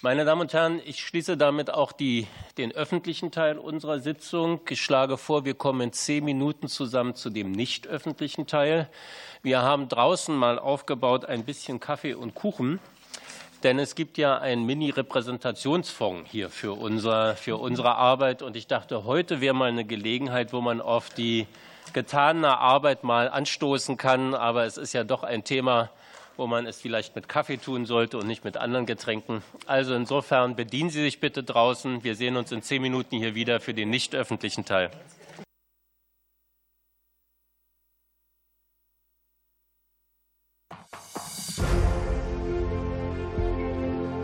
Meine 0.00 0.24
Damen 0.24 0.42
und 0.42 0.52
Herren, 0.52 0.80
ich 0.84 1.04
schließe 1.04 1.36
damit 1.36 1.74
auch 1.74 1.90
die, 1.90 2.28
den 2.56 2.70
öffentlichen 2.70 3.32
Teil 3.32 3.58
unserer 3.58 3.98
Sitzung. 3.98 4.60
Ich 4.70 4.80
schlage 4.80 5.18
vor, 5.18 5.44
wir 5.44 5.54
kommen 5.54 5.80
in 5.80 5.92
zehn 5.92 6.24
Minuten 6.24 6.68
zusammen 6.68 7.16
zu 7.16 7.30
dem 7.30 7.50
nicht 7.50 7.88
öffentlichen 7.88 8.46
Teil. 8.46 8.88
Wir 9.42 9.62
haben 9.62 9.88
draußen 9.88 10.36
mal 10.36 10.60
aufgebaut 10.60 11.24
ein 11.24 11.44
bisschen 11.44 11.80
Kaffee 11.80 12.14
und 12.14 12.36
Kuchen. 12.36 12.78
Denn 13.64 13.80
es 13.80 13.96
gibt 13.96 14.18
ja 14.18 14.38
einen 14.38 14.64
Mini-Repräsentationsfonds 14.66 16.30
hier 16.30 16.48
für, 16.48 16.74
unser, 16.74 17.34
für 17.34 17.56
unsere 17.56 17.96
Arbeit. 17.96 18.42
Und 18.42 18.54
ich 18.54 18.68
dachte, 18.68 19.02
heute 19.02 19.40
wäre 19.40 19.54
mal 19.54 19.68
eine 19.68 19.84
Gelegenheit, 19.84 20.52
wo 20.52 20.60
man 20.60 20.80
auf 20.80 21.10
die 21.10 21.48
getane 21.92 22.56
Arbeit 22.58 23.02
mal 23.02 23.28
anstoßen 23.28 23.96
kann. 23.96 24.34
Aber 24.34 24.64
es 24.64 24.76
ist 24.76 24.92
ja 24.92 25.02
doch 25.02 25.24
ein 25.24 25.42
Thema, 25.42 25.90
wo 26.38 26.46
man 26.46 26.66
es 26.66 26.80
vielleicht 26.80 27.16
mit 27.16 27.28
Kaffee 27.28 27.58
tun 27.58 27.84
sollte 27.84 28.16
und 28.16 28.28
nicht 28.28 28.44
mit 28.44 28.56
anderen 28.56 28.86
Getränken. 28.86 29.42
Also 29.66 29.92
insofern 29.94 30.54
bedienen 30.54 30.88
Sie 30.88 31.02
sich 31.02 31.18
bitte 31.18 31.42
draußen. 31.42 32.04
Wir 32.04 32.14
sehen 32.14 32.36
uns 32.36 32.52
in 32.52 32.62
zehn 32.62 32.80
Minuten 32.80 33.18
hier 33.18 33.34
wieder 33.34 33.60
für 33.60 33.74
den 33.74 33.90
nicht 33.90 34.14
öffentlichen 34.14 34.64
Teil. 34.64 34.90